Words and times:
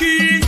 aqui. 0.00 0.39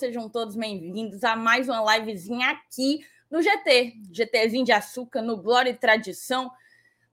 Sejam 0.00 0.30
todos 0.30 0.56
bem-vindos 0.56 1.22
a 1.24 1.36
mais 1.36 1.68
uma 1.68 1.98
livezinha 1.98 2.48
aqui 2.48 3.04
no 3.30 3.42
GT, 3.42 3.98
GTzinho 4.10 4.64
de 4.64 4.72
açúcar, 4.72 5.20
no 5.20 5.36
Glória 5.36 5.68
e 5.68 5.74
Tradição. 5.74 6.50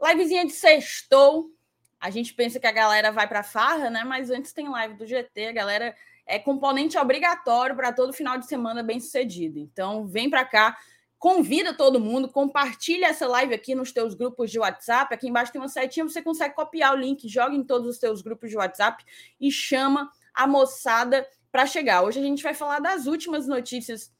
Livezinha 0.02 0.46
de 0.46 0.54
sextou. 0.54 1.52
A 2.00 2.10
gente 2.10 2.34
pensa 2.34 2.62
que 2.62 2.66
a 2.66 2.72
galera 2.72 3.12
vai 3.12 3.28
para 3.28 3.44
farra, 3.44 3.90
né? 3.90 4.06
Mas 4.06 4.30
antes 4.30 4.54
tem 4.54 4.70
live 4.70 4.94
do 4.94 5.06
GT, 5.06 5.48
a 5.48 5.52
galera 5.52 5.94
é 6.26 6.40
componente 6.40 6.98
obrigatório 6.98 7.76
para 7.76 7.92
todo 7.92 8.14
final 8.14 8.38
de 8.38 8.48
semana 8.48 8.82
bem 8.82 9.02
sucedido. 9.02 9.60
Então, 9.60 10.08
vem 10.08 10.30
para 10.30 10.46
cá, 10.46 10.78
convida 11.20 11.74
todo 11.74 12.00
mundo, 12.00 12.30
compartilha 12.30 13.08
essa 13.08 13.28
live 13.28 13.54
aqui 13.54 13.76
nos 13.76 13.92
teus 13.92 14.16
grupos 14.16 14.50
de 14.50 14.60
WhatsApp. 14.60 15.14
Aqui 15.14 15.28
embaixo 15.28 15.52
tem 15.52 15.60
uma 15.60 15.68
setinha, 15.68 16.08
você 16.08 16.22
consegue 16.22 16.56
copiar 16.56 16.94
o 16.94 16.98
link, 16.98 17.28
joga 17.28 17.54
em 17.54 17.66
todos 17.66 17.86
os 17.86 18.00
teus 18.00 18.22
grupos 18.22 18.50
de 18.50 18.56
WhatsApp 18.56 19.04
e 19.42 19.52
chama 19.52 20.10
a 20.34 20.48
moçada 20.48 21.28
para 21.52 21.66
chegar. 21.66 22.04
Hoje 22.04 22.20
a 22.20 22.24
gente 22.24 22.44
vai 22.44 22.54
falar 22.54 22.80
das 22.80 23.06
últimas 23.06 23.48
notícias 23.48 24.12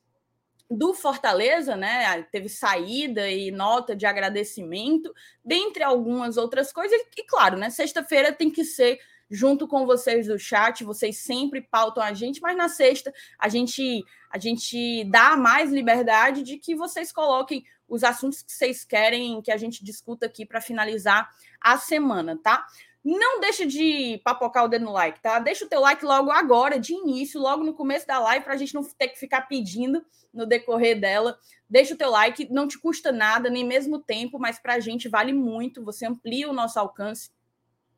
do 0.70 0.94
Fortaleza, 0.94 1.76
né? 1.76 2.22
Teve 2.24 2.50
saída 2.50 3.30
e 3.30 3.52
nota 3.52 3.96
de 3.96 4.06
agradecimento, 4.06 5.14
dentre 5.44 5.84
algumas 5.84 6.38
outras 6.38 6.72
coisas. 6.74 7.00
E, 7.16 7.24
claro, 7.24 7.58
né? 7.58 7.70
Sexta-feira 7.70 8.34
tem 8.34 8.50
que 8.50 8.64
ser 8.64 9.00
junto 9.30 9.68
com 9.68 9.86
vocês 9.86 10.28
do 10.28 10.38
chat. 10.38 10.84
Vocês 10.84 11.18
sempre 11.18 11.62
pautam 11.62 12.04
a 12.04 12.14
gente, 12.14 12.42
mas 12.42 12.58
na 12.58 12.70
sexta 12.70 13.14
a 13.38 13.50
gente 13.50 14.04
a 14.30 14.38
gente 14.38 15.06
dá 15.06 15.38
mais 15.38 15.72
liberdade 15.72 16.44
de 16.44 16.58
que 16.58 16.76
vocês 16.76 17.14
coloquem 17.14 17.64
os 17.88 18.04
assuntos 18.04 18.42
que 18.42 18.52
vocês 18.52 18.84
querem 18.84 19.42
que 19.42 19.52
a 19.52 19.58
gente 19.58 19.84
discuta 19.84 20.26
aqui 20.26 20.46
para 20.46 20.60
finalizar 20.60 21.30
a 21.62 21.78
semana, 21.78 22.38
tá? 22.38 22.66
Não 23.10 23.40
deixa 23.40 23.66
de 23.66 24.20
papocar 24.22 24.66
o 24.66 24.68
dedo 24.68 24.84
no 24.84 24.92
like, 24.92 25.22
tá? 25.22 25.40
Deixa 25.40 25.64
o 25.64 25.70
teu 25.70 25.80
like 25.80 26.04
logo 26.04 26.30
agora, 26.30 26.78
de 26.78 26.92
início, 26.92 27.40
logo 27.40 27.64
no 27.64 27.74
começo 27.74 28.06
da 28.06 28.20
live, 28.20 28.44
para 28.44 28.54
a 28.54 28.58
gente 28.58 28.76
não 28.76 28.84
ter 28.84 29.08
que 29.08 29.18
ficar 29.18 29.44
pedindo 29.44 30.06
no 30.34 30.46
decorrer 30.46 31.00
dela. 31.00 31.40
Deixa 31.70 31.94
o 31.94 31.98
teu 31.98 32.10
like, 32.10 32.52
não 32.52 32.68
te 32.68 32.78
custa 32.78 33.10
nada, 33.10 33.50
nem 33.50 33.66
mesmo 33.66 33.98
tempo, 33.98 34.38
mas 34.38 34.60
para 34.60 34.74
a 34.74 34.80
gente 34.82 35.08
vale 35.08 35.32
muito. 35.32 35.86
Você 35.86 36.06
amplia 36.06 36.50
o 36.50 36.54
nosso 36.54 36.78
alcance, 36.78 37.32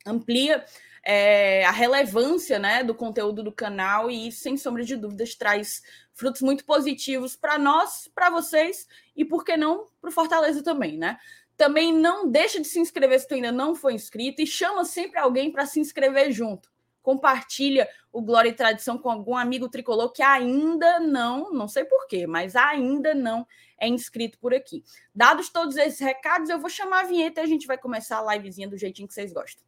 amplia 0.05 0.63
é, 1.03 1.65
a 1.65 1.71
relevância 1.71 2.59
né, 2.59 2.83
do 2.83 2.93
conteúdo 2.93 3.41
do 3.41 3.51
canal 3.51 4.11
e 4.11 4.27
isso, 4.27 4.43
sem 4.43 4.57
sombra 4.57 4.83
de 4.83 4.95
dúvidas, 4.95 5.33
traz 5.33 5.81
frutos 6.13 6.41
muito 6.41 6.63
positivos 6.63 7.35
para 7.35 7.57
nós, 7.57 8.07
para 8.13 8.29
vocês 8.29 8.85
e, 9.15 9.25
por 9.25 9.43
que 9.43 9.57
não, 9.57 9.87
para 9.99 10.09
o 10.09 10.13
Fortaleza 10.13 10.61
também, 10.61 10.99
né? 10.99 11.17
Também 11.59 11.91
não 11.91 12.25
deixa 12.25 12.61
de 12.61 12.69
se 12.69 12.79
inscrever 12.79 13.19
se 13.19 13.27
tu 13.27 13.33
ainda 13.33 13.51
não 13.51 13.75
foi 13.75 13.93
inscrito 13.93 14.41
e 14.41 14.47
chama 14.47 14.85
sempre 14.85 15.19
alguém 15.19 15.51
para 15.51 15.65
se 15.65 15.77
inscrever 15.77 16.31
junto. 16.31 16.71
Compartilha 17.01 17.85
o 18.13 18.21
Glória 18.21 18.47
e 18.47 18.53
Tradição 18.53 18.97
com 18.97 19.11
algum 19.11 19.35
amigo 19.35 19.67
tricolor 19.67 20.13
que 20.13 20.23
ainda 20.23 21.01
não, 21.01 21.51
não 21.51 21.67
sei 21.67 21.83
porquê, 21.83 22.25
mas 22.25 22.55
ainda 22.55 23.13
não 23.13 23.45
é 23.77 23.89
inscrito 23.89 24.39
por 24.39 24.53
aqui. 24.53 24.85
Dados 25.13 25.49
todos 25.49 25.75
esses 25.75 25.99
recados, 25.99 26.49
eu 26.49 26.59
vou 26.59 26.69
chamar 26.69 27.01
a 27.01 27.07
vinheta 27.07 27.41
e 27.41 27.43
a 27.43 27.47
gente 27.47 27.67
vai 27.67 27.77
começar 27.77 28.25
a 28.25 28.35
livezinha 28.35 28.69
do 28.69 28.77
jeitinho 28.77 29.09
que 29.09 29.13
vocês 29.13 29.33
gostam. 29.33 29.61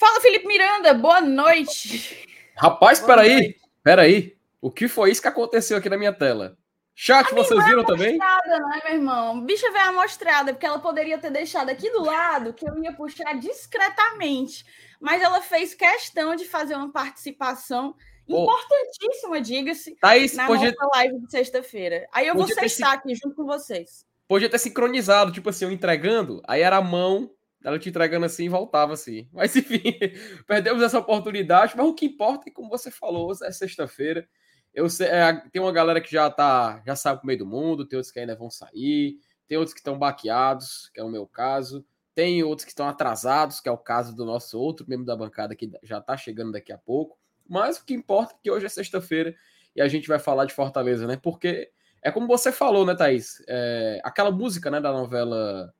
Fala, 0.00 0.18
Felipe 0.22 0.46
Miranda, 0.46 0.94
boa 0.94 1.20
noite. 1.20 2.26
Rapaz, 2.56 3.00
peraí, 3.00 3.54
peraí. 3.82 4.34
O 4.58 4.70
que 4.70 4.88
foi 4.88 5.10
isso 5.10 5.20
que 5.20 5.28
aconteceu 5.28 5.76
aqui 5.76 5.90
na 5.90 5.98
minha 5.98 6.12
tela? 6.12 6.56
Chat, 6.94 7.34
vocês 7.34 7.62
viram 7.66 7.84
também? 7.84 8.16
Né, 8.16 8.80
meu 8.82 8.94
irmão? 8.94 9.44
Bicha 9.44 9.70
veio 9.70 9.90
amostrada, 9.90 10.54
porque 10.54 10.64
ela 10.64 10.78
poderia 10.78 11.18
ter 11.18 11.30
deixado 11.30 11.68
aqui 11.68 11.90
do 11.90 12.02
lado, 12.02 12.54
que 12.54 12.66
eu 12.66 12.82
ia 12.82 12.94
puxar 12.94 13.34
discretamente. 13.38 14.64
Mas 14.98 15.20
ela 15.20 15.42
fez 15.42 15.74
questão 15.74 16.34
de 16.34 16.46
fazer 16.46 16.76
uma 16.76 16.90
participação 16.90 17.94
oh. 18.26 18.42
importantíssima, 18.42 19.38
diga-se, 19.38 19.96
Thaís, 20.00 20.32
na 20.32 20.46
podia... 20.46 20.72
nossa 20.72 20.96
live 20.96 21.20
de 21.20 21.30
sexta-feira. 21.30 22.08
Aí 22.10 22.26
eu 22.26 22.34
vou 22.34 22.48
sextar 22.48 22.92
aqui 22.92 23.14
junto 23.14 23.36
com 23.36 23.44
vocês. 23.44 24.06
Podia 24.26 24.48
ter 24.48 24.58
sincronizado, 24.58 25.30
tipo 25.30 25.50
assim, 25.50 25.66
eu 25.66 25.70
entregando, 25.70 26.40
aí 26.48 26.62
era 26.62 26.78
a 26.78 26.82
mão 26.82 27.30
ela 27.64 27.78
te 27.78 27.88
entregando 27.88 28.26
assim 28.26 28.44
e 28.44 28.48
voltava 28.48 28.94
assim. 28.94 29.28
Mas 29.32 29.54
enfim, 29.56 29.82
perdemos 30.46 30.82
essa 30.82 30.98
oportunidade. 30.98 31.74
Mas 31.76 31.86
o 31.86 31.94
que 31.94 32.06
importa 32.06 32.48
é, 32.48 32.52
como 32.52 32.68
você 32.68 32.90
falou, 32.90 33.32
é 33.42 33.52
sexta-feira. 33.52 34.28
Eu 34.72 34.88
sei, 34.88 35.08
é, 35.08 35.32
tem 35.52 35.60
uma 35.60 35.72
galera 35.72 36.00
que 36.00 36.10
já 36.10 36.30
tá, 36.30 36.82
já 36.86 36.94
sabe 36.94 37.20
o 37.22 37.26
meio 37.26 37.40
do 37.40 37.46
mundo, 37.46 37.84
tem 37.84 37.96
outros 37.96 38.12
que 38.12 38.20
ainda 38.20 38.36
vão 38.36 38.50
sair, 38.50 39.18
tem 39.48 39.58
outros 39.58 39.74
que 39.74 39.80
estão 39.80 39.98
baqueados, 39.98 40.90
que 40.94 41.00
é 41.00 41.04
o 41.04 41.08
meu 41.08 41.26
caso, 41.26 41.84
tem 42.14 42.42
outros 42.44 42.64
que 42.64 42.70
estão 42.70 42.88
atrasados, 42.88 43.60
que 43.60 43.68
é 43.68 43.72
o 43.72 43.78
caso 43.78 44.14
do 44.14 44.24
nosso 44.24 44.58
outro 44.58 44.86
membro 44.88 45.04
da 45.04 45.16
bancada 45.16 45.56
que 45.56 45.70
já 45.82 46.00
tá 46.00 46.16
chegando 46.16 46.52
daqui 46.52 46.72
a 46.72 46.78
pouco. 46.78 47.18
Mas 47.48 47.78
o 47.78 47.84
que 47.84 47.92
importa 47.92 48.34
é 48.34 48.36
que 48.42 48.50
hoje 48.50 48.66
é 48.66 48.68
sexta-feira 48.68 49.34
e 49.74 49.82
a 49.82 49.88
gente 49.88 50.06
vai 50.06 50.20
falar 50.20 50.44
de 50.44 50.54
Fortaleza, 50.54 51.06
né? 51.06 51.18
Porque 51.20 51.72
é 52.02 52.10
como 52.10 52.28
você 52.28 52.52
falou, 52.52 52.86
né, 52.86 52.94
Thaís? 52.94 53.42
É, 53.48 54.00
aquela 54.04 54.30
música 54.30 54.70
né, 54.70 54.80
da 54.80 54.92
novela 54.92 55.74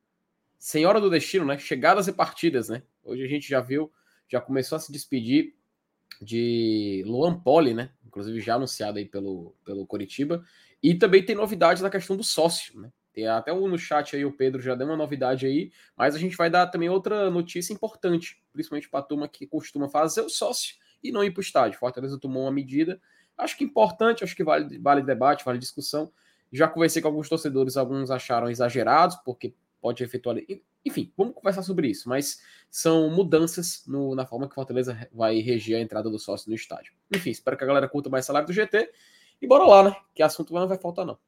Senhora 0.60 1.00
do 1.00 1.08
Destino, 1.08 1.46
né? 1.46 1.56
Chegadas 1.56 2.06
e 2.06 2.12
partidas, 2.12 2.68
né? 2.68 2.82
Hoje 3.02 3.24
a 3.24 3.26
gente 3.26 3.48
já 3.48 3.62
viu, 3.62 3.90
já 4.28 4.42
começou 4.42 4.76
a 4.76 4.78
se 4.78 4.92
despedir 4.92 5.54
de 6.20 7.02
Luan 7.06 7.40
Poli, 7.40 7.72
né? 7.72 7.90
Inclusive 8.06 8.38
já 8.42 8.56
anunciado 8.56 8.98
aí 8.98 9.06
pelo, 9.06 9.56
pelo 9.64 9.86
Coritiba. 9.86 10.44
E 10.82 10.94
também 10.94 11.24
tem 11.24 11.34
novidades 11.34 11.82
na 11.82 11.88
questão 11.88 12.14
do 12.14 12.22
sócio, 12.22 12.78
né? 12.78 12.92
Tem 13.10 13.26
até 13.26 13.50
um 13.50 13.66
no 13.66 13.78
chat 13.78 14.14
aí, 14.14 14.22
o 14.22 14.36
Pedro 14.36 14.60
já 14.60 14.74
deu 14.74 14.86
uma 14.86 14.98
novidade 14.98 15.46
aí, 15.46 15.72
mas 15.96 16.14
a 16.14 16.18
gente 16.18 16.36
vai 16.36 16.50
dar 16.50 16.66
também 16.66 16.90
outra 16.90 17.30
notícia 17.30 17.72
importante, 17.72 18.44
principalmente 18.52 18.88
para 18.88 19.00
a 19.00 19.02
turma 19.02 19.26
que 19.26 19.46
costuma 19.46 19.88
fazer 19.88 20.20
o 20.20 20.28
sócio 20.28 20.76
e 21.02 21.10
não 21.10 21.24
ir 21.24 21.30
para 21.30 21.40
o 21.40 21.42
estádio. 21.42 21.78
Fortaleza 21.78 22.20
tomou 22.20 22.42
uma 22.42 22.52
medida, 22.52 23.00
acho 23.36 23.56
que 23.56 23.64
importante, 23.64 24.22
acho 24.22 24.36
que 24.36 24.44
vale, 24.44 24.78
vale 24.78 25.02
debate, 25.02 25.42
vale 25.42 25.58
discussão. 25.58 26.12
Já 26.52 26.68
conversei 26.68 27.00
com 27.00 27.08
alguns 27.08 27.30
torcedores, 27.30 27.78
alguns 27.78 28.10
acharam 28.10 28.50
exagerados, 28.50 29.16
porque 29.24 29.54
pode 29.80 30.04
efetuar. 30.04 30.36
Enfim, 30.84 31.12
vamos 31.16 31.34
conversar 31.34 31.62
sobre 31.62 31.88
isso, 31.88 32.08
mas 32.08 32.42
são 32.70 33.10
mudanças 33.10 33.82
no, 33.86 34.14
na 34.14 34.26
forma 34.26 34.48
que 34.48 34.54
Fortaleza 34.54 35.08
vai 35.12 35.40
reger 35.40 35.78
a 35.78 35.80
entrada 35.80 36.10
do 36.10 36.18
sócio 36.18 36.48
no 36.48 36.54
estádio. 36.54 36.92
Enfim, 37.14 37.30
espero 37.30 37.56
que 37.56 37.64
a 37.64 37.66
galera 37.66 37.88
curta 37.88 38.08
mais 38.08 38.28
live 38.28 38.46
do 38.46 38.52
GT. 38.52 38.92
E 39.40 39.46
bora 39.46 39.64
lá, 39.64 39.82
né? 39.84 39.96
Que 40.14 40.22
assunto 40.22 40.52
não 40.52 40.68
vai 40.68 40.78
faltar, 40.78 41.06
não. 41.06 41.18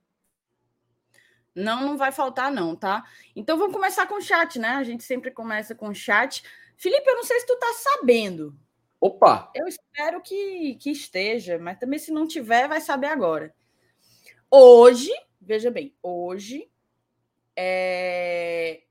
Não, 1.54 1.82
não 1.82 1.98
vai 1.98 2.12
faltar, 2.12 2.50
não, 2.50 2.74
tá? 2.74 3.04
Então 3.36 3.58
vamos 3.58 3.74
começar 3.74 4.06
com 4.06 4.14
o 4.14 4.22
chat, 4.22 4.58
né? 4.58 4.68
A 4.68 4.84
gente 4.84 5.04
sempre 5.04 5.30
começa 5.30 5.74
com 5.74 5.88
o 5.88 5.94
chat. 5.94 6.42
Felipe, 6.76 7.08
eu 7.08 7.16
não 7.16 7.24
sei 7.24 7.40
se 7.40 7.46
tu 7.46 7.56
tá 7.56 7.72
sabendo. 7.74 8.56
Opa! 9.00 9.50
Eu 9.54 9.66
espero 9.66 10.20
que, 10.22 10.76
que 10.76 10.90
esteja, 10.90 11.58
mas 11.58 11.78
também 11.78 11.98
se 11.98 12.12
não 12.12 12.26
tiver, 12.26 12.68
vai 12.68 12.80
saber 12.80 13.08
agora. 13.08 13.54
Hoje, 14.50 15.10
veja 15.40 15.70
bem, 15.70 15.94
hoje 16.02 16.70
é... 17.56 18.82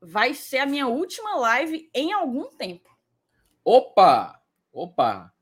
vai 0.00 0.34
ser 0.34 0.58
a 0.58 0.66
minha 0.66 0.86
última 0.86 1.36
live 1.36 1.90
em 1.94 2.12
algum 2.12 2.50
tempo. 2.50 2.90
Opa! 3.64 4.40
Opa! 4.72 5.32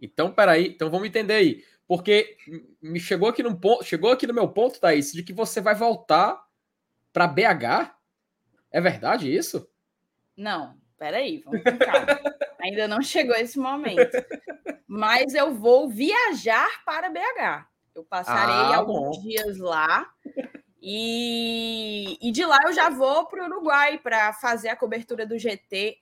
Então, 0.00 0.32
peraí. 0.32 0.68
Então, 0.68 0.90
vamos 0.90 1.08
entender 1.08 1.34
aí. 1.34 1.64
Porque 1.86 2.36
me 2.80 2.98
chegou 2.98 3.28
aqui 3.28 3.42
no 3.42 3.58
ponto, 3.58 3.84
chegou 3.84 4.10
aqui 4.10 4.26
no 4.26 4.34
meu 4.34 4.48
ponto, 4.48 4.80
Thaís, 4.80 5.12
de 5.12 5.22
que 5.22 5.32
você 5.32 5.60
vai 5.60 5.74
voltar 5.74 6.42
para 7.12 7.26
BH? 7.26 7.94
É 8.70 8.80
verdade 8.80 9.34
isso? 9.34 9.68
Não, 10.36 10.76
peraí, 10.98 11.42
vamos 11.44 11.62
com 11.62 11.78
calma. 11.78 12.06
Ainda 12.60 12.88
não 12.88 13.02
chegou 13.02 13.36
esse 13.36 13.58
momento. 13.58 14.16
Mas 14.86 15.34
eu 15.34 15.54
vou 15.54 15.88
viajar 15.88 16.68
para 16.84 17.10
BH. 17.10 17.68
Eu 17.94 18.04
passarei 18.04 18.54
ah, 18.54 18.76
alguns 18.76 19.18
bom. 19.18 19.22
dias 19.22 19.58
lá. 19.58 20.10
E, 20.86 22.18
e 22.20 22.30
de 22.30 22.44
lá 22.44 22.58
eu 22.66 22.72
já 22.74 22.90
vou 22.90 23.24
para 23.24 23.42
o 23.42 23.46
Uruguai 23.46 23.98
para 23.98 24.34
fazer 24.34 24.68
a 24.68 24.76
cobertura 24.76 25.24
do 25.24 25.38
GT 25.38 25.96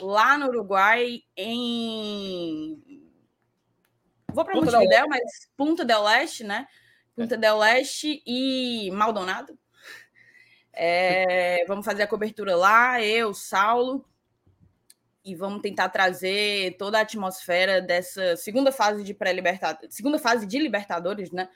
lá 0.00 0.36
no 0.36 0.48
Uruguai, 0.48 1.22
em. 1.36 2.82
Vou 4.32 4.44
para 4.44 4.56
Montevideo, 4.56 5.08
mas 5.08 5.48
Punta 5.56 5.84
del 5.84 6.02
Leste, 6.02 6.42
né? 6.42 6.66
Punta 7.14 7.36
é. 7.36 7.38
del 7.38 7.58
Leste 7.58 8.24
e 8.26 8.90
Maldonado. 8.90 9.56
É, 10.72 11.64
vamos 11.68 11.86
fazer 11.86 12.02
a 12.02 12.08
cobertura 12.08 12.56
lá, 12.56 13.00
eu, 13.00 13.32
Saulo, 13.32 14.04
e 15.24 15.36
vamos 15.36 15.62
tentar 15.62 15.90
trazer 15.90 16.76
toda 16.76 16.98
a 16.98 17.02
atmosfera 17.02 17.80
dessa 17.80 18.34
segunda 18.34 18.72
fase 18.72 19.04
de 19.04 19.14
pré-libertadores, 19.14 19.94
segunda 19.94 20.18
fase 20.18 20.44
de 20.44 20.58
Libertadores, 20.58 21.30
né? 21.30 21.48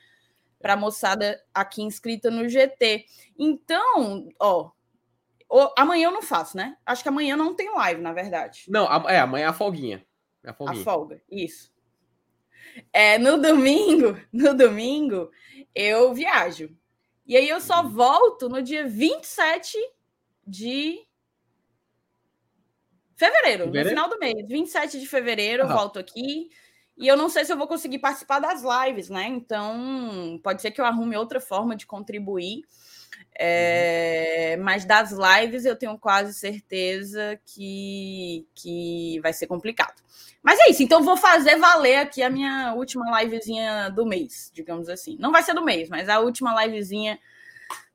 Para 0.60 0.72
a 0.72 0.76
moçada 0.76 1.40
aqui 1.54 1.82
inscrita 1.82 2.30
no 2.30 2.48
GT. 2.48 3.04
Então, 3.38 4.28
ó, 4.40 4.72
amanhã 5.76 6.08
eu 6.08 6.12
não 6.12 6.22
faço, 6.22 6.56
né? 6.56 6.76
Acho 6.84 7.02
que 7.02 7.08
amanhã 7.08 7.36
não 7.36 7.54
tem 7.54 7.72
live, 7.74 8.00
na 8.00 8.12
verdade. 8.12 8.64
Não, 8.68 8.84
é, 9.08 9.18
amanhã 9.18 9.44
é 9.44 9.48
a 9.48 9.52
folguinha. 9.52 10.04
É 10.44 10.50
a, 10.50 10.54
folguinha. 10.54 10.80
a 10.80 10.84
folga, 10.84 11.22
isso. 11.30 11.72
É, 12.92 13.18
no 13.18 13.40
domingo, 13.40 14.18
no 14.32 14.54
domingo, 14.54 15.30
eu 15.74 16.12
viajo. 16.12 16.76
E 17.26 17.36
aí 17.36 17.48
eu 17.48 17.60
só 17.60 17.82
volto 17.82 18.48
no 18.48 18.62
dia 18.62 18.86
27 18.86 19.76
de 20.46 21.06
fevereiro, 23.14 23.64
fevereiro? 23.64 23.84
no 23.84 23.88
final 23.88 24.08
do 24.08 24.18
mês. 24.18 24.48
27 24.48 25.00
de 25.00 25.06
fevereiro 25.06 25.64
eu 25.64 25.68
volto 25.68 25.98
aqui. 25.98 26.48
E 26.98 27.06
eu 27.06 27.16
não 27.16 27.28
sei 27.28 27.44
se 27.44 27.52
eu 27.52 27.56
vou 27.56 27.68
conseguir 27.68 28.00
participar 28.00 28.40
das 28.40 28.62
lives, 28.62 29.08
né? 29.08 29.26
Então, 29.28 30.40
pode 30.42 30.60
ser 30.60 30.72
que 30.72 30.80
eu 30.80 30.84
arrume 30.84 31.16
outra 31.16 31.40
forma 31.40 31.76
de 31.76 31.86
contribuir. 31.86 32.62
É, 33.40 34.56
mas 34.60 34.84
das 34.84 35.12
lives 35.12 35.64
eu 35.64 35.76
tenho 35.76 35.96
quase 35.96 36.34
certeza 36.34 37.40
que, 37.46 38.46
que 38.52 39.20
vai 39.22 39.32
ser 39.32 39.46
complicado. 39.46 40.02
Mas 40.42 40.58
é 40.60 40.70
isso, 40.70 40.82
então 40.82 41.02
vou 41.02 41.16
fazer 41.16 41.56
valer 41.56 41.98
aqui 41.98 42.22
a 42.22 42.30
minha 42.30 42.74
última 42.74 43.22
livezinha 43.22 43.90
do 43.90 44.04
mês, 44.04 44.50
digamos 44.52 44.88
assim. 44.88 45.16
Não 45.20 45.30
vai 45.30 45.42
ser 45.42 45.54
do 45.54 45.64
mês, 45.64 45.88
mas 45.88 46.08
a 46.08 46.18
última 46.18 46.64
livezinha 46.64 47.18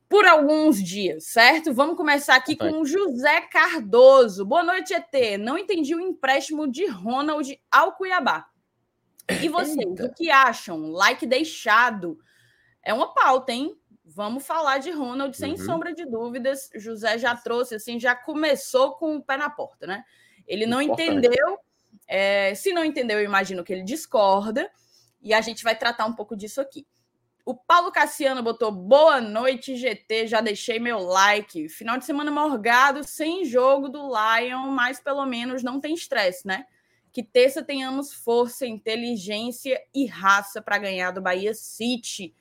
por 0.08 0.26
alguns 0.26 0.82
dias, 0.82 1.24
certo? 1.24 1.74
Vamos 1.74 1.96
começar 1.96 2.36
aqui 2.36 2.56
com 2.56 2.80
o 2.80 2.86
José 2.86 3.42
Cardoso. 3.42 4.44
Boa 4.46 4.62
noite, 4.62 4.94
ET. 4.94 5.38
Não 5.38 5.58
entendi 5.58 5.94
o 5.94 6.00
empréstimo 6.00 6.70
de 6.70 6.86
Ronald 6.86 7.60
ao 7.70 7.92
Cuiabá. 7.92 8.46
E 9.28 9.48
vocês, 9.48 9.78
Eita. 9.78 10.06
o 10.06 10.14
que 10.14 10.30
acham? 10.30 10.90
Like 10.90 11.26
deixado. 11.26 12.18
É 12.82 12.92
uma 12.92 13.14
pauta, 13.14 13.52
hein? 13.52 13.76
Vamos 14.04 14.46
falar 14.46 14.78
de 14.78 14.90
Ronald, 14.90 15.34
sem 15.34 15.52
uhum. 15.52 15.56
sombra 15.56 15.94
de 15.94 16.04
dúvidas. 16.04 16.68
José 16.74 17.16
já 17.16 17.34
trouxe, 17.34 17.76
assim, 17.76 17.98
já 17.98 18.14
começou 18.14 18.92
com 18.96 19.16
o 19.16 19.22
pé 19.22 19.36
na 19.36 19.48
porta, 19.48 19.86
né? 19.86 20.04
Ele 20.46 20.66
não 20.66 20.82
Importante. 20.82 21.10
entendeu. 21.10 21.58
É, 22.06 22.54
se 22.54 22.72
não 22.72 22.84
entendeu, 22.84 23.18
eu 23.18 23.24
imagino 23.24 23.64
que 23.64 23.72
ele 23.72 23.82
discorda. 23.82 24.70
E 25.22 25.32
a 25.32 25.40
gente 25.40 25.64
vai 25.64 25.74
tratar 25.74 26.04
um 26.04 26.12
pouco 26.12 26.36
disso 26.36 26.60
aqui. 26.60 26.86
O 27.46 27.54
Paulo 27.54 27.90
Cassiano 27.90 28.42
botou 28.42 28.70
boa 28.70 29.22
noite, 29.22 29.76
GT. 29.76 30.26
Já 30.26 30.42
deixei 30.42 30.78
meu 30.78 30.98
like. 30.98 31.68
Final 31.70 31.96
de 31.96 32.04
semana 32.04 32.30
morgado, 32.30 33.02
sem 33.04 33.44
jogo 33.46 33.88
do 33.88 34.06
Lion, 34.06 34.66
mas 34.68 35.00
pelo 35.00 35.24
menos 35.24 35.62
não 35.62 35.80
tem 35.80 35.94
estresse, 35.94 36.46
né? 36.46 36.66
Que 37.14 37.22
terça 37.22 37.62
tenhamos 37.62 38.12
força, 38.12 38.66
inteligência 38.66 39.80
e 39.94 40.04
raça 40.04 40.60
para 40.60 40.78
ganhar 40.78 41.12
do 41.12 41.22
Bahia 41.22 41.54
City. 41.54 42.34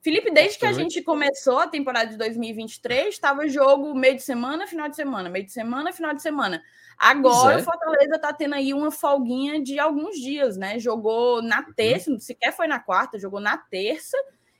Felipe, 0.00 0.32
desde 0.32 0.58
que 0.58 0.66
a 0.66 0.72
gente 0.72 1.00
começou 1.02 1.60
a 1.60 1.68
temporada 1.68 2.10
de 2.10 2.16
2023, 2.16 3.14
estava 3.14 3.46
jogo 3.46 3.94
meio 3.94 4.16
de 4.16 4.22
semana, 4.22 4.66
final 4.66 4.88
de 4.88 4.96
semana, 4.96 5.30
meio 5.30 5.44
de 5.44 5.52
semana, 5.52 5.92
final 5.92 6.12
de 6.12 6.20
semana. 6.20 6.60
Agora 6.98 7.58
é. 7.58 7.60
o 7.60 7.64
Fortaleza 7.64 8.16
está 8.16 8.32
tendo 8.32 8.56
aí 8.56 8.74
uma 8.74 8.90
folguinha 8.90 9.62
de 9.62 9.78
alguns 9.78 10.16
dias, 10.16 10.56
né? 10.56 10.80
Jogou 10.80 11.40
na 11.40 11.60
uhum. 11.60 11.72
terça, 11.72 12.10
uhum. 12.10 12.18
sequer 12.18 12.52
foi 12.52 12.66
na 12.66 12.80
quarta, 12.80 13.20
jogou 13.20 13.38
na 13.38 13.56
terça 13.56 14.16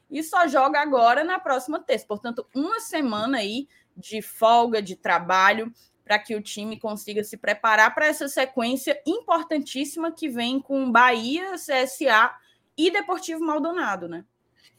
e 0.08 0.22
só 0.22 0.46
joga 0.46 0.80
agora 0.80 1.24
na 1.24 1.40
próxima 1.40 1.80
terça. 1.80 2.06
Portanto, 2.06 2.46
uma 2.54 2.78
semana 2.78 3.38
aí 3.38 3.66
de 3.96 4.22
folga, 4.22 4.80
de 4.80 4.94
trabalho, 4.94 5.72
para 6.08 6.18
que 6.18 6.34
o 6.34 6.40
time 6.40 6.80
consiga 6.80 7.22
se 7.22 7.36
preparar 7.36 7.94
para 7.94 8.06
essa 8.06 8.26
sequência 8.28 8.98
importantíssima 9.06 10.10
que 10.10 10.26
vem 10.26 10.58
com 10.58 10.90
Bahia, 10.90 11.52
CSA 11.52 12.34
e 12.78 12.90
Deportivo 12.90 13.44
Maldonado, 13.44 14.08
né? 14.08 14.24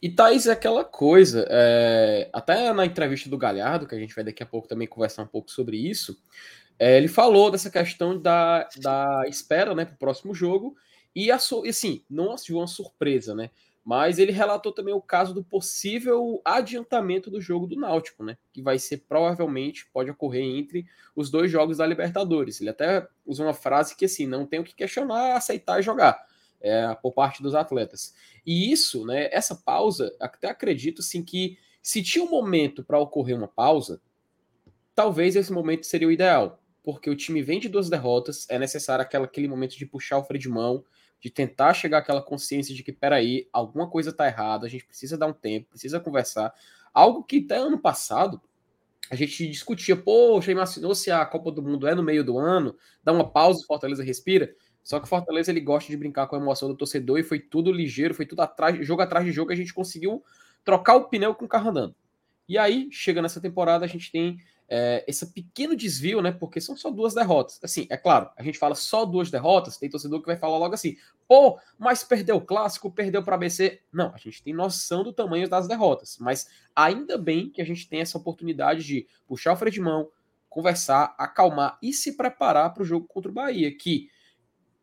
E 0.02 0.08
Thaís, 0.10 0.48
é 0.48 0.52
aquela 0.52 0.84
coisa, 0.84 1.46
é, 1.48 2.28
até 2.32 2.72
na 2.72 2.84
entrevista 2.84 3.30
do 3.30 3.38
Galhardo, 3.38 3.86
que 3.86 3.94
a 3.94 3.98
gente 3.98 4.14
vai 4.14 4.24
daqui 4.24 4.42
a 4.42 4.46
pouco 4.46 4.66
também 4.66 4.88
conversar 4.88 5.22
um 5.22 5.28
pouco 5.28 5.52
sobre 5.52 5.76
isso, 5.76 6.20
é, 6.76 6.96
ele 6.96 7.06
falou 7.06 7.48
dessa 7.48 7.70
questão 7.70 8.20
da, 8.20 8.68
da 8.78 9.22
espera 9.28 9.72
né, 9.72 9.84
para 9.84 9.94
o 9.94 9.98
próximo 9.98 10.34
jogo, 10.34 10.74
e 11.14 11.30
assim, 11.30 12.04
não 12.10 12.32
assistiu 12.32 12.56
uma 12.56 12.66
surpresa, 12.66 13.36
né? 13.36 13.50
Mas 13.90 14.20
ele 14.20 14.30
relatou 14.30 14.70
também 14.70 14.94
o 14.94 15.02
caso 15.02 15.34
do 15.34 15.42
possível 15.42 16.40
adiantamento 16.44 17.28
do 17.28 17.40
jogo 17.40 17.66
do 17.66 17.74
Náutico, 17.74 18.22
né? 18.22 18.38
Que 18.52 18.62
vai 18.62 18.78
ser 18.78 18.98
provavelmente, 18.98 19.90
pode 19.92 20.08
ocorrer 20.08 20.44
entre 20.44 20.86
os 21.12 21.28
dois 21.28 21.50
jogos 21.50 21.78
da 21.78 21.86
Libertadores. 21.88 22.60
Ele 22.60 22.70
até 22.70 23.04
usou 23.26 23.46
uma 23.46 23.52
frase 23.52 23.96
que 23.96 24.04
assim, 24.04 24.28
não 24.28 24.46
tem 24.46 24.60
o 24.60 24.64
que 24.64 24.76
questionar, 24.76 25.34
aceitar 25.34 25.80
e 25.80 25.82
jogar 25.82 26.24
é, 26.60 26.94
por 27.02 27.10
parte 27.10 27.42
dos 27.42 27.52
atletas. 27.52 28.14
E 28.46 28.70
isso, 28.70 29.04
né, 29.04 29.28
essa 29.32 29.56
pausa, 29.56 30.14
até 30.20 30.48
acredito 30.48 31.02
sim 31.02 31.20
que 31.20 31.58
se 31.82 32.00
tinha 32.00 32.24
um 32.24 32.30
momento 32.30 32.84
para 32.84 33.00
ocorrer 33.00 33.36
uma 33.36 33.48
pausa, 33.48 34.00
talvez 34.94 35.34
esse 35.34 35.52
momento 35.52 35.84
seria 35.84 36.06
o 36.06 36.12
ideal, 36.12 36.62
porque 36.84 37.10
o 37.10 37.16
time 37.16 37.42
vem 37.42 37.58
de 37.58 37.68
duas 37.68 37.90
derrotas, 37.90 38.46
é 38.48 38.56
necessário 38.56 39.02
aquela, 39.02 39.24
aquele 39.24 39.48
momento 39.48 39.76
de 39.76 39.84
puxar 39.84 40.18
o 40.18 40.22
freio 40.22 40.40
de 40.40 40.48
mão, 40.48 40.84
de 41.20 41.30
tentar 41.30 41.74
chegar 41.74 41.98
àquela 41.98 42.22
consciência 42.22 42.74
de 42.74 42.82
que, 42.82 42.92
peraí, 42.92 43.48
alguma 43.52 43.88
coisa 43.88 44.10
está 44.10 44.26
errada, 44.26 44.66
a 44.66 44.70
gente 44.70 44.86
precisa 44.86 45.18
dar 45.18 45.26
um 45.26 45.32
tempo, 45.32 45.68
precisa 45.68 46.00
conversar. 46.00 46.52
Algo 46.92 47.22
que 47.22 47.44
até 47.44 47.56
ano 47.56 47.78
passado 47.78 48.40
a 49.10 49.14
gente 49.14 49.48
discutia, 49.48 49.96
poxa, 49.96 50.52
imaginou 50.52 50.94
se 50.94 51.10
a 51.10 51.24
Copa 51.26 51.50
do 51.50 51.62
Mundo 51.62 51.86
é 51.86 51.94
no 51.94 52.02
meio 52.02 52.24
do 52.24 52.38
ano, 52.38 52.76
dá 53.02 53.12
uma 53.12 53.28
pausa, 53.28 53.64
Fortaleza 53.66 54.02
respira. 54.02 54.54
Só 54.82 54.98
que 54.98 55.04
o 55.04 55.08
Fortaleza 55.08 55.50
ele 55.50 55.60
gosta 55.60 55.90
de 55.90 55.96
brincar 55.96 56.26
com 56.26 56.36
a 56.36 56.38
emoção 56.38 56.68
do 56.68 56.76
torcedor 56.76 57.18
e 57.18 57.22
foi 57.22 57.38
tudo 57.38 57.72
ligeiro, 57.72 58.14
foi 58.14 58.24
tudo 58.24 58.40
atrás, 58.40 58.84
jogo 58.86 59.02
atrás 59.02 59.26
de 59.26 59.32
jogo, 59.32 59.52
a 59.52 59.56
gente 59.56 59.74
conseguiu 59.74 60.22
trocar 60.64 60.94
o 60.94 61.08
pneu 61.08 61.34
com 61.34 61.44
o 61.44 61.48
carro 61.48 61.70
andando. 61.70 61.94
E 62.48 62.56
aí, 62.56 62.88
chega 62.90 63.20
nessa 63.20 63.40
temporada, 63.40 63.84
a 63.84 63.88
gente 63.88 64.10
tem 64.10 64.38
é, 64.72 65.04
esse 65.08 65.26
pequeno 65.32 65.74
desvio, 65.74 66.22
né? 66.22 66.30
Porque 66.30 66.60
são 66.60 66.76
só 66.76 66.92
duas 66.92 67.12
derrotas. 67.12 67.58
Assim, 67.60 67.88
é 67.90 67.96
claro, 67.96 68.30
a 68.36 68.42
gente 68.42 68.56
fala 68.56 68.76
só 68.76 69.04
duas 69.04 69.28
derrotas, 69.28 69.76
tem 69.76 69.90
torcedor 69.90 70.20
que 70.20 70.26
vai 70.26 70.36
falar 70.36 70.58
logo 70.58 70.72
assim, 70.72 70.96
pô, 71.26 71.58
mas 71.76 72.04
perdeu 72.04 72.36
o 72.36 72.40
clássico, 72.40 72.88
perdeu 72.88 73.20
para 73.20 73.34
ABC. 73.34 73.80
Não, 73.92 74.14
a 74.14 74.16
gente 74.16 74.40
tem 74.40 74.54
noção 74.54 75.02
do 75.02 75.12
tamanho 75.12 75.48
das 75.48 75.66
derrotas, 75.66 76.16
mas 76.20 76.48
ainda 76.74 77.18
bem 77.18 77.50
que 77.50 77.60
a 77.60 77.64
gente 77.64 77.88
tem 77.88 78.00
essa 78.00 78.16
oportunidade 78.16 78.84
de 78.84 79.08
puxar 79.26 79.52
o 79.52 79.56
freio 79.56 79.72
de 79.72 79.80
mão, 79.80 80.08
conversar, 80.48 81.16
acalmar 81.18 81.76
e 81.82 81.92
se 81.92 82.16
preparar 82.16 82.72
para 82.72 82.84
o 82.84 82.86
jogo 82.86 83.08
contra 83.08 83.28
o 83.28 83.34
Bahia, 83.34 83.76
que 83.76 84.08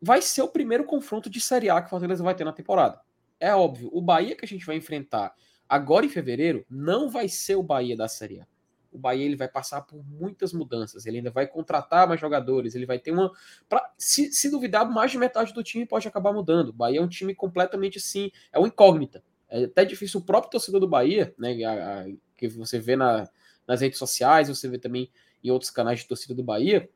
vai 0.02 0.20
ser 0.20 0.42
o 0.42 0.48
primeiro 0.48 0.84
confronto 0.84 1.30
de 1.30 1.40
Série 1.40 1.70
A 1.70 1.80
que 1.80 1.86
o 1.86 1.90
Fortaleza 1.90 2.22
vai 2.22 2.34
ter 2.34 2.44
na 2.44 2.52
temporada. 2.52 3.00
É 3.40 3.54
óbvio, 3.54 3.88
o 3.90 4.02
Bahia 4.02 4.36
que 4.36 4.44
a 4.44 4.48
gente 4.48 4.66
vai 4.66 4.76
enfrentar 4.76 5.34
agora 5.66 6.04
em 6.04 6.10
fevereiro 6.10 6.66
não 6.68 7.08
vai 7.08 7.26
ser 7.26 7.56
o 7.56 7.62
Bahia 7.62 7.96
da 7.96 8.06
Série 8.06 8.40
A. 8.40 8.57
O 8.98 9.00
Bahia 9.00 9.24
ele 9.24 9.36
vai 9.36 9.48
passar 9.48 9.82
por 9.82 10.04
muitas 10.04 10.52
mudanças, 10.52 11.06
ele 11.06 11.18
ainda 11.18 11.30
vai 11.30 11.46
contratar 11.46 12.08
mais 12.08 12.20
jogadores, 12.20 12.74
ele 12.74 12.84
vai 12.84 12.98
ter 12.98 13.12
uma. 13.12 13.30
Pra, 13.68 13.92
se, 13.96 14.32
se 14.32 14.50
duvidar, 14.50 14.90
mais 14.90 15.12
de 15.12 15.18
metade 15.18 15.54
do 15.54 15.62
time 15.62 15.86
pode 15.86 16.08
acabar 16.08 16.32
mudando. 16.32 16.70
O 16.70 16.72
Bahia 16.72 16.98
é 16.98 17.02
um 17.02 17.08
time 17.08 17.32
completamente 17.32 17.98
assim, 17.98 18.32
é 18.52 18.58
uma 18.58 18.66
incógnita. 18.66 19.22
É 19.48 19.64
até 19.64 19.84
difícil 19.84 20.18
o 20.18 20.24
próprio 20.24 20.50
torcedor 20.50 20.80
do 20.80 20.88
Bahia, 20.88 21.32
né? 21.38 21.62
A, 21.64 22.00
a, 22.00 22.06
que 22.36 22.48
você 22.48 22.80
vê 22.80 22.96
na, 22.96 23.28
nas 23.66 23.80
redes 23.80 24.00
sociais, 24.00 24.48
você 24.48 24.68
vê 24.68 24.78
também 24.78 25.10
em 25.42 25.50
outros 25.50 25.70
canais 25.70 26.00
de 26.00 26.08
torcida 26.08 26.34
do 26.34 26.42
Bahia, 26.42 26.90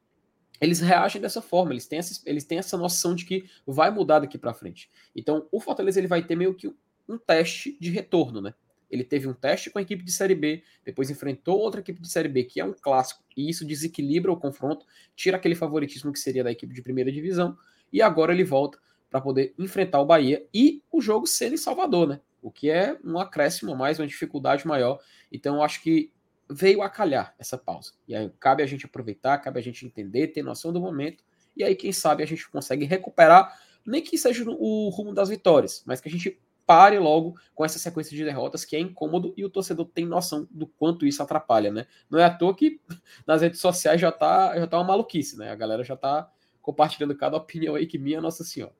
eles 0.60 0.80
reagem 0.80 1.22
dessa 1.22 1.40
forma, 1.40 1.72
eles 1.72 1.86
têm, 1.86 2.00
essa, 2.00 2.20
eles 2.26 2.44
têm 2.44 2.58
essa 2.58 2.76
noção 2.76 3.14
de 3.14 3.24
que 3.24 3.48
vai 3.64 3.90
mudar 3.90 4.18
daqui 4.18 4.36
para 4.36 4.52
frente. 4.52 4.90
Então, 5.14 5.46
o 5.52 5.60
Fortaleza 5.60 6.00
ele 6.00 6.08
vai 6.08 6.22
ter 6.24 6.34
meio 6.34 6.54
que 6.54 6.72
um 7.08 7.16
teste 7.16 7.76
de 7.80 7.90
retorno, 7.90 8.40
né? 8.40 8.54
Ele 8.92 9.02
teve 9.02 9.26
um 9.26 9.32
teste 9.32 9.70
com 9.70 9.78
a 9.78 9.82
equipe 9.82 10.04
de 10.04 10.12
Série 10.12 10.34
B, 10.34 10.62
depois 10.84 11.08
enfrentou 11.08 11.58
outra 11.58 11.80
equipe 11.80 11.98
de 11.98 12.08
Série 12.08 12.28
B, 12.28 12.44
que 12.44 12.60
é 12.60 12.64
um 12.64 12.74
clássico, 12.74 13.24
e 13.34 13.48
isso 13.48 13.64
desequilibra 13.64 14.30
o 14.30 14.36
confronto, 14.36 14.84
tira 15.16 15.38
aquele 15.38 15.54
favoritismo 15.54 16.12
que 16.12 16.18
seria 16.18 16.44
da 16.44 16.52
equipe 16.52 16.74
de 16.74 16.82
primeira 16.82 17.10
divisão, 17.10 17.56
e 17.90 18.02
agora 18.02 18.34
ele 18.34 18.44
volta 18.44 18.78
para 19.10 19.20
poder 19.20 19.54
enfrentar 19.58 20.00
o 20.00 20.04
Bahia 20.04 20.46
e 20.52 20.82
o 20.92 21.00
jogo 21.00 21.26
ser 21.26 21.52
em 21.52 21.56
Salvador, 21.56 22.06
né? 22.06 22.20
O 22.42 22.50
que 22.50 22.68
é 22.70 22.98
um 23.02 23.18
acréscimo 23.18 23.74
mais, 23.74 23.98
uma 23.98 24.06
dificuldade 24.06 24.66
maior. 24.66 25.00
Então, 25.30 25.56
eu 25.56 25.62
acho 25.62 25.82
que 25.82 26.12
veio 26.50 26.82
a 26.82 26.88
calhar 26.88 27.34
essa 27.38 27.56
pausa. 27.56 27.92
E 28.06 28.14
aí 28.14 28.30
cabe 28.40 28.62
a 28.62 28.66
gente 28.66 28.84
aproveitar, 28.84 29.38
cabe 29.38 29.58
a 29.58 29.62
gente 29.62 29.86
entender, 29.86 30.28
ter 30.28 30.42
noção 30.42 30.72
do 30.72 30.80
momento. 30.80 31.24
E 31.56 31.64
aí, 31.64 31.74
quem 31.74 31.92
sabe, 31.92 32.22
a 32.22 32.26
gente 32.26 32.48
consegue 32.50 32.84
recuperar, 32.84 33.58
nem 33.86 34.02
que 34.02 34.18
seja 34.18 34.44
o 34.46 34.88
rumo 34.88 35.14
das 35.14 35.28
vitórias, 35.28 35.82
mas 35.86 36.00
que 36.00 36.08
a 36.08 36.12
gente 36.12 36.40
pare 36.66 36.98
logo 36.98 37.34
com 37.54 37.64
essa 37.64 37.78
sequência 37.78 38.16
de 38.16 38.24
derrotas 38.24 38.64
que 38.64 38.76
é 38.76 38.80
incômodo 38.80 39.34
e 39.36 39.44
o 39.44 39.50
torcedor 39.50 39.86
tem 39.86 40.06
noção 40.06 40.46
do 40.50 40.66
quanto 40.66 41.06
isso 41.06 41.22
atrapalha, 41.22 41.70
né? 41.70 41.86
Não 42.08 42.18
é 42.18 42.24
à 42.24 42.30
toa 42.30 42.54
que 42.54 42.80
nas 43.26 43.42
redes 43.42 43.60
sociais 43.60 44.00
já 44.00 44.12
tá, 44.12 44.58
já 44.58 44.66
tá 44.66 44.78
uma 44.78 44.84
maluquice, 44.84 45.36
né? 45.36 45.50
A 45.50 45.54
galera 45.54 45.84
já 45.84 45.96
tá 45.96 46.30
compartilhando 46.60 47.16
cada 47.16 47.36
opinião 47.36 47.74
aí 47.74 47.86
que 47.86 47.98
minha 47.98 48.20
Nossa 48.20 48.44
Senhora. 48.44 48.74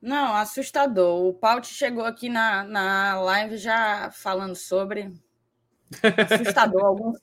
Não, 0.00 0.34
assustador. 0.34 1.24
O 1.26 1.32
Paut 1.32 1.66
chegou 1.66 2.04
aqui 2.04 2.28
na, 2.28 2.64
na 2.64 3.20
live 3.20 3.56
já 3.56 4.10
falando 4.10 4.56
sobre. 4.56 5.12
Assustador. 6.18 6.82
alguns... 6.84 7.18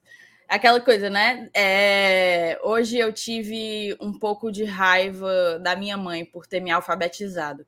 Aquela 0.48 0.80
coisa, 0.80 1.10
né? 1.10 1.50
É... 1.54 2.58
Hoje 2.64 2.98
eu 2.98 3.12
tive 3.12 3.98
um 4.00 4.18
pouco 4.18 4.50
de 4.50 4.64
raiva 4.64 5.60
da 5.60 5.76
minha 5.76 5.98
mãe 5.98 6.24
por 6.24 6.48
ter 6.48 6.62
me 6.62 6.72
alfabetizado. 6.72 7.66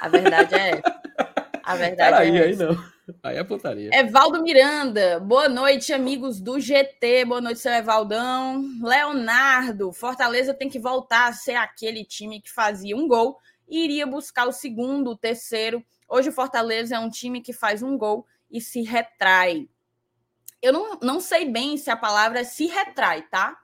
A 0.00 0.08
verdade 0.08 0.54
é 0.54 0.70
essa. 0.70 1.00
A 1.62 1.74
verdade 1.76 2.16
Peraí, 2.16 2.36
é 2.36 2.42
aí 2.44 2.56
não. 2.56 2.96
Aí 3.22 3.36
é 3.36 3.44
putaria. 3.44 3.90
Evaldo 3.92 4.42
Miranda, 4.42 5.20
boa 5.20 5.48
noite, 5.48 5.92
amigos 5.92 6.40
do 6.40 6.58
GT. 6.58 7.24
Boa 7.24 7.40
noite, 7.40 7.60
seu 7.60 7.72
Evaldão. 7.72 8.64
Leonardo, 8.82 9.92
Fortaleza 9.92 10.52
tem 10.52 10.68
que 10.68 10.78
voltar 10.78 11.28
a 11.28 11.32
ser 11.32 11.54
aquele 11.54 12.04
time 12.04 12.40
que 12.40 12.50
fazia 12.50 12.96
um 12.96 13.06
gol 13.06 13.38
e 13.68 13.84
iria 13.84 14.06
buscar 14.06 14.46
o 14.48 14.52
segundo, 14.52 15.10
o 15.10 15.16
terceiro. 15.16 15.84
Hoje 16.08 16.30
o 16.30 16.32
Fortaleza 16.32 16.96
é 16.96 16.98
um 16.98 17.10
time 17.10 17.40
que 17.40 17.52
faz 17.52 17.82
um 17.82 17.96
gol 17.96 18.26
e 18.50 18.60
se 18.60 18.82
retrai. 18.82 19.68
Eu 20.60 20.72
não, 20.72 20.98
não 21.00 21.20
sei 21.20 21.44
bem 21.50 21.76
se 21.76 21.90
a 21.90 21.96
palavra 21.96 22.44
se 22.44 22.66
retrai, 22.66 23.22
tá? 23.22 23.56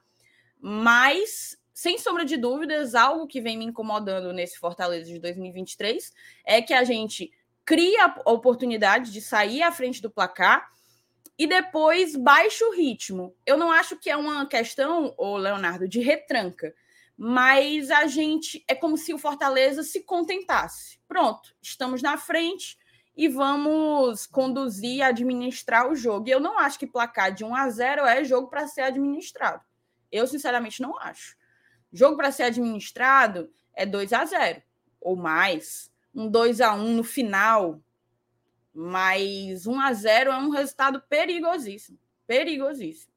Mas 0.60 1.56
sem 1.82 1.98
sombra 1.98 2.24
de 2.24 2.36
dúvidas, 2.36 2.94
algo 2.94 3.26
que 3.26 3.40
vem 3.40 3.58
me 3.58 3.64
incomodando 3.64 4.32
nesse 4.32 4.56
Fortaleza 4.56 5.06
de 5.10 5.18
2023 5.18 6.12
é 6.44 6.62
que 6.62 6.72
a 6.72 6.84
gente 6.84 7.32
cria 7.64 8.04
a 8.04 8.30
oportunidade 8.30 9.10
de 9.10 9.20
sair 9.20 9.64
à 9.64 9.72
frente 9.72 10.00
do 10.00 10.08
placar 10.08 10.70
e 11.36 11.44
depois 11.44 12.14
baixa 12.14 12.64
o 12.66 12.72
ritmo. 12.72 13.34
Eu 13.44 13.56
não 13.56 13.72
acho 13.72 13.96
que 13.96 14.08
é 14.08 14.16
uma 14.16 14.46
questão, 14.46 15.12
ô 15.18 15.36
Leonardo, 15.36 15.88
de 15.88 15.98
retranca, 15.98 16.72
mas 17.16 17.90
a 17.90 18.06
gente 18.06 18.64
é 18.68 18.76
como 18.76 18.96
se 18.96 19.12
o 19.12 19.18
Fortaleza 19.18 19.82
se 19.82 20.04
contentasse. 20.04 21.00
Pronto, 21.08 21.52
estamos 21.60 22.00
na 22.00 22.16
frente 22.16 22.78
e 23.16 23.26
vamos 23.26 24.24
conduzir, 24.24 25.02
administrar 25.02 25.90
o 25.90 25.96
jogo. 25.96 26.28
E 26.28 26.30
eu 26.30 26.38
não 26.38 26.60
acho 26.60 26.78
que 26.78 26.86
placar 26.86 27.34
de 27.34 27.44
1 27.44 27.56
a 27.56 27.68
0 27.68 28.06
é 28.06 28.22
jogo 28.22 28.46
para 28.46 28.68
ser 28.68 28.82
administrado. 28.82 29.64
Eu 30.12 30.28
sinceramente 30.28 30.80
não 30.80 30.96
acho. 30.96 31.41
Jogo 31.92 32.16
para 32.16 32.32
ser 32.32 32.44
administrado 32.44 33.50
é 33.74 33.84
2 33.84 34.12
a 34.12 34.24
0 34.24 34.62
ou 35.00 35.16
mais. 35.16 35.90
Um 36.14 36.30
2 36.30 36.60
a 36.60 36.74
1 36.74 36.96
no 36.96 37.04
final. 37.04 37.80
Mas 38.74 39.66
1 39.66 39.80
a 39.80 39.92
0 39.92 40.30
é 40.30 40.38
um 40.38 40.50
resultado 40.50 41.02
perigosíssimo. 41.08 41.98
Perigosíssimo. 42.26 43.12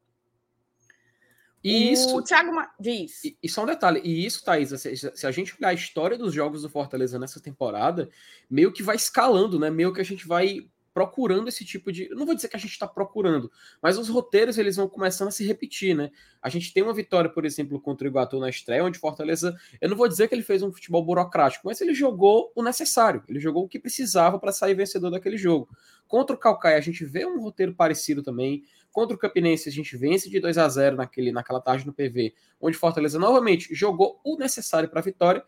E 1.65 1.91
isso. 1.91 2.15
O 2.15 2.21
Thiago 2.21 2.53
Ma... 2.53 2.71
diz. 2.79 3.23
E, 3.23 3.37
e, 3.41 3.49
só 3.49 3.63
um 3.63 3.65
detalhe, 3.65 3.99
e 4.03 4.23
isso, 4.23 4.43
Thaís, 4.45 4.69
se, 4.69 4.95
se, 4.95 5.25
a 5.25 5.31
gente 5.31 5.55
olhar 5.57 5.69
a 5.69 5.73
história 5.73 6.15
dos 6.15 6.31
jogos 6.31 6.61
do 6.61 6.69
Fortaleza 6.69 7.17
nessa 7.17 7.39
temporada, 7.39 8.07
meio 8.47 8.71
que 8.71 8.83
vai 8.83 8.95
escalando, 8.95 9.57
né? 9.57 9.71
Meio 9.71 9.91
que 9.91 9.99
a 9.99 10.05
gente 10.05 10.27
vai 10.27 10.69
procurando 10.95 11.49
esse 11.49 11.65
tipo 11.65 11.91
de. 11.91 12.07
não 12.11 12.25
vou 12.25 12.33
dizer 12.33 12.47
que 12.47 12.55
a 12.55 12.59
gente 12.59 12.71
está 12.71 12.87
procurando, 12.87 13.51
mas 13.81 13.97
os 13.97 14.07
roteiros 14.07 14.57
eles 14.57 14.77
vão 14.77 14.87
começando 14.87 15.27
a 15.27 15.31
se 15.31 15.45
repetir, 15.45 15.93
né? 15.93 16.09
A 16.41 16.47
gente 16.47 16.73
tem 16.73 16.81
uma 16.81 16.93
vitória, 16.93 17.29
por 17.29 17.43
exemplo, 17.43 17.81
contra 17.81 18.07
o 18.07 18.09
Iguatu 18.09 18.39
na 18.39 18.47
estreia, 18.47 18.81
onde 18.81 18.97
Fortaleza. 18.97 19.53
Eu 19.81 19.89
não 19.89 19.97
vou 19.97 20.07
dizer 20.07 20.29
que 20.29 20.33
ele 20.33 20.41
fez 20.41 20.63
um 20.63 20.71
futebol 20.71 21.03
burocrático, 21.03 21.67
mas 21.67 21.81
ele 21.81 21.93
jogou 21.93 22.49
o 22.55 22.63
necessário, 22.63 23.21
ele 23.27 23.41
jogou 23.41 23.65
o 23.65 23.67
que 23.67 23.77
precisava 23.77 24.39
para 24.39 24.53
sair 24.53 24.73
vencedor 24.73 25.11
daquele 25.11 25.37
jogo. 25.37 25.67
Contra 26.07 26.33
o 26.33 26.39
Calcaia, 26.39 26.77
a 26.77 26.81
gente 26.81 27.03
vê 27.03 27.25
um 27.25 27.41
roteiro 27.41 27.75
parecido 27.75 28.23
também. 28.23 28.63
Contra 28.89 29.13
o 29.13 29.19
Campinense, 29.19 29.67
a 29.67 29.71
gente 29.73 29.97
vence 29.97 30.29
de 30.29 30.39
2 30.39 30.57
a 30.57 30.69
0 30.69 30.95
naquele, 30.95 31.33
naquela 31.33 31.59
tarde 31.59 31.85
no 31.85 31.91
PV, 31.91 32.33
onde 32.61 32.77
Fortaleza 32.77 33.19
novamente 33.19 33.75
jogou 33.75 34.21
o 34.23 34.37
necessário 34.37 34.87
para 34.87 35.01
a 35.01 35.03
vitória 35.03 35.43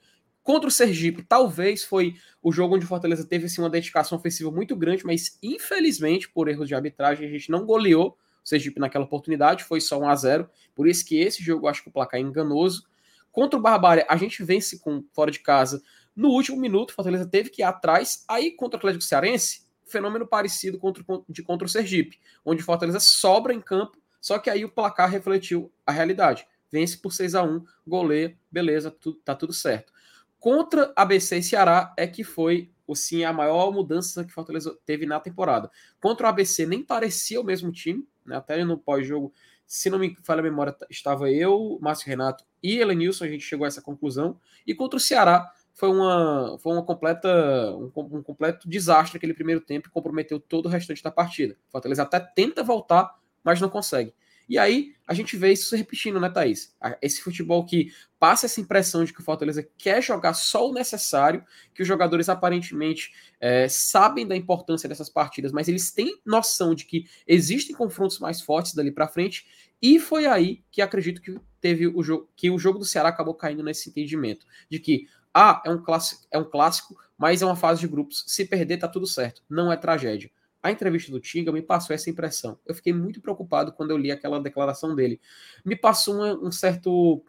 Contra 0.47 0.69
o 0.69 0.71
Sergipe, 0.71 1.23
talvez 1.23 1.83
foi 1.83 2.15
o 2.41 2.53
jogo 2.53 2.77
onde 2.77 2.85
o 2.85 2.87
Fortaleza 2.87 3.25
teve 3.25 3.47
assim, 3.47 3.59
uma 3.59 3.69
dedicação 3.69 4.17
ofensiva 4.17 4.49
muito 4.49 4.77
grande, 4.77 5.05
mas 5.05 5.37
infelizmente, 5.43 6.29
por 6.29 6.47
erros 6.47 6.69
de 6.69 6.73
arbitragem, 6.73 7.27
a 7.27 7.29
gente 7.29 7.51
não 7.51 7.65
goleou 7.65 8.17
o 8.45 8.47
Sergipe 8.47 8.79
naquela 8.79 9.03
oportunidade, 9.03 9.65
foi 9.65 9.81
só 9.81 9.99
1 9.99 10.07
a 10.07 10.15
0 10.15 10.49
Por 10.73 10.87
isso 10.87 11.05
que 11.05 11.19
esse 11.19 11.43
jogo 11.43 11.65
eu 11.65 11.69
acho 11.69 11.83
que 11.83 11.89
o 11.89 11.91
placar 11.91 12.17
é 12.17 12.23
enganoso. 12.23 12.87
Contra 13.29 13.59
o 13.59 13.61
Barbária, 13.61 14.05
a 14.07 14.15
gente 14.15 14.41
vence 14.41 14.79
com 14.79 15.03
fora 15.11 15.29
de 15.29 15.39
casa. 15.39 15.83
No 16.15 16.29
último 16.29 16.55
minuto, 16.55 16.91
o 16.91 16.93
Fortaleza 16.93 17.25
teve 17.25 17.49
que 17.49 17.61
ir 17.61 17.65
atrás. 17.65 18.23
Aí, 18.25 18.51
contra 18.51 18.77
o 18.77 18.79
Atlético 18.79 19.03
Cearense, 19.03 19.67
fenômeno 19.85 20.25
parecido 20.25 20.79
contra, 20.79 21.03
de 21.27 21.43
contra 21.43 21.65
o 21.65 21.69
Sergipe, 21.69 22.21
onde 22.45 22.61
o 22.61 22.65
Fortaleza 22.65 23.01
sobra 23.01 23.53
em 23.53 23.59
campo, 23.59 23.97
só 24.21 24.39
que 24.39 24.49
aí 24.49 24.63
o 24.63 24.69
placar 24.69 25.09
refletiu 25.09 25.69
a 25.85 25.91
realidade. 25.91 26.47
Vence 26.71 26.97
por 26.97 27.11
6 27.11 27.35
a 27.35 27.43
1 27.43 27.65
goleia, 27.85 28.37
beleza, 28.49 28.89
tudo, 28.89 29.19
tá 29.25 29.35
tudo 29.35 29.51
certo. 29.51 29.96
Contra 30.39 30.93
ABC 30.95 31.37
e 31.37 31.43
Ceará 31.43 31.93
é 31.97 32.05
que 32.05 32.23
foi 32.23 32.71
sim 32.95 33.23
a 33.23 33.33
maior 33.33 33.71
mudança 33.71 34.23
que 34.23 34.31
Fortaleza 34.31 34.77
teve 34.85 35.05
na 35.05 35.19
temporada. 35.19 35.69
Contra 35.99 36.27
o 36.27 36.29
ABC 36.29 36.65
nem 36.65 36.83
parecia 36.83 37.41
o 37.41 37.43
mesmo 37.43 37.71
time, 37.71 38.07
né? 38.25 38.37
até 38.37 38.63
no 38.63 38.77
pós-jogo, 38.77 39.33
se 39.65 39.89
não 39.89 39.99
me 39.99 40.15
falha 40.23 40.39
a 40.39 40.43
memória, 40.43 40.75
estava 40.89 41.29
eu, 41.29 41.77
Márcio 41.81 42.07
Renato 42.07 42.45
e 42.63 42.77
Elenilson, 42.77 43.25
a 43.25 43.27
gente 43.27 43.43
chegou 43.43 43.65
a 43.65 43.67
essa 43.67 43.81
conclusão. 43.81 44.39
E 44.65 44.73
contra 44.73 44.97
o 44.97 44.99
Ceará 44.99 45.51
foi 45.73 45.89
uma, 45.89 46.57
foi 46.59 46.73
uma 46.73 46.83
completa, 46.83 47.29
um, 47.75 47.91
um 47.95 48.23
completo 48.23 48.69
desastre 48.69 49.17
aquele 49.17 49.33
primeiro 49.33 49.61
tempo 49.61 49.91
comprometeu 49.91 50.39
todo 50.39 50.67
o 50.67 50.69
restante 50.69 51.03
da 51.03 51.11
partida. 51.11 51.57
Fortaleza 51.69 52.03
até 52.03 52.19
tenta 52.19 52.63
voltar, 52.63 53.13
mas 53.43 53.59
não 53.59 53.69
consegue. 53.69 54.13
E 54.47 54.57
aí 54.57 54.93
a 55.05 55.13
gente 55.13 55.35
vê 55.37 55.53
isso 55.53 55.69
se 55.69 55.77
repetindo, 55.77 56.19
né, 56.19 56.29
Thaís? 56.29 56.75
Esse 57.01 57.21
futebol 57.21 57.65
que 57.65 57.91
passa 58.19 58.45
essa 58.45 58.59
impressão 58.59 59.03
de 59.03 59.13
que 59.13 59.19
o 59.19 59.23
Fortaleza 59.23 59.67
quer 59.77 60.01
jogar 60.01 60.33
só 60.33 60.69
o 60.69 60.73
necessário, 60.73 61.43
que 61.73 61.81
os 61.81 61.87
jogadores 61.87 62.29
aparentemente 62.29 63.11
é, 63.39 63.67
sabem 63.67 64.27
da 64.27 64.35
importância 64.35 64.87
dessas 64.89 65.09
partidas, 65.09 65.51
mas 65.51 65.67
eles 65.67 65.91
têm 65.91 66.19
noção 66.25 66.73
de 66.73 66.85
que 66.85 67.05
existem 67.25 67.75
confrontos 67.75 68.19
mais 68.19 68.41
fortes 68.41 68.73
dali 68.73 68.91
para 68.91 69.07
frente. 69.07 69.45
E 69.81 69.99
foi 69.99 70.25
aí 70.25 70.63
que 70.71 70.81
acredito 70.81 71.21
que 71.21 71.39
teve 71.61 71.87
o 71.87 72.01
jogo, 72.03 72.29
que 72.35 72.49
o 72.49 72.57
jogo 72.57 72.79
do 72.79 72.85
Ceará 72.85 73.09
acabou 73.09 73.33
caindo 73.33 73.63
nesse 73.63 73.89
entendimento 73.89 74.45
de 74.69 74.79
que 74.79 75.07
ah, 75.33 75.61
é 75.65 75.69
um 75.69 75.81
clássico, 75.81 76.25
é 76.31 76.37
um 76.39 76.49
clássico, 76.49 76.97
mas 77.17 77.41
é 77.41 77.45
uma 77.45 77.55
fase 77.55 77.79
de 77.81 77.87
grupos. 77.87 78.23
Se 78.27 78.43
perder, 78.45 78.77
tá 78.77 78.87
tudo 78.87 79.05
certo. 79.05 79.43
Não 79.47 79.71
é 79.71 79.77
tragédia. 79.77 80.31
A 80.61 80.71
entrevista 80.71 81.11
do 81.11 81.19
Tinga 81.19 81.51
me 81.51 81.61
passou 81.61 81.93
essa 81.93 82.09
impressão. 82.09 82.59
Eu 82.65 82.73
fiquei 82.73 82.93
muito 82.93 83.21
preocupado 83.21 83.71
quando 83.71 83.91
eu 83.91 83.97
li 83.97 84.11
aquela 84.11 84.39
declaração 84.39 84.95
dele. 84.95 85.21
Me 85.63 85.75
passou 85.75 86.15
um, 86.15 86.47
um 86.47 86.51
certo, 86.51 87.23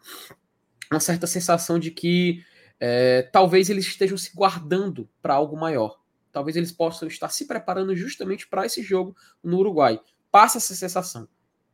uma 0.91 0.99
certa 0.99 1.27
sensação 1.27 1.79
de 1.79 1.91
que 1.91 2.43
é, 2.79 3.23
talvez 3.23 3.69
eles 3.69 3.85
estejam 3.85 4.17
se 4.17 4.31
guardando 4.33 5.09
para 5.21 5.33
algo 5.33 5.57
maior. 5.57 5.99
Talvez 6.31 6.55
eles 6.55 6.71
possam 6.71 7.07
estar 7.07 7.29
se 7.29 7.45
preparando 7.45 7.95
justamente 7.95 8.47
para 8.47 8.65
esse 8.65 8.81
jogo 8.81 9.15
no 9.43 9.57
Uruguai. 9.57 9.99
Passa 10.31 10.57
essa 10.57 10.75
sensação. 10.75 11.27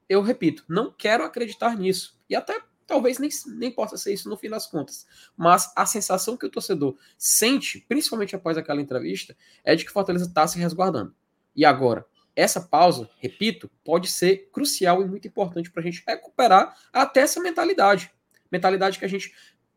Eu 0.07 0.21
repito, 0.21 0.63
não 0.67 0.91
quero 0.91 1.23
acreditar 1.23 1.77
nisso. 1.77 2.19
E 2.29 2.35
até 2.35 2.61
talvez 2.87 3.17
nem, 3.19 3.29
nem 3.57 3.71
possa 3.71 3.97
ser 3.97 4.13
isso 4.13 4.29
no 4.29 4.37
fim 4.37 4.49
das 4.49 4.67
contas. 4.67 5.05
Mas 5.35 5.71
a 5.75 5.85
sensação 5.85 6.37
que 6.37 6.45
o 6.45 6.49
torcedor 6.49 6.97
sente, 7.17 7.83
principalmente 7.87 8.35
após 8.35 8.57
aquela 8.57 8.81
entrevista, 8.81 9.35
é 9.63 9.75
de 9.75 9.83
que 9.83 9.89
o 9.89 9.93
Fortaleza 9.93 10.25
está 10.25 10.47
se 10.47 10.57
resguardando. 10.57 11.13
E 11.55 11.63
agora, 11.63 12.05
essa 12.35 12.59
pausa, 12.59 13.09
repito, 13.19 13.71
pode 13.83 14.09
ser 14.09 14.49
crucial 14.51 15.01
e 15.01 15.05
muito 15.05 15.27
importante 15.27 15.71
para 15.71 15.81
a 15.81 15.83
gente 15.83 16.03
recuperar 16.05 16.75
até 16.91 17.21
essa 17.21 17.39
mentalidade. 17.39 18.11
Mentalidade 18.51 18.99
que 18.99 19.05
a 19.05 19.07
gente 19.07 19.33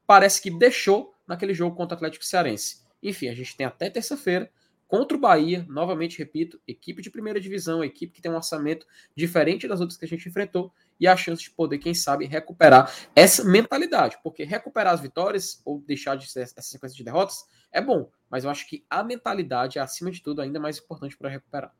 parece 0.07 0.43
que 0.43 0.51
deixou 0.51 1.15
naquele 1.27 1.55
jogo 1.55 1.77
contra 1.77 1.95
o 1.95 1.97
Atlético 1.97 2.25
Cearense. 2.25 2.83
Enfim, 3.03 3.29
a 3.29 3.35
gente 3.35 3.57
tem 3.57 3.67
até 3.67 3.89
terça-feira 3.89 4.51
contra 4.89 5.17
o 5.17 5.21
Bahia, 5.21 5.65
novamente 5.69 6.19
repito, 6.19 6.59
equipe 6.67 7.03
de 7.03 7.11
primeira 7.11 7.39
divisão, 7.39 7.85
equipe 7.85 8.13
que 8.13 8.23
tem 8.23 8.31
um 8.31 8.37
orçamento 8.37 8.87
diferente 9.15 9.69
das 9.69 9.81
outras 9.81 9.99
que 9.99 10.05
a 10.05 10.09
gente 10.09 10.29
enfrentou 10.29 10.73
e 11.01 11.07
a 11.07 11.17
chance 11.17 11.43
de 11.43 11.51
poder, 11.51 11.79
quem 11.79 11.95
sabe, 11.95 12.27
recuperar 12.27 12.93
essa 13.15 13.45
mentalidade, 13.45 14.19
porque 14.23 14.45
recuperar 14.45 14.95
as 14.95 15.01
vitórias 15.01 15.61
ou 15.65 15.81
deixar 15.81 16.17
de 16.17 16.31
ser 16.31 16.41
essa 16.41 16.61
sequência 16.63 16.97
de 16.97 17.05
derrotas 17.05 17.45
é 17.71 17.81
bom, 17.81 18.11
mas 18.31 18.45
eu 18.45 18.51
acho 18.51 18.67
que 18.69 18.85
a 18.89 19.03
mentalidade 19.03 19.79
é, 19.79 19.83
acima 19.83 20.11
de 20.11 20.23
tudo, 20.23 20.41
ainda 20.41 20.59
mais 20.59 20.79
importante 20.79 21.17
para 21.17 21.29
recuperar. 21.29 21.75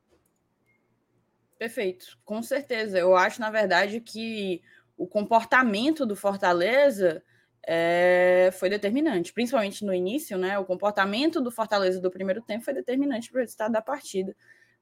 Perfeito, 1.57 2.17
com 2.23 2.41
certeza. 2.41 2.97
Eu 2.97 3.15
acho, 3.15 3.41
na 3.41 3.51
verdade, 3.51 3.99
que 3.99 4.61
o 4.95 5.05
comportamento 5.05 6.05
do 6.05 6.15
Fortaleza 6.15 7.21
é, 7.67 8.49
foi 8.53 8.69
determinante, 8.69 9.33
principalmente 9.33 9.83
no 9.83 9.93
início, 9.93 10.37
né? 10.37 10.57
O 10.57 10.65
comportamento 10.65 11.41
do 11.41 11.51
Fortaleza 11.51 11.99
do 11.99 12.09
primeiro 12.09 12.41
tempo 12.41 12.63
foi 12.63 12.73
determinante 12.73 13.29
para 13.29 13.39
o 13.39 13.41
resultado 13.41 13.71
da 13.71 13.81
partida. 13.81 14.35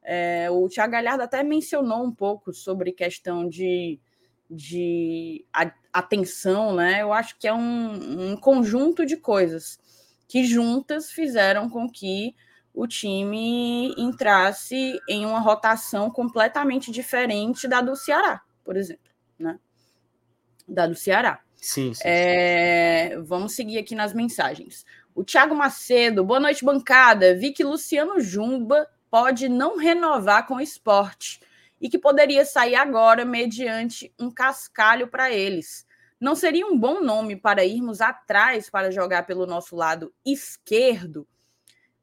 É, 0.04 0.50
o 0.52 0.70
Thiago 0.70 0.92
Galhardo 0.92 1.24
até 1.24 1.44
mencionou 1.44 2.04
um 2.04 2.14
pouco 2.14 2.54
sobre 2.54 2.92
questão 2.92 3.50
de, 3.50 4.00
de 4.50 5.46
atenção, 5.92 6.76
né? 6.76 7.02
Eu 7.02 7.12
acho 7.12 7.38
que 7.38 7.48
é 7.48 7.54
um, 7.54 8.32
um 8.32 8.38
conjunto 8.38 9.06
de 9.06 9.18
coisas 9.18 9.80
que 10.28 10.46
juntas 10.46 11.12
fizeram 11.12 11.70
com 11.70 11.90
que 11.90 12.36
o 12.74 12.88
time 12.88 13.94
entrasse 13.98 15.00
em 15.10 15.26
uma 15.26 15.40
rotação 15.40 16.12
completamente 16.12 16.92
diferente 16.92 17.68
da 17.68 17.82
do 17.82 17.96
Ceará, 17.96 18.42
por 18.64 18.78
exemplo, 18.78 19.10
né? 19.40 19.60
Da 20.68 20.86
do 20.86 20.96
Ceará. 20.96 21.42
Sim, 21.56 21.94
sim, 21.94 22.04
é, 22.06 23.14
sim. 23.14 23.24
Vamos 23.24 23.54
seguir 23.54 23.80
aqui 23.80 23.96
nas 23.96 24.14
mensagens. 24.14 24.86
O 25.16 25.24
Thiago 25.24 25.56
Macedo, 25.56 26.24
boa 26.24 26.40
noite, 26.40 26.64
bancada. 26.64 27.34
Vi 27.36 27.52
que 27.52 27.64
Luciano 27.64 28.20
Jumba 28.20 28.88
pode 29.10 29.50
não 29.50 29.78
renovar 29.78 30.46
com 30.46 30.56
o 30.56 30.62
esporte 30.62 31.40
e 31.80 31.90
que 31.90 31.98
poderia 31.98 32.46
sair 32.46 32.76
agora 32.76 33.24
mediante 33.26 34.14
um 34.20 34.32
cascalho 34.32 35.08
para 35.08 35.32
eles. 35.32 35.86
Não 36.20 36.36
seria 36.36 36.66
um 36.66 36.78
bom 36.78 37.02
nome 37.02 37.36
para 37.36 37.64
irmos 37.64 38.02
atrás 38.02 38.70
para 38.70 38.92
jogar 38.92 39.26
pelo 39.26 39.46
nosso 39.46 39.76
lado 39.76 40.14
esquerdo? 40.26 41.28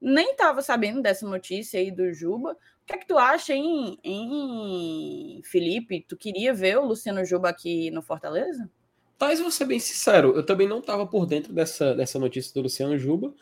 Nem 0.01 0.33
estava 0.33 0.63
sabendo 0.63 1.03
dessa 1.03 1.27
notícia 1.27 1.81
aí 1.81 1.91
do 1.91 2.13
Juba. 2.13 2.53
O 2.53 2.87
que 2.87 2.95
é 2.95 2.99
que 2.99 3.07
tu 3.07 3.19
acha, 3.19 3.55
hein, 3.55 3.99
hein, 4.05 5.41
Felipe? 5.45 6.05
Tu 6.07 6.17
queria 6.17 6.53
ver 6.53 6.79
o 6.79 6.85
Luciano 6.85 7.25
Juba 7.25 7.49
aqui 7.49 7.91
no 7.91 8.03
Fortaleza? 8.03 8.71
Tais, 9.19 9.41
vou 9.41 9.51
ser 9.51 9.65
bem 9.65 9.81
sincero, 9.81 10.37
eu 10.37 10.45
também 10.45 10.69
não 10.69 10.81
estava 10.81 11.07
por 11.07 11.25
dentro 11.25 11.53
dessa, 11.53 11.95
dessa 11.95 12.19
notícia 12.19 12.53
do 12.53 12.63
Luciano 12.63 12.99
Juba. 12.99 13.33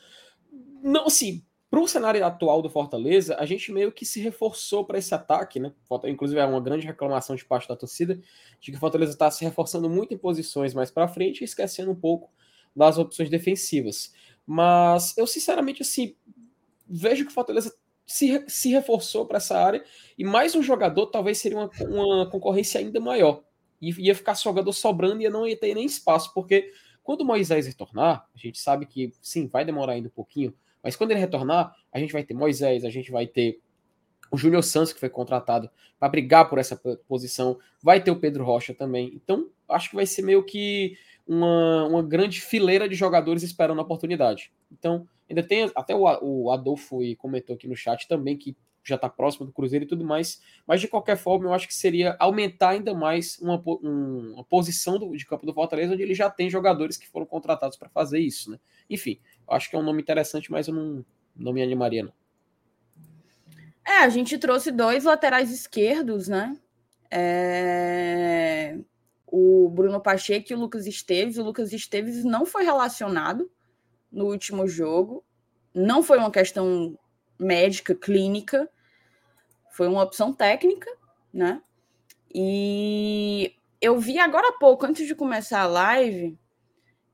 Não, 0.83 1.07
assim, 1.07 1.45
para 1.73 1.81
o 1.81 1.89
cenário 1.89 2.23
atual 2.23 2.61
do 2.61 2.69
Fortaleza, 2.69 3.35
a 3.39 3.47
gente 3.47 3.73
meio 3.73 3.91
que 3.91 4.05
se 4.05 4.21
reforçou 4.21 4.85
para 4.85 4.99
esse 4.99 5.15
ataque, 5.15 5.59
né? 5.59 5.73
Inclusive, 6.05 6.39
é 6.39 6.45
uma 6.45 6.61
grande 6.61 6.87
reclamação 6.87 7.35
de 7.35 7.47
parte 7.47 7.67
da 7.67 7.75
torcida 7.75 8.21
de 8.61 8.71
que 8.71 8.77
o 8.77 8.79
Fortaleza 8.79 9.13
está 9.13 9.31
se 9.31 9.43
reforçando 9.43 9.89
muito 9.89 10.13
em 10.13 10.19
posições 10.19 10.75
mais 10.75 10.91
para 10.91 11.09
frente 11.09 11.41
e 11.41 11.45
esquecendo 11.45 11.91
um 11.91 11.95
pouco 11.95 12.31
das 12.77 12.99
opções 12.99 13.31
defensivas. 13.31 14.13
Mas 14.47 15.17
eu, 15.17 15.27
sinceramente, 15.27 15.81
assim, 15.81 16.15
vejo 16.87 17.25
que 17.25 17.31
o 17.31 17.35
Fortaleza 17.35 17.75
se, 18.05 18.45
se 18.49 18.69
reforçou 18.69 19.25
para 19.25 19.39
essa 19.39 19.57
área 19.57 19.83
e 20.19 20.25
mais 20.25 20.55
um 20.55 20.63
jogador 20.63 21.07
talvez 21.07 21.39
seria 21.39 21.57
uma, 21.57 21.71
uma 21.89 22.31
concorrência 22.31 22.81
ainda 22.81 23.01
maior. 23.01 23.45
E 23.81 23.93
ia 24.09 24.15
ficar 24.15 24.35
jogador 24.35 24.75
sobrando 24.75 25.23
e 25.23 25.31
não 25.31 25.47
ia 25.47 25.57
ter 25.57 25.75
nem 25.75 25.87
espaço, 25.87 26.35
porque 26.35 26.71
quando 27.03 27.23
o 27.23 27.25
Moisés 27.25 27.67
retornar, 27.67 28.29
a 28.35 28.39
gente 28.39 28.59
sabe 28.59 28.85
que 28.85 29.15
sim, 29.23 29.47
vai 29.47 29.65
demorar 29.65 29.95
ainda 29.95 30.09
um 30.09 30.13
pouquinho, 30.13 30.55
mas 30.83 30.97
quando 30.97 31.11
ele 31.11 31.21
retornar, 31.21 31.75
a 31.93 31.99
gente 31.99 32.13
vai 32.13 32.23
ter 32.23 32.35
Moisés, 32.35 32.85
a 32.85 32.91
gente 32.91 33.11
vai 33.11 33.27
ter 33.27 33.61
o 34.31 34.37
Júnior 34.37 34.63
Santos, 34.63 34.93
que 34.93 35.01
foi 35.01 35.11
contratado 35.11 35.71
para 35.99 36.09
brigar 36.09 36.49
por 36.49 36.59
essa 36.59 36.81
posição, 37.07 37.59
vai 37.83 38.03
ter 38.03 38.11
o 38.11 38.19
Pedro 38.19 38.45
Rocha 38.45 38.73
também. 38.73 39.13
Então, 39.15 39.49
acho 39.69 39.91
que 39.91 39.97
vai 39.97 40.07
ser 40.07 40.23
meio 40.23 40.43
que 40.43 40.97
uma, 41.27 41.87
uma 41.87 42.03
grande 42.03 42.41
fileira 42.41 42.89
de 42.89 42.95
jogadores 42.95 43.43
esperando 43.43 43.79
a 43.79 43.83
oportunidade. 43.83 44.51
Então, 44.71 45.07
Ainda 45.33 45.43
tem 45.43 45.71
até 45.75 45.95
o, 45.95 46.05
o 46.21 46.51
Adolfo 46.51 46.99
comentou 47.17 47.57
aqui 47.57 47.67
no 47.67 47.75
chat 47.75 48.07
também 48.07 48.37
que 48.37 48.55
já 48.85 48.97
está 48.97 49.09
próximo 49.09 49.47
do 49.47 49.53
Cruzeiro 49.53 49.85
e 49.85 49.89
tudo 49.89 50.05
mais. 50.05 50.43
Mas 50.67 50.81
de 50.81 50.89
qualquer 50.89 51.17
forma, 51.17 51.47
eu 51.47 51.55
acho 51.55 51.69
que 51.69 51.75
seria 51.75 52.17
aumentar 52.19 52.71
ainda 52.71 52.95
mais 52.95 53.39
uma, 53.39 53.63
um, 53.67 54.33
uma 54.35 54.45
posição 54.45 54.99
do, 54.99 55.17
de 55.17 55.25
campo 55.25 55.47
do 55.47 55.55
Fortaleza, 55.55 55.93
onde 55.93 56.03
ele 56.03 56.15
já 56.15 56.29
tem 56.29 56.51
jogadores 56.51 56.97
que 56.97 57.09
foram 57.09 57.27
contratados 57.27 57.77
para 57.77 57.89
fazer 57.89 58.19
isso, 58.19 58.51
né? 58.51 58.59
Enfim, 58.91 59.21
acho 59.49 59.71
que 59.71 59.77
é 59.77 59.79
um 59.79 59.85
nome 59.85 60.03
interessante, 60.03 60.51
mas 60.51 60.69
eu 60.69 60.75
não, 60.75 61.05
não 61.37 61.53
me 61.53 61.63
animaria, 61.63 62.03
não. 62.03 62.13
É, 63.85 63.99
a 63.99 64.09
gente 64.09 64.39
trouxe 64.39 64.71
dois 64.71 65.05
laterais 65.05 65.51
esquerdos, 65.51 66.29
né? 66.29 66.57
É... 67.11 68.79
O 69.27 69.69
Bruno 69.69 70.01
Pacheco 70.01 70.53
e 70.53 70.55
o 70.55 70.59
Lucas 70.59 70.87
Esteves. 70.87 71.39
O 71.39 71.43
Lucas 71.43 71.73
Esteves 71.73 72.25
não 72.25 72.45
foi 72.45 72.65
relacionado 72.65 73.51
no 74.11 74.27
último 74.27 74.69
jogo. 74.69 75.25
Não 75.75 76.03
foi 76.03 76.19
uma 76.19 76.31
questão 76.31 76.97
médica, 77.39 77.95
clínica, 77.95 78.69
foi 79.73 79.89
uma 79.89 80.03
opção 80.03 80.33
técnica, 80.33 80.91
né? 81.33 81.61
E 82.35 83.55
eu 83.81 83.99
vi 83.99 84.19
agora 84.19 84.49
há 84.49 84.53
pouco, 84.53 84.87
antes 84.87 85.07
de 85.07 85.15
começar 85.15 85.63
a 85.63 85.67
live, 85.67 86.39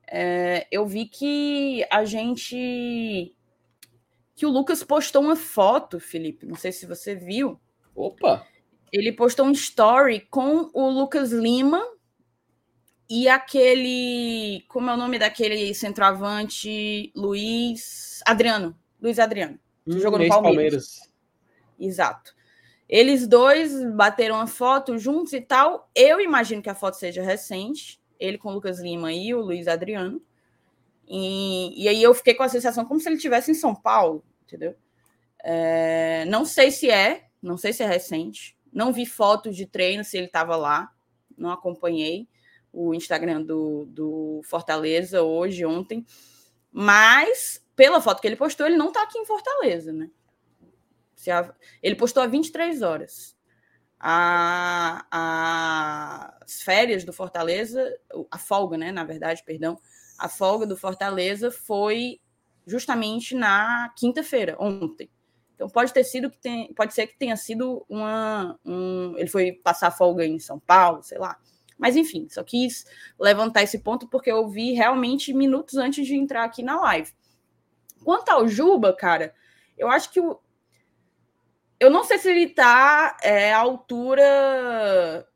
é, 0.07 0.67
eu 0.71 0.85
vi 0.85 1.05
que 1.05 1.85
a 1.89 2.05
gente. 2.05 3.35
que 4.35 4.45
o 4.45 4.49
Lucas 4.49 4.83
postou 4.83 5.23
uma 5.23 5.35
foto, 5.35 5.99
Felipe. 5.99 6.45
Não 6.45 6.55
sei 6.55 6.71
se 6.71 6.85
você 6.85 7.15
viu. 7.15 7.59
Opa! 7.95 8.45
Ele 8.91 9.11
postou 9.11 9.45
um 9.45 9.51
story 9.51 10.21
com 10.31 10.69
o 10.73 10.89
Lucas 10.89 11.31
Lima 11.31 11.83
e 13.09 13.27
aquele. 13.27 14.65
Como 14.67 14.89
é 14.89 14.93
o 14.93 14.97
nome 14.97 15.19
daquele 15.19 15.73
centroavante? 15.73 17.11
Luiz 17.15 18.21
Adriano. 18.25 18.75
Luiz 19.01 19.19
Adriano. 19.19 19.59
Que 19.85 19.95
hum, 19.95 19.99
jogou 19.99 20.19
no 20.19 20.27
Palmeiras. 20.27 20.43
Palmeiras. 20.43 21.09
Exato. 21.79 22.38
Eles 22.89 23.27
dois 23.27 23.85
bateram 23.93 24.37
a 24.41 24.47
foto 24.47 24.97
juntos 24.97 25.33
e 25.33 25.41
tal. 25.41 25.89
Eu 25.93 26.19
imagino 26.19 26.61
que 26.61 26.69
a 26.69 26.75
foto 26.75 26.95
seja 26.95 27.21
recente. 27.21 28.01
Ele 28.19 28.37
com 28.37 28.49
o 28.49 28.53
Lucas 28.53 28.79
Lima 28.79 29.13
e 29.13 29.33
o 29.33 29.41
Luiz 29.41 29.67
Adriano. 29.67 30.19
E, 31.07 31.83
e 31.83 31.87
aí 31.87 32.01
eu 32.01 32.13
fiquei 32.15 32.33
com 32.33 32.41
a 32.41 32.49
sensação 32.49 32.83
como 32.85 32.99
se 32.99 33.07
ele 33.07 33.15
estivesse 33.15 33.51
em 33.51 33.55
São 33.55 33.75
Paulo, 33.75 34.23
entendeu? 34.43 34.75
É, 35.43 36.25
não 36.25 36.43
sei 36.45 36.71
se 36.71 36.89
é, 36.89 37.27
não 37.41 37.57
sei 37.57 37.73
se 37.73 37.83
é 37.83 37.87
recente. 37.87 38.57
Não 38.73 38.91
vi 38.91 39.05
fotos 39.05 39.55
de 39.55 39.67
treino 39.67 40.03
se 40.03 40.17
ele 40.17 40.27
estava 40.27 40.55
lá, 40.55 40.91
não 41.37 41.51
acompanhei 41.51 42.27
o 42.71 42.93
Instagram 42.93 43.41
do, 43.43 43.85
do 43.85 44.41
Fortaleza 44.43 45.23
hoje, 45.23 45.65
ontem, 45.65 46.05
mas 46.71 47.65
pela 47.75 48.01
foto 48.01 48.21
que 48.21 48.27
ele 48.27 48.35
postou, 48.35 48.67
ele 48.67 48.77
não 48.77 48.89
está 48.89 49.01
aqui 49.01 49.17
em 49.17 49.25
Fortaleza, 49.25 49.91
né? 49.91 50.09
Ele 51.81 51.95
postou 51.95 52.23
há 52.23 52.27
23 52.27 52.81
horas. 52.81 53.37
A, 53.99 55.05
a, 55.11 56.37
as 56.41 56.61
férias 56.61 57.03
do 57.03 57.11
Fortaleza, 57.11 57.97
a 58.31 58.37
folga, 58.37 58.77
né? 58.77 58.91
Na 58.91 59.03
verdade, 59.03 59.43
perdão, 59.45 59.77
a 60.17 60.29
folga 60.29 60.65
do 60.65 60.77
Fortaleza 60.77 61.51
foi 61.51 62.19
justamente 62.65 63.35
na 63.35 63.93
quinta-feira, 63.97 64.55
ontem. 64.59 65.09
Então 65.55 65.67
pode 65.67 65.91
ter 65.91 66.05
sido 66.05 66.29
que 66.29 66.37
tem, 66.37 66.73
pode 66.73 66.93
ser 66.93 67.07
que 67.07 67.17
tenha 67.17 67.35
sido 67.35 67.85
uma, 67.89 68.57
um, 68.63 69.17
ele 69.17 69.27
foi 69.27 69.51
passar 69.51 69.91
folga 69.91 70.25
em 70.25 70.39
São 70.39 70.57
Paulo, 70.57 71.03
sei 71.03 71.17
lá. 71.17 71.37
Mas 71.77 71.97
enfim, 71.97 72.27
só 72.29 72.43
quis 72.43 72.85
levantar 73.19 73.63
esse 73.63 73.79
ponto 73.79 74.07
porque 74.07 74.31
eu 74.31 74.47
vi 74.47 74.71
realmente 74.71 75.33
minutos 75.33 75.75
antes 75.75 76.07
de 76.07 76.15
entrar 76.15 76.45
aqui 76.45 76.63
na 76.63 76.79
live. 76.79 77.11
Quanto 78.03 78.29
ao 78.29 78.47
Juba, 78.47 78.93
cara, 78.93 79.33
eu 79.77 79.89
acho 79.89 80.11
que 80.11 80.19
o. 80.19 80.39
Eu 81.79 81.89
não 81.89 82.03
sei 82.03 82.17
se 82.17 82.29
ele 82.29 82.49
tá 82.49 83.17
é, 83.23 83.53
à 83.53 83.59
altura 83.59 85.27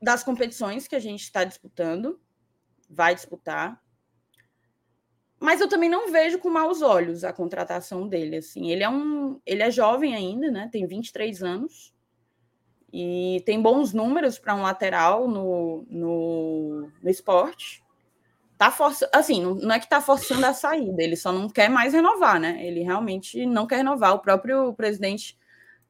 das 0.00 0.22
competições 0.22 0.86
que 0.86 0.94
a 0.94 1.00
gente 1.00 1.22
está 1.22 1.44
disputando, 1.44 2.20
vai 2.88 3.14
disputar. 3.14 3.82
Mas 5.40 5.60
eu 5.60 5.68
também 5.68 5.90
não 5.90 6.10
vejo 6.10 6.38
com 6.38 6.48
maus 6.48 6.80
olhos 6.80 7.24
a 7.24 7.32
contratação 7.32 8.08
dele. 8.08 8.36
Assim, 8.36 8.70
ele 8.70 8.82
é 8.82 8.88
um, 8.88 9.40
ele 9.44 9.62
é 9.62 9.70
jovem 9.70 10.14
ainda, 10.14 10.50
né? 10.50 10.68
Tem 10.72 10.86
23 10.86 11.42
anos 11.42 11.94
e 12.92 13.42
tem 13.44 13.60
bons 13.60 13.92
números 13.92 14.38
para 14.38 14.54
um 14.54 14.62
lateral 14.62 15.28
no, 15.28 15.84
no, 15.90 16.90
no 17.02 17.10
esporte. 17.10 17.83
Tá 18.64 18.70
força, 18.70 19.06
assim, 19.12 19.42
não, 19.42 19.74
é 19.74 19.78
que 19.78 19.84
está 19.84 20.00
forçando 20.00 20.46
a 20.46 20.54
saída, 20.54 21.02
ele 21.02 21.16
só 21.16 21.30
não 21.30 21.50
quer 21.50 21.68
mais 21.68 21.92
renovar, 21.92 22.40
né? 22.40 22.66
Ele 22.66 22.80
realmente 22.80 23.44
não 23.44 23.66
quer 23.66 23.76
renovar. 23.76 24.14
O 24.14 24.20
próprio 24.20 24.72
presidente 24.72 25.36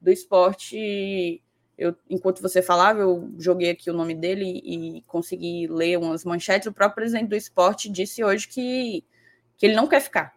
do 0.01 0.11
esporte, 0.11 1.41
eu, 1.77 1.95
enquanto 2.09 2.41
você 2.41 2.61
falava, 2.61 2.99
eu 2.99 3.33
joguei 3.39 3.69
aqui 3.69 3.89
o 3.89 3.93
nome 3.93 4.13
dele 4.13 4.61
e 4.61 5.01
consegui 5.07 5.67
ler 5.67 5.97
umas 5.97 6.25
manchetes. 6.25 6.67
O 6.67 6.73
próprio 6.73 6.95
presidente 6.95 7.29
do 7.29 7.35
esporte 7.37 7.89
disse 7.89 8.21
hoje 8.21 8.45
que, 8.49 9.05
que 9.55 9.67
ele 9.67 9.75
não 9.75 9.87
quer 9.87 10.01
ficar. 10.01 10.33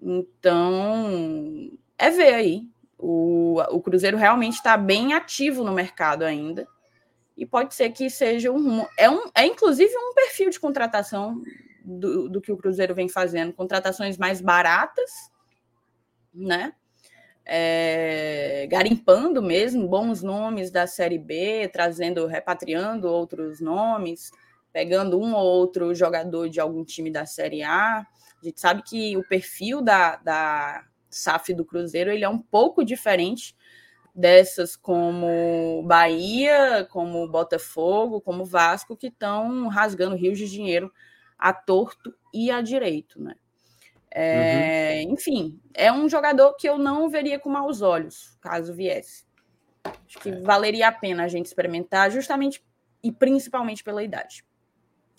Então, 0.00 1.70
é 1.98 2.08
ver 2.08 2.32
aí 2.32 2.66
o, 2.96 3.60
o 3.72 3.82
Cruzeiro 3.82 4.16
realmente 4.16 4.54
está 4.54 4.74
bem 4.78 5.12
ativo 5.12 5.62
no 5.62 5.72
mercado 5.72 6.22
ainda. 6.22 6.66
E 7.38 7.46
pode 7.46 7.72
ser 7.72 7.90
que 7.90 8.10
seja 8.10 8.50
um. 8.50 8.84
É, 8.98 9.08
um, 9.08 9.30
é 9.32 9.46
inclusive 9.46 9.94
um 9.96 10.12
perfil 10.12 10.50
de 10.50 10.58
contratação 10.58 11.40
do, 11.84 12.28
do 12.28 12.40
que 12.40 12.50
o 12.50 12.56
Cruzeiro 12.56 12.96
vem 12.96 13.08
fazendo. 13.08 13.52
Contratações 13.52 14.18
mais 14.18 14.40
baratas, 14.40 15.30
né? 16.34 16.72
É, 17.46 18.66
garimpando 18.68 19.40
mesmo 19.40 19.86
bons 19.86 20.20
nomes 20.20 20.72
da 20.72 20.88
Série 20.88 21.16
B, 21.16 21.70
trazendo, 21.72 22.26
repatriando 22.26 23.08
outros 23.08 23.60
nomes, 23.60 24.32
pegando 24.72 25.18
um 25.18 25.32
ou 25.32 25.46
outro 25.46 25.94
jogador 25.94 26.48
de 26.50 26.58
algum 26.58 26.84
time 26.84 27.08
da 27.08 27.24
Série 27.24 27.62
A. 27.62 28.00
A 28.00 28.44
gente 28.44 28.60
sabe 28.60 28.82
que 28.82 29.16
o 29.16 29.22
perfil 29.22 29.80
da, 29.80 30.16
da 30.16 30.84
SAF 31.08 31.54
do 31.54 31.64
Cruzeiro 31.64 32.10
ele 32.10 32.24
é 32.24 32.28
um 32.28 32.38
pouco 32.38 32.84
diferente 32.84 33.54
dessas 34.18 34.74
como 34.74 35.80
Bahia, 35.86 36.84
como 36.90 37.28
Botafogo, 37.28 38.20
como 38.20 38.44
Vasco, 38.44 38.96
que 38.96 39.06
estão 39.06 39.68
rasgando 39.68 40.16
rios 40.16 40.36
de 40.36 40.50
dinheiro 40.50 40.92
a 41.38 41.52
torto 41.52 42.12
e 42.34 42.50
a 42.50 42.60
direito, 42.60 43.22
né? 43.22 43.36
É, 44.10 45.04
uhum. 45.06 45.12
Enfim, 45.12 45.60
é 45.72 45.92
um 45.92 46.08
jogador 46.08 46.54
que 46.54 46.68
eu 46.68 46.76
não 46.76 47.08
veria 47.08 47.38
com 47.38 47.48
maus 47.48 47.80
olhos, 47.80 48.36
caso 48.40 48.74
viesse. 48.74 49.24
Acho 49.84 50.18
que 50.18 50.30
é. 50.30 50.40
valeria 50.40 50.88
a 50.88 50.92
pena 50.92 51.22
a 51.22 51.28
gente 51.28 51.46
experimentar, 51.46 52.10
justamente 52.10 52.60
e 53.04 53.12
principalmente 53.12 53.84
pela 53.84 54.02
idade. 54.02 54.44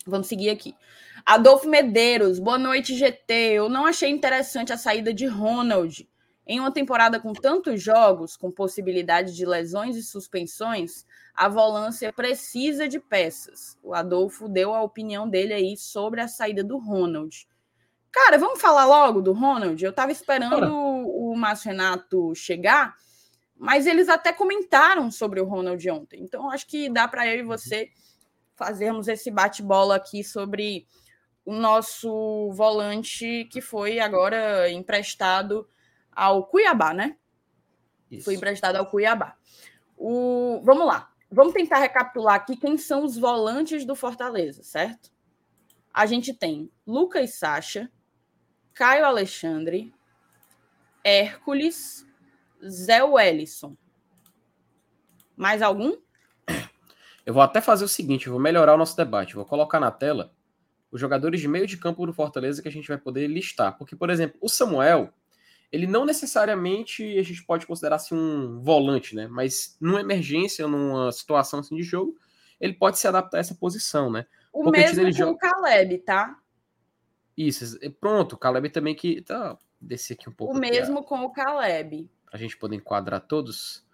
Vamos 0.06 0.26
seguir 0.26 0.50
aqui. 0.50 0.76
Adolfo 1.24 1.66
Medeiros, 1.66 2.38
boa 2.38 2.58
noite, 2.58 2.94
GT. 2.94 3.32
Eu 3.32 3.70
não 3.70 3.86
achei 3.86 4.10
interessante 4.10 4.74
a 4.74 4.76
saída 4.76 5.14
de 5.14 5.24
Ronald. 5.24 6.06
Em 6.50 6.58
uma 6.58 6.72
temporada 6.72 7.20
com 7.20 7.32
tantos 7.32 7.80
jogos, 7.80 8.36
com 8.36 8.50
possibilidade 8.50 9.36
de 9.36 9.46
lesões 9.46 9.94
e 9.94 10.02
suspensões, 10.02 11.06
a 11.32 11.48
volância 11.48 12.12
precisa 12.12 12.88
de 12.88 12.98
peças. 12.98 13.78
O 13.80 13.94
Adolfo 13.94 14.48
deu 14.48 14.74
a 14.74 14.82
opinião 14.82 15.30
dele 15.30 15.52
aí 15.52 15.76
sobre 15.76 16.20
a 16.20 16.26
saída 16.26 16.64
do 16.64 16.76
Ronald. 16.76 17.46
Cara, 18.10 18.36
vamos 18.36 18.60
falar 18.60 18.84
logo 18.84 19.22
do 19.22 19.32
Ronald? 19.32 19.80
Eu 19.80 19.90
estava 19.90 20.10
esperando 20.10 20.74
o, 20.74 21.30
o 21.30 21.36
Márcio 21.36 21.70
Renato 21.70 22.34
chegar, 22.34 22.96
mas 23.56 23.86
eles 23.86 24.08
até 24.08 24.32
comentaram 24.32 25.08
sobre 25.08 25.40
o 25.40 25.44
Ronald 25.44 25.88
ontem. 25.88 26.20
Então, 26.20 26.50
acho 26.50 26.66
que 26.66 26.90
dá 26.90 27.06
para 27.06 27.28
eu 27.28 27.38
e 27.38 27.44
você 27.44 27.90
fazermos 28.56 29.06
esse 29.06 29.30
bate-bola 29.30 29.94
aqui 29.94 30.24
sobre 30.24 30.84
o 31.44 31.54
nosso 31.54 32.50
volante 32.50 33.44
que 33.52 33.60
foi 33.60 34.00
agora 34.00 34.68
emprestado 34.68 35.64
ao 36.12 36.46
Cuiabá, 36.46 36.92
né? 36.92 37.16
Isso. 38.10 38.24
Foi 38.24 38.34
emprestado 38.34 38.76
ao 38.76 38.86
Cuiabá. 38.86 39.36
O... 39.96 40.60
Vamos 40.64 40.86
lá. 40.86 41.10
Vamos 41.30 41.52
tentar 41.52 41.78
recapitular 41.78 42.34
aqui 42.34 42.56
quem 42.56 42.76
são 42.76 43.04
os 43.04 43.16
volantes 43.16 43.84
do 43.84 43.94
Fortaleza, 43.94 44.64
certo? 44.64 45.10
A 45.94 46.06
gente 46.06 46.34
tem 46.34 46.70
Lucas 46.86 47.34
Sacha, 47.34 47.90
Caio 48.74 49.04
Alexandre, 49.04 49.94
Hércules, 51.04 52.06
Zé 52.66 53.02
Wellison. 53.02 53.76
Mais 55.36 55.62
algum? 55.62 55.96
Eu 57.24 57.34
vou 57.34 57.42
até 57.42 57.60
fazer 57.60 57.84
o 57.84 57.88
seguinte, 57.88 58.28
vou 58.28 58.40
melhorar 58.40 58.74
o 58.74 58.78
nosso 58.78 58.96
debate. 58.96 59.34
Vou 59.34 59.44
colocar 59.44 59.78
na 59.78 59.90
tela 59.90 60.34
os 60.90 61.00
jogadores 61.00 61.40
de 61.40 61.46
meio 61.46 61.66
de 61.66 61.76
campo 61.76 62.04
do 62.04 62.12
Fortaleza 62.12 62.60
que 62.60 62.68
a 62.68 62.72
gente 62.72 62.88
vai 62.88 62.98
poder 62.98 63.28
listar. 63.28 63.76
Porque, 63.78 63.94
por 63.94 64.10
exemplo, 64.10 64.36
o 64.40 64.48
Samuel, 64.48 65.12
ele 65.72 65.86
não 65.86 66.04
necessariamente 66.04 67.18
a 67.18 67.22
gente 67.22 67.44
pode 67.44 67.66
considerar 67.66 67.96
assim 67.96 68.14
um 68.14 68.60
volante, 68.60 69.14
né? 69.14 69.28
Mas 69.28 69.76
numa 69.80 70.00
emergência, 70.00 70.66
numa 70.66 71.12
situação 71.12 71.60
assim 71.60 71.76
de 71.76 71.82
jogo, 71.82 72.16
ele 72.60 72.74
pode 72.74 72.98
se 72.98 73.06
adaptar 73.06 73.38
a 73.38 73.40
essa 73.40 73.54
posição, 73.54 74.10
né? 74.10 74.26
O 74.52 74.64
Porque 74.64 74.80
mesmo 74.80 75.04
com 75.04 75.12
joga... 75.12 75.30
o 75.32 75.38
Caleb, 75.38 75.98
tá? 75.98 76.38
Isso, 77.36 77.78
pronto, 78.00 78.34
o 78.34 78.38
Caleb 78.38 78.68
também 78.70 78.94
que. 78.94 79.22
Tá, 79.22 79.56
descer 79.80 80.14
aqui 80.14 80.28
um 80.28 80.32
pouco. 80.32 80.54
O 80.54 80.58
mesmo 80.58 81.02
com 81.04 81.20
o 81.20 81.32
Caleb. 81.32 82.10
Pra 82.26 82.38
gente 82.38 82.56
poder 82.56 82.76
enquadrar 82.76 83.20
todos. 83.20 83.86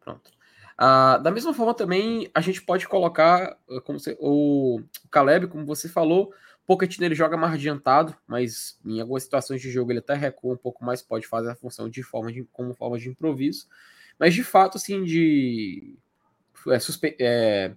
Pronto. 0.00 0.30
Ah, 0.76 1.18
da 1.18 1.30
mesma 1.30 1.52
forma 1.52 1.74
também 1.74 2.30
a 2.32 2.40
gente 2.40 2.62
pode 2.62 2.86
colocar 2.86 3.58
como 3.84 3.98
você, 3.98 4.16
o 4.20 4.80
Caleb, 5.10 5.48
como 5.48 5.66
você 5.66 5.88
falou, 5.88 6.32
Pochettino 6.68 7.06
ele 7.06 7.14
joga 7.14 7.34
mais 7.34 7.54
adiantado, 7.54 8.14
mas 8.26 8.78
em 8.84 9.00
algumas 9.00 9.22
situações 9.22 9.62
de 9.62 9.70
jogo 9.70 9.90
ele 9.90 10.00
até 10.00 10.12
recua 10.12 10.52
um 10.52 10.58
pouco 10.58 10.84
mais, 10.84 11.00
pode 11.00 11.26
fazer 11.26 11.50
a 11.50 11.54
função 11.54 11.88
de 11.88 12.02
forma 12.02 12.30
de, 12.30 12.44
como 12.52 12.74
forma 12.74 12.98
de 12.98 13.08
improviso. 13.08 13.66
Mas 14.18 14.34
de 14.34 14.44
fato, 14.44 14.76
assim, 14.76 15.02
de 15.02 15.96
é, 16.68 16.78
suspe, 16.78 17.16
é, 17.18 17.74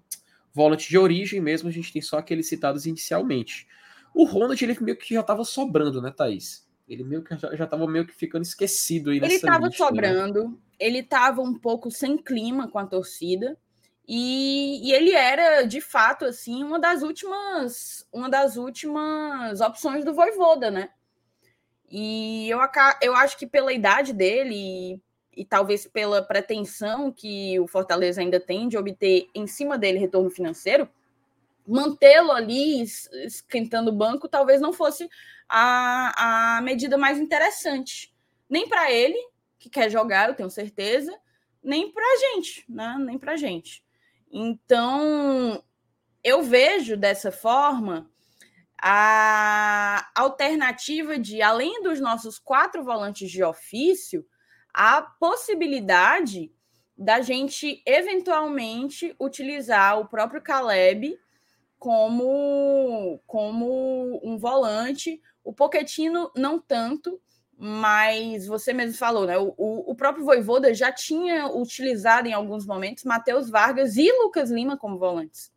volante 0.54 0.90
de 0.90 0.98
origem 0.98 1.40
mesmo, 1.40 1.70
a 1.70 1.72
gente 1.72 1.94
tem 1.94 2.02
só 2.02 2.18
aqueles 2.18 2.50
citados 2.50 2.86
inicialmente. 2.86 3.66
O 4.14 4.26
Ronald, 4.26 4.62
ele 4.62 4.78
meio 4.82 4.98
que 4.98 5.14
já 5.14 5.22
estava 5.22 5.46
sobrando, 5.46 6.02
né, 6.02 6.12
Thaís? 6.12 6.70
Ele 6.86 7.06
meio 7.06 7.24
que 7.24 7.34
já, 7.38 7.64
estava 7.64 7.88
meio 7.88 8.06
que 8.06 8.14
ficando 8.14 8.42
esquecido 8.42 9.12
aí 9.12 9.20
Ele 9.20 9.36
estava 9.36 9.72
sobrando, 9.72 10.50
né? 10.50 10.56
ele 10.78 11.00
estava 11.00 11.42
um 11.42 11.58
pouco 11.58 11.90
sem 11.90 12.18
clima 12.18 12.68
com 12.68 12.78
a 12.78 12.86
torcida. 12.86 13.58
E, 14.08 14.90
e, 14.90 14.94
ele 14.94 15.12
era, 15.12 15.64
de 15.64 15.80
fato, 15.80 16.26
assim, 16.26 16.64
uma 16.64 16.80
das 16.80 17.02
últimas, 17.02 18.08
uma 18.12 18.30
das 18.30 18.58
últimas 18.58 19.62
opções 19.62 20.04
do 20.04 20.14
Voivoda, 20.14 20.70
né? 20.72 20.90
E 21.90 22.50
eu, 22.50 22.60
eu 23.02 23.16
acho 23.16 23.38
que 23.38 23.46
pela 23.46 23.74
idade 23.74 24.14
dele 24.14 24.56
e, 24.56 25.02
e 25.42 25.46
talvez 25.46 25.86
pela 25.88 26.22
pretensão 26.22 27.12
que 27.12 27.60
o 27.60 27.68
Fortaleza 27.68 28.22
ainda 28.22 28.40
tem 28.40 28.68
de 28.68 28.78
obter 28.78 29.30
em 29.36 29.46
cima 29.46 29.78
dele 29.78 30.00
retorno 30.00 30.30
financeiro, 30.30 30.90
mantê-lo 31.68 32.32
ali 32.32 32.82
esquentando 32.82 33.92
o 33.92 33.96
banco 33.96 34.28
talvez 34.28 34.60
não 34.60 34.74
fosse 34.74 35.10
a, 35.48 36.58
a 36.58 36.62
medida 36.62 36.98
mais 36.98 37.20
interessante. 37.20 38.14
Nem 38.50 38.68
para 38.68 38.92
ele, 38.92 39.18
que 39.60 39.70
quer 39.70 39.90
jogar, 39.90 40.30
eu 40.30 40.36
tenho 40.36 40.50
certeza, 40.50 41.14
nem 41.64 41.92
para 41.92 42.04
a 42.04 42.18
gente, 42.18 42.66
né? 42.68 42.96
Nem 43.00 43.18
para 43.18 43.34
a 43.34 43.38
gente. 43.38 43.84
Então, 44.32 45.64
eu 46.24 46.42
vejo 46.42 46.96
dessa 46.96 47.32
forma 47.32 48.10
a 48.82 50.10
alternativa 50.16 51.20
de, 51.20 51.42
além 51.42 51.84
dos 51.84 52.00
nossos 52.00 52.40
quatro 52.40 52.84
volantes 52.84 53.30
de 53.30 53.44
ofício, 53.44 54.26
a 54.74 55.02
possibilidade 55.02 56.52
da 56.98 57.22
gente 57.22 57.82
eventualmente 57.86 59.16
utilizar 59.20 60.00
o 60.00 60.08
próprio 60.08 60.42
Caleb 60.42 61.20
como, 61.78 63.20
como 63.26 64.20
um 64.24 64.38
volante. 64.38 65.22
O 65.44 65.52
Poquetino 65.52 66.32
não 66.36 66.60
tanto, 66.60 67.20
mas 67.64 68.48
você 68.48 68.74
mesmo 68.74 68.98
falou, 68.98 69.28
né? 69.28 69.38
O, 69.38 69.54
o 69.56 69.94
próprio 69.94 70.26
Voivoda 70.26 70.74
já 70.74 70.92
tinha 70.92 71.46
utilizado 71.46 72.28
em 72.28 72.34
alguns 72.34 72.66
momentos 72.66 73.04
Matheus 73.04 73.52
Vargas 73.52 73.98
e 73.98 74.12
Lucas 74.12 74.50
Lima 74.50 74.76
como 74.76 74.98
volantes, 74.98 75.54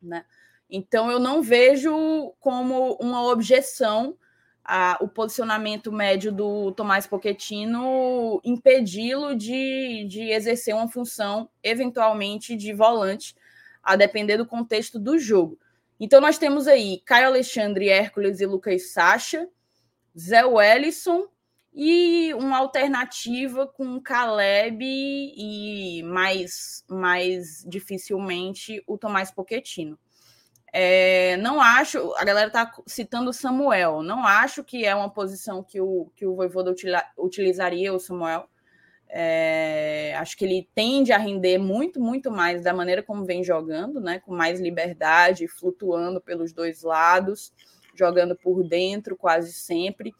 né? 0.00 0.26
Então 0.68 1.10
eu 1.10 1.18
não 1.18 1.40
vejo 1.40 2.34
como 2.38 2.98
uma 3.00 3.22
objeção 3.30 4.14
a, 4.62 4.98
o 5.00 5.08
posicionamento 5.08 5.90
médio 5.90 6.30
do 6.30 6.70
Tomás 6.72 7.06
Pochettino 7.06 8.38
impedi-lo 8.44 9.34
de, 9.34 10.04
de 10.10 10.30
exercer 10.32 10.74
uma 10.74 10.86
função 10.86 11.48
eventualmente 11.62 12.54
de 12.54 12.74
volante, 12.74 13.34
a 13.82 13.96
depender 13.96 14.36
do 14.36 14.44
contexto 14.44 14.98
do 14.98 15.18
jogo. 15.18 15.58
Então 15.98 16.20
nós 16.20 16.36
temos 16.36 16.68
aí 16.68 17.00
Caio 17.06 17.28
Alexandre, 17.28 17.88
Hércules 17.88 18.38
e 18.42 18.44
Lucas 18.44 18.92
Sacha 18.92 19.48
Zé 20.18 20.44
Wellison 20.44 21.26
e 21.74 22.34
uma 22.34 22.58
alternativa 22.58 23.66
com 23.66 24.00
Caleb 24.00 24.84
e 24.84 26.02
mais, 26.02 26.84
mais 26.88 27.64
dificilmente 27.66 28.82
o 28.86 28.98
Tomás 28.98 29.30
Poquetino. 29.30 29.98
É, 30.74 31.36
não 31.38 31.60
acho, 31.60 32.14
a 32.16 32.24
galera 32.24 32.46
está 32.46 32.70
citando 32.86 33.30
o 33.30 33.32
Samuel, 33.32 34.02
não 34.02 34.26
acho 34.26 34.64
que 34.64 34.86
é 34.86 34.94
uma 34.94 35.10
posição 35.10 35.62
que 35.62 35.80
o, 35.80 36.10
que 36.16 36.26
o 36.26 36.34
Voivoda 36.34 36.74
utilizaria 37.18 37.92
o 37.92 38.00
Samuel. 38.00 38.48
É, 39.14 40.14
acho 40.16 40.34
que 40.38 40.44
ele 40.46 40.70
tende 40.74 41.12
a 41.12 41.18
render 41.18 41.58
muito, 41.58 42.00
muito 42.00 42.30
mais 42.30 42.62
da 42.62 42.72
maneira 42.72 43.02
como 43.02 43.26
vem 43.26 43.44
jogando, 43.44 44.00
né? 44.00 44.20
Com 44.20 44.34
mais 44.34 44.58
liberdade, 44.58 45.46
flutuando 45.46 46.18
pelos 46.18 46.54
dois 46.54 46.82
lados 46.82 47.52
jogando 47.94 48.36
por 48.36 48.62
dentro 48.64 49.16
quase 49.16 49.52
sempre. 49.52 50.14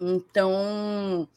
Então, 0.00 1.28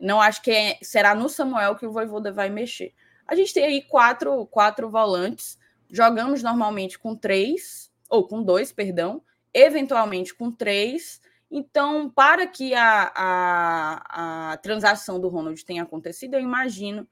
não 0.00 0.20
acho 0.20 0.42
que 0.42 0.50
é, 0.50 0.78
será 0.82 1.14
no 1.14 1.28
Samuel 1.28 1.76
que 1.76 1.86
o 1.86 1.92
Voivoda 1.92 2.32
vai 2.32 2.50
mexer. 2.50 2.92
A 3.26 3.34
gente 3.34 3.54
tem 3.54 3.64
aí 3.64 3.82
quatro, 3.82 4.46
quatro 4.46 4.90
volantes. 4.90 5.58
Jogamos 5.88 6.42
normalmente 6.42 6.98
com 6.98 7.14
três, 7.14 7.90
ou 8.08 8.26
com 8.26 8.42
dois, 8.42 8.72
perdão, 8.72 9.22
eventualmente 9.54 10.34
com 10.34 10.50
três. 10.50 11.20
Então, 11.50 12.10
para 12.10 12.46
que 12.46 12.74
a, 12.74 13.12
a, 13.14 14.52
a 14.52 14.56
transação 14.58 15.20
do 15.20 15.28
Ronald 15.28 15.64
tenha 15.64 15.82
acontecido, 15.82 16.34
eu 16.34 16.40
imagino 16.40 17.08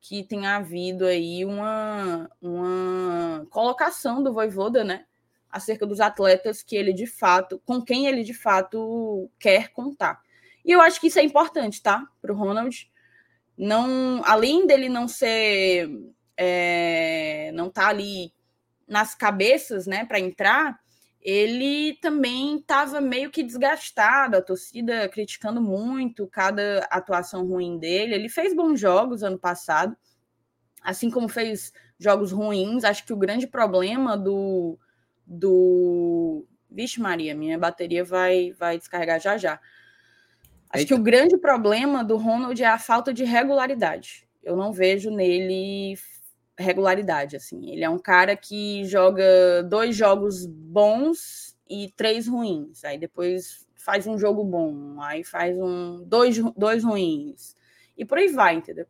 que 0.00 0.24
tenha 0.24 0.56
havido 0.56 1.04
aí 1.04 1.44
uma, 1.44 2.30
uma 2.40 3.46
colocação 3.50 4.22
do 4.22 4.32
Voivoda, 4.32 4.82
né? 4.82 5.04
Acerca 5.50 5.86
dos 5.86 6.00
atletas 6.00 6.62
que 6.62 6.76
ele 6.76 6.92
de 6.92 7.06
fato, 7.06 7.60
com 7.64 7.82
quem 7.82 8.06
ele 8.06 8.22
de 8.22 8.34
fato 8.34 9.30
quer 9.38 9.68
contar. 9.72 10.20
E 10.64 10.72
eu 10.72 10.80
acho 10.80 11.00
que 11.00 11.08
isso 11.08 11.18
é 11.18 11.22
importante, 11.22 11.82
tá? 11.82 12.06
Para 12.20 12.32
o 12.32 12.36
Ronald. 12.36 12.90
Não, 13.56 14.22
além 14.24 14.66
dele 14.66 14.88
não 14.88 15.08
ser. 15.08 15.88
É, 16.36 17.50
não 17.52 17.68
tá 17.68 17.88
ali 17.88 18.32
nas 18.88 19.14
cabeças, 19.14 19.86
né, 19.86 20.04
para 20.04 20.18
entrar, 20.18 20.80
ele 21.22 21.98
também 22.00 22.56
estava 22.56 23.00
meio 23.00 23.30
que 23.30 23.42
desgastado, 23.42 24.36
a 24.36 24.42
torcida 24.42 25.08
criticando 25.08 25.60
muito 25.60 26.26
cada 26.26 26.78
atuação 26.90 27.46
ruim 27.46 27.78
dele. 27.78 28.14
Ele 28.14 28.28
fez 28.28 28.54
bons 28.54 28.80
jogos 28.80 29.22
ano 29.22 29.38
passado, 29.38 29.94
assim 30.82 31.10
como 31.10 31.28
fez 31.28 31.72
jogos 31.98 32.32
ruins. 32.32 32.84
Acho 32.84 33.04
que 33.04 33.12
o 33.12 33.18
grande 33.18 33.46
problema 33.46 34.16
do. 34.16 34.78
Do... 35.30 36.44
Vixe, 36.68 37.00
Maria, 37.00 37.34
minha 37.34 37.58
bateria 37.58 38.04
vai, 38.04 38.52
vai 38.58 38.76
descarregar 38.76 39.20
já 39.20 39.36
já. 39.36 39.60
Acho 40.68 40.82
Eita. 40.82 40.86
que 40.88 40.94
o 40.94 41.02
grande 41.02 41.38
problema 41.38 42.04
do 42.04 42.16
Ronald 42.16 42.60
é 42.60 42.66
a 42.66 42.78
falta 42.78 43.12
de 43.12 43.24
regularidade. 43.24 44.28
Eu 44.42 44.56
não 44.56 44.72
vejo 44.72 45.10
nele 45.10 45.96
regularidade, 46.58 47.36
assim. 47.36 47.70
Ele 47.70 47.84
é 47.84 47.88
um 47.88 47.98
cara 47.98 48.36
que 48.36 48.84
joga 48.84 49.62
dois 49.62 49.96
jogos 49.96 50.46
bons 50.46 51.56
e 51.68 51.92
três 51.96 52.26
ruins. 52.26 52.84
Aí 52.84 52.98
depois 52.98 53.66
faz 53.76 54.06
um 54.06 54.18
jogo 54.18 54.44
bom, 54.44 55.00
aí 55.00 55.24
faz 55.24 55.56
um 55.58 56.04
dois, 56.04 56.38
dois 56.56 56.84
ruins. 56.84 57.56
E 57.96 58.04
por 58.04 58.18
aí 58.18 58.28
vai, 58.28 58.56
entendeu? 58.56 58.86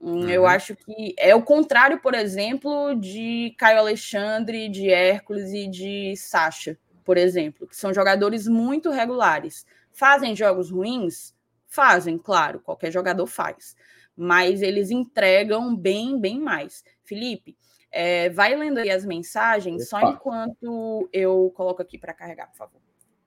Hum, 0.00 0.22
uhum. 0.22 0.28
Eu 0.30 0.46
acho 0.46 0.74
que 0.74 1.14
é 1.18 1.34
o 1.34 1.42
contrário, 1.42 2.00
por 2.00 2.14
exemplo, 2.14 2.94
de 2.94 3.54
Caio 3.58 3.78
Alexandre, 3.78 4.68
de 4.68 4.88
Hércules 4.88 5.52
e 5.52 5.68
de 5.68 6.16
Sacha, 6.16 6.78
por 7.04 7.18
exemplo, 7.18 7.66
que 7.66 7.76
são 7.76 7.92
jogadores 7.92 8.48
muito 8.48 8.90
regulares. 8.90 9.66
Fazem 9.92 10.34
jogos 10.34 10.70
ruins? 10.70 11.34
Fazem, 11.66 12.16
claro, 12.16 12.60
qualquer 12.60 12.90
jogador 12.90 13.26
faz. 13.26 13.76
Mas 14.16 14.62
eles 14.62 14.90
entregam 14.90 15.76
bem, 15.76 16.18
bem 16.18 16.40
mais. 16.40 16.82
Felipe, 17.04 17.56
é, 17.90 18.30
vai 18.30 18.54
lendo 18.56 18.78
aí 18.78 18.90
as 18.90 19.04
mensagens, 19.04 19.86
Opa. 19.86 20.00
só 20.00 20.10
enquanto 20.10 21.08
eu 21.12 21.52
coloco 21.54 21.82
aqui 21.82 21.98
para 21.98 22.14
carregar, 22.14 22.48
por 22.48 22.56
favor. 22.56 22.80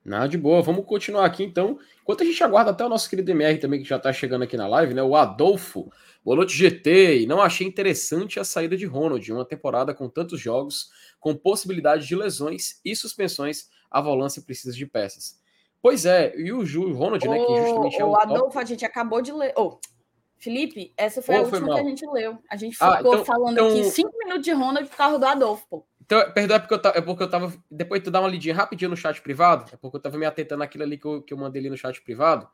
Nada 0.03 0.27
de 0.27 0.37
boa, 0.37 0.61
vamos 0.61 0.85
continuar 0.85 1.25
aqui 1.25 1.43
então. 1.43 1.79
Enquanto 2.01 2.23
a 2.23 2.25
gente 2.25 2.43
aguarda 2.43 2.71
até 2.71 2.85
o 2.85 2.89
nosso 2.89 3.09
querido 3.09 3.31
MR 3.31 3.57
também, 3.57 3.81
que 3.81 3.87
já 3.87 3.95
está 3.95 4.11
chegando 4.11 4.43
aqui 4.43 4.57
na 4.57 4.67
live, 4.67 4.93
né? 4.93 5.01
O 5.01 5.15
Adolfo, 5.15 5.89
boa 6.23 6.37
noite 6.37 6.55
GT. 6.55 7.21
E 7.21 7.27
não 7.27 7.41
achei 7.41 7.67
interessante 7.67 8.39
a 8.39 8.43
saída 8.43 8.77
de 8.77 8.85
Ronald, 8.85 9.31
uma 9.31 9.45
temporada 9.45 9.93
com 9.93 10.09
tantos 10.09 10.39
jogos, 10.39 10.89
com 11.19 11.35
possibilidade 11.35 12.07
de 12.07 12.15
lesões 12.15 12.79
e 12.83 12.95
suspensões. 12.95 13.69
A 13.91 14.01
volância 14.01 14.41
precisa 14.41 14.75
de 14.75 14.85
peças. 14.85 15.41
Pois 15.81 16.05
é, 16.05 16.33
e 16.37 16.53
o, 16.53 16.65
Ju, 16.65 16.93
Ronald, 16.93 17.27
o, 17.27 17.31
né? 17.31 17.45
Que 17.45 17.57
justamente 17.57 18.01
é 18.01 18.05
o. 18.05 18.09
O 18.11 18.15
Adolfo, 18.15 18.57
a 18.57 18.63
gente 18.63 18.85
acabou 18.85 19.21
de 19.21 19.33
ler. 19.33 19.53
Oh, 19.57 19.79
Felipe, 20.37 20.93
essa 20.97 21.21
foi 21.21 21.35
oh, 21.35 21.39
a 21.39 21.41
última 21.41 21.67
foi 21.67 21.75
que 21.75 21.81
a 21.81 21.89
gente 21.89 22.05
leu. 22.07 22.37
A 22.49 22.55
gente 22.55 22.77
ah, 22.79 22.97
ficou 22.97 23.11
ah, 23.11 23.15
então, 23.15 23.25
falando 23.25 23.53
então... 23.53 23.67
aqui 23.67 23.83
cinco 23.85 24.17
minutos 24.17 24.43
de 24.43 24.51
Ronald 24.51 24.89
por 24.89 24.95
causa 24.95 25.19
do 25.19 25.25
Adolfo, 25.25 25.65
pô. 25.69 25.85
Então, 26.01 26.31
perdão, 26.33 26.57
é 26.57 26.59
porque, 26.59 26.73
eu 26.73 26.81
tava, 26.81 26.97
é 26.97 27.01
porque 27.01 27.23
eu 27.23 27.29
tava. 27.29 27.53
Depois 27.69 28.01
tu 28.03 28.11
dá 28.11 28.19
uma 28.19 28.27
lidinha 28.27 28.55
rapidinho 28.55 28.91
no 28.91 28.97
chat 28.97 29.21
privado, 29.21 29.69
é 29.73 29.77
porque 29.77 29.97
eu 29.97 30.01
tava 30.01 30.17
me 30.17 30.25
atentando 30.25 30.59
naquilo 30.59 30.83
ali 30.83 30.97
que 30.97 31.05
eu, 31.05 31.21
que 31.21 31.33
eu 31.33 31.37
mandei 31.37 31.61
ali 31.61 31.69
no 31.69 31.77
chat 31.77 32.01
privado. 32.01 32.47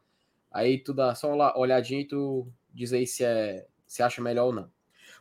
Aí 0.51 0.77
tu 0.77 0.93
dá 0.93 1.13
só 1.15 1.31
uma 1.33 1.57
olhadinha 1.57 2.01
e 2.01 2.07
tu 2.07 2.51
diz 2.73 2.93
aí 2.93 3.07
se, 3.07 3.23
é, 3.23 3.65
se 3.87 4.01
acha 4.01 4.21
melhor 4.21 4.47
ou 4.47 4.53
não. 4.53 4.71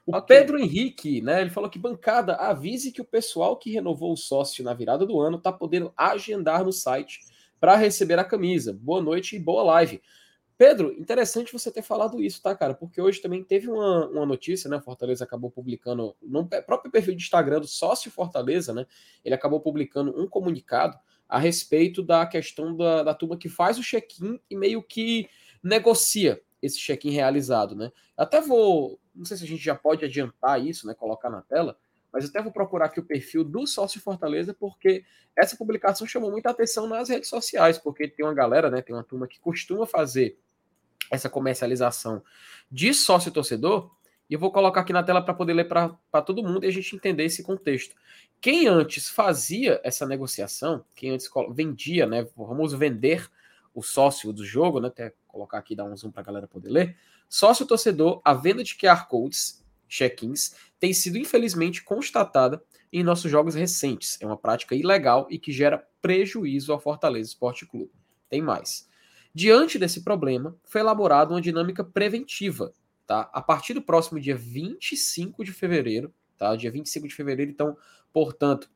O 0.07 0.17
okay. 0.17 0.39
Pedro 0.39 0.59
Henrique, 0.59 1.21
né? 1.21 1.43
Ele 1.43 1.51
falou 1.51 1.69
que 1.69 1.79
bancada, 1.79 2.35
avise 2.37 2.91
que 2.93 3.01
o 3.01 3.05
pessoal 3.05 3.57
que 3.57 3.71
renovou 3.71 4.13
o 4.13 4.17
sócio 4.17 4.65
na 4.65 4.73
virada 4.73 5.05
do 5.05 5.21
ano 5.21 5.39
tá 5.39 5.53
podendo 5.53 5.93
agendar 5.97 6.65
no 6.65 6.73
site 6.73 7.21
para 7.61 7.77
receber 7.77 8.19
a 8.19 8.25
camisa. 8.25 8.73
Boa 8.73 9.03
noite 9.03 9.37
e 9.37 9.39
boa 9.39 9.63
live. 9.63 10.01
Pedro, 10.57 10.93
interessante 10.99 11.53
você 11.53 11.71
ter 11.71 11.83
falado 11.83 12.23
isso, 12.23 12.43
tá, 12.43 12.55
cara? 12.55 12.75
Porque 12.75 13.01
hoje 13.01 13.21
também 13.21 13.45
teve 13.45 13.69
uma, 13.69 14.09
uma 14.09 14.27
notícia, 14.27 14.69
né? 14.69 14.81
Fortaleza 14.81 15.25
acabou 15.25 15.51
publicando 15.51 16.17
no 16.23 16.49
próprio 16.49 16.91
perfil 16.91 17.15
de 17.15 17.23
Instagram 17.23 17.61
do 17.61 17.69
sócio 17.69 18.11
Fortaleza, 18.11 18.73
né? 18.73 18.87
Ele 19.25 19.35
acabou 19.35 19.61
publicando 19.61 20.19
um 20.21 20.27
comunicado 20.27 20.99
a 21.29 21.39
respeito 21.39 22.03
da 22.03 22.27
questão 22.27 22.75
da, 22.75 23.03
da 23.03 23.15
turma 23.15 23.37
que 23.37 23.49
faz 23.49 23.79
o 23.79 23.83
check-in 23.83 24.41
e 24.51 24.57
meio 24.57 24.83
que 24.83 25.29
negocia 25.63 26.41
esse 26.63 26.79
check-in 26.79 27.11
realizado, 27.11 27.75
né? 27.75 27.93
Até 28.17 28.41
vou, 28.41 28.99
não 29.15 29.25
sei 29.25 29.37
se 29.37 29.45
a 29.45 29.47
gente 29.47 29.63
já 29.63 29.75
pode 29.75 30.05
adiantar 30.05 30.65
isso, 30.65 30.87
né? 30.87 30.95
Colocar 30.95 31.31
na 31.31 31.43
tela, 31.43 31.79
mas 32.13 32.25
até 32.25 32.43
vou 32.43 32.53
procurar 32.53 32.87
aqui 32.87 33.01
o 33.01 33.05
perfil 33.05 33.45
do 33.45 33.67
sócio 33.67 34.01
Fortaleza, 34.01 34.55
porque 34.55 35.05
essa 35.37 35.57
publicação 35.57 36.07
chamou 36.07 36.31
muita 36.31 36.51
atenção 36.51 36.87
nas 36.87 37.09
redes 37.09 37.29
sociais, 37.29 37.79
porque 37.79 38.09
tem 38.09 38.25
uma 38.25 38.35
galera, 38.35 38.71
né? 38.71 38.83
Tem 38.83 38.95
uma 38.95 39.05
turma 39.05 39.29
que 39.29 39.39
costuma 39.39 39.87
fazer 39.87 40.39
essa 41.11 41.29
comercialização 41.29 42.23
de 42.71 42.93
sócio 42.93 43.31
torcedor, 43.31 43.91
e 44.29 44.35
eu 44.35 44.39
vou 44.39 44.53
colocar 44.53 44.83
aqui 44.83 44.93
na 44.93 45.03
tela 45.03 45.23
para 45.23 45.33
poder 45.33 45.55
ler 45.55 45.67
para 45.67 46.23
todo 46.23 46.43
mundo 46.43 46.65
e 46.65 46.69
a 46.69 46.73
gente 46.73 46.95
entender 46.95 47.25
esse 47.25 47.43
contexto. 47.43 47.97
Quem 48.41 48.69
antes 48.69 49.09
fazia 49.09 49.81
essa 49.83 50.07
negociação, 50.07 50.85
quem 50.95 51.11
antes 51.11 51.31
vendia, 51.51 52.07
né, 52.07 52.29
vamos 52.37 52.75
vender 52.75 53.29
o 53.75 53.83
sócio 53.83 54.33
do 54.33 54.45
jogo, 54.45 54.81
né, 54.81 54.89
até 54.89 55.15
colocar 55.39 55.59
aqui, 55.59 55.77
dar 55.77 55.85
um 55.85 55.97
zoom 55.97 56.11
para 56.11 56.23
a 56.23 56.25
galera 56.25 56.49
poder 56.49 56.69
ler, 56.69 56.97
sócio 57.29 57.65
torcedor, 57.65 58.21
a 58.25 58.35
venda 58.35 58.65
de 58.65 58.75
QR 58.75 59.07
Codes, 59.07 59.65
check-ins, 59.89 60.55
tem 60.79 60.93
sido 60.93 61.17
infelizmente 61.17 61.83
constatada 61.83 62.63
em 62.93 63.03
nossos 63.03 63.31
jogos 63.31 63.55
recentes. 63.55 64.19
É 64.21 64.27
uma 64.27 64.37
prática 64.37 64.75
ilegal 64.75 65.27
e 65.31 65.39
que 65.39 65.53
gera 65.53 65.87
prejuízo 66.03 66.73
ao 66.73 66.81
Fortaleza 66.81 67.29
Esporte 67.29 67.67
Clube. 67.67 67.93
Tem 68.29 68.43
mais. 68.43 68.89
Diante 69.33 69.79
desse 69.79 70.03
problema, 70.03 70.57
foi 70.65 70.81
elaborada 70.81 71.33
uma 71.33 71.41
dinâmica 71.41 71.85
preventiva, 71.85 72.73
tá? 73.07 73.31
A 73.33 73.41
partir 73.41 73.75
do 73.75 73.83
próximo 73.83 74.19
dia 74.19 74.37
25 74.37 75.45
de 75.45 75.53
fevereiro, 75.53 76.13
tá? 76.37 76.57
Dia 76.57 76.71
25 76.71 77.07
de 77.07 77.15
fevereiro, 77.15 77.51
então, 77.51 77.77
portanto, 78.13 78.71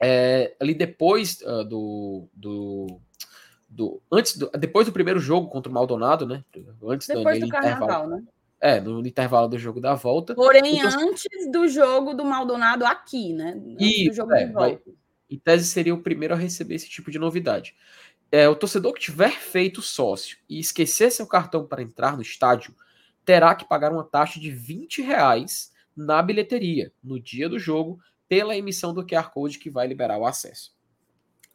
é, 0.00 0.54
ali 0.60 0.74
depois 0.74 1.40
uh, 1.42 1.64
do, 1.64 2.28
do, 2.34 3.00
do, 3.68 4.00
antes 4.10 4.36
do, 4.36 4.50
depois 4.50 4.86
do 4.86 4.92
primeiro 4.92 5.20
jogo 5.20 5.48
contra 5.48 5.70
o 5.70 5.74
Maldonado, 5.74 6.26
né? 6.26 6.44
Antes 6.82 7.06
depois 7.06 7.38
do, 7.38 7.46
do 7.46 7.52
carnaval, 7.52 8.08
né? 8.08 8.22
É, 8.60 8.80
no 8.80 9.06
intervalo 9.06 9.48
do 9.48 9.58
jogo 9.58 9.80
da 9.80 9.94
volta. 9.94 10.34
Porém, 10.34 10.78
então, 10.78 11.08
antes 11.08 11.50
do 11.52 11.68
jogo 11.68 12.14
do 12.14 12.24
Maldonado 12.24 12.84
aqui, 12.84 13.32
né? 13.32 13.52
Antes 13.52 13.98
e, 13.98 14.08
do 14.08 14.14
jogo 14.14 14.32
é, 14.32 14.46
de 14.46 14.52
volta. 14.52 14.82
Vai, 14.84 14.94
em 15.30 15.38
tese, 15.38 15.66
seria 15.66 15.94
o 15.94 16.02
primeiro 16.02 16.34
a 16.34 16.36
receber 16.36 16.74
esse 16.74 16.88
tipo 16.88 17.10
de 17.10 17.18
novidade 17.18 17.74
é, 18.30 18.48
o 18.48 18.54
torcedor 18.54 18.92
que 18.92 19.00
tiver 19.00 19.32
feito 19.32 19.80
sócio 19.80 20.38
e 20.48 20.58
esquecer 20.58 21.10
seu 21.10 21.26
cartão 21.26 21.66
para 21.66 21.82
entrar 21.82 22.16
no 22.16 22.22
estádio 22.22 22.74
terá 23.24 23.54
que 23.54 23.66
pagar 23.66 23.92
uma 23.92 24.04
taxa 24.04 24.38
de 24.38 24.50
20 24.50 25.02
reais 25.02 25.72
na 25.96 26.22
bilheteria 26.22 26.92
no 27.02 27.18
dia 27.18 27.48
do 27.48 27.58
jogo 27.58 27.98
pela 28.28 28.56
emissão 28.56 28.92
do 28.92 29.06
QR 29.06 29.30
Code 29.30 29.58
que 29.58 29.70
vai 29.70 29.86
liberar 29.86 30.18
o 30.18 30.26
acesso. 30.26 30.72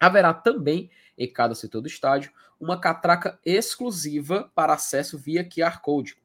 Haverá 0.03 0.33
também, 0.33 0.91
em 1.17 1.31
cada 1.31 1.55
setor 1.55 1.79
do 1.79 1.87
estádio, 1.87 2.29
uma 2.59 2.77
catraca 2.77 3.39
exclusiva 3.45 4.51
para 4.53 4.73
acesso 4.73 5.17
via 5.17 5.47
QR 5.47 5.79
Code. 5.79 6.17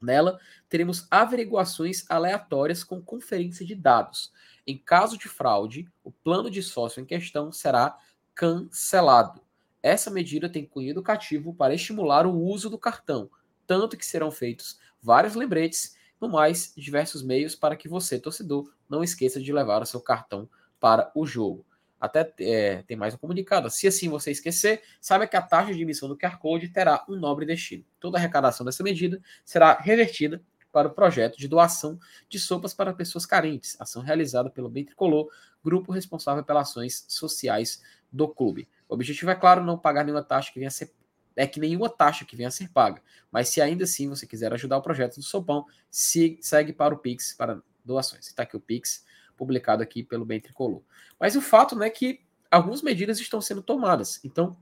Nela, 0.00 0.38
teremos 0.68 1.04
averiguações 1.10 2.08
aleatórias 2.08 2.84
com 2.84 3.02
conferência 3.02 3.66
de 3.66 3.74
dados. 3.74 4.32
Em 4.64 4.78
caso 4.78 5.18
de 5.18 5.26
fraude, 5.26 5.90
o 6.04 6.12
plano 6.12 6.48
de 6.48 6.62
sócio 6.62 7.00
em 7.00 7.04
questão 7.04 7.50
será 7.50 7.98
cancelado. 8.36 9.40
Essa 9.82 10.08
medida 10.08 10.48
tem 10.48 10.64
cunho 10.64 10.90
educativo 10.90 11.52
para 11.52 11.74
estimular 11.74 12.24
o 12.24 12.40
uso 12.40 12.70
do 12.70 12.78
cartão, 12.78 13.28
tanto 13.66 13.96
que 13.96 14.06
serão 14.06 14.30
feitos 14.30 14.78
vários 15.02 15.34
lembretes, 15.34 15.96
no 16.20 16.28
mais 16.28 16.72
diversos 16.76 17.20
meios 17.20 17.56
para 17.56 17.74
que 17.74 17.88
você, 17.88 18.16
torcedor, 18.16 18.72
não 18.88 19.02
esqueça 19.02 19.40
de 19.40 19.52
levar 19.52 19.82
o 19.82 19.86
seu 19.86 20.00
cartão 20.00 20.48
para 20.78 21.10
o 21.16 21.26
jogo. 21.26 21.66
Até 22.06 22.32
é, 22.40 22.82
tem 22.82 22.96
mais 22.96 23.14
um 23.14 23.18
comunicado. 23.18 23.68
Se 23.70 23.86
assim 23.86 24.08
você 24.08 24.30
esquecer, 24.30 24.82
saiba 25.00 25.26
que 25.26 25.36
a 25.36 25.42
taxa 25.42 25.74
de 25.74 25.82
emissão 25.82 26.08
do 26.08 26.16
QR 26.16 26.38
Code 26.38 26.68
terá 26.68 27.04
um 27.08 27.16
nobre 27.16 27.44
destino. 27.44 27.84
Toda 28.00 28.16
a 28.16 28.20
arrecadação 28.20 28.64
dessa 28.64 28.82
medida 28.82 29.20
será 29.44 29.74
revertida 29.74 30.42
para 30.72 30.88
o 30.88 30.90
projeto 30.90 31.38
de 31.38 31.48
doação 31.48 31.98
de 32.28 32.38
sopas 32.38 32.74
para 32.74 32.92
pessoas 32.92 33.24
carentes, 33.24 33.80
ação 33.80 34.02
realizada 34.02 34.50
pelo 34.50 34.68
Bem 34.68 34.84
Tricolor, 34.84 35.30
grupo 35.64 35.90
responsável 35.90 36.44
pelas 36.44 36.68
ações 36.68 37.04
sociais 37.08 37.82
do 38.12 38.28
clube. 38.28 38.68
O 38.88 38.94
objetivo 38.94 39.30
é, 39.30 39.34
claro, 39.34 39.64
não 39.64 39.78
pagar 39.78 40.04
nenhuma 40.04 40.22
taxa 40.22 40.52
que 40.52 40.58
venha 40.58 40.68
a 40.68 40.70
ser. 40.70 40.92
É 41.34 41.46
que 41.46 41.60
nenhuma 41.60 41.88
taxa 41.88 42.24
que 42.24 42.36
venha 42.36 42.48
a 42.48 42.52
ser 42.52 42.70
paga. 42.70 43.02
Mas 43.30 43.48
se 43.48 43.60
ainda 43.60 43.84
assim 43.84 44.08
você 44.08 44.26
quiser 44.26 44.52
ajudar 44.52 44.78
o 44.78 44.82
projeto 44.82 45.16
do 45.16 45.22
Sopão, 45.22 45.66
se, 45.90 46.38
segue 46.40 46.72
para 46.72 46.94
o 46.94 46.98
Pix 46.98 47.34
para 47.34 47.60
doações. 47.84 48.26
Está 48.26 48.42
aqui 48.42 48.56
o 48.56 48.60
Pix, 48.60 49.04
publicado 49.36 49.82
aqui 49.82 50.02
pelo 50.02 50.24
Bem 50.24 50.40
Tricolor. 50.40 50.82
Mas 51.18 51.36
o 51.36 51.40
fato 51.40 51.76
né, 51.76 51.86
é 51.86 51.90
que 51.90 52.20
algumas 52.50 52.82
medidas 52.82 53.20
estão 53.20 53.40
sendo 53.40 53.62
tomadas. 53.62 54.20
Então, 54.24 54.56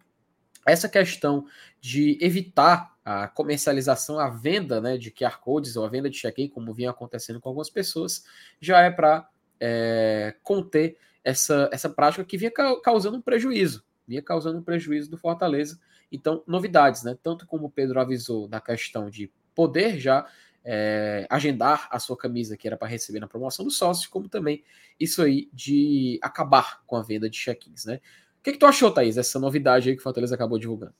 essa 0.66 0.88
questão 0.88 1.46
de 1.80 2.18
evitar 2.20 2.94
a 3.04 3.28
comercialização, 3.28 4.18
a 4.18 4.30
venda 4.30 4.80
né, 4.80 4.96
de 4.96 5.10
QR 5.10 5.38
Codes 5.38 5.76
ou 5.76 5.84
a 5.84 5.88
venda 5.88 6.08
de 6.08 6.18
check-in, 6.18 6.48
como 6.48 6.72
vinha 6.72 6.90
acontecendo 6.90 7.40
com 7.40 7.48
algumas 7.48 7.68
pessoas, 7.68 8.24
já 8.60 8.80
é 8.80 8.90
para 8.90 9.28
é, 9.60 10.34
conter 10.42 10.96
essa, 11.22 11.68
essa 11.72 11.88
prática 11.88 12.24
que 12.24 12.38
vinha 12.38 12.52
causando 12.82 13.18
um 13.18 13.22
prejuízo 13.22 13.84
vinha 14.06 14.22
causando 14.22 14.58
um 14.58 14.62
prejuízo 14.62 15.10
do 15.10 15.18
Fortaleza. 15.18 15.80
Então, 16.12 16.42
novidades, 16.46 17.02
né? 17.02 17.16
Tanto 17.22 17.46
como 17.46 17.66
o 17.66 17.70
Pedro 17.70 18.00
avisou 18.00 18.46
da 18.46 18.60
questão 18.60 19.10
de 19.10 19.30
poder 19.54 19.98
já 19.98 20.26
é, 20.64 21.26
agendar 21.28 21.88
a 21.90 21.98
sua 21.98 22.16
camisa 22.16 22.56
que 22.56 22.66
era 22.66 22.76
para 22.76 22.88
receber 22.88 23.20
na 23.20 23.28
promoção 23.28 23.64
do 23.64 23.70
sócio, 23.70 24.08
como 24.08 24.28
também 24.28 24.64
isso 24.98 25.22
aí 25.22 25.50
de 25.52 26.18
acabar 26.22 26.82
com 26.86 26.96
a 26.96 27.02
venda 27.02 27.28
de 27.28 27.38
check-ins, 27.38 27.84
né? 27.84 28.00
O 28.38 28.42
que, 28.42 28.52
que 28.52 28.58
tu 28.58 28.66
achou, 28.66 28.90
Thaís, 28.90 29.16
dessa 29.16 29.38
novidade 29.38 29.88
aí 29.88 29.94
que 29.94 30.00
o 30.00 30.02
Fortaleza 30.02 30.34
acabou 30.34 30.58
divulgando? 30.58 30.94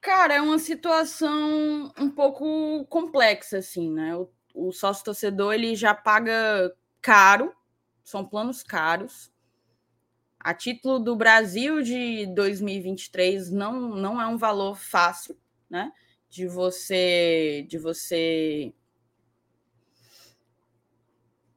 Cara, 0.00 0.34
é 0.34 0.40
uma 0.40 0.58
situação 0.58 1.92
um 1.96 2.10
pouco 2.10 2.84
complexa, 2.86 3.58
assim, 3.58 3.90
né? 3.90 4.16
O, 4.16 4.28
o 4.54 4.72
sócio 4.72 5.04
torcedor 5.04 5.54
ele 5.54 5.76
já 5.76 5.94
paga 5.94 6.74
caro, 7.00 7.54
são 8.02 8.24
planos 8.24 8.62
caros. 8.64 9.32
A 10.40 10.52
título 10.52 10.98
do 10.98 11.14
Brasil 11.14 11.82
de 11.82 12.26
2023 12.34 13.50
não, 13.52 13.94
não 13.94 14.20
é 14.20 14.26
um 14.26 14.36
valor 14.36 14.76
fácil, 14.76 15.38
né? 15.70 15.92
De 16.32 16.46
você 16.46 17.66
de 17.68 17.76
você 17.76 18.72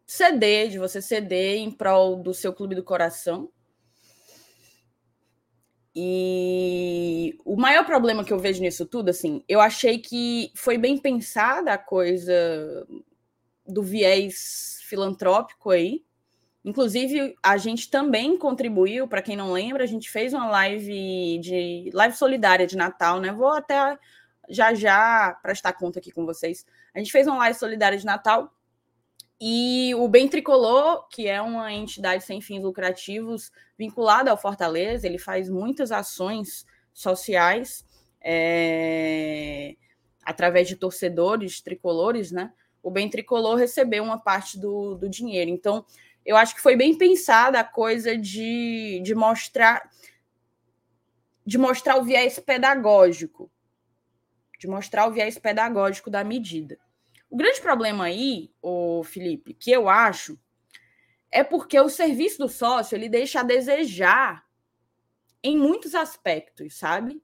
ceder, 0.06 0.70
de 0.70 0.78
você 0.78 1.02
ceder 1.02 1.60
em 1.60 1.72
prol 1.72 2.18
do 2.22 2.34
seu 2.34 2.54
clube 2.54 2.76
do 2.76 2.84
coração. 2.84 3.50
E 5.96 7.38
o 7.46 7.56
maior 7.56 7.86
problema 7.86 8.26
que 8.26 8.34
eu 8.34 8.38
vejo 8.38 8.62
nisso 8.62 8.86
tudo, 8.86 9.08
assim, 9.08 9.42
eu 9.48 9.62
achei 9.62 9.98
que 9.98 10.52
foi 10.54 10.78
bem 10.78 10.98
pensada 10.98 11.72
a 11.72 11.78
coisa 11.78 12.86
do 13.66 13.82
viés 13.82 14.80
filantrópico 14.84 15.70
aí. 15.70 16.04
Inclusive, 16.66 17.34
a 17.42 17.56
gente 17.56 17.90
também 17.90 18.38
contribuiu, 18.38 19.08
para 19.08 19.22
quem 19.22 19.38
não 19.38 19.54
lembra, 19.54 19.86
a 19.86 19.88
gente 19.88 20.10
fez 20.10 20.34
uma 20.34 20.50
live 20.50 21.40
de 21.40 21.90
live 21.94 22.18
solidária 22.18 22.68
de 22.68 22.76
Natal, 22.76 23.22
né? 23.22 23.32
Vou 23.32 23.54
até 23.54 23.98
já 24.50 24.74
já 24.74 25.38
prestar 25.42 25.74
conta 25.74 26.00
aqui 26.00 26.12
com 26.12 26.26
vocês. 26.26 26.66
A 26.94 27.00
gente 27.00 27.12
fez 27.12 27.28
uma 27.28 27.38
live 27.38 27.58
solidária 27.58 27.98
de 27.98 28.06
Natal 28.06 28.52
e 29.40 29.94
o 29.96 30.08
Bem 30.08 30.28
Tricolor, 30.30 31.08
que 31.10 31.28
é 31.28 31.42
uma 31.42 31.72
entidade 31.74 32.24
sem 32.24 32.40
fins 32.40 32.64
lucrativos 32.64 33.52
vinculada 33.78 34.32
ao 34.32 34.38
Fortaleza, 34.38 35.06
ele 35.06 35.18
faz 35.18 35.50
muitas 35.50 35.92
ações 35.92 36.66
sociais 36.94 37.86
é, 38.22 39.76
através 40.24 40.68
de 40.68 40.76
torcedores 40.76 41.62
tricolores, 41.62 42.32
né? 42.32 42.54
O 42.82 42.90
Bem 42.90 43.10
Tricolor 43.10 43.58
recebeu 43.58 44.04
uma 44.04 44.18
parte 44.18 44.58
do, 44.58 44.96
do 44.96 45.10
dinheiro. 45.10 45.52
Então, 45.52 45.86
eu 46.26 46.38
acho 46.38 46.56
que 46.56 46.62
foi 46.62 46.76
bem 46.76 46.98
pensada 46.98 47.60
a 47.60 47.64
coisa 47.64 48.18
de, 48.18 49.02
de 49.04 49.14
mostrar 49.14 49.90
de 51.46 51.60
mostrar 51.60 51.98
o 51.98 52.04
viés 52.04 52.40
pedagógico, 52.40 53.52
de 54.66 54.72
mostrar 54.72 55.08
o 55.08 55.12
viés 55.12 55.38
pedagógico 55.38 56.10
da 56.10 56.24
medida. 56.24 56.78
O 57.30 57.38
grande 57.38 57.62
problema 57.62 58.06
aí, 58.06 58.52
o 58.62 59.04
Felipe, 59.04 59.54
que 59.54 59.72
eu 59.72 59.88
acho, 59.88 60.40
é 61.32 61.44
porque 61.44 61.80
o 61.80 61.90
serviço 61.90 62.40
do 62.40 62.50
sócio 62.50 62.96
ele 62.96 63.08
deixa 63.08 63.40
a 63.40 63.44
desejar 63.44 64.44
em 65.44 65.58
muitos 65.58 65.94
aspectos, 65.94 66.78
sabe? 66.78 67.22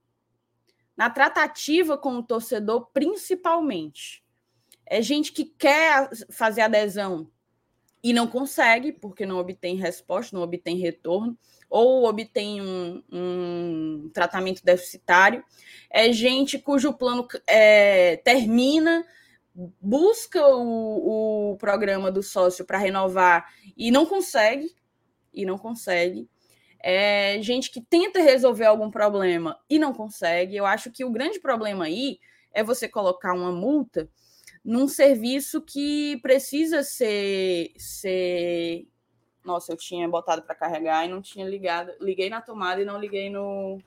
Na 0.96 1.10
tratativa 1.10 1.98
com 1.98 2.16
o 2.16 2.22
torcedor, 2.22 2.90
principalmente. 2.92 4.24
É 4.86 5.02
gente 5.02 5.32
que 5.32 5.44
quer 5.44 6.10
fazer 6.30 6.60
adesão 6.60 7.30
e 8.02 8.12
não 8.12 8.26
consegue, 8.26 8.92
porque 8.92 9.26
não 9.26 9.38
obtém 9.38 9.76
resposta, 9.76 10.36
não 10.36 10.42
obtém 10.42 10.76
retorno, 10.76 11.36
ou 11.72 12.04
obtém 12.04 12.60
um, 12.60 13.02
um 13.10 14.10
tratamento 14.12 14.62
deficitário. 14.62 15.42
É 15.90 16.12
gente 16.12 16.58
cujo 16.58 16.92
plano 16.92 17.26
é, 17.46 18.16
termina 18.18 19.02
busca 19.80 20.46
o, 20.46 21.52
o 21.52 21.56
programa 21.56 22.12
do 22.12 22.22
sócio 22.22 22.66
para 22.66 22.76
renovar 22.76 23.52
e 23.74 23.90
não 23.90 24.04
consegue, 24.04 24.74
e 25.32 25.46
não 25.46 25.56
consegue. 25.56 26.28
É 26.78 27.40
gente 27.40 27.70
que 27.70 27.80
tenta 27.80 28.20
resolver 28.20 28.66
algum 28.66 28.90
problema 28.90 29.58
e 29.68 29.78
não 29.78 29.94
consegue. 29.94 30.54
Eu 30.54 30.66
acho 30.66 30.90
que 30.90 31.04
o 31.06 31.10
grande 31.10 31.40
problema 31.40 31.86
aí 31.86 32.18
é 32.52 32.62
você 32.62 32.86
colocar 32.86 33.32
uma 33.32 33.50
multa 33.50 34.10
num 34.62 34.86
serviço 34.86 35.62
que 35.62 36.18
precisa 36.22 36.82
ser, 36.82 37.72
ser... 37.78 38.86
Nossa, 39.44 39.72
eu 39.72 39.76
tinha 39.76 40.08
botado 40.08 40.42
para 40.42 40.54
carregar 40.54 41.04
e 41.04 41.08
não 41.08 41.20
tinha 41.20 41.48
ligado. 41.48 41.92
Liguei 42.00 42.30
na 42.30 42.40
tomada 42.40 42.80
e 42.80 42.84
não 42.84 42.98
liguei 42.98 43.28
no. 43.28 43.78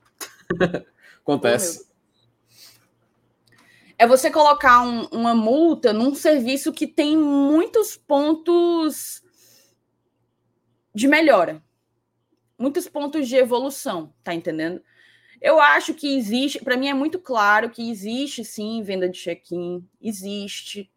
Acontece 1.22 1.86
é 3.98 4.06
você 4.06 4.30
colocar 4.30 4.82
um, 4.82 5.04
uma 5.06 5.34
multa 5.34 5.92
num 5.92 6.14
serviço 6.14 6.72
que 6.72 6.86
tem 6.86 7.16
muitos 7.16 7.96
pontos 7.96 9.22
de 10.94 11.08
melhora, 11.08 11.62
muitos 12.58 12.88
pontos 12.88 13.28
de 13.28 13.36
evolução, 13.36 14.12
tá 14.22 14.34
entendendo? 14.34 14.82
Eu 15.40 15.60
acho 15.60 15.94
que 15.94 16.16
existe, 16.16 16.62
para 16.62 16.76
mim 16.76 16.88
é 16.88 16.94
muito 16.94 17.18
claro 17.18 17.70
que 17.70 17.90
existe 17.90 18.44
sim 18.44 18.82
venda 18.82 19.08
de 19.08 19.18
check-in, 19.18 19.86
existe. 20.00 20.90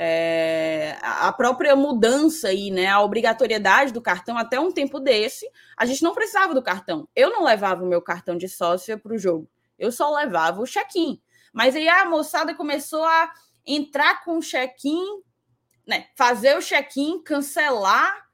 É, 0.00 0.96
a 1.02 1.32
própria 1.32 1.74
mudança 1.74 2.46
aí, 2.46 2.70
né? 2.70 2.86
A 2.86 3.00
obrigatoriedade 3.00 3.92
do 3.92 4.00
cartão, 4.00 4.38
até 4.38 4.60
um 4.60 4.70
tempo 4.70 5.00
desse, 5.00 5.50
a 5.76 5.84
gente 5.84 6.04
não 6.04 6.14
precisava 6.14 6.54
do 6.54 6.62
cartão. 6.62 7.08
Eu 7.16 7.30
não 7.30 7.42
levava 7.42 7.82
o 7.82 7.86
meu 7.88 8.00
cartão 8.00 8.38
de 8.38 8.48
sócia 8.48 8.96
para 8.96 9.12
o 9.12 9.18
jogo, 9.18 9.50
eu 9.76 9.90
só 9.90 10.08
levava 10.14 10.60
o 10.60 10.66
check-in. 10.66 11.20
Mas 11.52 11.74
aí 11.74 11.88
a 11.88 12.04
moçada 12.04 12.54
começou 12.54 13.02
a 13.02 13.32
entrar 13.66 14.22
com 14.22 14.38
o 14.38 14.40
check-in, 14.40 15.20
né? 15.84 16.06
Fazer 16.14 16.56
o 16.56 16.62
check-in, 16.62 17.20
cancelar, 17.20 18.28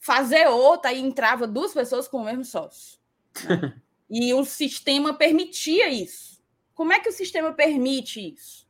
fazer 0.00 0.48
outra, 0.48 0.90
aí 0.90 1.00
entrava 1.00 1.46
duas 1.46 1.72
pessoas 1.72 2.08
com 2.08 2.16
o 2.16 2.24
mesmo 2.24 2.44
sócio. 2.44 2.98
Né? 3.44 3.80
e 4.10 4.34
o 4.34 4.44
sistema 4.44 5.14
permitia 5.14 5.88
isso. 5.88 6.42
Como 6.74 6.92
é 6.92 6.98
que 6.98 7.08
o 7.08 7.12
sistema 7.12 7.52
permite 7.52 8.34
isso? 8.34 8.66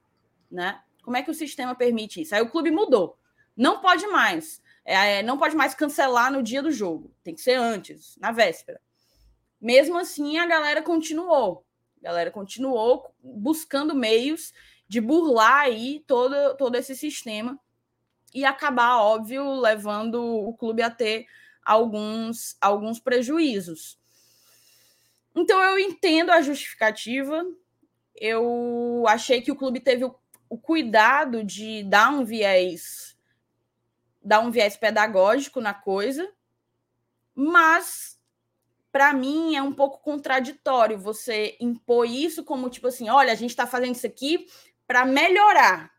Né? 0.50 0.78
Como 1.07 1.16
é 1.16 1.23
que 1.23 1.31
o 1.31 1.35
sistema 1.35 1.73
permite 1.73 2.21
isso? 2.21 2.35
Aí 2.35 2.42
o 2.42 2.51
clube 2.51 2.69
mudou. 2.69 3.16
Não 3.57 3.81
pode 3.81 4.05
mais. 4.09 4.61
É, 4.85 5.23
não 5.23 5.38
pode 5.38 5.55
mais 5.55 5.73
cancelar 5.73 6.33
no 6.33 6.42
dia 6.42 6.61
do 6.61 6.73
jogo. 6.73 7.14
Tem 7.23 7.33
que 7.33 7.40
ser 7.40 7.55
antes, 7.55 8.16
na 8.19 8.33
véspera. 8.33 8.81
Mesmo 9.61 9.97
assim, 9.97 10.37
a 10.37 10.47
galera 10.49 10.83
continuou. 10.83 11.64
A 12.01 12.07
galera 12.07 12.33
continuou 12.33 13.14
buscando 13.23 13.95
meios 13.95 14.53
de 14.88 15.01
burlar 15.01 15.61
aí 15.61 16.03
todo, 16.09 16.57
todo 16.57 16.75
esse 16.75 16.97
sistema 16.97 17.57
e 18.35 18.45
acabar, 18.45 18.99
óbvio, 18.99 19.61
levando 19.61 20.21
o 20.21 20.55
clube 20.55 20.83
a 20.83 20.90
ter 20.90 21.25
alguns, 21.64 22.57
alguns 22.61 22.99
prejuízos. 22.99 23.97
Então 25.37 25.62
eu 25.62 25.79
entendo 25.79 26.31
a 26.31 26.42
justificativa. 26.42 27.47
Eu 28.16 29.05
achei 29.07 29.40
que 29.40 29.53
o 29.53 29.57
clube 29.57 29.79
teve 29.79 30.05
o, 30.05 30.16
o 30.48 30.59
cuidado 30.59 31.42
de 31.44 31.82
dar 31.85 32.11
um 32.11 32.24
viés 32.24 33.16
dar 34.26 34.40
um 34.40 34.50
viés 34.50 34.76
pedagógico 34.76 35.61
na 35.61 35.72
coisa, 35.72 36.28
mas 37.32 38.20
para 38.90 39.12
mim 39.12 39.54
é 39.54 39.62
um 39.62 39.72
pouco 39.72 40.00
contraditório 40.00 40.98
você 40.98 41.56
impor 41.61 42.06
isso 42.06 42.42
como 42.42 42.68
tipo 42.68 42.88
assim, 42.88 43.09
olha, 43.09 43.32
a 43.32 43.37
gente 43.37 43.50
está 43.50 43.68
fazendo 43.68 43.94
isso 43.94 44.06
aqui 44.06 44.48
para 44.85 45.04
melhorar, 45.04 45.92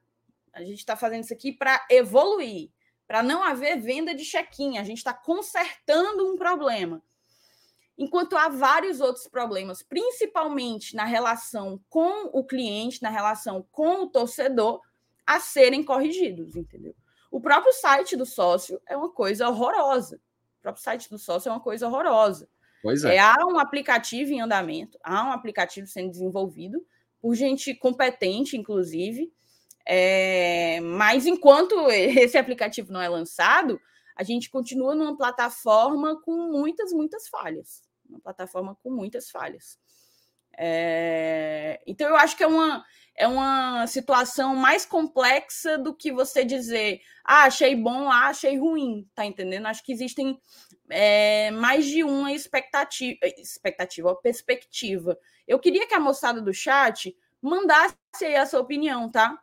a 0.51 0.61
gente 0.61 0.79
está 0.79 0.97
fazendo 0.97 1.23
isso 1.23 1.33
aqui 1.33 1.53
para 1.53 1.85
evoluir, 1.89 2.69
para 3.07 3.23
não 3.23 3.41
haver 3.41 3.79
venda 3.79 4.13
de 4.13 4.25
check-in, 4.25 4.77
a 4.77 4.83
gente 4.83 4.97
está 4.97 5.13
consertando 5.13 6.29
um 6.29 6.35
problema. 6.35 7.01
Enquanto 7.97 8.37
há 8.37 8.47
vários 8.47 9.01
outros 9.01 9.27
problemas, 9.27 9.81
principalmente 9.81 10.95
na 10.95 11.03
relação 11.03 11.81
com 11.89 12.29
o 12.31 12.43
cliente, 12.45 13.01
na 13.01 13.09
relação 13.09 13.65
com 13.71 14.03
o 14.03 14.07
torcedor, 14.07 14.81
a 15.25 15.39
serem 15.39 15.83
corrigidos, 15.83 16.55
entendeu? 16.55 16.95
O 17.31 17.41
próprio 17.41 17.73
site 17.73 18.15
do 18.15 18.25
sócio 18.25 18.79
é 18.87 18.95
uma 18.95 19.11
coisa 19.11 19.49
horrorosa. 19.49 20.21
O 20.59 20.61
próprio 20.61 20.83
site 20.83 21.09
do 21.09 21.17
sócio 21.17 21.49
é 21.49 21.51
uma 21.51 21.59
coisa 21.59 21.87
horrorosa. 21.87 22.47
Pois 22.83 23.03
é. 23.03 23.15
é. 23.15 23.19
Há 23.19 23.35
um 23.45 23.59
aplicativo 23.59 24.31
em 24.31 24.41
andamento, 24.41 24.97
há 25.03 25.25
um 25.25 25.31
aplicativo 25.31 25.87
sendo 25.87 26.11
desenvolvido 26.11 26.85
por 27.19 27.33
gente 27.35 27.73
competente, 27.73 28.55
inclusive. 28.55 29.31
É, 29.85 30.79
mas 30.81 31.25
enquanto 31.25 31.75
esse 31.91 32.37
aplicativo 32.37 32.91
não 32.91 33.01
é 33.01 33.09
lançado, 33.09 33.79
a 34.15 34.23
gente 34.23 34.49
continua 34.49 34.95
numa 34.95 35.17
plataforma 35.17 36.21
com 36.21 36.51
muitas, 36.51 36.91
muitas 36.91 37.27
falhas. 37.27 37.86
Uma 38.09 38.19
plataforma 38.19 38.75
com 38.75 38.89
muitas 38.89 39.29
falhas. 39.29 39.77
É, 40.59 41.79
então, 41.85 42.09
eu 42.09 42.15
acho 42.15 42.35
que 42.35 42.43
é 42.43 42.47
uma, 42.47 42.83
é 43.15 43.27
uma 43.27 43.85
situação 43.85 44.55
mais 44.55 44.85
complexa 44.85 45.77
do 45.77 45.93
que 45.93 46.11
você 46.11 46.43
dizer, 46.43 47.01
ah, 47.23 47.43
achei 47.43 47.75
bom, 47.75 48.09
ah, 48.09 48.27
achei 48.27 48.57
ruim, 48.57 49.07
tá 49.13 49.23
entendendo? 49.23 49.67
Acho 49.67 49.83
que 49.83 49.91
existem 49.91 50.39
é, 50.89 51.51
mais 51.51 51.85
de 51.85 52.03
uma 52.03 52.31
expectativa, 52.31 53.19
expectativa, 53.37 54.15
perspectiva. 54.15 55.17
Eu 55.47 55.59
queria 55.59 55.87
que 55.87 55.93
a 55.93 55.99
moçada 55.99 56.41
do 56.41 56.53
chat 56.53 57.15
mandasse 57.41 57.95
aí 58.23 58.35
a 58.35 58.45
sua 58.45 58.61
opinião, 58.61 59.11
tá? 59.11 59.37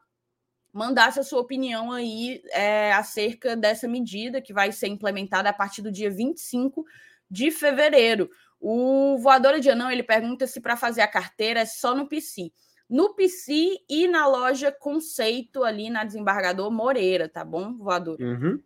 Mandasse 0.72 1.20
a 1.20 1.24
sua 1.24 1.40
opinião 1.40 1.92
aí 1.92 2.42
é, 2.50 2.92
acerca 2.92 3.56
dessa 3.56 3.86
medida 3.86 4.42
que 4.42 4.52
vai 4.52 4.72
ser 4.72 4.88
implementada 4.88 5.48
a 5.48 5.52
partir 5.52 5.82
do 5.82 5.92
dia 5.92 6.10
25 6.10 6.84
de 7.30 7.50
fevereiro. 7.52 8.28
O 8.66 9.18
voador 9.18 9.60
de 9.60 9.68
Anão 9.68 9.90
ele 9.90 10.02
pergunta 10.02 10.46
se 10.46 10.58
para 10.58 10.74
fazer 10.74 11.02
a 11.02 11.06
carteira 11.06 11.60
é 11.60 11.66
só 11.66 11.94
no 11.94 12.08
PC. 12.08 12.50
No 12.88 13.14
PC 13.14 13.76
e 13.86 14.08
na 14.08 14.26
loja 14.26 14.72
Conceito, 14.72 15.62
ali 15.64 15.90
na 15.90 16.02
desembargador 16.02 16.70
Moreira, 16.70 17.28
tá 17.28 17.44
bom, 17.44 17.76
voador? 17.76 18.18
Uhum. 18.18 18.58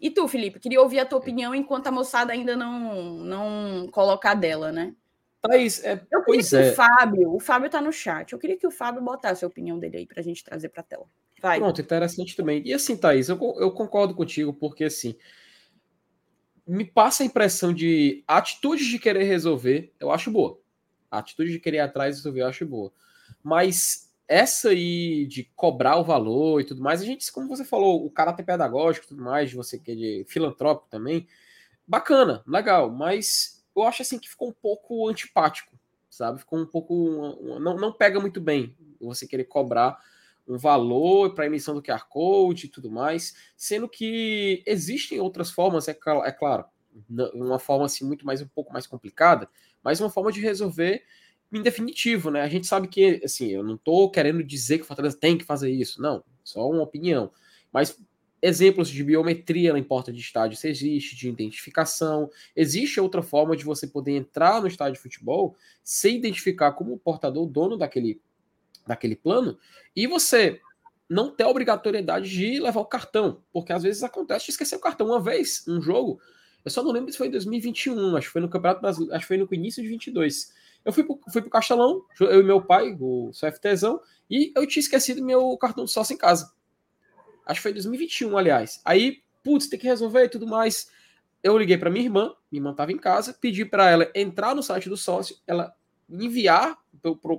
E 0.00 0.08
tu, 0.08 0.28
Felipe, 0.28 0.60
queria 0.60 0.80
ouvir 0.80 1.00
a 1.00 1.04
tua 1.04 1.18
opinião 1.18 1.52
enquanto 1.52 1.88
a 1.88 1.90
moçada 1.90 2.32
ainda 2.32 2.54
não, 2.54 3.14
não 3.24 3.88
coloca 3.88 4.30
a 4.30 4.34
dela, 4.34 4.70
né? 4.70 4.94
Thaís, 5.42 5.82
é, 5.82 6.00
Eu 6.08 6.22
queria 6.22 6.44
que 6.44 6.56
é. 6.56 6.70
o 6.70 6.74
Fábio, 6.76 7.34
o 7.34 7.40
Fábio 7.40 7.70
tá 7.70 7.80
no 7.80 7.92
chat, 7.92 8.32
eu 8.32 8.38
queria 8.38 8.56
que 8.56 8.68
o 8.68 8.70
Fábio 8.70 9.02
botasse 9.02 9.44
a 9.44 9.48
opinião 9.48 9.80
dele 9.80 9.96
aí 9.96 10.06
pra 10.06 10.22
gente 10.22 10.44
trazer 10.44 10.68
pra 10.68 10.84
tela. 10.84 11.06
Vai. 11.42 11.58
Pronto, 11.58 11.80
interessante 11.80 12.36
também. 12.36 12.62
E 12.64 12.72
assim, 12.72 12.96
Thaís, 12.96 13.28
eu, 13.28 13.36
eu 13.58 13.72
concordo 13.72 14.14
contigo, 14.14 14.54
porque 14.54 14.84
assim, 14.84 15.16
me 16.70 16.84
passa 16.84 17.24
a 17.24 17.26
impressão 17.26 17.74
de 17.74 18.22
atitude 18.28 18.88
de 18.88 18.98
querer 18.98 19.24
resolver, 19.24 19.92
eu 19.98 20.10
acho 20.12 20.30
boa. 20.30 20.60
A 21.10 21.18
atitude 21.18 21.50
de 21.50 21.58
querer 21.58 21.78
ir 21.78 21.80
atrás 21.80 22.14
e 22.14 22.18
resolver, 22.18 22.42
eu 22.42 22.46
acho 22.46 22.64
boa. 22.64 22.92
Mas 23.42 24.14
essa 24.28 24.68
aí 24.68 25.26
de 25.26 25.50
cobrar 25.56 25.96
o 25.96 26.04
valor 26.04 26.60
e 26.60 26.64
tudo 26.64 26.80
mais, 26.80 27.02
a 27.02 27.04
gente, 27.04 27.30
como 27.32 27.48
você 27.48 27.64
falou, 27.64 28.06
o 28.06 28.10
caráter 28.10 28.44
pedagógico 28.44 29.04
e 29.04 29.08
tudo 29.08 29.22
mais, 29.22 29.50
de 29.50 29.56
você 29.56 29.80
querer 29.80 30.24
filantrópico 30.26 30.88
também, 30.88 31.26
bacana, 31.84 32.44
legal, 32.46 32.88
mas 32.88 33.64
eu 33.74 33.82
acho 33.82 34.02
assim 34.02 34.20
que 34.20 34.30
ficou 34.30 34.48
um 34.48 34.52
pouco 34.52 35.08
antipático, 35.08 35.76
sabe? 36.08 36.38
Ficou 36.38 36.60
um 36.60 36.66
pouco. 36.66 37.58
não, 37.58 37.76
não 37.76 37.92
pega 37.92 38.20
muito 38.20 38.40
bem 38.40 38.76
você 39.00 39.26
querer 39.26 39.44
cobrar 39.44 39.98
um 40.50 40.58
valor 40.58 41.34
para 41.34 41.46
emissão 41.46 41.74
do 41.74 41.82
QR 41.82 42.06
Code 42.08 42.66
e 42.66 42.68
tudo 42.68 42.90
mais, 42.90 43.34
sendo 43.56 43.88
que 43.88 44.62
existem 44.66 45.20
outras 45.20 45.50
formas, 45.50 45.86
é, 45.86 45.94
cla- 45.94 46.26
é 46.26 46.32
claro, 46.32 46.64
uma 47.08 47.58
forma 47.58 47.86
assim 47.86 48.04
muito 48.04 48.26
mais 48.26 48.42
um 48.42 48.48
pouco 48.48 48.72
mais 48.72 48.86
complicada, 48.86 49.48
mas 49.82 50.00
uma 50.00 50.10
forma 50.10 50.32
de 50.32 50.40
resolver 50.40 51.04
em 51.52 51.62
definitivo, 51.62 52.30
né? 52.30 52.42
A 52.42 52.48
gente 52.48 52.66
sabe 52.66 52.88
que, 52.88 53.20
assim, 53.24 53.48
eu 53.48 53.62
não 53.62 53.76
estou 53.76 54.10
querendo 54.10 54.42
dizer 54.42 54.78
que 54.78 54.84
o 54.84 54.86
Fortaleza 54.86 55.16
tem 55.16 55.38
que 55.38 55.44
fazer 55.44 55.70
isso, 55.70 56.02
não, 56.02 56.22
só 56.42 56.68
uma 56.68 56.82
opinião, 56.82 57.30
mas 57.72 57.96
exemplos 58.42 58.88
de 58.88 59.04
biometria 59.04 59.72
na 59.72 59.82
porta 59.82 60.12
de 60.12 60.18
estádio 60.20 60.56
se 60.56 60.68
existe, 60.68 61.14
de 61.14 61.28
identificação, 61.28 62.30
existe 62.56 62.98
outra 63.00 63.22
forma 63.22 63.56
de 63.56 63.64
você 63.64 63.86
poder 63.86 64.16
entrar 64.16 64.60
no 64.60 64.66
estádio 64.66 64.94
de 64.94 65.00
futebol, 65.00 65.54
se 65.84 66.10
identificar 66.10 66.72
como 66.72 66.98
portador, 66.98 67.46
dono 67.46 67.76
daquele 67.76 68.20
daquele 68.90 69.16
plano, 69.16 69.58
e 69.94 70.06
você 70.06 70.60
não 71.08 71.28
ter 71.28 71.42
a 71.42 71.48
obrigatoriedade 71.48 72.30
de 72.30 72.60
levar 72.60 72.80
o 72.80 72.86
cartão, 72.86 73.42
porque 73.52 73.72
às 73.72 73.82
vezes 73.82 74.02
acontece 74.04 74.44
de 74.44 74.52
esquecer 74.52 74.76
o 74.76 74.80
cartão 74.80 75.08
uma 75.08 75.20
vez, 75.20 75.64
um 75.66 75.82
jogo. 75.82 76.20
Eu 76.64 76.70
só 76.70 76.84
não 76.84 76.92
lembro 76.92 77.10
se 77.10 77.18
foi 77.18 77.26
em 77.26 77.32
2021, 77.32 78.16
acho 78.16 78.28
que 78.28 78.32
foi 78.32 78.40
no 78.40 78.48
Campeonato 78.48 78.80
Brasileiro, 78.80 79.14
acho 79.14 79.24
que 79.24 79.28
foi 79.28 79.36
no 79.36 79.48
início 79.50 79.82
de 79.82 79.88
22. 79.88 80.52
Eu 80.84 80.92
fui 80.92 81.02
pro, 81.02 81.18
fui 81.32 81.42
pro 81.42 81.50
Castelão, 81.50 82.04
eu 82.20 82.40
e 82.40 82.44
meu 82.44 82.62
pai, 82.62 82.96
o 83.00 83.30
CFTzão, 83.32 84.00
e 84.30 84.52
eu 84.54 84.66
tinha 84.66 84.80
esquecido 84.80 85.24
meu 85.24 85.56
cartão 85.58 85.84
de 85.84 85.90
sócio 85.90 86.14
em 86.14 86.16
casa. 86.16 86.52
Acho 87.44 87.58
que 87.58 87.62
foi 87.62 87.70
em 87.72 87.74
2021, 87.74 88.38
aliás. 88.38 88.80
Aí, 88.84 89.22
putz, 89.42 89.66
tem 89.66 89.78
que 89.78 89.86
resolver 89.86 90.24
e 90.24 90.28
tudo 90.28 90.46
mais. 90.46 90.90
Eu 91.42 91.58
liguei 91.58 91.76
para 91.76 91.90
minha 91.90 92.04
irmã, 92.04 92.34
minha 92.52 92.60
irmã 92.60 92.70
estava 92.70 92.92
em 92.92 92.98
casa, 92.98 93.34
pedi 93.34 93.64
para 93.64 93.90
ela 93.90 94.10
entrar 94.14 94.54
no 94.54 94.62
site 94.62 94.88
do 94.88 94.96
sócio, 94.96 95.36
ela 95.46 95.74
enviar 96.10 96.78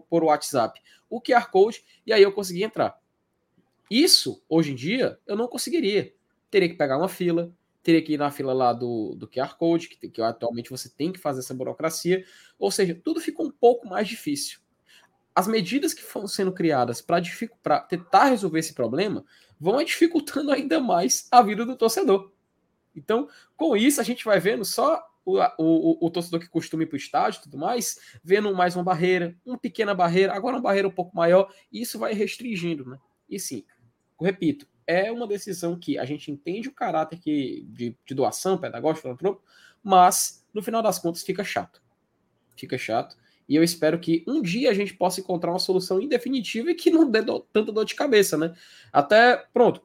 por, 0.10 0.24
WhatsApp 0.24 0.82
o 1.10 1.22
QR 1.22 1.50
Code 1.50 1.84
e 2.06 2.14
aí 2.14 2.22
eu 2.22 2.32
consegui 2.32 2.64
entrar. 2.64 3.00
Isso, 3.90 4.42
hoje 4.48 4.72
em 4.72 4.76
dia, 4.76 5.20
eu 5.28 5.36
não 5.36 5.48
conseguiria. 5.48 6.14
Teria 6.50 6.70
que 6.70 6.76
pegar 6.76 6.98
uma 6.98 7.10
fila, 7.10 7.54
teria 7.84 8.02
que 8.02 8.14
ir 8.14 8.18
na 8.18 8.32
fila 8.32 8.54
lá 8.54 8.72
do, 8.72 9.16
do 9.16 9.28
QR 9.28 9.58
Code, 9.58 9.90
que, 9.90 10.10
que 10.10 10.22
atualmente 10.22 10.70
você 10.70 10.90
tem 10.90 11.12
que 11.12 11.20
fazer 11.20 11.42
essa 11.42 11.54
burocracia. 11.54 12.24
Ou 12.58 12.72
seja, 12.72 13.00
tudo 13.04 13.20
ficou 13.20 13.46
um 13.46 13.52
pouco 13.52 13.88
mais 13.88 14.08
difícil. 14.08 14.60
As 15.36 15.48
medidas 15.48 15.94
que 15.94 16.04
foram 16.04 16.28
sendo 16.28 16.54
criadas 16.54 17.02
para 17.02 17.22
tentar 17.82 18.26
resolver 18.26 18.60
esse 18.60 18.74
problema 18.74 19.26
vão 19.60 19.84
dificultando 19.84 20.52
ainda 20.54 20.80
mais 20.80 21.28
a 21.30 21.42
vida 21.42 21.66
do 21.66 21.76
torcedor. 21.76 22.32
Então, 22.96 23.30
com 23.56 23.76
isso, 23.76 24.02
a 24.02 24.04
gente 24.04 24.26
vai 24.26 24.40
vendo 24.40 24.66
só 24.66 25.02
o, 25.26 25.40
o, 25.58 26.08
o, 26.08 26.10
torcedor 26.10 26.40
que 26.40 26.50
costuma 26.50 26.84
ir 26.84 26.88
para 26.88 26.96
o 26.96 26.98
estádio 26.98 27.40
e 27.40 27.44
tudo 27.44 27.58
mais, 27.58 28.00
vendo 28.24 28.54
mais 28.56 28.76
uma 28.76 28.84
barreira, 28.84 29.36
uma 29.46 29.58
pequena 29.58 29.94
barreira, 29.94 30.34
agora 30.34 30.56
uma 30.56 30.62
barreira 30.62 30.88
um 30.88 30.92
pouco 30.92 31.16
maior, 31.16 31.54
e 31.72 31.82
isso 31.82 32.00
vai 32.00 32.14
restringindo, 32.14 32.86
né? 32.86 32.98
E 33.30 33.40
sim, 33.40 33.64
repito, 34.20 34.68
é 34.86 35.12
uma 35.12 35.28
decisão 35.28 35.78
que 35.78 35.98
a 35.98 36.06
gente 36.06 36.32
entende 36.32 36.68
o 36.68 36.74
caráter 36.74 37.20
que, 37.20 37.66
de, 37.70 37.96
de 38.06 38.16
doação 38.16 38.58
pedagógica, 38.58 39.04
filantrópico, 39.04 39.46
mas 39.84 40.46
no 40.54 40.62
final 40.62 40.82
das 40.82 41.00
contas 41.00 41.24
fica 41.24 41.44
chato. 41.44 41.82
Fica 42.58 42.78
chato. 42.78 43.16
E 43.48 43.56
eu 43.56 43.64
espero 43.64 44.00
que 44.00 44.24
um 44.28 44.42
dia 44.42 44.70
a 44.70 44.74
gente 44.74 44.94
possa 44.94 45.20
encontrar 45.20 45.52
uma 45.52 45.60
solução 45.60 46.02
indefinitiva 46.02 46.72
e 46.72 46.76
que 46.76 46.92
não 46.92 47.10
dê 47.10 47.22
do, 47.22 47.40
tanta 47.40 47.72
dor 47.72 47.86
de 47.86 47.96
cabeça, 47.96 48.38
né? 48.38 48.54
Até, 48.94 49.46
pronto, 49.54 49.82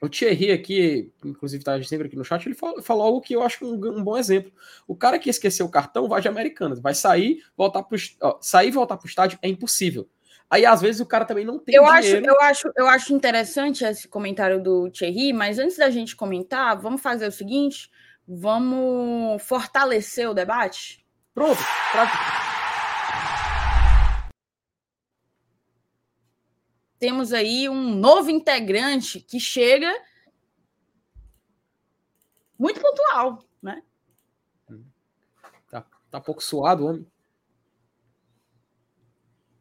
o 0.00 0.08
Thierry 0.08 0.50
aqui, 0.50 1.12
inclusive 1.24 1.60
está 1.60 1.80
sempre 1.82 2.06
aqui 2.06 2.16
no 2.16 2.24
chat, 2.24 2.46
ele 2.46 2.54
falou, 2.54 2.82
falou 2.82 3.02
algo 3.04 3.20
que 3.20 3.34
eu 3.34 3.42
acho 3.42 3.64
um, 3.66 3.74
um, 3.74 4.02
bom 4.02 4.16
exemplo. 4.16 4.50
O 4.86 4.96
cara 4.96 5.18
que 5.18 5.28
esqueceu 5.28 5.66
o 5.66 5.70
cartão 5.70 6.08
vai 6.08 6.22
de 6.22 6.28
Americanas, 6.28 6.80
vai 6.80 6.94
sair, 6.94 7.42
voltar 7.54 7.82
pro, 7.82 7.98
ó, 8.22 8.38
sair 8.40 8.68
e 8.68 8.72
voltar 8.72 8.96
para 8.96 9.04
o 9.04 9.08
estádio 9.08 9.38
é 9.42 9.48
impossível. 9.48 10.08
Aí, 10.48 10.66
às 10.66 10.80
vezes, 10.80 11.00
o 11.00 11.06
cara 11.06 11.24
também 11.24 11.44
não 11.44 11.58
tem 11.58 11.76
eu 11.76 11.84
dinheiro. 11.84 12.18
Acho, 12.18 12.26
eu, 12.26 12.40
acho, 12.40 12.72
eu 12.76 12.86
acho 12.88 13.14
interessante 13.14 13.84
esse 13.84 14.08
comentário 14.08 14.60
do 14.60 14.90
Thierry, 14.90 15.32
mas 15.32 15.58
antes 15.58 15.76
da 15.76 15.90
gente 15.90 16.16
comentar, 16.16 16.76
vamos 16.80 17.00
fazer 17.00 17.28
o 17.28 17.32
seguinte: 17.32 17.88
vamos 18.26 19.40
fortalecer 19.42 20.28
o 20.28 20.34
debate? 20.34 21.04
Pronto. 21.34 21.60
Pra... 21.92 22.59
Temos 27.00 27.32
aí 27.32 27.66
um 27.66 27.94
novo 27.94 28.30
integrante 28.30 29.20
que 29.20 29.40
chega 29.40 29.90
muito 32.58 32.78
pontual, 32.78 33.42
né? 33.62 33.82
Tá, 35.70 35.86
tá 36.10 36.20
pouco 36.20 36.44
suado, 36.44 36.86
homem. 36.86 37.10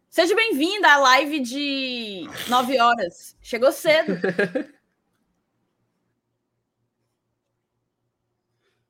Seja 0.09 0.35
bem-vinda 0.35 0.89
à 0.89 0.97
live 0.97 1.39
de 1.39 2.27
9 2.49 2.77
horas. 2.77 3.37
Chegou 3.41 3.71
cedo. 3.71 4.15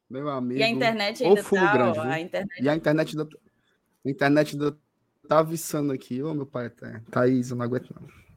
Meu 0.09 0.27
amigo. 0.27 0.59
E 0.59 0.63
a 0.63 0.69
internet 0.69 1.23
ainda 1.23 1.43
tá, 1.43 1.71
grande, 1.71 1.99
ó, 1.99 2.01
a 2.01 2.19
internet... 2.19 2.63
E 2.63 2.67
a 2.67 2.75
internet 2.75 3.15
da 3.15 3.23
a 3.23 4.09
internet 4.09 4.57
tá 5.27 5.37
avisando 5.37 5.93
aqui. 5.93 6.23
Ô, 6.23 6.33
meu 6.33 6.47
pai, 6.47 6.71
tá... 6.71 6.99
Thaís, 7.11 7.51
eu 7.51 7.57
não 7.57 7.65
aguento 7.65 7.93
não. 7.93 8.28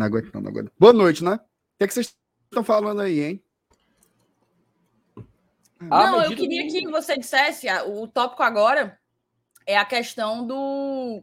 Não 0.00 0.06
aguento 0.06 0.32
não, 0.32 0.40
não 0.40 0.50
aguento. 0.50 0.72
Boa 0.78 0.94
noite, 0.94 1.22
né? 1.22 1.34
O 1.34 1.38
que, 1.76 1.84
é 1.84 1.86
que 1.86 1.92
vocês 1.92 2.16
estão 2.46 2.64
falando 2.64 3.02
aí, 3.02 3.20
hein? 3.20 3.44
Não, 5.78 6.22
eu 6.22 6.34
queria 6.34 6.66
que 6.66 6.88
você 6.88 7.18
dissesse, 7.18 7.66
o 7.86 8.08
tópico 8.08 8.42
agora 8.42 8.98
é 9.66 9.76
a 9.76 9.84
questão 9.84 10.46
do 10.46 11.22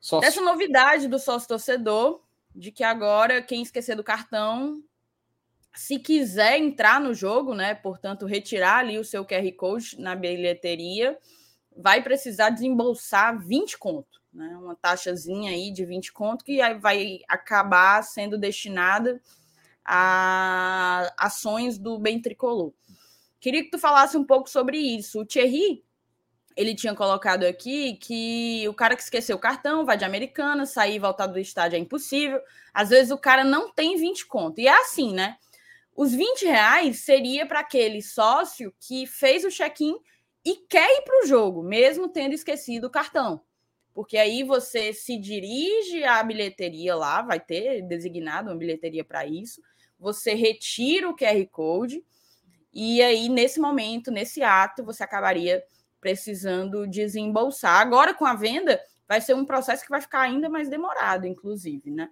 sócio. 0.00 0.26
dessa 0.26 0.40
novidade 0.40 1.06
do 1.06 1.18
sócio 1.18 1.46
torcedor, 1.46 2.22
de 2.54 2.72
que 2.72 2.82
agora 2.82 3.42
quem 3.42 3.60
esquecer 3.60 3.94
do 3.94 4.02
cartão, 4.02 4.82
se 5.74 5.98
quiser 5.98 6.58
entrar 6.58 6.98
no 6.98 7.12
jogo, 7.12 7.54
né, 7.54 7.74
portanto 7.74 8.24
retirar 8.24 8.78
ali 8.78 8.98
o 8.98 9.04
seu 9.04 9.22
QR 9.22 9.52
Code 9.52 10.00
na 10.00 10.14
bilheteria, 10.14 11.18
vai 11.76 12.02
precisar 12.02 12.48
desembolsar 12.48 13.38
20 13.38 13.76
conto, 13.76 14.23
né, 14.34 14.56
uma 14.56 14.74
taxazinha 14.74 15.52
aí 15.52 15.70
de 15.70 15.84
20 15.84 16.12
conto 16.12 16.44
que 16.44 16.58
vai 16.74 17.20
acabar 17.28 18.02
sendo 18.02 18.36
destinada 18.36 19.22
a 19.84 21.12
ações 21.16 21.78
do 21.78 21.98
bem 21.98 22.20
tricolor. 22.20 22.72
Queria 23.38 23.62
que 23.62 23.70
tu 23.70 23.78
falasse 23.78 24.16
um 24.16 24.24
pouco 24.24 24.48
sobre 24.48 24.78
isso. 24.78 25.20
O 25.20 25.26
Thierry, 25.26 25.84
ele 26.56 26.74
tinha 26.74 26.94
colocado 26.94 27.44
aqui 27.44 27.94
que 27.96 28.66
o 28.68 28.74
cara 28.74 28.96
que 28.96 29.02
esqueceu 29.02 29.36
o 29.36 29.40
cartão 29.40 29.84
vai 29.84 29.96
de 29.96 30.04
Americana, 30.04 30.66
sair 30.66 30.96
e 30.96 30.98
voltar 30.98 31.26
do 31.26 31.38
estádio 31.38 31.76
é 31.76 31.78
impossível. 31.78 32.40
Às 32.72 32.88
vezes 32.88 33.10
o 33.10 33.18
cara 33.18 33.44
não 33.44 33.70
tem 33.70 33.96
20 33.96 34.26
conto. 34.26 34.58
E 34.58 34.66
é 34.66 34.80
assim, 34.80 35.12
né? 35.12 35.36
Os 35.94 36.12
20 36.12 36.46
reais 36.46 37.00
seria 37.00 37.46
para 37.46 37.60
aquele 37.60 38.02
sócio 38.02 38.74
que 38.80 39.06
fez 39.06 39.44
o 39.44 39.50
check-in 39.50 39.96
e 40.44 40.56
quer 40.68 40.98
ir 40.98 41.02
para 41.02 41.22
o 41.22 41.26
jogo, 41.26 41.62
mesmo 41.62 42.08
tendo 42.08 42.32
esquecido 42.32 42.86
o 42.86 42.90
cartão. 42.90 43.40
Porque 43.94 44.18
aí 44.18 44.42
você 44.42 44.92
se 44.92 45.16
dirige 45.16 46.02
à 46.04 46.22
bilheteria 46.22 46.96
lá, 46.96 47.22
vai 47.22 47.38
ter 47.38 47.80
designado 47.82 48.50
uma 48.50 48.56
bilheteria 48.56 49.04
para 49.04 49.24
isso. 49.24 49.62
Você 49.98 50.34
retira 50.34 51.08
o 51.08 51.16
QR 51.16 51.46
Code 51.50 52.04
e 52.74 53.00
aí, 53.00 53.28
nesse 53.28 53.60
momento, 53.60 54.10
nesse 54.10 54.42
ato, 54.42 54.84
você 54.84 55.04
acabaria 55.04 55.62
precisando 56.00 56.88
desembolsar. 56.88 57.80
Agora, 57.80 58.12
com 58.12 58.26
a 58.26 58.34
venda, 58.34 58.80
vai 59.08 59.20
ser 59.20 59.34
um 59.34 59.44
processo 59.44 59.84
que 59.84 59.90
vai 59.90 60.00
ficar 60.00 60.22
ainda 60.22 60.48
mais 60.48 60.68
demorado, 60.68 61.24
inclusive, 61.24 61.90
né? 61.90 62.10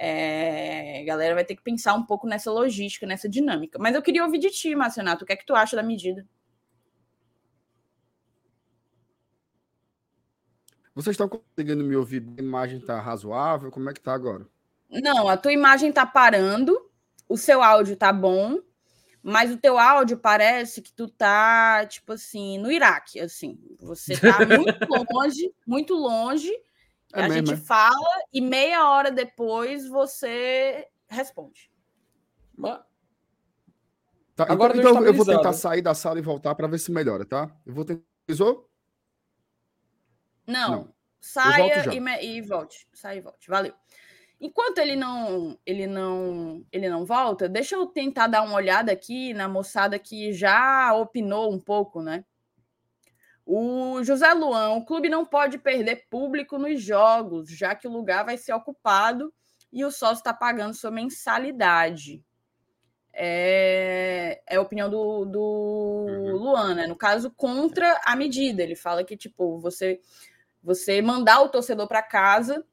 É, 0.00 1.00
a 1.02 1.04
galera 1.04 1.34
vai 1.34 1.44
ter 1.44 1.56
que 1.56 1.62
pensar 1.62 1.92
um 1.92 2.06
pouco 2.06 2.26
nessa 2.26 2.50
logística, 2.50 3.06
nessa 3.06 3.28
dinâmica. 3.28 3.78
Mas 3.78 3.94
eu 3.94 4.02
queria 4.02 4.24
ouvir 4.24 4.38
de 4.38 4.48
ti, 4.48 4.74
Marcionato, 4.74 5.24
o 5.24 5.26
que 5.26 5.32
é 5.34 5.36
que 5.36 5.44
tu 5.44 5.54
acha 5.54 5.76
da 5.76 5.82
medida? 5.82 6.26
Vocês 10.98 11.14
estão 11.14 11.28
conseguindo 11.28 11.84
me 11.84 11.94
ouvir? 11.94 12.26
A 12.36 12.42
imagem 12.42 12.80
está 12.80 13.00
razoável? 13.00 13.70
Como 13.70 13.88
é 13.88 13.92
que 13.92 14.00
está 14.00 14.12
agora? 14.12 14.44
Não, 14.90 15.28
a 15.28 15.36
tua 15.36 15.52
imagem 15.52 15.90
está 15.90 16.04
parando, 16.04 16.76
o 17.28 17.36
seu 17.36 17.62
áudio 17.62 17.94
está 17.94 18.12
bom, 18.12 18.58
mas 19.22 19.52
o 19.52 19.56
teu 19.56 19.78
áudio 19.78 20.18
parece 20.18 20.82
que 20.82 20.92
tu 20.92 21.06
tá, 21.06 21.86
tipo 21.86 22.14
assim, 22.14 22.58
no 22.58 22.68
Iraque, 22.68 23.20
assim. 23.20 23.60
Você 23.78 24.16
tá 24.16 24.38
muito 24.44 25.14
longe, 25.14 25.54
muito 25.64 25.94
longe, 25.94 26.50
é 27.14 27.22
a 27.22 27.28
mesmo, 27.28 27.46
gente 27.46 27.62
é? 27.62 27.64
fala 27.64 28.22
e 28.32 28.40
meia 28.40 28.90
hora 28.90 29.12
depois 29.12 29.86
você 29.86 30.84
responde. 31.06 31.70
Mas... 32.56 32.76
Tá, 34.34 34.42
então, 34.42 34.52
Agora 34.52 34.76
então, 34.76 35.04
eu 35.04 35.14
vou 35.14 35.24
tentar 35.24 35.52
sair 35.52 35.80
da 35.80 35.94
sala 35.94 36.18
e 36.18 36.22
voltar 36.22 36.56
para 36.56 36.66
ver 36.66 36.80
se 36.80 36.90
melhora, 36.90 37.24
tá? 37.24 37.48
Eu 37.64 37.72
vou 37.72 37.84
tentar. 37.84 38.02
Não. 40.48 40.70
Não. 40.70 40.94
Saia 41.20 41.94
e, 41.94 42.00
me... 42.00 42.20
e 42.22 42.40
volte. 42.40 42.88
Saia 42.92 43.18
e 43.18 43.20
volte. 43.20 43.48
Valeu. 43.48 43.74
Enquanto 44.40 44.78
ele 44.78 44.96
não, 44.96 45.58
ele 45.66 45.86
não, 45.86 46.64
ele 46.72 46.88
não 46.88 47.04
volta, 47.04 47.48
deixa 47.48 47.74
eu 47.74 47.86
tentar 47.86 48.28
dar 48.28 48.42
uma 48.42 48.54
olhada 48.54 48.92
aqui 48.92 49.34
na 49.34 49.48
moçada 49.48 49.98
que 49.98 50.32
já 50.32 50.94
opinou 50.94 51.52
um 51.52 51.58
pouco, 51.58 52.00
né? 52.00 52.24
O 53.44 54.02
José 54.04 54.32
Luan, 54.34 54.74
o 54.74 54.84
clube 54.84 55.08
não 55.08 55.24
pode 55.24 55.58
perder 55.58 56.06
público 56.08 56.56
nos 56.56 56.80
jogos, 56.80 57.50
já 57.50 57.74
que 57.74 57.88
o 57.88 57.90
lugar 57.90 58.24
vai 58.24 58.36
ser 58.36 58.52
ocupado 58.52 59.32
e 59.72 59.84
o 59.84 59.90
sócio 59.90 60.18
está 60.18 60.32
pagando 60.32 60.74
sua 60.74 60.90
mensalidade. 60.90 62.22
É, 63.12 64.40
é 64.46 64.56
a 64.56 64.60
opinião 64.60 64.88
do, 64.88 65.24
do 65.24 65.40
uhum. 65.40 66.36
Luan, 66.36 66.74
né? 66.74 66.86
No 66.86 66.94
caso, 66.94 67.32
contra 67.36 68.00
a 68.04 68.14
medida. 68.14 68.62
Ele 68.62 68.76
fala 68.76 69.02
que, 69.02 69.16
tipo, 69.16 69.58
você, 69.58 70.00
você 70.62 71.00
mandar 71.00 71.40
o 71.42 71.48
torcedor 71.48 71.86
para 71.86 72.02
casa, 72.02 72.64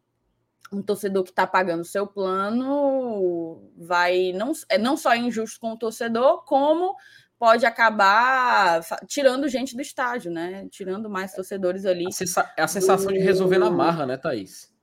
um 0.71 0.81
torcedor 0.81 1.23
que 1.23 1.29
está 1.29 1.45
pagando 1.45 1.81
o 1.81 1.85
seu 1.85 2.07
plano, 2.07 3.71
vai 3.77 4.33
não, 4.33 4.51
é 4.69 4.77
não 4.77 4.97
só 4.97 5.15
injusto 5.15 5.59
com 5.59 5.71
o 5.73 5.77
torcedor, 5.77 6.43
como 6.43 6.95
pode 7.37 7.65
acabar 7.65 8.81
tirando 9.07 9.47
gente 9.47 9.75
do 9.75 9.81
estádio, 9.81 10.31
né? 10.31 10.67
Tirando 10.69 11.09
mais 11.09 11.33
torcedores 11.33 11.85
ali. 11.85 12.05
A 12.05 12.53
é 12.57 12.63
a 12.63 12.67
sensação 12.67 13.07
do... 13.07 13.13
de 13.13 13.19
resolver 13.19 13.57
na 13.57 13.69
marra, 13.69 14.05
né, 14.05 14.17
Thaís? 14.17 14.73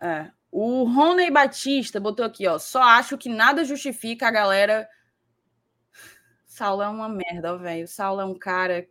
É. 0.00 0.30
O 0.50 0.84
Rony 0.84 1.30
Batista 1.30 1.98
botou 1.98 2.24
aqui, 2.24 2.46
ó. 2.46 2.58
Só 2.58 2.82
acho 2.82 3.16
que 3.16 3.28
nada 3.28 3.64
justifica 3.64 4.28
a 4.28 4.30
galera. 4.30 4.88
Saulo 6.44 6.82
é 6.82 6.88
uma 6.88 7.08
merda, 7.08 7.56
velho. 7.56 7.88
Saulo 7.88 8.20
é 8.20 8.24
um 8.24 8.38
cara 8.38 8.86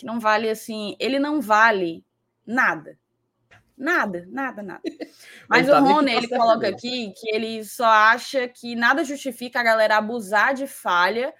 que 0.00 0.06
não 0.06 0.18
vale 0.18 0.48
assim. 0.48 0.96
Ele 0.98 1.18
não 1.18 1.40
vale 1.40 2.04
nada. 2.46 2.98
Nada, 3.76 4.26
nada, 4.28 4.62
nada. 4.62 4.82
Mas 5.48 5.68
o 5.68 5.78
Rony, 5.78 6.12
ele 6.12 6.28
coloca 6.28 6.68
aqui 6.68 7.12
que 7.16 7.34
ele 7.34 7.64
só 7.64 7.86
acha 7.86 8.48
que 8.48 8.74
nada 8.74 9.04
justifica 9.04 9.60
a 9.60 9.62
galera 9.62 9.96
abusar 9.96 10.54
de 10.54 10.66
falha 10.66 11.32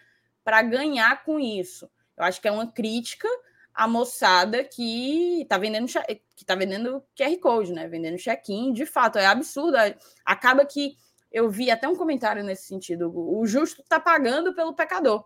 para 0.45 0.63
ganhar 0.63 1.23
com 1.25 1.39
isso. 1.39 1.91
Eu 2.17 2.25
acho 2.25 2.41
que 2.41 2.49
é 2.49 2.53
uma 2.53 2.71
crítica 2.71 3.29
à 3.75 3.89
moçada 3.89 4.63
que 4.65 5.43
está 5.43 5.59
vendendo 5.59 5.87
que 6.35 6.45
tá 6.45 6.55
vendendo 6.55 7.03
QR 7.17 7.37
Code, 7.39 7.73
né? 7.73 7.89
Vendendo 7.89 8.19
check-in, 8.19 8.73
de 8.73 8.87
fato, 8.87 9.19
é 9.19 9.27
absurdo. 9.27 9.77
Acaba 10.25 10.65
que 10.65 10.97
eu 11.33 11.49
vi 11.49 11.71
até 11.71 11.87
um 11.87 11.97
comentário 11.97 12.43
nesse 12.43 12.67
sentido. 12.67 13.13
O 13.15 13.47
justo 13.47 13.83
está 13.83 14.01
pagando 14.01 14.55
pelo 14.55 14.75
pecador. 14.75 15.25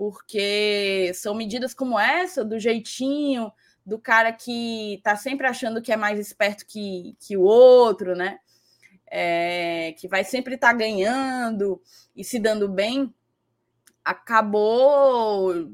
Porque 0.00 1.12
são 1.14 1.34
medidas 1.34 1.74
como 1.74 2.00
essa, 2.00 2.42
do 2.42 2.58
jeitinho, 2.58 3.52
do 3.84 3.98
cara 3.98 4.32
que 4.32 4.98
tá 5.04 5.14
sempre 5.14 5.46
achando 5.46 5.82
que 5.82 5.92
é 5.92 5.96
mais 5.96 6.18
esperto 6.18 6.64
que, 6.64 7.14
que 7.20 7.36
o 7.36 7.42
outro, 7.42 8.16
né? 8.16 8.38
É, 9.06 9.92
que 9.98 10.08
vai 10.08 10.24
sempre 10.24 10.54
estar 10.54 10.68
tá 10.68 10.72
ganhando 10.72 11.82
e 12.16 12.24
se 12.24 12.38
dando 12.38 12.66
bem, 12.66 13.14
acabou, 14.02 15.70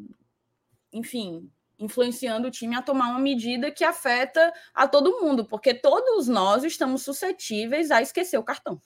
enfim, 0.92 1.48
influenciando 1.78 2.48
o 2.48 2.50
time 2.50 2.74
a 2.74 2.82
tomar 2.82 3.10
uma 3.10 3.20
medida 3.20 3.70
que 3.70 3.84
afeta 3.84 4.52
a 4.74 4.88
todo 4.88 5.20
mundo, 5.20 5.44
porque 5.44 5.72
todos 5.72 6.26
nós 6.26 6.64
estamos 6.64 7.02
suscetíveis 7.02 7.92
a 7.92 8.02
esquecer 8.02 8.38
o 8.38 8.42
cartão. 8.42 8.82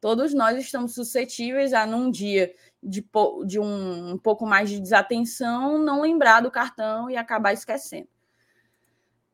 Todos 0.00 0.32
nós 0.32 0.56
estamos 0.56 0.94
suscetíveis 0.94 1.72
a, 1.72 1.84
num 1.84 2.12
dia 2.12 2.54
de, 2.86 3.04
de 3.46 3.58
um, 3.58 4.12
um 4.12 4.18
pouco 4.18 4.46
mais 4.46 4.70
de 4.70 4.80
desatenção, 4.80 5.78
não 5.78 6.00
lembrar 6.00 6.40
do 6.40 6.50
cartão 6.50 7.10
e 7.10 7.16
acabar 7.16 7.52
esquecendo. 7.52 8.08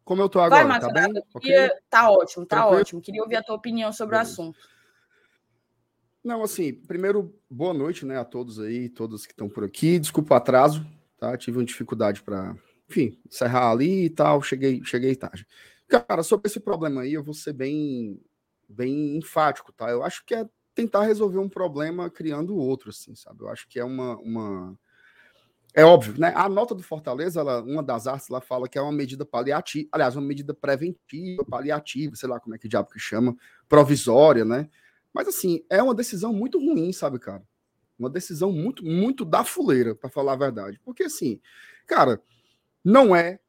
Como 0.04 0.20
eu 0.20 0.28
tô 0.28 0.40
agora, 0.40 0.66
Vai, 0.66 0.80
tá 0.80 0.90
bem? 0.90 1.12
Okay? 1.34 1.70
Tá 1.88 2.10
ótimo, 2.10 2.44
tá 2.44 2.56
Tranquilo? 2.56 2.80
ótimo. 2.80 3.00
Queria 3.00 3.22
ouvir 3.22 3.36
a 3.36 3.42
tua 3.42 3.54
opinião 3.54 3.92
sobre 3.92 4.16
Beleza. 4.16 4.30
o 4.30 4.32
assunto. 4.32 4.58
Não, 6.24 6.42
assim, 6.42 6.72
primeiro, 6.72 7.36
boa 7.50 7.74
noite, 7.74 8.06
né, 8.06 8.18
a 8.18 8.24
todos 8.24 8.58
aí, 8.58 8.88
todos 8.88 9.26
que 9.26 9.32
estão 9.32 9.48
por 9.48 9.64
aqui. 9.64 9.98
Desculpa 9.98 10.34
o 10.34 10.36
atraso, 10.36 10.86
tá? 11.18 11.36
Tive 11.36 11.58
uma 11.58 11.64
dificuldade 11.64 12.22
para, 12.22 12.56
enfim, 12.88 13.20
encerrar 13.26 13.70
ali 13.70 14.06
e 14.06 14.10
tal, 14.10 14.42
cheguei, 14.42 14.82
cheguei 14.84 15.14
tarde. 15.14 15.46
Cara, 15.88 16.22
sobre 16.22 16.48
esse 16.48 16.58
problema 16.58 17.02
aí, 17.02 17.12
eu 17.12 17.22
vou 17.22 17.34
ser 17.34 17.52
bem, 17.52 18.20
bem 18.68 19.16
enfático, 19.18 19.72
tá? 19.72 19.90
Eu 19.90 20.02
acho 20.02 20.24
que 20.24 20.34
é 20.34 20.48
tentar 20.74 21.02
resolver 21.02 21.38
um 21.38 21.48
problema 21.48 22.08
criando 22.10 22.56
outro, 22.56 22.90
assim, 22.90 23.14
sabe? 23.14 23.42
Eu 23.42 23.48
acho 23.48 23.68
que 23.68 23.78
é 23.78 23.84
uma, 23.84 24.16
uma 24.18 24.78
é 25.74 25.84
óbvio, 25.84 26.14
né? 26.18 26.32
A 26.36 26.48
nota 26.48 26.74
do 26.74 26.82
Fortaleza, 26.82 27.40
ela, 27.40 27.62
uma 27.62 27.82
das 27.82 28.06
artes, 28.06 28.28
ela 28.28 28.42
fala 28.42 28.68
que 28.68 28.76
é 28.76 28.82
uma 28.82 28.92
medida 28.92 29.24
paliativa, 29.24 29.88
aliás, 29.90 30.14
uma 30.14 30.26
medida 30.26 30.52
preventiva, 30.52 31.44
paliativa, 31.44 32.14
sei 32.14 32.28
lá 32.28 32.38
como 32.38 32.54
é 32.54 32.58
que 32.58 32.68
diabo 32.68 32.90
que 32.90 32.98
chama, 32.98 33.34
provisória, 33.68 34.44
né? 34.44 34.68
Mas 35.14 35.28
assim, 35.28 35.64
é 35.70 35.82
uma 35.82 35.94
decisão 35.94 36.32
muito 36.32 36.58
ruim, 36.58 36.92
sabe, 36.92 37.18
cara? 37.18 37.42
Uma 37.98 38.10
decisão 38.10 38.52
muito, 38.52 38.84
muito 38.84 39.24
da 39.24 39.44
fuleira, 39.44 39.94
para 39.94 40.10
falar 40.10 40.34
a 40.34 40.36
verdade. 40.36 40.78
Porque 40.84 41.04
assim, 41.04 41.40
cara, 41.86 42.20
não 42.84 43.16
é 43.16 43.40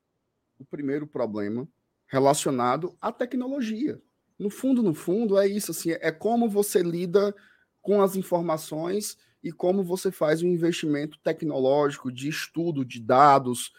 o 0.57 0.63
primeiro 0.63 1.05
problema 1.05 1.67
relacionado 2.07 2.95
à 3.01 3.11
tecnologia. 3.11 4.01
No 4.43 4.49
fundo, 4.49 4.83
no 4.83 4.93
fundo, 4.93 5.37
é 5.37 5.47
isso, 5.47 5.71
assim, 5.71 5.91
é 5.91 6.11
como 6.11 6.49
você 6.49 6.83
lida 6.83 7.33
com 7.81 8.01
as 8.01 8.17
informações 8.17 9.17
e 9.41 9.53
como 9.53 9.81
você 9.81 10.11
faz 10.11 10.43
um 10.43 10.49
investimento 10.49 11.17
tecnológico 11.23 12.11
de 12.11 12.27
estudo 12.27 12.83
de 12.83 12.99
dados. 12.99 13.71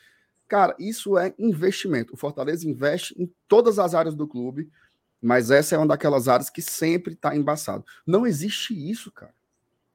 Cara, 0.48 0.74
isso 0.78 1.18
é 1.18 1.34
investimento. 1.38 2.14
O 2.14 2.16
Fortaleza 2.16 2.66
investe 2.66 3.14
em 3.22 3.30
todas 3.46 3.78
as 3.78 3.94
áreas 3.94 4.14
do 4.14 4.26
clube, 4.26 4.70
mas 5.20 5.50
essa 5.50 5.74
é 5.74 5.78
uma 5.78 5.86
daquelas 5.86 6.28
áreas 6.28 6.48
que 6.48 6.62
sempre 6.62 7.12
está 7.12 7.36
embaçado. 7.36 7.84
Não 8.06 8.26
existe 8.26 8.72
isso, 8.90 9.12
cara. 9.12 9.34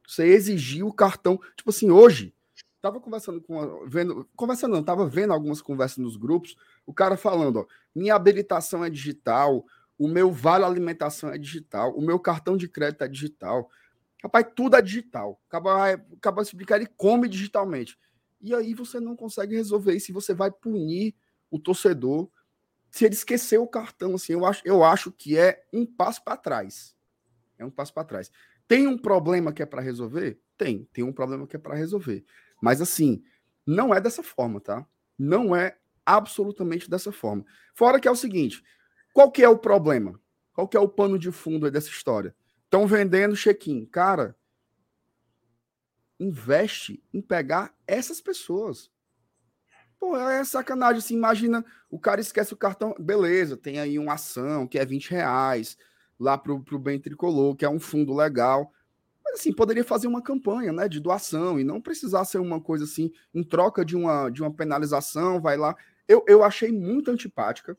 Você 0.07 0.23
exigiu 0.25 0.85
o 0.85 0.93
cartão. 0.93 1.39
Tipo 1.57 1.71
assim, 1.71 1.89
hoje, 1.89 2.31
tava 2.79 2.99
conversando 2.99 3.41
com. 3.41 3.87
Vendo, 3.87 4.29
conversando 4.35 4.73
não, 4.73 4.83
tava 4.83 5.07
vendo 5.07 5.33
algumas 5.33 5.63
conversas 5.63 5.97
nos 5.97 6.15
grupos, 6.15 6.55
o 6.85 6.93
cara 6.93 7.17
falando, 7.17 7.61
ó, 7.61 7.65
minha 7.95 8.13
habilitação 8.13 8.85
é 8.85 8.89
digital, 8.91 9.65
o 9.99 10.07
meu 10.07 10.31
vale 10.31 10.63
alimentação 10.63 11.29
é 11.29 11.37
digital, 11.37 11.93
o 11.93 12.01
meu 12.01 12.17
cartão 12.17 12.55
de 12.55 12.69
crédito 12.69 13.03
é 13.03 13.07
digital. 13.07 13.69
Rapaz, 14.23 14.47
tudo 14.55 14.77
é 14.77 14.81
digital. 14.81 15.39
Acaba, 15.47 15.91
acaba 15.91 16.43
se 16.43 16.51
explicar, 16.51 16.77
ele 16.77 16.87
come 16.87 17.27
digitalmente. 17.27 17.99
E 18.41 18.55
aí 18.55 18.73
você 18.73 18.99
não 19.01 19.13
consegue 19.13 19.55
resolver 19.55 19.93
isso. 19.93 20.09
E 20.09 20.13
você 20.13 20.33
vai 20.33 20.49
punir 20.49 21.13
o 21.51 21.59
torcedor 21.59 22.29
se 22.89 23.03
ele 23.03 23.13
esquecer 23.13 23.57
o 23.57 23.67
cartão. 23.67 24.15
Assim, 24.15 24.33
eu 24.33 24.45
acho, 24.45 24.61
eu 24.65 24.83
acho 24.85 25.11
que 25.11 25.37
é 25.37 25.65
um 25.73 25.85
passo 25.85 26.23
para 26.23 26.37
trás. 26.37 26.95
É 27.57 27.65
um 27.65 27.69
passo 27.69 27.93
para 27.93 28.05
trás. 28.05 28.31
Tem 28.67 28.87
um 28.87 28.97
problema 28.97 29.51
que 29.51 29.61
é 29.61 29.65
para 29.65 29.81
resolver? 29.81 30.39
Tem. 30.57 30.87
Tem 30.93 31.03
um 31.03 31.11
problema 31.11 31.45
que 31.45 31.57
é 31.57 31.59
para 31.59 31.75
resolver. 31.75 32.23
Mas 32.61 32.81
assim, 32.81 33.21
não 33.65 33.93
é 33.93 33.99
dessa 33.99 34.23
forma, 34.23 34.61
tá? 34.61 34.87
Não 35.17 35.53
é 35.53 35.77
absolutamente 36.05 36.89
dessa 36.89 37.11
forma. 37.11 37.45
Fora 37.73 37.99
que 37.99 38.07
é 38.07 38.11
o 38.11 38.15
seguinte: 38.15 38.63
qual 39.19 39.29
que 39.29 39.43
é 39.43 39.49
o 39.49 39.57
problema? 39.57 40.17
Qual 40.53 40.65
que 40.65 40.77
é 40.77 40.79
o 40.79 40.87
pano 40.87 41.19
de 41.19 41.29
fundo 41.29 41.69
dessa 41.69 41.89
história? 41.89 42.33
Estão 42.63 42.87
vendendo 42.87 43.35
check-in. 43.35 43.85
Cara, 43.85 44.33
investe 46.17 47.03
em 47.13 47.21
pegar 47.21 47.75
essas 47.85 48.21
pessoas. 48.21 48.89
Pô, 49.99 50.15
é 50.15 50.41
sacanagem. 50.45 50.99
Assim, 50.99 51.15
imagina, 51.15 51.65
o 51.89 51.99
cara 51.99 52.21
esquece 52.21 52.53
o 52.53 52.57
cartão. 52.57 52.95
Beleza, 52.97 53.57
tem 53.57 53.77
aí 53.77 53.99
uma 53.99 54.13
ação 54.13 54.65
que 54.65 54.79
é 54.79 54.85
20 54.85 55.11
reais 55.11 55.77
lá 56.17 56.37
pro, 56.37 56.63
pro 56.63 56.79
Bem 56.79 56.97
Tricolor, 56.97 57.57
que 57.57 57.65
é 57.65 57.69
um 57.69 57.77
fundo 57.77 58.15
legal. 58.15 58.71
Mas 59.21 59.41
assim, 59.41 59.51
poderia 59.51 59.83
fazer 59.83 60.07
uma 60.07 60.23
campanha 60.23 60.71
né, 60.71 60.87
de 60.87 61.01
doação 61.01 61.59
e 61.59 61.65
não 61.65 61.81
precisar 61.81 62.23
ser 62.23 62.37
uma 62.37 62.61
coisa 62.61 62.85
assim, 62.85 63.11
em 63.33 63.43
troca 63.43 63.83
de 63.83 63.97
uma, 63.97 64.29
de 64.29 64.41
uma 64.41 64.53
penalização, 64.53 65.41
vai 65.41 65.57
lá. 65.57 65.75
eu, 66.07 66.23
eu 66.25 66.41
achei 66.41 66.71
muito 66.71 67.11
antipática, 67.11 67.77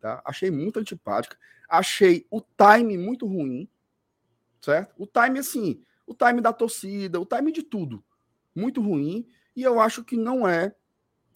tá? 0.00 0.22
Achei 0.24 0.50
muito 0.50 0.78
antipática. 0.78 1.36
Achei 1.68 2.26
o 2.30 2.40
time 2.40 2.96
muito 2.96 3.26
ruim, 3.26 3.68
certo? 4.60 4.94
O 4.98 5.06
time, 5.06 5.38
assim, 5.38 5.82
o 6.06 6.14
time 6.14 6.40
da 6.40 6.52
torcida, 6.52 7.20
o 7.20 7.26
time 7.26 7.52
de 7.52 7.62
tudo, 7.62 8.02
muito 8.54 8.80
ruim. 8.80 9.26
E 9.54 9.62
eu 9.62 9.78
acho 9.78 10.02
que 10.02 10.16
não 10.16 10.48
é 10.48 10.74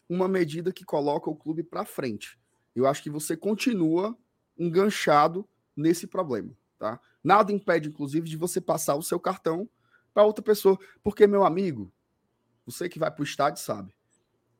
uma 0.08 0.26
medida 0.26 0.72
que 0.72 0.84
coloca 0.84 1.30
o 1.30 1.36
clube 1.36 1.62
para 1.62 1.84
frente. 1.84 2.38
Eu 2.74 2.86
acho 2.86 3.02
que 3.02 3.10
você 3.10 3.36
continua 3.36 4.16
enganchado 4.58 5.48
nesse 5.76 6.06
problema, 6.06 6.56
tá? 6.78 7.00
Nada 7.22 7.52
impede, 7.52 7.88
inclusive, 7.88 8.28
de 8.28 8.36
você 8.36 8.60
passar 8.60 8.96
o 8.96 9.02
seu 9.02 9.18
cartão 9.18 9.68
para 10.12 10.24
outra 10.24 10.44
pessoa, 10.44 10.78
porque 11.02 11.26
meu 11.26 11.44
amigo, 11.44 11.92
você 12.64 12.88
que 12.88 12.98
vai 12.98 13.10
para 13.10 13.20
o 13.20 13.24
estádio 13.24 13.62
sabe, 13.62 13.94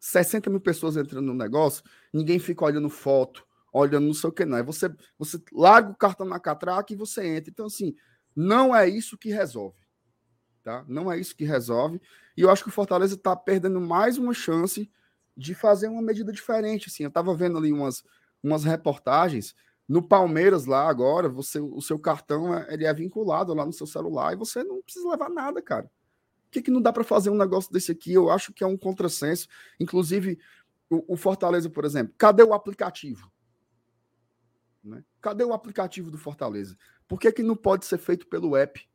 60 0.01 0.51
mil 0.51 0.61
pessoas 0.61 0.97
entrando 0.97 1.27
no 1.27 1.35
negócio, 1.35 1.85
ninguém 2.13 2.39
fica 2.39 2.65
olhando 2.65 2.91
foto, 2.91 3.47
olhando 3.75 4.07
não 4.07 4.15
sei 4.15 4.31
o 4.31 4.33
que 4.33 4.45
não. 4.45 4.59
É 4.59 4.63
você, 4.63 4.89
você 5.19 5.43
larga 5.53 5.91
o 5.91 5.97
cartão 5.97 6.25
na 6.25 6.39
catraca 6.39 6.93
e 6.93 6.97
você 6.97 7.27
entra. 7.27 7.51
Então, 7.51 7.67
assim, 7.67 7.95
não 8.35 8.75
é 8.75 8.89
isso 8.89 9.19
que 9.19 9.31
resolve. 9.31 9.77
Tá? 10.63 10.85
Não 10.89 11.11
é 11.11 11.19
isso 11.19 11.37
que 11.37 11.45
resolve. 11.45 12.01
E 12.37 12.43
eu 12.43 12.51
acho 12.51 12.63
que 12.63 12.69
o 12.69 12.73
Fortaleza 12.73 13.17
está 13.17 13.35
perdendo 13.35 13.81
mais 13.81 14.17
uma 14.17 14.33
chance 14.33 14.91
de 15.37 15.55
fazer 15.55 15.89
uma 15.89 16.01
medida 16.01 16.33
diferente. 16.33 16.89
Assim, 16.89 17.03
eu 17.03 17.09
estava 17.09 17.35
vendo 17.35 17.59
ali 17.59 17.73
umas, 17.73 18.05
umas 18.43 18.65
reportagens. 18.65 19.55
No 19.87 20.03
Palmeiras, 20.03 20.65
lá 20.65 20.89
agora, 20.89 21.29
você, 21.29 21.61
o 21.61 21.81
seu 21.83 21.99
cartão 21.99 22.57
é, 22.57 22.73
ele 22.73 22.87
é 22.87 22.95
vinculado 22.95 23.53
lá 23.53 23.67
no 23.67 23.73
seu 23.73 23.87
celular 23.87 24.33
e 24.33 24.37
você 24.37 24.63
não 24.63 24.81
precisa 24.81 25.11
levar 25.11 25.29
nada, 25.29 25.61
cara. 25.61 25.91
Por 26.45 26.51
que, 26.53 26.63
que 26.63 26.71
não 26.71 26.81
dá 26.81 26.93
para 26.93 27.05
fazer 27.05 27.31
um 27.31 27.37
negócio 27.37 27.73
desse 27.73 27.91
aqui? 27.91 28.13
Eu 28.13 28.31
acho 28.31 28.53
que 28.53 28.63
é 28.63 28.67
um 28.67 28.79
contrassenso. 28.79 29.49
Inclusive, 29.79 30.39
o, 30.89 31.15
o 31.15 31.17
Fortaleza, 31.17 31.69
por 31.69 31.85
exemplo, 31.85 32.15
cadê 32.17 32.43
o 32.43 32.55
aplicativo? 32.55 33.34
Cadê 35.25 35.43
o 35.43 35.55
aplicativo 35.55 36.11
do 36.11 36.19
Fortaleza? 36.19 36.77
Por 37.09 37.19
que, 37.19 37.33
que 37.33 37.43
não 37.43 37.57
pode 37.57 37.87
ser 37.87 37.97
feito 37.97 38.27
pelo 38.27 38.55
app 38.55 38.87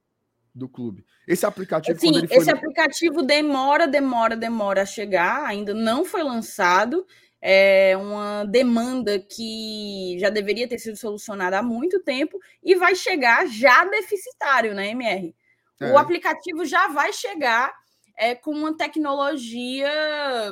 do 0.53 0.69
clube. 0.69 1.03
Esse 1.27 1.45
aplicativo. 1.45 1.99
Sim, 1.99 2.11
esse 2.29 2.51
aplicativo 2.51 3.23
demora, 3.23 3.87
demora, 3.87 4.35
demora 4.35 4.81
a 4.83 4.85
chegar, 4.85 5.43
ainda 5.45 5.73
não 5.73 6.05
foi 6.05 6.21
lançado. 6.21 7.05
É 7.41 7.95
uma 7.97 8.43
demanda 8.43 9.17
que 9.17 10.17
já 10.19 10.29
deveria 10.29 10.67
ter 10.67 10.77
sido 10.77 10.97
solucionada 10.97 11.57
há 11.57 11.63
muito 11.63 11.99
tempo 12.01 12.37
e 12.61 12.75
vai 12.75 12.93
chegar 12.95 13.47
já 13.47 13.85
deficitário, 13.85 14.75
né, 14.75 14.89
MR? 14.89 15.33
É. 15.79 15.91
O 15.91 15.97
aplicativo 15.97 16.65
já 16.65 16.89
vai 16.89 17.13
chegar 17.13 17.73
é, 18.17 18.35
com 18.35 18.51
uma 18.51 18.75
tecnologia. 18.75 19.89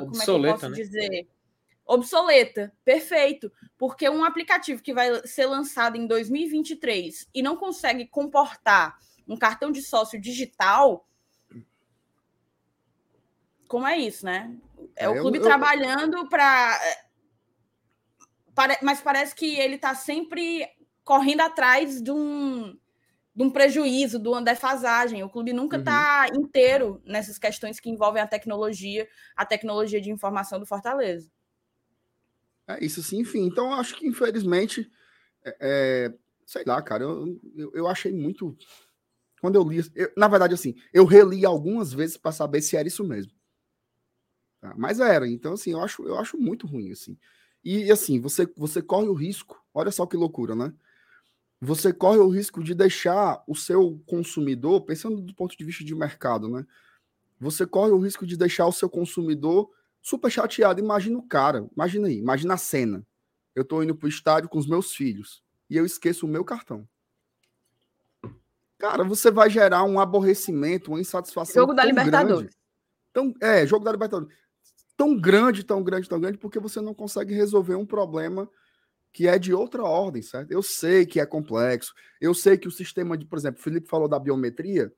como 0.00 0.16
é 0.16 0.24
que 0.24 0.30
eu 0.30 0.52
posso 0.54 0.70
né? 0.70 0.76
dizer? 0.76 1.28
Obsoleta, 1.88 2.70
perfeito. 2.84 3.50
Porque 3.78 4.06
um 4.10 4.22
aplicativo 4.22 4.82
que 4.82 4.92
vai 4.92 5.26
ser 5.26 5.46
lançado 5.46 5.96
em 5.96 6.06
2023 6.06 7.26
e 7.34 7.40
não 7.40 7.56
consegue 7.56 8.06
comportar 8.06 8.98
um 9.26 9.38
cartão 9.38 9.72
de 9.72 9.80
sócio 9.80 10.20
digital, 10.20 11.08
como 13.66 13.86
é 13.86 13.96
isso, 13.96 14.26
né? 14.26 14.54
É, 14.94 15.06
é 15.06 15.08
o 15.08 15.18
clube 15.20 15.38
eu, 15.38 15.42
trabalhando 15.42 16.28
para. 16.28 16.78
Mas 18.82 19.00
parece 19.00 19.34
que 19.34 19.58
ele 19.58 19.76
está 19.76 19.94
sempre 19.94 20.68
correndo 21.04 21.40
atrás 21.40 22.02
de 22.02 22.10
um, 22.10 22.76
de 23.34 23.44
um 23.44 23.50
prejuízo, 23.50 24.18
de 24.18 24.28
uma 24.28 24.42
defasagem. 24.42 25.22
O 25.22 25.30
clube 25.30 25.54
nunca 25.54 25.78
está 25.78 26.26
uhum. 26.30 26.42
inteiro 26.42 27.02
nessas 27.06 27.38
questões 27.38 27.80
que 27.80 27.88
envolvem 27.88 28.20
a 28.20 28.26
tecnologia, 28.26 29.08
a 29.34 29.46
tecnologia 29.46 30.00
de 30.00 30.10
informação 30.10 30.58
do 30.58 30.66
Fortaleza. 30.66 31.30
É 32.68 32.84
isso 32.84 33.02
sim, 33.02 33.20
enfim. 33.20 33.46
Então, 33.46 33.72
acho 33.72 33.96
que, 33.96 34.06
infelizmente, 34.06 34.90
é, 35.44 35.56
é, 35.60 36.14
sei 36.44 36.62
lá, 36.66 36.80
cara, 36.82 37.02
eu, 37.04 37.40
eu, 37.56 37.72
eu 37.74 37.88
achei 37.88 38.12
muito 38.12 38.56
quando 39.40 39.54
eu 39.54 39.62
li, 39.62 39.80
eu, 39.94 40.12
na 40.16 40.28
verdade, 40.28 40.54
assim, 40.54 40.74
eu 40.92 41.04
reli 41.04 41.44
algumas 41.44 41.92
vezes 41.92 42.16
para 42.16 42.32
saber 42.32 42.60
se 42.60 42.76
era 42.76 42.88
isso 42.88 43.04
mesmo. 43.04 43.32
Tá? 44.60 44.74
Mas 44.76 45.00
era, 45.00 45.28
então, 45.28 45.52
assim, 45.52 45.72
eu 45.72 45.80
acho, 45.80 46.02
eu 46.02 46.18
acho 46.18 46.36
muito 46.36 46.66
ruim, 46.66 46.90
assim. 46.90 47.16
E, 47.64 47.90
assim, 47.90 48.20
você, 48.20 48.46
você 48.56 48.82
corre 48.82 49.08
o 49.08 49.14
risco, 49.14 49.62
olha 49.72 49.90
só 49.90 50.06
que 50.06 50.16
loucura, 50.16 50.54
né? 50.54 50.72
Você 51.60 51.92
corre 51.92 52.18
o 52.18 52.28
risco 52.28 52.62
de 52.62 52.74
deixar 52.74 53.42
o 53.46 53.54
seu 53.54 54.00
consumidor, 54.06 54.82
pensando 54.82 55.20
do 55.20 55.34
ponto 55.34 55.56
de 55.56 55.64
vista 55.64 55.84
de 55.84 55.94
mercado, 55.94 56.48
né? 56.48 56.64
Você 57.40 57.66
corre 57.66 57.90
o 57.92 57.98
risco 57.98 58.26
de 58.26 58.36
deixar 58.36 58.66
o 58.66 58.72
seu 58.72 58.88
consumidor 58.88 59.70
super 60.02 60.30
chateado. 60.30 60.80
Imagina 60.80 61.18
o 61.18 61.22
cara, 61.22 61.68
imagina 61.74 62.08
aí, 62.08 62.18
imagina 62.18 62.54
a 62.54 62.58
cena. 62.58 63.06
Eu 63.54 63.64
tô 63.64 63.82
indo 63.82 63.94
pro 63.94 64.08
estádio 64.08 64.48
com 64.48 64.58
os 64.58 64.66
meus 64.66 64.92
filhos 64.92 65.42
e 65.68 65.76
eu 65.76 65.84
esqueço 65.84 66.26
o 66.26 66.28
meu 66.28 66.44
cartão 66.44 66.88
cara, 68.78 69.02
você 69.02 69.30
vai 69.30 69.50
gerar 69.50 69.82
um 69.82 69.98
aborrecimento, 69.98 70.92
uma 70.92 71.00
insatisfação. 71.00 71.62
Jogo 71.62 71.74
da 71.74 71.84
Libertadores. 71.84 72.56
Então, 73.10 73.34
é, 73.42 73.66
jogo 73.66 73.84
da 73.84 73.92
Libertadores. 73.92 74.34
Tão 74.96 75.16
grande, 75.16 75.64
tão 75.64 75.82
grande, 75.82 76.08
tão 76.08 76.20
grande, 76.20 76.38
porque 76.38 76.58
você 76.58 76.80
não 76.80 76.94
consegue 76.94 77.34
resolver 77.34 77.74
um 77.74 77.86
problema 77.86 78.48
que 79.12 79.26
é 79.26 79.38
de 79.38 79.52
outra 79.52 79.82
ordem, 79.82 80.22
certo? 80.22 80.52
Eu 80.52 80.62
sei 80.62 81.04
que 81.04 81.18
é 81.18 81.26
complexo, 81.26 81.92
eu 82.20 82.32
sei 82.34 82.56
que 82.56 82.68
o 82.68 82.70
sistema 82.70 83.16
de, 83.16 83.24
por 83.24 83.38
exemplo, 83.38 83.58
o 83.58 83.62
Felipe 83.62 83.88
falou 83.88 84.08
da 84.08 84.18
biometria, 84.18 84.92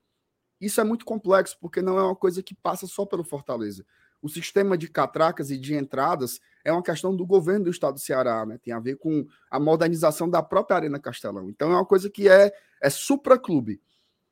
isso 0.60 0.80
é 0.80 0.84
muito 0.84 1.04
complexo, 1.04 1.56
porque 1.60 1.80
não 1.80 1.98
é 1.98 2.02
uma 2.02 2.16
coisa 2.16 2.42
que 2.42 2.54
passa 2.54 2.86
só 2.86 3.06
pelo 3.06 3.24
Fortaleza. 3.24 3.84
O 4.22 4.28
sistema 4.28 4.76
de 4.76 4.88
catracas 4.88 5.50
e 5.50 5.58
de 5.58 5.74
entradas 5.74 6.40
é 6.64 6.72
uma 6.72 6.82
questão 6.82 7.14
do 7.14 7.26
governo 7.26 7.64
do 7.64 7.70
estado 7.70 7.94
do 7.94 8.00
Ceará, 8.00 8.44
né? 8.44 8.58
Tem 8.62 8.72
a 8.72 8.80
ver 8.80 8.96
com 8.96 9.26
a 9.50 9.58
modernização 9.58 10.28
da 10.28 10.42
própria 10.42 10.76
Arena 10.76 10.98
Castelão. 10.98 11.48
Então 11.48 11.70
é 11.72 11.74
uma 11.74 11.86
coisa 11.86 12.10
que 12.10 12.28
é, 12.28 12.52
é 12.82 12.90
supra-clube. 12.90 13.80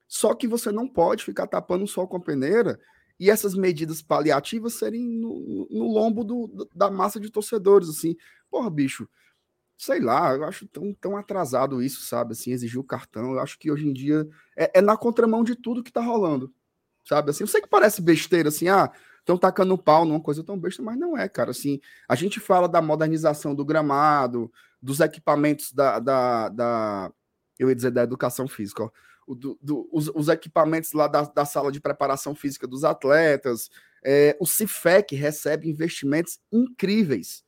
Só 0.06 0.34
que 0.34 0.48
você 0.48 0.70
não 0.70 0.88
pode 0.88 1.24
ficar 1.24 1.46
tapando 1.46 1.84
o 1.84 1.88
sol 1.88 2.06
com 2.06 2.16
a 2.16 2.20
peneira 2.20 2.78
e 3.20 3.30
essas 3.30 3.54
medidas 3.54 4.00
paliativas 4.00 4.74
serem 4.74 5.04
no, 5.04 5.66
no 5.70 5.92
lombo 5.92 6.22
do, 6.22 6.68
da 6.74 6.90
massa 6.90 7.18
de 7.18 7.30
torcedores, 7.30 7.88
assim. 7.88 8.16
Porra, 8.50 8.70
bicho, 8.70 9.08
sei 9.76 10.00
lá, 10.00 10.34
eu 10.34 10.44
acho 10.44 10.66
tão, 10.68 10.94
tão 10.94 11.16
atrasado 11.16 11.82
isso, 11.82 12.04
sabe? 12.04 12.32
Assim, 12.32 12.52
exigir 12.52 12.80
o 12.80 12.84
cartão. 12.84 13.32
Eu 13.32 13.40
acho 13.40 13.58
que 13.58 13.70
hoje 13.70 13.88
em 13.88 13.92
dia 13.92 14.28
é, 14.56 14.78
é 14.78 14.80
na 14.80 14.96
contramão 14.96 15.44
de 15.44 15.54
tudo 15.54 15.82
que 15.82 15.92
tá 15.92 16.00
rolando, 16.00 16.52
sabe? 17.04 17.30
Assim, 17.30 17.44
eu 17.44 17.48
sei 17.48 17.60
que 17.60 17.68
parece 17.68 18.00
besteira, 18.00 18.48
assim, 18.48 18.68
ah, 18.68 18.92
estão 19.28 19.36
tacando 19.36 19.76
pau 19.76 20.06
numa 20.06 20.20
coisa 20.20 20.42
tão 20.42 20.58
besta, 20.58 20.82
mas 20.82 20.98
não 20.98 21.16
é, 21.16 21.28
cara. 21.28 21.50
Assim, 21.50 21.78
a 22.08 22.14
gente 22.14 22.40
fala 22.40 22.66
da 22.66 22.80
modernização 22.80 23.54
do 23.54 23.62
gramado, 23.62 24.50
dos 24.80 25.00
equipamentos 25.00 25.70
da, 25.70 25.98
da, 25.98 26.48
da 26.48 27.12
eu 27.58 27.68
ia 27.68 27.74
dizer 27.74 27.90
da 27.90 28.02
educação 28.02 28.48
física, 28.48 28.84
ó, 28.84 28.90
do, 29.28 29.58
do, 29.60 29.86
os, 29.92 30.08
os, 30.14 30.28
equipamentos 30.28 30.94
lá 30.94 31.06
da, 31.06 31.22
da, 31.22 31.44
sala 31.44 31.70
de 31.70 31.78
preparação 31.78 32.34
física 32.34 32.66
dos 32.66 32.84
atletas. 32.84 33.68
É, 34.02 34.34
o 34.40 34.46
CIFEC 34.46 35.14
recebe 35.14 35.68
investimentos 35.68 36.38
incríveis 36.50 37.44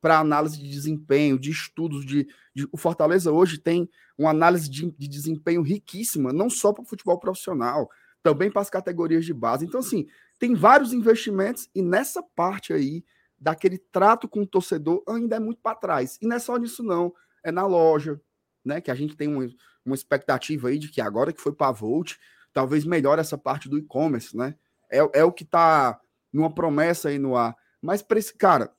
para 0.00 0.20
análise 0.20 0.56
de 0.56 0.70
desempenho, 0.70 1.36
de 1.36 1.50
estudos 1.50 2.06
de, 2.06 2.28
de, 2.54 2.68
O 2.70 2.76
Fortaleza 2.76 3.32
hoje 3.32 3.58
tem 3.58 3.90
uma 4.16 4.30
análise 4.30 4.70
de, 4.70 4.92
de 4.92 5.08
desempenho 5.08 5.62
riquíssima, 5.62 6.32
não 6.32 6.48
só 6.48 6.72
para 6.72 6.82
o 6.82 6.86
futebol 6.86 7.18
profissional, 7.18 7.90
também 8.22 8.50
para 8.50 8.62
as 8.62 8.70
categorias 8.70 9.24
de 9.24 9.34
base. 9.34 9.64
Então, 9.64 9.80
assim, 9.80 10.06
tem 10.38 10.54
vários 10.54 10.92
investimentos 10.92 11.68
e 11.74 11.82
nessa 11.82 12.22
parte 12.22 12.72
aí 12.72 13.04
daquele 13.38 13.78
trato 13.78 14.28
com 14.28 14.42
o 14.42 14.46
torcedor 14.46 15.02
ainda 15.08 15.36
é 15.36 15.40
muito 15.40 15.60
para 15.60 15.76
trás. 15.76 16.18
E 16.20 16.26
não 16.26 16.36
é 16.36 16.38
só 16.38 16.56
nisso 16.56 16.82
não, 16.82 17.12
é 17.42 17.52
na 17.52 17.66
loja, 17.66 18.20
né, 18.64 18.80
que 18.80 18.90
a 18.90 18.94
gente 18.94 19.16
tem 19.16 19.28
uma, 19.28 19.48
uma 19.84 19.94
expectativa 19.94 20.68
aí 20.68 20.78
de 20.78 20.88
que 20.88 21.00
agora 21.00 21.32
que 21.32 21.40
foi 21.40 21.52
para 21.52 21.68
a 21.68 21.72
Volt, 21.72 22.16
talvez 22.52 22.84
melhore 22.84 23.20
essa 23.20 23.38
parte 23.38 23.68
do 23.68 23.78
e-commerce, 23.78 24.36
né? 24.36 24.56
É, 24.90 24.98
é 25.20 25.24
o 25.24 25.32
que 25.32 25.44
está 25.44 26.00
numa 26.32 26.52
promessa 26.52 27.08
aí 27.08 27.18
no 27.18 27.36
ar. 27.36 27.56
Mas 27.80 28.02
para 28.02 28.18
esse 28.18 28.34
cara, 28.34 28.74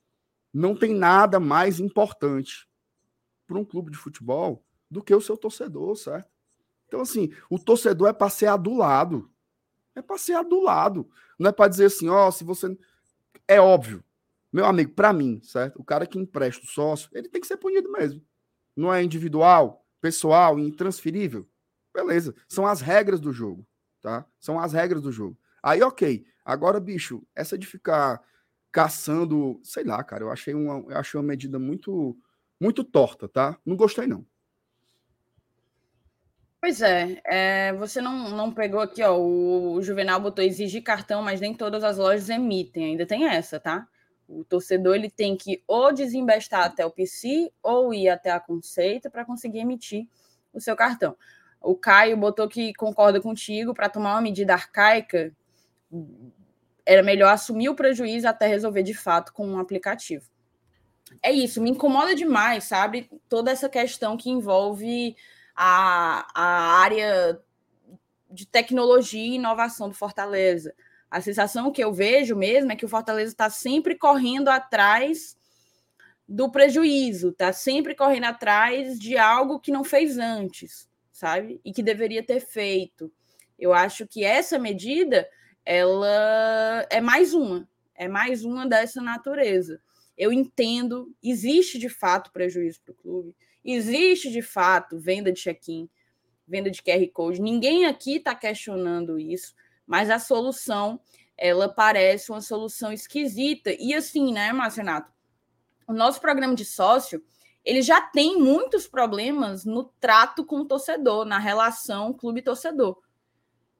não 0.53 0.75
tem 0.75 0.93
nada 0.93 1.39
mais 1.39 1.79
importante 1.79 2.67
para 3.47 3.57
um 3.57 3.65
clube 3.65 3.91
de 3.91 3.97
futebol 3.97 4.63
do 4.89 5.03
que 5.03 5.13
o 5.13 5.21
seu 5.21 5.37
torcedor, 5.37 5.95
certo? 5.95 6.29
Então, 6.87 7.01
assim, 7.01 7.31
o 7.49 7.59
torcedor 7.59 8.09
é 8.09 8.13
para 8.13 8.29
ser 8.29 8.47
adulado. 8.47 9.29
É 9.99 10.01
para 10.01 10.17
ser 10.17 10.33
adulado. 10.33 11.09
Não 11.37 11.49
é 11.49 11.51
para 11.51 11.69
dizer 11.69 11.85
assim, 11.85 12.09
ó, 12.09 12.27
oh, 12.27 12.31
se 12.31 12.43
você. 12.43 12.77
É 13.47 13.59
óbvio. 13.59 14.03
Meu 14.51 14.65
amigo, 14.65 14.93
para 14.93 15.13
mim, 15.13 15.39
certo? 15.43 15.79
O 15.79 15.83
cara 15.83 16.07
que 16.07 16.17
empresta 16.17 16.65
o 16.65 16.67
sócio, 16.67 17.09
ele 17.13 17.29
tem 17.29 17.39
que 17.39 17.47
ser 17.47 17.57
punido 17.57 17.91
mesmo. 17.91 18.21
Não 18.75 18.93
é 18.93 19.03
individual, 19.03 19.85
pessoal, 20.01 20.57
intransferível. 20.57 21.47
Beleza. 21.93 22.33
São 22.47 22.65
as 22.65 22.81
regras 22.81 23.19
do 23.19 23.31
jogo, 23.31 23.67
tá? 24.01 24.25
São 24.39 24.59
as 24.59 24.73
regras 24.73 25.01
do 25.01 25.11
jogo. 25.11 25.37
Aí, 25.61 25.83
ok. 25.83 26.25
Agora, 26.43 26.79
bicho, 26.79 27.21
essa 27.35 27.57
de 27.57 27.67
ficar 27.67 28.21
caçando, 28.71 29.59
sei 29.63 29.83
lá, 29.83 30.03
cara, 30.03 30.23
eu 30.23 30.31
achei 30.31 30.53
uma, 30.53 30.91
eu 30.91 30.97
achei 30.97 31.19
uma 31.19 31.27
medida 31.27 31.59
muito, 31.59 32.17
muito 32.59 32.83
torta, 32.83 33.27
tá? 33.27 33.59
Não 33.65 33.75
gostei, 33.75 34.07
não. 34.07 34.25
Pois 36.61 36.81
é, 36.81 37.21
é, 37.25 37.73
você 37.73 38.01
não, 38.01 38.29
não 38.31 38.51
pegou 38.51 38.81
aqui, 38.81 39.01
ó. 39.01 39.17
O, 39.17 39.81
Juvenal 39.81 40.19
botou 40.19 40.43
exigir 40.43 40.83
cartão, 40.83 41.21
mas 41.21 41.39
nem 41.39 41.53
todas 41.53 41.83
as 41.83 41.97
lojas 41.97 42.29
emitem. 42.29 42.85
Ainda 42.91 43.05
tem 43.05 43.27
essa, 43.27 43.59
tá? 43.59 43.87
O 44.27 44.43
torcedor 44.43 44.95
ele 44.95 45.09
tem 45.09 45.37
que 45.37 45.63
ou 45.65 45.93
desembestar 45.93 46.65
até 46.65 46.85
o 46.85 46.91
PC 46.91 47.51
ou 47.63 47.93
ir 47.93 48.09
até 48.09 48.29
a 48.29 48.39
Conceito 48.39 49.09
para 49.09 49.25
conseguir 49.25 49.59
emitir 49.59 50.07
o 50.53 50.59
seu 50.59 50.75
cartão. 50.75 51.15
O 51.61 51.75
Caio 51.75 52.17
botou 52.17 52.47
que 52.47 52.73
concorda 52.73 53.21
contigo 53.21 53.73
para 53.73 53.89
tomar 53.89 54.13
uma 54.13 54.21
medida 54.21 54.53
arcaica 54.53 55.33
era 56.85 57.03
melhor 57.03 57.31
assumir 57.31 57.69
o 57.69 57.75
prejuízo 57.75 58.27
até 58.27 58.47
resolver 58.47 58.83
de 58.83 58.93
fato 58.93 59.31
com 59.31 59.47
um 59.47 59.59
aplicativo. 59.59 60.27
É 61.21 61.31
isso, 61.31 61.61
me 61.61 61.69
incomoda 61.71 62.15
demais, 62.15 62.63
sabe? 62.63 63.09
Toda 63.27 63.51
essa 63.51 63.69
questão 63.69 64.17
que 64.17 64.29
envolve 64.29 65.15
a, 65.61 66.25
a 66.33 66.79
área 66.79 67.37
de 68.31 68.47
tecnologia 68.47 69.21
e 69.21 69.35
inovação 69.35 69.89
do 69.89 69.93
Fortaleza. 69.93 70.73
A 71.11 71.19
sensação 71.19 71.69
que 71.69 71.83
eu 71.83 71.91
vejo 71.91 72.33
mesmo 72.33 72.71
é 72.71 72.77
que 72.77 72.85
o 72.85 72.89
Fortaleza 72.89 73.33
está 73.33 73.49
sempre 73.49 73.97
correndo 73.97 74.47
atrás 74.47 75.37
do 76.25 76.49
prejuízo, 76.49 77.29
está 77.29 77.51
sempre 77.51 77.93
correndo 77.93 78.23
atrás 78.25 78.97
de 78.97 79.17
algo 79.17 79.59
que 79.59 79.69
não 79.69 79.83
fez 79.83 80.17
antes, 80.17 80.87
sabe? 81.11 81.59
E 81.65 81.73
que 81.73 81.83
deveria 81.83 82.23
ter 82.23 82.39
feito. 82.39 83.11
Eu 83.57 83.73
acho 83.73 84.07
que 84.07 84.23
essa 84.23 84.57
medida 84.57 85.27
ela 85.65 86.87
é 86.89 87.01
mais 87.01 87.33
uma, 87.33 87.67
é 87.95 88.07
mais 88.07 88.45
uma 88.45 88.65
dessa 88.65 89.01
natureza. 89.01 89.81
Eu 90.17 90.31
entendo, 90.31 91.13
existe 91.21 91.77
de 91.77 91.89
fato 91.89 92.31
prejuízo 92.31 92.79
para 92.81 92.93
o 92.93 92.95
clube, 92.95 93.35
existe 93.63 94.31
de 94.31 94.41
fato 94.41 94.97
venda 94.97 95.31
de 95.31 95.41
check-in, 95.41 95.89
venda 96.47 96.69
de 96.69 96.81
QR 96.81 97.07
Code. 97.13 97.41
Ninguém 97.41 97.85
aqui 97.85 98.17
está 98.17 98.33
questionando 98.35 99.19
isso, 99.19 99.53
mas 99.85 100.09
a 100.09 100.19
solução 100.19 100.99
ela 101.37 101.69
parece 101.69 102.31
uma 102.31 102.41
solução 102.41 102.91
esquisita. 102.91 103.71
E 103.79 103.93
assim, 103.93 104.33
né, 104.33 104.51
Marcenato? 104.51 105.11
O 105.87 105.93
nosso 105.93 106.19
programa 106.19 106.53
de 106.53 106.65
sócio 106.65 107.23
ele 107.63 107.81
já 107.81 108.01
tem 108.01 108.39
muitos 108.39 108.87
problemas 108.87 109.65
no 109.65 109.83
trato 109.99 110.45
com 110.45 110.61
o 110.61 110.65
torcedor, 110.65 111.25
na 111.25 111.37
relação 111.37 112.13
clube-torcedor. 112.13 112.97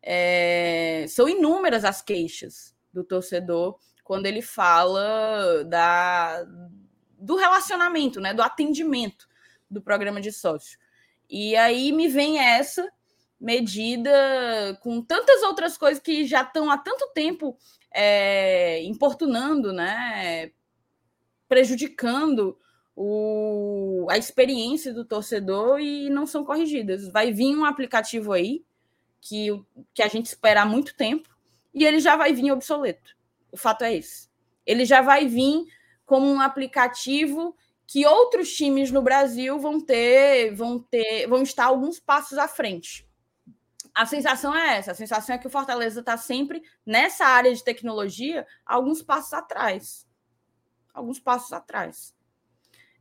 É, 0.02 1.06
são 1.10 1.28
inúmeras 1.28 1.84
as 1.84 2.02
queixas 2.02 2.76
do 2.94 3.04
torcedor 3.04 3.78
quando 4.04 4.26
ele 4.26 4.42
fala 4.42 5.64
da, 5.66 6.44
do 7.18 7.36
relacionamento, 7.36 8.20
né, 8.20 8.34
do 8.34 8.42
atendimento 8.42 9.29
do 9.70 9.82
programa 9.82 10.20
de 10.20 10.32
sócio. 10.32 10.78
E 11.30 11.56
aí 11.56 11.92
me 11.92 12.08
vem 12.08 12.40
essa 12.40 12.90
medida 13.40 14.78
com 14.82 15.02
tantas 15.02 15.44
outras 15.44 15.78
coisas 15.78 16.02
que 16.02 16.26
já 16.26 16.42
estão 16.42 16.70
há 16.70 16.78
tanto 16.78 17.12
tempo 17.14 17.58
é, 17.92 18.84
importunando, 18.84 19.72
né, 19.72 20.52
prejudicando 21.48 22.58
o, 22.96 24.08
a 24.10 24.18
experiência 24.18 24.94
do 24.94 25.06
torcedor 25.06 25.80
e 25.80 26.10
não 26.10 26.26
são 26.26 26.44
corrigidas. 26.44 27.08
Vai 27.08 27.32
vir 27.32 27.56
um 27.56 27.64
aplicativo 27.64 28.34
aí 28.34 28.64
que, 29.22 29.48
que 29.94 30.02
a 30.02 30.08
gente 30.08 30.26
espera 30.26 30.64
há 30.64 30.66
muito 30.66 30.96
tempo, 30.96 31.30
e 31.74 31.86
ele 31.86 32.00
já 32.00 32.16
vai 32.16 32.34
vir 32.34 32.52
obsoleto. 32.52 33.16
O 33.52 33.58
fato 33.58 33.84
é 33.84 33.96
esse. 33.96 34.28
Ele 34.66 34.86
já 34.86 35.02
vai 35.02 35.28
vir 35.28 35.66
como 36.06 36.28
um 36.28 36.42
aplicativo 36.42 37.56
que 37.92 38.06
outros 38.06 38.54
times 38.54 38.92
no 38.92 39.02
Brasil 39.02 39.58
vão 39.58 39.82
ter, 39.82 40.54
vão 40.54 40.78
ter, 40.78 41.26
vão 41.26 41.42
estar 41.42 41.66
alguns 41.66 42.00
passos 42.00 42.38
à 42.38 42.48
frente. 42.48 43.10
A 43.96 44.06
sensação 44.06 44.56
é 44.56 44.78
essa, 44.78 44.92
a 44.92 44.96
sensação 44.96 45.36
é 45.36 45.40
que 45.40 45.48
o 45.48 45.50
Fortaleza 45.50 46.02
está 46.02 46.16
sempre 46.16 46.62
nessa 46.86 47.26
área 47.26 47.52
de 47.52 47.64
tecnologia, 47.64 48.46
alguns 48.64 49.02
passos 49.02 49.34
atrás. 49.34 50.08
Alguns 50.94 51.20
passos 51.20 51.52
atrás. 51.52 52.14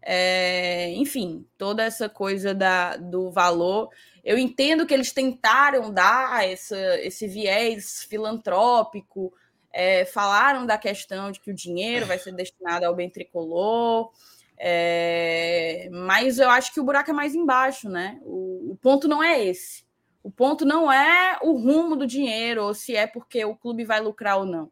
É, 0.00 0.90
enfim, 0.92 1.46
toda 1.58 1.82
essa 1.82 2.08
coisa 2.08 2.54
da, 2.54 2.96
do 2.96 3.30
valor. 3.30 3.90
Eu 4.24 4.38
entendo 4.38 4.86
que 4.86 4.94
eles 4.94 5.12
tentaram 5.12 5.92
dar 5.92 6.48
essa, 6.48 6.98
esse 7.00 7.28
viés 7.28 8.04
filantrópico, 8.04 9.34
é, 9.70 10.06
falaram 10.06 10.64
da 10.64 10.78
questão 10.78 11.30
de 11.30 11.40
que 11.40 11.50
o 11.50 11.54
dinheiro 11.54 12.06
vai 12.06 12.18
ser 12.18 12.32
destinado 12.32 12.86
ao 12.86 12.94
bem 12.94 13.10
tricolor, 13.10 14.10
é, 14.58 15.88
mas 15.92 16.38
eu 16.38 16.50
acho 16.50 16.72
que 16.72 16.80
o 16.80 16.84
buraco 16.84 17.10
é 17.10 17.14
mais 17.14 17.34
embaixo, 17.34 17.88
né? 17.88 18.18
O, 18.22 18.72
o 18.72 18.76
ponto 18.76 19.06
não 19.06 19.22
é 19.22 19.44
esse. 19.44 19.86
O 20.22 20.30
ponto 20.30 20.64
não 20.64 20.90
é 20.92 21.38
o 21.42 21.52
rumo 21.52 21.94
do 21.96 22.06
dinheiro, 22.06 22.64
ou 22.64 22.74
se 22.74 22.94
é 22.94 23.06
porque 23.06 23.44
o 23.44 23.56
clube 23.56 23.84
vai 23.84 24.00
lucrar 24.00 24.38
ou 24.38 24.44
não. 24.44 24.70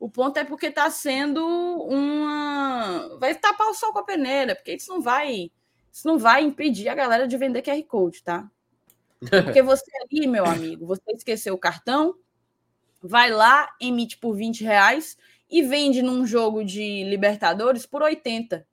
O 0.00 0.08
ponto 0.08 0.38
é 0.38 0.44
porque 0.44 0.66
está 0.66 0.90
sendo 0.90 1.44
uma. 1.44 3.18
Vai 3.18 3.34
tapar 3.34 3.68
o 3.68 3.74
sol 3.74 3.92
com 3.92 3.98
a 3.98 4.04
peneira, 4.04 4.54
porque 4.54 4.74
isso 4.74 4.92
não 4.92 5.00
vai. 5.00 5.50
Isso 5.92 6.06
não 6.06 6.18
vai 6.18 6.42
impedir 6.42 6.88
a 6.88 6.94
galera 6.94 7.28
de 7.28 7.36
vender 7.36 7.62
QR 7.62 7.82
Code, 7.84 8.22
tá? 8.22 8.48
Porque 9.20 9.60
você 9.62 9.90
ali, 10.02 10.26
meu 10.26 10.46
amigo, 10.46 10.86
você 10.86 11.12
esqueceu 11.12 11.54
o 11.54 11.58
cartão, 11.58 12.14
vai 13.02 13.30
lá, 13.30 13.68
emite 13.80 14.16
por 14.16 14.34
20 14.34 14.62
reais 14.64 15.18
e 15.50 15.62
vende 15.62 16.00
num 16.02 16.24
jogo 16.24 16.64
de 16.64 17.04
Libertadores 17.04 17.84
por 17.84 18.02
80. 18.02 18.66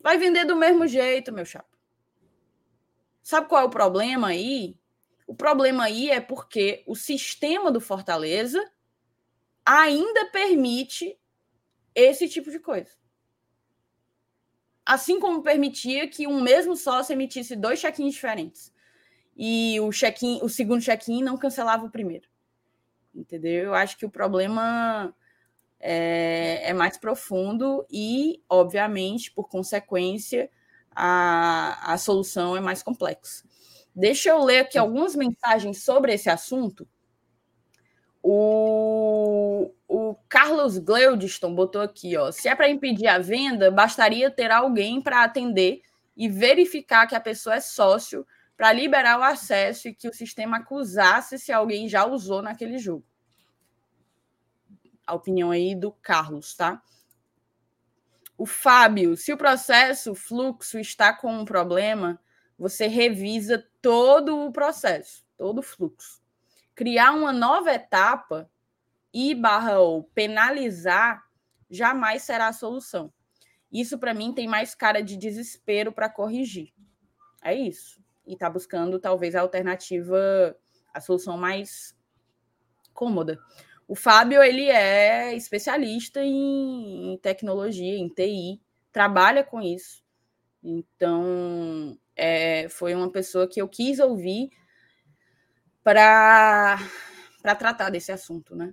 Vai 0.00 0.16
vender 0.18 0.44
do 0.44 0.56
mesmo 0.56 0.86
jeito, 0.86 1.32
meu 1.32 1.44
chapa. 1.44 1.78
Sabe 3.22 3.48
qual 3.48 3.62
é 3.62 3.64
o 3.64 3.70
problema 3.70 4.28
aí? 4.28 4.76
O 5.26 5.34
problema 5.34 5.84
aí 5.84 6.10
é 6.10 6.20
porque 6.20 6.82
o 6.86 6.96
sistema 6.96 7.70
do 7.70 7.80
Fortaleza 7.80 8.60
ainda 9.64 10.26
permite 10.30 11.16
esse 11.94 12.28
tipo 12.28 12.50
de 12.50 12.58
coisa. 12.58 12.90
Assim 14.84 15.20
como 15.20 15.42
permitia 15.42 16.08
que 16.08 16.26
um 16.26 16.40
mesmo 16.40 16.74
sócio 16.74 17.12
emitisse 17.12 17.54
dois 17.54 17.78
check-ins 17.78 18.14
diferentes. 18.14 18.74
E 19.36 19.78
o 19.80 19.90
check-in, 19.90 20.40
o 20.42 20.48
segundo 20.48 20.82
check-in 20.82 21.22
não 21.22 21.36
cancelava 21.36 21.84
o 21.84 21.90
primeiro. 21.90 22.28
Entendeu? 23.14 23.66
Eu 23.66 23.74
acho 23.74 23.96
que 23.96 24.06
o 24.06 24.10
problema 24.10 25.14
é, 25.80 26.70
é 26.70 26.72
mais 26.72 26.98
profundo 26.98 27.86
e, 27.90 28.42
obviamente, 28.48 29.30
por 29.32 29.48
consequência, 29.48 30.50
a, 30.94 31.92
a 31.92 31.98
solução 31.98 32.56
é 32.56 32.60
mais 32.60 32.82
complexa. 32.82 33.44
Deixa 33.94 34.30
eu 34.30 34.44
ler 34.44 34.60
aqui 34.60 34.78
algumas 34.78 35.16
mensagens 35.16 35.82
sobre 35.82 36.14
esse 36.14 36.30
assunto 36.30 36.86
o, 38.22 39.72
o 39.88 40.14
Carlos 40.28 40.78
Gleudiston 40.78 41.54
botou 41.54 41.80
aqui, 41.80 42.16
ó. 42.16 42.30
Se 42.30 42.48
é 42.48 42.54
para 42.54 42.68
impedir 42.68 43.06
a 43.06 43.18
venda, 43.18 43.70
bastaria 43.70 44.30
ter 44.30 44.50
alguém 44.50 45.00
para 45.00 45.24
atender 45.24 45.80
e 46.16 46.28
verificar 46.28 47.06
que 47.06 47.14
a 47.14 47.20
pessoa 47.20 47.56
é 47.56 47.60
sócio 47.60 48.26
para 48.56 48.72
liberar 48.72 49.18
o 49.18 49.22
acesso 49.22 49.88
e 49.88 49.94
que 49.94 50.08
o 50.08 50.12
sistema 50.12 50.58
acusasse 50.58 51.38
se 51.38 51.50
alguém 51.50 51.88
já 51.88 52.04
usou 52.04 52.42
naquele 52.42 52.78
jogo. 52.78 53.04
A 55.10 55.14
opinião 55.14 55.50
aí 55.50 55.74
do 55.74 55.92
Carlos, 55.92 56.54
tá? 56.54 56.82
O 58.36 58.46
Fábio, 58.46 59.16
se 59.16 59.32
o 59.32 59.36
processo, 59.36 60.12
o 60.12 60.14
fluxo 60.14 60.78
está 60.78 61.12
com 61.12 61.32
um 61.32 61.44
problema, 61.44 62.20
você 62.58 62.86
revisa 62.86 63.66
todo 63.82 64.46
o 64.46 64.52
processo, 64.52 65.24
todo 65.36 65.58
o 65.58 65.62
fluxo 65.62 66.20
criar 66.80 67.12
uma 67.12 67.30
nova 67.30 67.74
etapa 67.74 68.50
e 69.12 69.34
barra 69.34 69.80
ou 69.80 70.04
penalizar 70.14 71.22
jamais 71.68 72.22
será 72.22 72.48
a 72.48 72.54
solução. 72.54 73.12
Isso 73.70 73.98
para 73.98 74.14
mim 74.14 74.32
tem 74.32 74.48
mais 74.48 74.74
cara 74.74 75.02
de 75.02 75.14
desespero 75.18 75.92
para 75.92 76.08
corrigir. 76.08 76.72
É 77.42 77.54
isso. 77.54 78.02
E 78.26 78.32
está 78.32 78.48
buscando 78.48 78.98
talvez 78.98 79.34
a 79.34 79.42
alternativa, 79.42 80.56
a 80.94 81.02
solução 81.02 81.36
mais 81.36 81.94
cômoda. 82.94 83.38
O 83.90 83.96
Fábio 83.96 84.40
ele 84.40 84.68
é 84.68 85.34
especialista 85.34 86.22
em, 86.22 87.12
em 87.12 87.18
tecnologia, 87.18 87.98
em 87.98 88.06
TI, 88.08 88.62
trabalha 88.92 89.42
com 89.42 89.60
isso. 89.60 90.00
Então, 90.62 91.98
é, 92.14 92.68
foi 92.68 92.94
uma 92.94 93.10
pessoa 93.10 93.48
que 93.48 93.60
eu 93.60 93.66
quis 93.66 93.98
ouvir 93.98 94.48
para 95.82 96.78
tratar 97.58 97.90
desse 97.90 98.12
assunto, 98.12 98.54
né? 98.54 98.72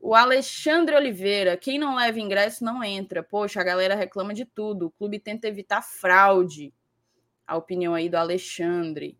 O 0.00 0.14
Alexandre 0.14 0.96
Oliveira, 0.96 1.58
quem 1.58 1.78
não 1.78 1.96
leva 1.96 2.18
ingresso 2.18 2.64
não 2.64 2.82
entra. 2.82 3.22
Poxa, 3.22 3.60
a 3.60 3.64
galera 3.64 3.94
reclama 3.94 4.32
de 4.32 4.46
tudo. 4.46 4.86
O 4.86 4.90
clube 4.92 5.18
tenta 5.18 5.46
evitar 5.46 5.82
fraude. 5.82 6.72
A 7.46 7.54
opinião 7.54 7.92
aí 7.92 8.08
do 8.08 8.16
Alexandre. 8.16 9.18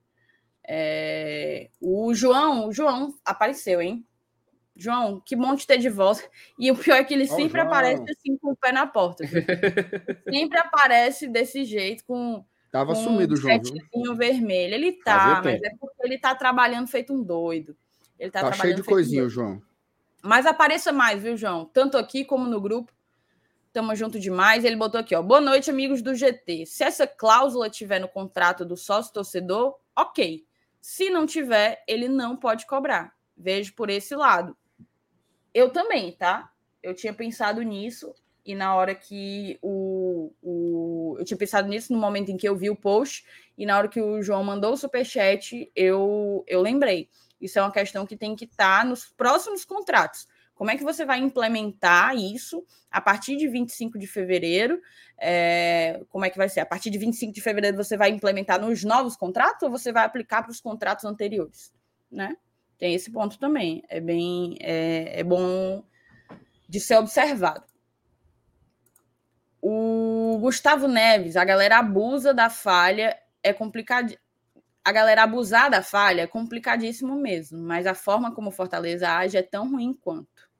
É... 0.66 1.68
O 1.78 2.14
João, 2.14 2.68
o 2.68 2.72
João 2.72 3.14
apareceu, 3.26 3.82
hein? 3.82 4.06
João, 4.76 5.22
que 5.24 5.36
bom 5.36 5.54
te 5.54 5.66
ter 5.66 5.78
de 5.78 5.88
volta. 5.88 6.22
E 6.58 6.70
o 6.70 6.76
pior 6.76 6.96
é 6.96 7.04
que 7.04 7.14
ele 7.14 7.24
oh, 7.24 7.36
sempre 7.36 7.60
João. 7.60 7.66
aparece 7.66 8.02
assim 8.10 8.36
com 8.36 8.50
o 8.50 8.56
pé 8.56 8.72
na 8.72 8.86
porta. 8.86 9.24
sempre 10.28 10.58
aparece 10.58 11.28
desse 11.28 11.64
jeito, 11.64 12.04
com 12.04 12.44
Tava 12.74 12.92
com 12.92 13.04
sumido 13.04 13.34
o 13.34 13.36
João. 13.36 13.60
Um 13.94 14.16
vermelho. 14.16 14.74
Ele 14.74 14.92
tá, 14.92 15.40
mas 15.44 15.62
é 15.62 15.70
porque 15.78 16.04
ele 16.04 16.18
tá 16.18 16.34
trabalhando 16.34 16.88
feito 16.88 17.12
um 17.14 17.22
doido. 17.22 17.76
Ele 18.18 18.32
tá, 18.32 18.40
tá 18.40 18.52
cheio 18.52 18.74
de 18.74 18.82
coisinha, 18.82 19.28
João. 19.28 19.62
Mas 20.20 20.44
apareça 20.44 20.90
mais, 20.90 21.22
viu, 21.22 21.36
João? 21.36 21.66
Tanto 21.66 21.96
aqui 21.96 22.24
como 22.24 22.48
no 22.48 22.60
grupo. 22.60 22.92
Tamo 23.72 23.94
junto 23.94 24.18
demais. 24.18 24.64
Ele 24.64 24.74
botou 24.74 24.98
aqui, 24.98 25.14
ó. 25.14 25.22
Boa 25.22 25.40
noite, 25.40 25.70
amigos 25.70 26.02
do 26.02 26.16
GT. 26.16 26.66
Se 26.66 26.82
essa 26.82 27.06
cláusula 27.06 27.70
tiver 27.70 28.00
no 28.00 28.08
contrato 28.08 28.64
do 28.64 28.76
sócio 28.76 29.12
torcedor, 29.12 29.76
ok. 29.94 30.44
Se 30.80 31.10
não 31.10 31.26
tiver, 31.26 31.80
ele 31.86 32.08
não 32.08 32.36
pode 32.36 32.66
cobrar. 32.66 33.14
Vejo 33.36 33.72
por 33.74 33.88
esse 33.88 34.16
lado. 34.16 34.56
Eu 35.54 35.70
também, 35.70 36.12
tá? 36.12 36.50
Eu 36.82 36.94
tinha 36.94 37.14
pensado 37.14 37.62
nisso 37.62 38.12
e 38.44 38.54
na 38.54 38.74
hora 38.74 38.94
que 38.94 39.58
o, 39.62 40.30
o. 40.42 41.16
Eu 41.18 41.24
tinha 41.24 41.38
pensado 41.38 41.66
nisso 41.66 41.92
no 41.92 41.98
momento 41.98 42.30
em 42.30 42.36
que 42.36 42.46
eu 42.46 42.54
vi 42.54 42.68
o 42.68 42.76
post, 42.76 43.24
e 43.56 43.64
na 43.64 43.78
hora 43.78 43.88
que 43.88 44.00
o 44.00 44.20
João 44.20 44.44
mandou 44.44 44.74
o 44.74 44.76
superchat, 44.76 45.70
eu, 45.74 46.44
eu 46.46 46.60
lembrei. 46.60 47.08
Isso 47.40 47.58
é 47.58 47.62
uma 47.62 47.72
questão 47.72 48.04
que 48.04 48.16
tem 48.16 48.36
que 48.36 48.44
estar 48.44 48.80
tá 48.80 48.84
nos 48.84 49.06
próximos 49.06 49.64
contratos. 49.64 50.26
Como 50.54 50.70
é 50.70 50.76
que 50.76 50.84
você 50.84 51.04
vai 51.04 51.18
implementar 51.18 52.14
isso 52.14 52.64
a 52.90 53.00
partir 53.00 53.36
de 53.36 53.48
25 53.48 53.98
de 53.98 54.06
fevereiro? 54.06 54.80
É, 55.18 56.00
como 56.10 56.24
é 56.24 56.30
que 56.30 56.36
vai 56.36 56.48
ser? 56.48 56.60
A 56.60 56.66
partir 56.66 56.90
de 56.90 56.98
25 56.98 57.32
de 57.32 57.40
fevereiro 57.40 57.76
você 57.76 57.96
vai 57.96 58.10
implementar 58.10 58.60
nos 58.60 58.84
novos 58.84 59.16
contratos 59.16 59.62
ou 59.62 59.70
você 59.70 59.90
vai 59.90 60.04
aplicar 60.04 60.42
para 60.42 60.52
os 60.52 60.60
contratos 60.60 61.04
anteriores? 61.04 61.72
Né? 62.10 62.36
Tem 62.78 62.94
esse 62.94 63.10
ponto 63.10 63.38
também. 63.38 63.82
É 63.88 64.00
bem 64.00 64.56
é, 64.60 65.20
é 65.20 65.24
bom 65.24 65.84
de 66.68 66.80
ser 66.80 66.96
observado. 66.96 67.64
O 69.60 70.38
Gustavo 70.40 70.86
Neves, 70.86 71.36
a 71.36 71.44
galera 71.44 71.78
abusa 71.78 72.34
da 72.34 72.50
falha, 72.50 73.18
é 73.42 73.52
complicado. 73.52 74.14
A 74.84 74.92
galera 74.92 75.22
abusar 75.22 75.70
da 75.70 75.82
falha 75.82 76.22
é 76.22 76.26
complicadíssimo 76.26 77.16
mesmo, 77.16 77.58
mas 77.62 77.86
a 77.86 77.94
forma 77.94 78.34
como 78.34 78.50
Fortaleza 78.50 79.08
age 79.08 79.38
é 79.38 79.42
tão 79.42 79.70
ruim 79.70 79.94
quanto. 79.94 80.50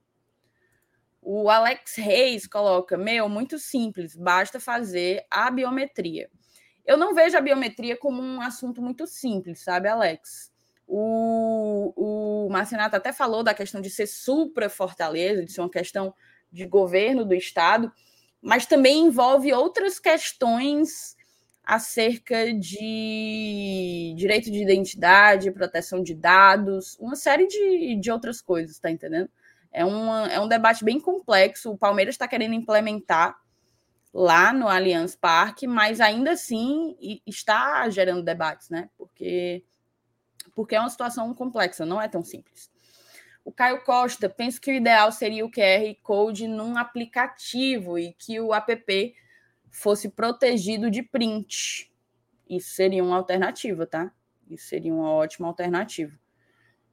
O 1.21 1.51
Alex 1.51 1.97
Reis 1.97 2.47
coloca: 2.47 2.97
Meu, 2.97 3.29
muito 3.29 3.59
simples, 3.59 4.17
basta 4.17 4.59
fazer 4.59 5.27
a 5.31 5.51
biometria. 5.51 6.31
Eu 6.87 6.97
não 6.97 7.15
vejo 7.15 7.37
a 7.37 7.43
biometria 7.43 7.99
como 7.99 8.23
um 8.23 8.41
assunto 8.41 8.81
muito 8.81 9.07
simples, 9.07 9.63
sabe, 9.63 9.89
Alex? 9.89 10.54
O, 10.87 12.47
o 12.47 12.49
Marcinato 12.51 12.97
até 12.97 13.13
falou 13.13 13.43
da 13.43 13.55
questão 13.55 13.81
de 13.81 13.91
ser 13.91 14.07
supra 14.07 14.69
Fortaleza, 14.69 15.45
de 15.45 15.53
ser 15.53 15.61
uma 15.61 15.71
questão 15.71 16.15
de 16.53 16.67
governo 16.67 17.25
do 17.25 17.35
Estado 17.35 17.93
mas 18.45 18.67
também 18.67 19.07
envolve 19.07 19.55
outras 19.55 19.99
questões 19.99 21.17
acerca 21.65 22.53
de 22.53 24.13
direito 24.19 24.51
de 24.51 24.63
identidade, 24.63 25.51
proteção 25.51 26.03
de 26.03 26.15
dados, 26.15 26.95
uma 27.01 27.17
série 27.17 27.47
de, 27.47 27.99
de 27.99 28.11
outras 28.11 28.43
coisas, 28.43 28.79
tá 28.79 28.91
entendendo? 28.91 29.31
É, 29.73 29.83
uma, 29.83 30.29
é 30.31 30.39
um 30.39 30.47
debate 30.47 30.85
bem 30.85 31.01
complexo. 31.01 31.71
O 31.71 31.79
Palmeiras 31.79 32.17
está 32.17 32.29
querendo 32.29 32.55
implementar 32.55 33.35
lá 34.13 34.53
no 34.53 34.69
Allianz 34.69 35.17
Parque, 35.17 35.67
mas 35.67 35.99
ainda 35.99 36.33
assim 36.33 36.95
está 37.27 37.89
gerando 37.89 38.23
debates, 38.23 38.69
né? 38.69 38.91
Porque, 38.99 39.65
porque 40.55 40.75
é 40.75 40.81
uma 40.81 40.91
situação 40.91 41.33
complexa, 41.35 41.85
não 41.85 42.01
é 42.01 42.09
tão 42.09 42.25
simples. 42.25 42.71
O 43.45 43.53
Caio 43.53 43.85
Costa, 43.85 44.29
penso 44.29 44.61
que 44.61 44.71
o 44.71 44.75
ideal 44.75 45.13
seria 45.13 45.45
o 45.45 45.51
QR 45.51 45.95
Code 46.03 46.49
num 46.49 46.79
aplicativo 46.79 47.99
e 47.99 48.15
que 48.15 48.41
o 48.41 48.55
app 48.55 49.15
fosse 49.71 50.09
protegido 50.09 50.91
de 50.91 51.03
print. 51.03 51.93
Isso 52.49 52.71
seria 52.75 53.05
uma 53.05 53.17
alternativa, 53.17 53.87
tá? 53.87 54.11
Isso 54.49 54.69
seria 54.69 54.95
uma 54.95 55.11
ótima 55.11 55.49
alternativa. 55.49 56.19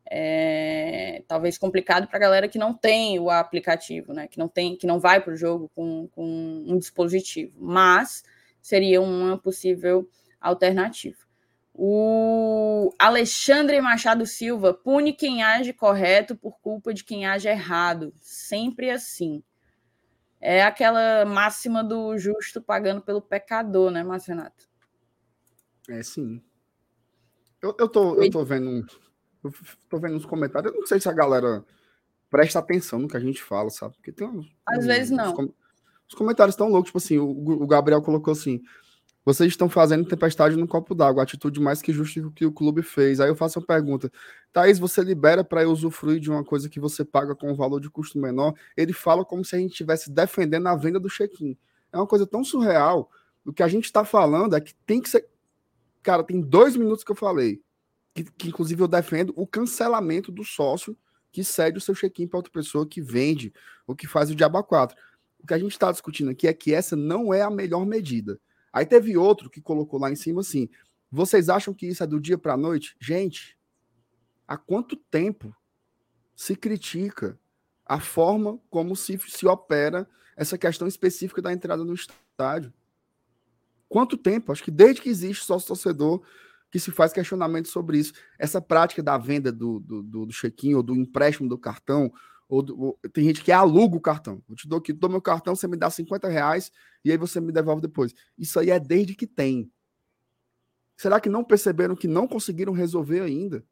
É, 0.06 1.24
talvez 1.26 1.58
complicado 1.58 2.08
para 2.08 2.18
a 2.18 2.20
galera 2.20 2.50
que 2.50 2.58
não 2.58 2.74
tem 2.74 3.18
o 3.18 3.30
aplicativo, 3.30 4.14
né? 4.14 4.28
Que 4.28 4.38
não 4.38 4.50
tem, 4.50 4.76
que 4.76 4.86
não 4.86 5.00
vai 5.00 5.22
para 5.22 5.34
o 5.34 5.38
jogo 5.38 5.72
com, 5.74 6.10
com 6.10 6.26
um 6.68 6.78
dispositivo, 6.78 7.56
mas 7.62 8.24
seria 8.62 9.02
uma 9.02 9.38
possível 9.38 10.10
alternativa. 10.42 11.31
O 11.74 12.94
Alexandre 13.00 13.80
Machado 13.80 14.26
Silva 14.26 14.74
pune 14.74 15.14
quem 15.14 15.42
age 15.42 15.72
correto 15.72 16.36
por 16.36 16.60
culpa 16.60 16.94
de 16.94 17.04
quem 17.04 17.26
age 17.26 17.48
errado. 17.48 18.14
Sempre 18.20 18.90
assim. 18.90 19.44
É 20.40 20.64
aquela 20.64 21.24
máxima 21.24 21.84
do 21.84 22.18
justo 22.18 22.62
pagando 22.62 23.02
pelo 23.02 23.22
pecador, 23.22 23.92
né, 23.92 24.04
Marcenato? 24.04 24.70
É 25.88 26.02
sim. 26.04 26.42
Eu, 27.62 27.76
eu, 27.80 27.88
tô, 27.88 28.16
eu 28.16 28.30
tô 28.30 28.44
vendo. 28.44 28.86
Eu 29.44 29.54
tô 29.88 30.00
vendo 30.00 30.14
nos 30.14 30.26
comentários. 30.26 30.74
Eu 30.74 30.80
não 30.80 30.88
sei 30.88 31.00
se 31.00 31.08
a 31.08 31.14
galera 31.14 31.64
presta 32.30 32.60
atenção 32.60 33.00
no 33.00 33.08
que 33.08 33.18
a 33.18 33.20
gente 33.20 33.42
fala, 33.42 33.70
sabe? 33.70 33.96
Porque 33.96 34.12
tem 34.12 34.28
uns, 34.28 34.52
Às 34.66 34.80
uns, 34.80 34.86
vezes 34.86 35.12
não. 35.12 35.34
Os, 35.34 35.50
os 36.10 36.16
comentários 36.16 36.54
estão 36.54 36.70
loucos. 36.70 36.90
Tipo 36.90 36.98
assim, 36.98 37.18
o, 37.20 37.30
o 37.30 37.68
Gabriel 37.68 38.02
colocou 38.02 38.32
assim: 38.32 38.64
vocês 39.24 39.52
estão 39.52 39.70
fazendo 39.70 40.08
tempestade 40.08 40.56
no 40.56 40.68
copo 40.68 40.96
d'água, 40.96 41.22
atitude 41.22 41.60
mais 41.60 41.82
que 41.82 41.94
justa 41.94 42.22
que 42.36 42.46
o 42.46 42.52
clube 42.52 42.82
fez. 42.82 43.20
Aí 43.20 43.30
eu 43.30 43.36
faço 43.36 43.60
uma 43.60 43.66
pergunta: 43.66 44.12
Thaís, 44.52 44.80
você 44.80 45.04
libera 45.04 45.44
para 45.44 45.64
eu 45.64 45.72
usufruir 45.72 46.20
de 46.20 46.30
uma 46.30 46.44
coisa 46.44 46.68
que 46.68 46.80
você 46.80 47.06
paga 47.06 47.36
com 47.36 47.52
um 47.52 47.56
valor 47.56 47.80
de 47.80 47.90
custo 47.90 48.18
menor? 48.18 48.54
Ele 48.76 48.94
fala 48.94 49.24
como 49.24 49.46
se 49.46 49.56
a 49.56 49.60
gente 49.60 49.72
estivesse 49.72 50.10
defendendo 50.10 50.68
a 50.68 50.76
venda 50.76 51.00
do 51.00 51.10
check-in. 51.10 51.56
É 51.92 51.98
uma 51.98 52.08
coisa 52.08 52.26
tão 52.26 52.44
surreal. 52.44 53.12
O 53.46 53.54
que 53.54 53.62
a 53.64 53.68
gente 53.68 53.86
está 53.86 54.04
falando 54.04 54.56
é 54.56 54.62
que 54.62 54.74
tem 54.86 55.02
que 55.02 55.10
ser. 55.10 55.28
Cara, 56.02 56.24
tem 56.24 56.42
dois 56.42 56.76
minutos 56.76 57.04
que 57.04 57.12
eu 57.12 57.16
falei, 57.16 57.62
que, 58.16 58.24
que 58.24 58.48
inclusive 58.50 58.82
eu 58.82 58.88
defendo 58.88 59.34
o 59.36 59.46
cancelamento 59.46 60.32
do 60.32 60.44
sócio 60.44 60.98
que 61.32 61.44
cede 61.44 61.78
o 61.78 61.82
seu 61.82 61.96
check-in 61.96 62.28
para 62.28 62.40
outra 62.40 62.52
pessoa 62.52 62.88
que 62.88 63.02
vende 63.02 63.54
ou 63.88 63.96
que 63.96 64.08
faz 64.08 64.30
o 64.30 64.36
diabo 64.36 64.62
4. 64.64 64.98
O 65.40 65.48
que 65.48 65.54
a 65.54 65.60
gente 65.60 65.72
está 65.72 65.92
discutindo 65.92 66.32
aqui 66.32 66.48
é 66.48 66.54
que 66.54 66.74
essa 66.74 66.96
não 66.96 67.34
é 67.34 67.42
a 67.42 67.50
melhor 67.50 67.86
medida. 67.86 68.40
Aí 68.72 68.86
teve 68.86 69.18
outro 69.18 69.50
que 69.50 69.62
colocou 69.62 70.00
lá 70.00 70.12
em 70.12 70.16
cima 70.16 70.42
assim: 70.42 70.70
vocês 71.12 71.50
acham 71.50 71.74
que 71.74 71.88
isso 71.88 72.04
é 72.04 72.08
do 72.08 72.20
dia 72.20 72.38
para 72.38 72.54
a 72.54 72.58
noite? 72.58 72.96
Gente, 73.00 73.58
há 74.48 74.58
quanto 74.58 74.96
tempo 74.96 75.56
se 76.36 76.56
critica 76.56 77.40
a 77.86 78.00
forma 78.00 78.60
como 78.70 78.96
se, 78.96 79.18
se 79.28 79.46
opera 79.46 80.08
essa 80.36 80.58
questão 80.58 80.88
específica 80.88 81.42
da 81.42 81.52
entrada 81.52 81.84
no 81.84 81.94
estádio? 81.94 82.74
Quanto 83.90 84.16
tempo? 84.16 84.52
Acho 84.52 84.64
que 84.64 84.72
desde 84.72 85.02
que 85.02 85.10
existe 85.10 85.44
sócio 85.44 85.68
torcedor 85.68 86.24
que 86.72 86.80
se 86.80 86.90
faz 86.90 87.12
questionamento 87.12 87.68
sobre 87.68 87.98
isso. 87.98 88.14
Essa 88.40 88.62
prática 88.62 89.04
da 89.04 89.18
venda 89.18 89.52
do, 89.52 89.80
do, 89.82 90.02
do 90.02 90.28
check-in 90.28 90.74
ou 90.74 90.82
do 90.82 90.96
empréstimo 90.96 91.50
do 91.50 91.58
cartão 91.58 92.12
ou, 92.52 92.66
ou, 92.78 93.00
tem 93.14 93.24
gente 93.24 93.42
que 93.42 93.52
aluga 93.52 93.96
o 93.96 94.02
cartão. 94.02 94.44
Eu 94.50 94.56
te 94.58 94.68
dou 94.68 94.80
aqui, 94.80 94.92
dou 94.92 95.10
meu 95.10 95.22
cartão, 95.22 95.56
você 95.56 95.70
me 95.70 95.78
dá 95.78 95.90
50 95.90 96.28
reais 96.28 96.70
e 97.04 97.10
aí 97.10 97.18
você 97.18 97.40
me 97.40 97.50
devolve 97.50 97.82
depois. 97.82 98.14
Isso 98.38 98.60
aí 98.60 98.70
é 98.70 98.78
desde 98.78 99.16
que 99.16 99.26
tem. 99.26 99.72
Será 100.98 101.22
que 101.22 101.30
não 101.30 101.46
perceberam 101.46 101.96
que 101.96 102.10
não 102.10 102.28
conseguiram 102.28 102.74
resolver 102.74 103.22
ainda? 103.22 103.66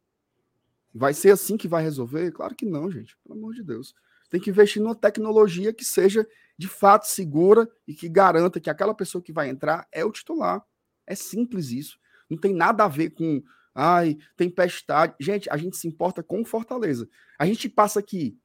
Vai 0.94 1.12
ser 1.12 1.30
assim 1.30 1.58
que 1.58 1.68
vai 1.68 1.82
resolver? 1.82 2.32
Claro 2.32 2.54
que 2.54 2.64
não, 2.64 2.90
gente. 2.90 3.18
Pelo 3.18 3.38
amor 3.38 3.52
de 3.52 3.62
Deus. 3.62 3.94
Tem 4.30 4.40
que 4.40 4.48
investir 4.48 4.80
numa 4.80 4.94
tecnologia 4.94 5.74
que 5.74 5.84
seja 5.84 6.26
de 6.56 6.66
fato 6.66 7.04
segura 7.04 7.70
e 7.86 7.92
que 7.92 8.08
garanta 8.08 8.58
que 8.58 8.70
aquela 8.70 8.94
pessoa 8.94 9.20
que 9.20 9.30
vai 9.32 9.50
entrar 9.50 9.86
é 9.92 10.06
o 10.06 10.10
titular. 10.10 10.64
É 11.06 11.14
simples 11.14 11.70
isso. 11.70 11.98
Não 12.30 12.38
tem 12.38 12.54
nada 12.54 12.84
a 12.84 12.88
ver 12.88 13.10
com 13.10 13.42
ai, 13.74 14.16
tempestade. 14.38 15.14
Gente, 15.20 15.50
a 15.50 15.58
gente 15.58 15.76
se 15.76 15.86
importa 15.86 16.22
com 16.22 16.42
Fortaleza. 16.46 17.06
A 17.38 17.44
gente 17.44 17.68
passa 17.68 18.00
aqui 18.00 18.38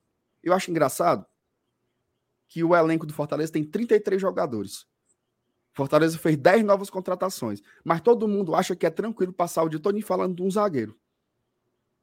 eu 0.47 0.53
acho 0.53 0.71
engraçado 0.71 1.25
que 2.47 2.63
o 2.63 2.75
elenco 2.75 3.05
do 3.05 3.13
Fortaleza 3.13 3.51
tem 3.51 3.63
33 3.63 4.21
jogadores. 4.21 4.85
Fortaleza 5.73 6.17
fez 6.17 6.37
10 6.37 6.63
novas 6.63 6.89
contratações, 6.89 7.61
mas 7.83 8.01
todo 8.01 8.27
mundo 8.27 8.55
acha 8.55 8.75
que 8.75 8.85
é 8.85 8.89
tranquilo 8.89 9.33
passar 9.33 9.63
o 9.63 9.69
dia 9.69 9.79
todo 9.79 9.99
falando 10.01 10.35
de 10.35 10.43
um 10.43 10.49
zagueiro. 10.49 10.97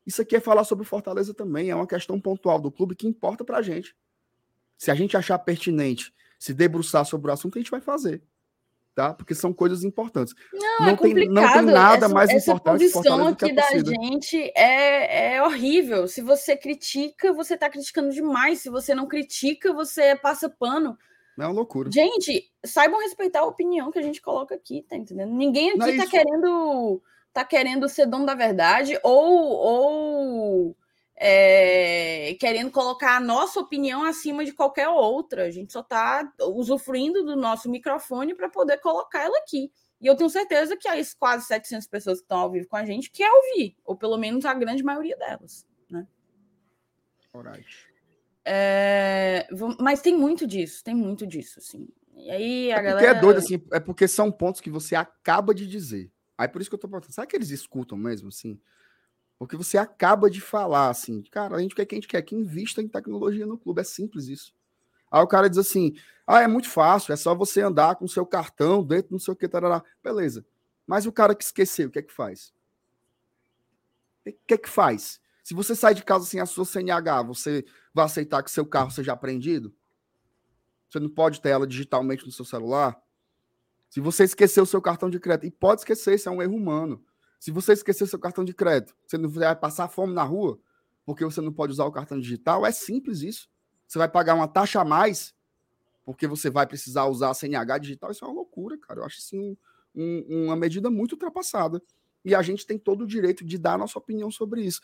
Isso 0.05 0.21
aqui 0.21 0.37
é 0.37 0.41
falar 0.41 0.65
sobre 0.65 0.85
Fortaleza 0.85 1.33
também, 1.33 1.71
é 1.71 1.75
uma 1.75 1.87
questão 1.87 2.21
pontual 2.21 2.61
do 2.61 2.71
clube 2.71 2.97
que 2.97 3.07
importa 3.07 3.45
pra 3.45 3.63
gente. 3.63 3.97
Se 4.77 4.91
a 4.91 4.95
gente 4.95 5.17
achar 5.17 5.39
pertinente 5.39 6.13
se 6.39 6.53
debruçar 6.53 7.07
sobre 7.07 7.31
o 7.31 7.35
assunto, 7.35 7.57
a 7.57 7.61
gente 7.61 7.71
vai 7.71 7.81
fazer 7.81 8.23
tá? 8.95 9.15
Porque 9.15 9.35
são 9.35 9.53
coisas 9.53 9.85
importantes. 9.85 10.35
Não, 10.53 10.61
não 10.81 10.89
é 10.89 10.97
tem, 10.97 10.97
complicado. 10.97 11.35
Não 11.35 11.53
tem 11.53 11.75
nada 11.75 12.07
essa, 12.07 12.15
mais 12.15 12.31
essa 12.31 12.51
importante 12.51 12.85
essa 12.85 12.99
posição 12.99 13.27
aqui 13.27 13.53
da 13.53 13.71
gente 13.71 14.53
é, 14.55 15.35
é 15.35 15.43
horrível. 15.43 16.07
Se 16.07 16.21
você 16.21 16.57
critica, 16.57 17.33
você 17.33 17.55
está 17.55 17.69
criticando 17.69 18.11
demais. 18.11 18.61
Se 18.61 18.71
você 18.71 18.95
não 18.95 19.07
critica, 19.07 19.73
você 19.73 20.17
passa 20.17 20.49
pano. 20.49 20.97
É 21.39 21.45
uma 21.45 21.53
loucura. 21.53 21.91
Gente, 21.91 22.51
saibam 22.65 23.01
respeitar 23.01 23.41
a 23.41 23.47
opinião 23.47 23.91
que 23.91 23.99
a 23.99 24.03
gente 24.03 24.21
coloca 24.21 24.55
aqui, 24.55 24.85
tá 24.89 24.97
entendendo? 24.97 25.33
Ninguém 25.33 25.71
aqui 25.71 25.91
é 25.91 25.97
tá 25.97 26.07
querendo 26.07 27.03
tá 27.33 27.45
querendo 27.45 27.89
ser 27.89 28.05
dono 28.05 28.27
da 28.27 28.35
verdade 28.35 28.99
ou 29.03 29.49
ou 29.53 30.77
é, 31.25 32.35
querendo 32.41 32.73
colocar 32.73 33.17
a 33.17 33.21
nossa 33.21 33.61
opinião 33.61 34.03
acima 34.03 34.45
de 34.45 34.53
qualquer 34.53 34.89
outra. 34.89 35.45
A 35.45 35.51
gente 35.53 35.73
só 35.73 35.79
está 35.79 36.29
usufruindo 36.41 37.25
do 37.25 37.37
nosso 37.37 37.71
microfone 37.71 38.35
para 38.35 38.49
poder 38.49 38.79
colocar 38.79 39.23
ela 39.23 39.39
aqui. 39.39 39.71
E 40.01 40.07
eu 40.09 40.17
tenho 40.17 40.29
certeza 40.29 40.77
que 40.77 40.89
as 40.89 41.15
quase 41.15 41.47
700 41.47 41.87
pessoas 41.87 42.19
que 42.19 42.25
estão 42.25 42.41
ao 42.41 42.51
vivo 42.51 42.67
com 42.67 42.75
a 42.75 42.85
gente 42.85 43.09
quer 43.09 43.31
ouvir, 43.31 43.77
ou 43.85 43.97
pelo 43.97 44.19
menos 44.19 44.45
a 44.45 44.53
grande 44.53 44.83
maioria 44.83 45.17
delas. 45.17 45.65
Né? 45.89 46.05
É, 48.45 49.47
mas 49.79 50.03
tem 50.03 50.17
muito 50.17 50.45
disso, 50.45 50.83
tem 50.83 50.95
muito 50.97 51.25
disso, 51.25 51.61
assim. 51.61 51.89
E 52.17 52.31
aí 52.33 52.73
a 52.73 52.79
é 52.79 52.83
galera. 52.83 53.07
é 53.07 53.21
doido, 53.21 53.39
assim, 53.39 53.65
é 53.71 53.79
porque 53.79 54.09
são 54.09 54.33
pontos 54.33 54.61
que 54.61 54.71
você 54.71 54.97
acaba 54.97 55.55
de 55.55 55.69
dizer. 55.69 56.11
Aí 56.37 56.49
por 56.49 56.61
isso 56.61 56.69
que 56.69 56.75
eu 56.75 56.81
tô 56.81 56.89
perguntando, 56.89 57.15
será 57.15 57.29
que 57.29 57.37
eles 57.37 57.51
escutam 57.51 57.97
mesmo, 57.97 58.27
assim? 58.27 58.61
Porque 59.43 59.57
você 59.57 59.77
acaba 59.77 60.31
de 60.31 60.41
falar, 60.41 60.89
assim, 60.89 61.21
cara, 61.25 61.57
a 61.57 61.59
gente 61.59 61.75
quer 61.75 61.85
que 61.85 61.97
a 61.97 61.99
gente 61.99 62.07
quer 62.07 62.23
que 62.23 62.33
invista 62.33 62.81
em 62.81 62.87
tecnologia 62.87 63.45
no 63.45 63.59
clube, 63.59 63.81
é 63.81 63.85
simples 63.85 64.29
isso. 64.29 64.55
Aí 65.11 65.21
o 65.21 65.27
cara 65.27 65.51
diz 65.51 65.59
assim, 65.59 65.97
ah, 66.25 66.43
é 66.43 66.47
muito 66.47 66.71
fácil, 66.71 67.13
é 67.13 67.17
só 67.17 67.35
você 67.35 67.61
andar 67.61 67.97
com 67.97 68.05
o 68.05 68.09
seu 68.09 68.25
cartão 68.25 68.85
dentro 68.85 69.11
não 69.11 69.19
sei 69.19 69.35
o 69.35 69.37
que, 69.37 69.49
tarará. 69.49 69.83
beleza. 70.01 70.47
Mas 70.87 71.07
o 71.07 71.13
cara 71.13 71.35
que 71.35 71.43
esqueceu, 71.43 71.89
o 71.89 71.91
que 71.91 71.99
é 71.99 72.03
que 72.03 72.13
faz? 72.13 72.55
O 74.25 74.33
que 74.47 74.55
é 74.55 74.57
que 74.57 74.69
faz? 74.69 75.21
Se 75.43 75.55
você 75.55 75.75
sai 75.75 75.93
de 75.93 76.05
casa 76.05 76.25
sem 76.25 76.39
a 76.39 76.47
sua 76.47 76.65
CNH, 76.65 77.25
você 77.25 77.65
vai 77.93 78.05
aceitar 78.05 78.45
que 78.45 78.51
seu 78.51 78.65
carro 78.65 78.93
seja 78.93 79.13
apreendido? 79.13 79.75
Você 80.89 81.01
não 81.01 81.09
pode 81.09 81.41
ter 81.41 81.49
ela 81.49 81.67
digitalmente 81.67 82.25
no 82.25 82.31
seu 82.31 82.45
celular? 82.45 82.97
Se 83.91 84.01
você 84.01 84.23
esqueceu 84.23 84.63
o 84.63 84.67
seu 84.67 84.81
cartão 84.81 85.11
de 85.11 85.19
crédito, 85.19 85.47
e 85.47 85.51
pode 85.51 85.81
esquecer, 85.81 86.15
isso 86.15 86.29
é 86.29 86.33
um 86.33 86.41
erro 86.41 86.55
humano. 86.55 87.05
Se 87.43 87.51
você 87.51 87.73
esquecer 87.73 88.07
seu 88.07 88.21
cartão 88.21 88.45
de 88.45 88.55
crédito, 88.55 88.95
você 89.05 89.19
não 89.19 89.29
vai 89.29 89.57
passar 89.57 89.89
fome 89.89 90.15
na 90.15 90.23
rua 90.23 90.61
porque 91.05 91.25
você 91.25 91.41
não 91.41 91.53
pode 91.53 91.73
usar 91.73 91.85
o 91.85 91.91
cartão 91.91 92.21
digital, 92.21 92.65
é 92.65 92.71
simples 92.71 93.21
isso. 93.21 93.51
Você 93.85 93.99
vai 93.99 94.09
pagar 94.09 94.37
uma 94.37 94.47
taxa 94.47 94.81
a 94.81 94.85
mais 94.85 95.35
porque 96.05 96.29
você 96.29 96.49
vai 96.49 96.69
precisar 96.69 97.07
usar 97.07 97.31
a 97.31 97.35
CNH 97.35 97.79
digital, 97.79 98.13
isso 98.13 98.25
é 98.25 98.29
uma 98.29 98.35
loucura, 98.35 98.79
cara. 98.79 99.01
Eu 99.01 99.05
acho 99.05 99.19
assim 99.19 99.41
um, 99.41 99.57
um, 100.31 100.45
uma 100.45 100.55
medida 100.55 100.89
muito 100.89 101.15
ultrapassada. 101.15 101.83
E 102.25 102.33
a 102.33 102.43
gente 102.43 102.65
tem 102.65 102.79
todo 102.79 103.03
o 103.03 103.07
direito 103.09 103.45
de 103.45 103.59
dar 103.59 103.75
a 103.75 103.79
nossa 103.79 103.99
opinião 103.99 104.31
sobre 104.31 104.63
isso. 104.63 104.81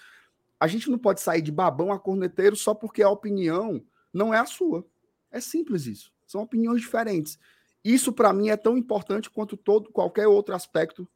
A 0.58 0.66
gente 0.66 0.90
não 0.90 0.98
pode 0.98 1.20
sair 1.20 1.42
de 1.42 1.52
babão 1.52 1.92
a 1.92 1.98
corneteiro 2.00 2.56
só 2.56 2.74
porque 2.74 3.04
a 3.04 3.08
opinião 3.08 3.80
não 4.12 4.34
é 4.34 4.38
a 4.40 4.46
sua. 4.46 4.84
É 5.30 5.40
simples 5.40 5.86
isso. 5.86 6.12
São 6.26 6.42
opiniões 6.42 6.80
diferentes. 6.80 7.38
Isso 7.84 8.12
para 8.12 8.32
mim 8.32 8.48
é 8.48 8.56
tão 8.56 8.76
importante 8.76 9.30
quanto 9.30 9.56
todo 9.56 9.92
qualquer 9.92 10.26
outro 10.26 10.56
aspecto 10.56 11.06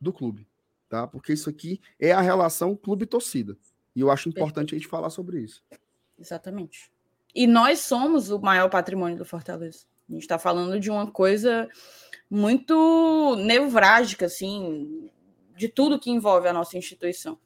do 0.00 0.10
clube, 0.12 0.46
tá? 0.94 1.08
Porque 1.08 1.32
isso 1.32 1.50
aqui 1.50 1.80
é 1.98 2.12
a 2.12 2.20
relação 2.20 2.76
clube-torcida. 2.76 3.56
E 3.96 4.00
eu 4.00 4.12
acho 4.12 4.28
importante 4.28 4.70
Perfeito. 4.70 4.74
a 4.74 4.78
gente 4.78 4.88
falar 4.88 5.10
sobre 5.10 5.40
isso. 5.40 5.60
Exatamente. 6.16 6.92
E 7.34 7.48
nós 7.48 7.80
somos 7.80 8.30
o 8.30 8.38
maior 8.38 8.68
patrimônio 8.70 9.18
do 9.18 9.24
Fortaleza. 9.24 9.86
A 10.08 10.12
gente 10.12 10.22
está 10.22 10.38
falando 10.38 10.78
de 10.78 10.90
uma 10.90 11.10
coisa 11.10 11.68
muito 12.30 13.34
nevrágica, 13.40 14.26
assim, 14.26 15.10
de 15.56 15.68
tudo 15.68 15.98
que 15.98 16.12
envolve 16.12 16.46
a 16.46 16.52
nossa 16.52 16.78
instituição. 16.78 17.40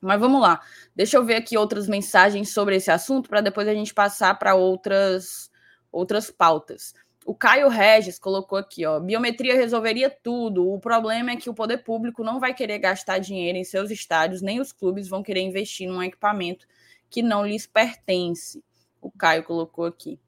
Mas 0.00 0.18
vamos 0.18 0.40
lá. 0.40 0.60
Deixa 0.94 1.16
eu 1.16 1.24
ver 1.24 1.36
aqui 1.36 1.56
outras 1.56 1.86
mensagens 1.86 2.52
sobre 2.52 2.74
esse 2.74 2.90
assunto 2.90 3.28
para 3.28 3.40
depois 3.40 3.68
a 3.68 3.74
gente 3.74 3.94
passar 3.94 4.36
para 4.38 4.56
outras 4.56 5.50
outras 5.92 6.30
pautas. 6.32 6.94
O 7.26 7.34
Caio 7.34 7.68
Regis 7.68 8.20
colocou 8.20 8.56
aqui, 8.56 8.86
ó, 8.86 9.00
biometria 9.00 9.56
resolveria 9.56 10.08
tudo. 10.08 10.70
O 10.70 10.78
problema 10.78 11.32
é 11.32 11.36
que 11.36 11.50
o 11.50 11.54
poder 11.54 11.78
público 11.78 12.22
não 12.22 12.38
vai 12.38 12.54
querer 12.54 12.78
gastar 12.78 13.18
dinheiro 13.18 13.58
em 13.58 13.64
seus 13.64 13.90
estádios, 13.90 14.40
nem 14.40 14.60
os 14.60 14.72
clubes 14.72 15.08
vão 15.08 15.24
querer 15.24 15.40
investir 15.40 15.88
num 15.88 16.00
equipamento 16.00 16.68
que 17.10 17.22
não 17.22 17.44
lhes 17.44 17.66
pertence. 17.66 18.62
O 19.00 19.10
Caio 19.10 19.42
colocou 19.42 19.86
aqui. 19.86 20.20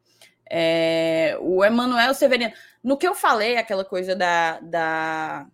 É, 0.51 1.39
o 1.41 1.65
Emanuel 1.65 2.13
Severino. 2.15 2.53
No 2.83 2.97
que 2.97 3.07
eu 3.07 3.15
falei, 3.15 3.57
aquela 3.57 3.85
coisa 3.85 4.17
da, 4.17 4.59
da 4.59 5.47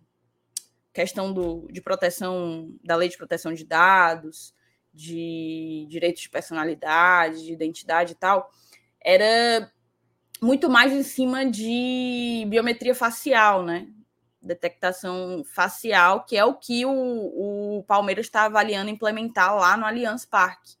questão 0.91 1.31
do, 1.31 1.67
de 1.71 1.79
proteção, 1.79 2.73
da 2.83 2.95
lei 2.95 3.07
de 3.07 3.17
proteção 3.17 3.53
de 3.53 3.63
dados, 3.63 4.51
de 4.91 5.85
direitos 5.89 6.23
de 6.23 6.29
personalidade, 6.29 7.45
de 7.45 7.53
identidade 7.53 8.13
e 8.13 8.15
tal, 8.15 8.49
era 8.99 9.71
muito 10.45 10.69
mais 10.69 10.93
em 10.93 11.01
cima 11.01 11.43
de 11.43 12.45
biometria 12.47 12.93
facial, 12.93 13.63
né? 13.63 13.87
Detectação 14.39 15.43
facial, 15.43 16.23
que 16.23 16.37
é 16.37 16.45
o 16.45 16.53
que 16.53 16.85
o, 16.85 17.79
o 17.79 17.83
Palmeiras 17.83 18.27
está 18.27 18.43
avaliando 18.43 18.91
implementar 18.91 19.55
lá 19.55 19.75
no 19.75 19.85
Allianz 19.85 20.23
Parque. 20.23 20.75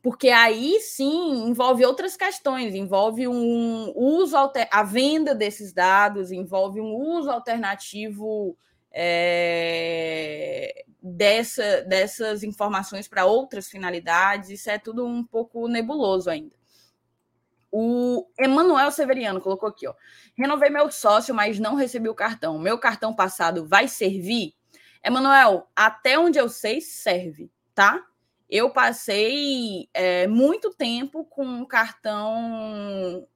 Porque 0.00 0.28
aí 0.28 0.78
sim 0.80 1.48
envolve 1.48 1.84
outras 1.84 2.16
questões, 2.16 2.74
envolve 2.74 3.26
um 3.26 3.92
uso, 3.94 4.36
a 4.70 4.82
venda 4.84 5.34
desses 5.34 5.72
dados, 5.72 6.30
envolve 6.30 6.80
um 6.80 6.94
uso 6.94 7.30
alternativo 7.30 8.56
é, 8.92 10.84
dessa, 11.02 11.82
dessas 11.82 12.42
informações 12.44 13.08
para 13.08 13.26
outras 13.26 13.68
finalidades, 13.68 14.50
isso 14.50 14.70
é 14.70 14.78
tudo 14.78 15.04
um 15.04 15.24
pouco 15.24 15.66
nebuloso 15.66 16.30
ainda. 16.30 16.59
O 17.70 18.26
Emanuel 18.38 18.90
Severiano 18.90 19.40
colocou 19.40 19.68
aqui, 19.68 19.86
ó. 19.86 19.94
Renovei 20.36 20.70
meu 20.70 20.90
sócio, 20.90 21.34
mas 21.34 21.60
não 21.60 21.74
recebi 21.74 22.08
o 22.08 22.14
cartão. 22.14 22.58
Meu 22.58 22.78
cartão 22.78 23.14
passado 23.14 23.66
vai 23.66 23.86
servir? 23.86 24.54
Emanuel, 25.02 25.68
até 25.74 26.18
onde 26.18 26.38
eu 26.38 26.48
sei, 26.48 26.80
serve, 26.80 27.50
tá? 27.74 28.04
Eu 28.48 28.70
passei 28.70 29.88
é, 29.94 30.26
muito 30.26 30.74
tempo 30.74 31.24
com 31.24 31.44
um 31.44 31.64
cartão 31.64 33.26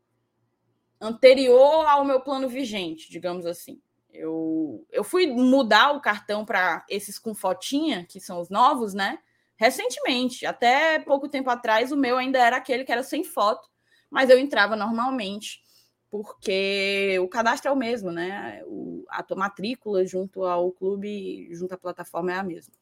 anterior 1.01 1.87
ao 1.87 2.05
meu 2.05 2.21
plano 2.21 2.49
vigente, 2.49 3.11
digamos 3.11 3.47
assim. 3.47 3.81
Eu, 4.13 4.87
eu 4.91 5.03
fui 5.05 5.27
mudar 5.27 5.93
o 5.93 6.01
cartão 6.01 6.45
para 6.45 6.85
esses 6.89 7.19
com 7.19 7.35
fotinha, 7.35 8.05
que 8.05 8.21
são 8.21 8.41
os 8.41 8.49
novos, 8.49 8.95
né? 8.95 9.19
Recentemente, 9.57 10.45
até 10.45 10.99
pouco 10.99 11.29
tempo 11.29 11.49
atrás, 11.49 11.93
o 11.93 11.97
meu 11.97 12.17
ainda 12.17 12.39
era 12.39 12.57
aquele 12.57 12.85
que 12.85 12.93
era 12.93 13.03
sem 13.03 13.23
foto, 13.23 13.69
mas 14.15 14.31
eu 14.31 14.39
entrava 14.39 14.77
normalmente, 14.77 15.61
porque 16.09 17.19
o 17.21 17.27
cadastro 17.27 17.69
é 17.69 17.73
o 17.73 17.77
mesmo, 17.77 18.13
né? 18.13 18.63
O, 18.65 19.05
a 19.09 19.25
tua 19.25 19.37
matrícula 19.37 20.07
junto 20.07 20.45
ao 20.45 20.71
clube, 20.71 21.53
junto 21.53 21.75
à 21.75 21.77
plataforma 21.77 22.31
é 22.31 22.37
a 22.37 22.43
mesma. 22.45 22.73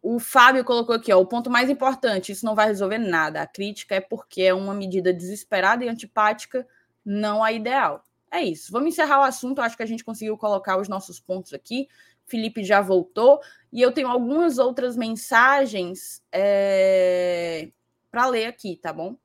O 0.00 0.18
Fábio 0.18 0.64
colocou 0.64 0.94
aqui, 0.94 1.12
ó, 1.12 1.20
o 1.20 1.26
ponto 1.26 1.50
mais 1.50 1.68
importante, 1.68 2.32
isso 2.32 2.46
não 2.46 2.54
vai 2.54 2.68
resolver 2.68 2.96
nada. 2.96 3.42
A 3.42 3.46
crítica 3.46 3.94
é 3.94 4.00
porque 4.00 4.40
é 4.40 4.54
uma 4.54 4.72
medida 4.72 5.12
desesperada 5.12 5.84
e 5.84 5.88
antipática, 5.88 6.66
não 7.04 7.44
a 7.44 7.52
ideal. 7.52 8.02
É 8.30 8.42
isso. 8.42 8.72
Vamos 8.72 8.88
encerrar 8.88 9.20
o 9.20 9.24
assunto. 9.24 9.60
Acho 9.60 9.76
que 9.76 9.82
a 9.82 9.86
gente 9.86 10.02
conseguiu 10.02 10.38
colocar 10.38 10.78
os 10.78 10.88
nossos 10.88 11.20
pontos 11.20 11.52
aqui. 11.52 11.88
Felipe 12.24 12.64
já 12.64 12.80
voltou. 12.80 13.38
E 13.70 13.82
eu 13.82 13.92
tenho 13.92 14.08
algumas 14.08 14.56
outras 14.56 14.96
mensagens 14.96 16.22
é... 16.32 17.70
para 18.10 18.26
ler 18.28 18.46
aqui, 18.46 18.76
tá 18.76 18.94
bom? 18.94 19.16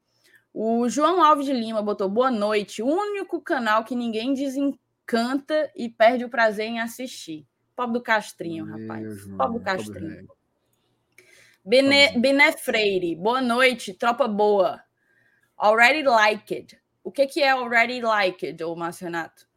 O 0.54 0.90
João 0.90 1.24
Alves 1.24 1.46
de 1.46 1.54
Lima 1.54 1.82
botou 1.82 2.10
boa 2.10 2.30
noite. 2.30 2.84
O 2.84 2.88
único 2.88 3.42
canal 3.42 3.86
que 3.86 3.96
ninguém 3.96 4.34
desencanta 4.34 5.72
e 5.76 5.88
perde 5.88 6.26
o 6.26 6.30
prazer 6.30 6.66
em 6.66 6.80
assistir. 6.80 7.48
Pobre 7.76 7.94
do 7.94 8.04
Castrinho, 8.04 8.66
Meu 8.66 8.80
rapaz. 8.80 9.18
João, 9.20 9.38
Pobre 9.38 9.60
do 9.60 9.64
Castrinho. 9.64 10.28
Bené, 11.64 12.52
Freire, 12.52 13.16
boa 13.16 13.42
noite, 13.42 13.94
tropa 13.94 14.28
boa. 14.28 14.82
Already 15.58 16.04
liked. 16.04 16.78
O 17.04 17.12
que, 17.12 17.28
que 17.28 17.42
é 17.42 17.52
already 17.52 18.02
liked, 18.02 18.64
ô 18.64 18.76
Márcio 18.76 19.06
Renato? 19.06 19.48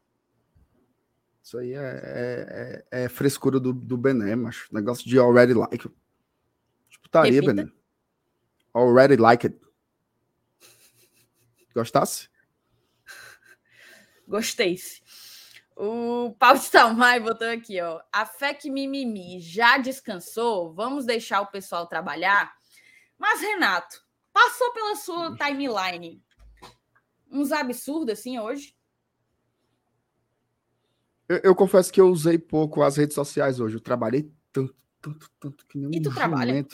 Isso 1.42 1.58
aí 1.58 1.74
é, 1.74 1.78
é, 1.78 2.84
é, 2.90 3.04
é 3.04 3.08
frescura 3.08 3.58
do, 3.58 3.72
do 3.72 3.96
Bené, 3.96 4.34
mas 4.36 4.66
negócio 4.70 5.08
de 5.08 5.18
already 5.18 5.54
liked. 5.54 5.90
Putaria, 7.02 7.42
Bené. 7.42 7.68
Already 8.72 9.16
liked. 9.16 9.63
Gostasse? 11.74 12.28
Gostei-se. 14.26 15.02
O 15.76 16.34
Paulo 16.38 16.58
Stalmai 16.58 17.18
botou 17.18 17.48
aqui, 17.48 17.80
ó. 17.80 18.00
A 18.12 18.24
fé 18.24 18.54
que 18.54 18.70
mimimi 18.70 19.40
já 19.40 19.76
descansou. 19.76 20.72
Vamos 20.72 21.04
deixar 21.04 21.40
o 21.40 21.48
pessoal 21.48 21.86
trabalhar. 21.86 22.54
Mas, 23.18 23.40
Renato, 23.40 24.02
passou 24.32 24.72
pela 24.72 24.94
sua 24.94 25.36
timeline 25.36 26.22
uns 27.30 27.50
absurdos 27.50 28.12
assim 28.12 28.38
hoje? 28.38 28.76
Eu, 31.28 31.40
eu, 31.42 31.54
confesso 31.54 31.92
que 31.92 32.00
eu 32.00 32.08
usei 32.08 32.38
pouco 32.38 32.82
as 32.82 32.96
redes 32.96 33.14
sociais 33.14 33.58
hoje. 33.58 33.76
Eu 33.76 33.80
trabalhei 33.80 34.30
tanto, 34.52 34.74
tanto, 35.00 35.30
tanto 35.40 35.66
que 35.66 35.76
nem 35.76 35.98
E 35.98 36.02
tu 36.02 36.10
um 36.10 36.14
trabalha? 36.14 36.64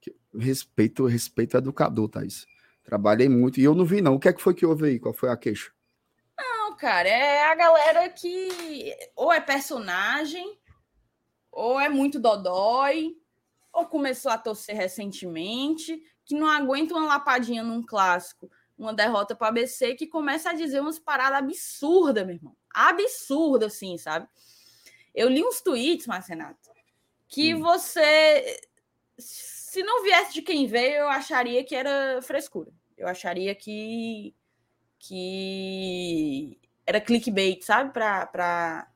Que... 0.00 0.14
Respeito, 0.36 1.06
respeito 1.06 1.56
educador, 1.56 2.08
Thaís. 2.08 2.46
Trabalhei 2.88 3.28
muito 3.28 3.60
e 3.60 3.64
eu 3.64 3.74
não 3.74 3.84
vi, 3.84 4.00
não. 4.00 4.14
O 4.14 4.18
que 4.18 4.28
é 4.28 4.32
que 4.32 4.40
foi 4.40 4.54
que 4.54 4.64
houve 4.64 4.86
aí? 4.86 4.98
Qual 4.98 5.12
foi 5.12 5.28
a 5.28 5.36
queixa? 5.36 5.70
Não, 6.38 6.74
cara, 6.74 7.06
é 7.06 7.44
a 7.44 7.54
galera 7.54 8.08
que 8.08 8.96
ou 9.14 9.30
é 9.30 9.42
personagem, 9.42 10.58
ou 11.52 11.78
é 11.78 11.90
muito 11.90 12.18
dodói, 12.18 13.14
ou 13.72 13.84
começou 13.84 14.32
a 14.32 14.38
torcer 14.38 14.74
recentemente, 14.74 16.02
que 16.24 16.34
não 16.34 16.46
aguenta 16.46 16.94
uma 16.94 17.06
lapadinha 17.06 17.62
num 17.62 17.84
clássico 17.84 18.50
uma 18.78 18.94
derrota 18.94 19.34
para 19.34 19.46
o 19.46 19.48
ABC 19.48 19.94
que 19.96 20.06
começa 20.06 20.50
a 20.50 20.54
dizer 20.54 20.80
umas 20.80 20.98
paradas 20.98 21.38
absurdas, 21.40 22.24
meu 22.24 22.36
irmão. 22.36 22.56
Absurda, 22.72 23.66
assim, 23.66 23.98
sabe? 23.98 24.28
Eu 25.12 25.28
li 25.28 25.42
uns 25.42 25.60
tweets, 25.60 26.06
Renato, 26.26 26.70
que 27.26 27.54
hum. 27.54 27.60
você 27.60 28.60
se 29.68 29.82
não 29.82 30.02
viesse 30.02 30.32
de 30.32 30.40
quem 30.40 30.66
veio, 30.66 31.00
eu 31.00 31.08
acharia 31.10 31.62
que 31.62 31.74
era 31.74 32.22
frescura. 32.22 32.72
Eu 32.96 33.06
acharia 33.06 33.54
que 33.54 34.34
que 34.98 36.58
era 36.86 37.00
clickbait, 37.02 37.62
sabe? 37.62 37.92
Para 37.92 38.88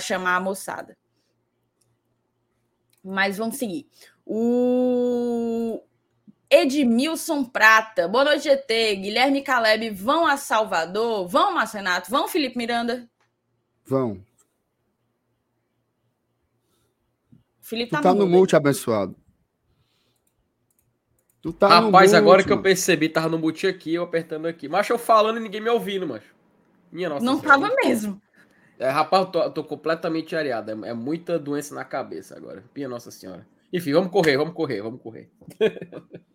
chamar 0.00 0.34
a 0.34 0.40
moçada. 0.40 0.98
Mas 3.02 3.38
vamos 3.38 3.56
seguir. 3.56 3.88
O 4.26 5.80
Edmilson 6.50 7.44
Prata. 7.44 8.08
Boa 8.08 8.24
noite, 8.24 8.42
GT. 8.42 8.96
Guilherme 8.96 9.42
Caleb 9.42 9.90
vão 9.90 10.26
a 10.26 10.36
Salvador? 10.36 11.28
Vão, 11.28 11.54
Marcenato? 11.54 12.10
Vão, 12.10 12.26
Felipe 12.26 12.58
Miranda? 12.58 13.08
Vão. 13.84 14.20
Felipe 17.60 17.92
tá, 17.92 18.02
tá 18.02 18.12
no 18.12 18.26
no 18.26 18.26
mute, 18.26 18.56
abençoado. 18.56 19.16
Tu 21.40 21.52
tá 21.52 21.68
Rapaz, 21.68 22.14
agora 22.14 22.42
que 22.42 22.52
eu 22.52 22.60
percebi, 22.60 23.08
tava 23.08 23.28
no 23.28 23.38
mute 23.38 23.66
aqui, 23.66 23.94
eu 23.94 24.02
apertando 24.02 24.46
aqui. 24.46 24.68
Mas 24.68 24.88
eu 24.88 24.98
falando 24.98 25.38
e 25.38 25.40
ninguém 25.40 25.60
me 25.60 25.70
ouvindo, 25.70 26.06
macho. 26.06 26.34
Minha 26.90 27.08
nossa. 27.08 27.24
Não 27.24 27.40
senhora. 27.40 27.60
tava 27.60 27.74
mesmo. 27.76 28.20
É, 28.78 28.88
rapaz, 28.88 29.26
eu 29.26 29.30
tô, 29.30 29.50
tô 29.50 29.64
completamente 29.64 30.34
areado. 30.34 30.70
É, 30.70 30.90
é, 30.90 30.94
muita 30.94 31.38
doença 31.38 31.74
na 31.74 31.84
cabeça 31.84 32.36
agora. 32.36 32.64
Minha 32.74 32.88
nossa 32.88 33.10
senhora. 33.10 33.46
Enfim, 33.72 33.92
vamos 33.92 34.10
correr, 34.10 34.36
vamos 34.36 34.54
correr, 34.54 34.82
vamos 34.82 35.00
correr. 35.00 35.30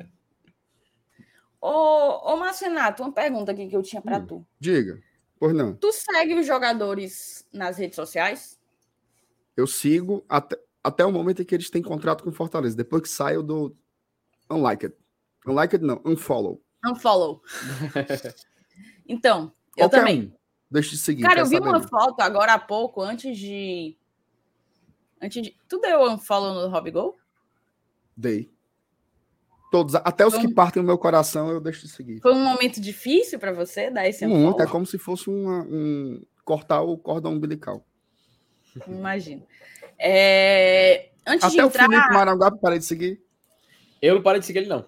ô, 1.59 2.33
ô 2.33 2.37
Marcenato, 2.37 3.03
uma 3.03 3.11
pergunta 3.11 3.51
aqui 3.51 3.67
que 3.67 3.75
eu 3.75 3.81
tinha 3.81 4.01
para 4.01 4.19
hum, 4.19 4.25
tu. 4.25 4.47
Diga. 4.59 5.01
Pois 5.37 5.53
não. 5.53 5.73
Tu 5.75 5.91
segue 5.91 6.35
os 6.35 6.45
jogadores 6.45 7.45
nas 7.51 7.77
redes 7.77 7.95
sociais? 7.95 8.59
Eu 9.57 9.67
sigo 9.67 10.23
até, 10.29 10.57
até 10.83 11.05
o 11.05 11.11
momento 11.11 11.41
em 11.41 11.45
que 11.45 11.55
eles 11.55 11.69
têm 11.69 11.81
contrato 11.81 12.23
com 12.23 12.29
o 12.29 12.33
Fortaleza. 12.33 12.77
Depois 12.77 13.01
que 13.01 13.09
sai, 13.09 13.35
unliked. 14.49 14.93
Unliked 15.45 15.83
não, 15.83 16.01
unfollow. 16.05 16.61
Unfollow. 16.85 17.41
então, 19.07 19.53
eu 19.77 19.89
Qualquer 19.89 19.99
também. 19.99 20.21
Um. 20.21 20.43
Deixa 20.69 20.91
de 20.91 20.97
seguir. 20.97 21.21
Cara, 21.21 21.41
eu 21.41 21.45
vi 21.45 21.59
uma 21.59 21.81
foto 21.81 22.19
agora 22.21 22.53
há 22.53 22.59
pouco, 22.59 23.01
antes 23.01 23.37
de. 23.37 23.95
Antes 25.21 25.43
de. 25.43 25.57
Tu 25.67 25.79
deu 25.79 26.03
unfollow 26.11 26.53
no 26.53 26.67
Hobby 26.73 26.91
Dei. 28.17 28.51
Todos, 29.71 29.95
até 29.95 30.25
os 30.25 30.37
que 30.37 30.53
partem 30.53 30.83
o 30.83 30.85
meu 30.85 30.97
coração, 30.97 31.49
eu 31.49 31.59
deixo 31.59 31.81
de 31.81 31.89
seguir. 31.91 32.21
Foi 32.21 32.33
um 32.33 32.43
momento 32.43 32.79
difícil 32.79 33.39
para 33.39 33.51
você 33.51 33.89
dar 33.89 34.07
esse 34.07 34.25
unfollow? 34.25 34.43
Muito, 34.45 34.61
é 34.61 34.67
como 34.67 34.85
se 34.85 34.97
fosse 34.97 35.29
uma, 35.29 35.63
um 35.63 36.21
cortar 36.43 36.81
o 36.81 36.97
cordão 36.97 37.33
umbilical. 37.33 37.85
Imagino. 38.87 39.45
É... 39.99 41.09
Antes 41.25 41.45
Até 41.45 41.55
de 41.55 41.61
entrar... 41.61 41.87
o 41.87 41.91
Felipe 41.91 42.13
Maranguape 42.13 42.59
parei 42.59 42.79
de 42.79 42.85
seguir. 42.85 43.22
Eu 44.03 44.15
não 44.15 44.21
parei 44.21 44.41
de 44.41 44.45
seguir 44.45 44.59
ele, 44.59 44.67
não. 44.67 44.85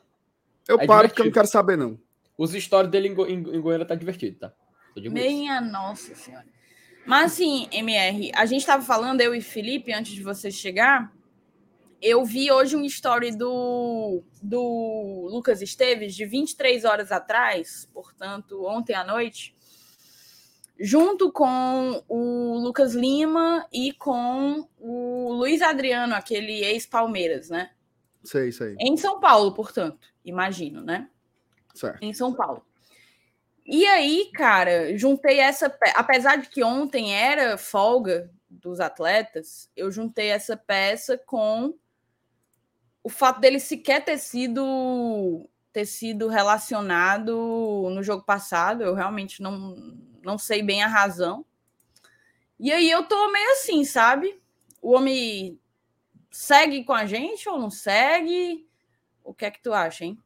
Eu 0.68 0.78
é 0.78 0.86
paro 0.86 1.08
divertido. 1.08 1.08
porque 1.08 1.22
eu 1.22 1.26
não 1.28 1.32
quero 1.32 1.48
saber, 1.48 1.78
não. 1.78 1.98
Os 2.38 2.52
stories 2.52 2.92
dele 2.92 3.08
em, 3.08 3.14
Go 3.14 3.26
em, 3.26 3.38
em 3.38 3.62
Goiânia 3.62 3.86
tá 3.86 3.96
divertido, 3.96 4.40
tá? 4.40 4.54
Minha 4.98 5.62
nossa 5.62 6.14
senhora. 6.16 6.46
Mas 7.06 7.32
assim, 7.32 7.70
MR, 7.72 8.32
a 8.36 8.46
gente 8.46 8.60
estava 8.60 8.84
falando, 8.84 9.22
eu 9.22 9.34
e 9.34 9.40
Felipe, 9.40 9.94
antes 9.94 10.12
de 10.12 10.22
você 10.22 10.52
chegar, 10.52 11.14
eu 12.02 12.26
vi 12.26 12.52
hoje 12.52 12.76
um 12.76 12.84
story 12.84 13.34
do, 13.34 14.22
do 14.42 15.30
Lucas 15.32 15.62
Esteves, 15.62 16.14
de 16.14 16.26
23 16.26 16.84
horas 16.84 17.10
atrás, 17.10 17.88
portanto, 17.94 18.66
ontem 18.66 18.96
à 18.96 19.04
noite, 19.06 19.56
junto 20.78 21.32
com 21.32 22.04
o 22.10 22.58
Lucas 22.58 22.94
Lima 22.94 23.66
e 23.72 23.94
com 23.94 24.68
o 24.78 25.32
Luiz 25.32 25.62
Adriano, 25.62 26.16
aquele 26.16 26.66
ex-Palmeiras, 26.66 27.50
né? 27.50 27.70
Sei, 28.26 28.52
sei. 28.52 28.76
Em 28.80 28.98
São 28.98 29.20
Paulo, 29.20 29.54
portanto, 29.54 30.08
imagino, 30.24 30.82
né? 30.82 31.10
Certo. 31.74 32.04
Em 32.04 32.14
São 32.14 32.34
Paulo. 32.34 32.66
E 33.66 33.86
aí, 33.88 34.30
cara, 34.34 34.98
juntei 34.98 35.40
essa. 35.40 35.76
Apesar 35.96 36.36
de 36.38 36.50
que 36.50 36.64
ontem 36.64 37.16
era 37.16 37.58
folga 37.58 38.30
dos 38.50 38.80
atletas, 38.80 39.70
eu 39.76 39.92
juntei 39.92 40.30
essa 40.30 40.58
peça 40.58 41.18
com 41.18 41.74
o 43.04 43.10
fato 43.10 43.40
dele 43.40 43.60
sequer 43.60 44.04
ter 44.04 44.18
sido 44.18 45.48
ter 45.72 45.86
sido 45.86 46.28
relacionado 46.28 47.90
no 47.94 48.02
jogo 48.02 48.24
passado. 48.24 48.82
Eu 48.82 48.94
realmente 48.94 49.42
não, 49.42 49.76
não 50.24 50.38
sei 50.38 50.64
bem 50.64 50.82
a 50.82 50.88
razão. 50.88 51.46
E 52.60 52.72
aí 52.72 52.90
eu 52.90 53.04
tô 53.04 53.32
meio 53.32 53.52
assim, 53.52 53.84
sabe? 53.84 54.40
O 54.82 54.94
homem 54.94 55.60
segue 56.36 56.84
com 56.84 56.92
a 56.92 57.06
gente 57.06 57.48
ou 57.48 57.58
não 57.58 57.70
segue? 57.70 58.68
O 59.24 59.34
que 59.34 59.46
é 59.46 59.52
que 59.52 59.62
tu 59.62 59.74
acha, 59.74 60.04
hein? 60.04 60.20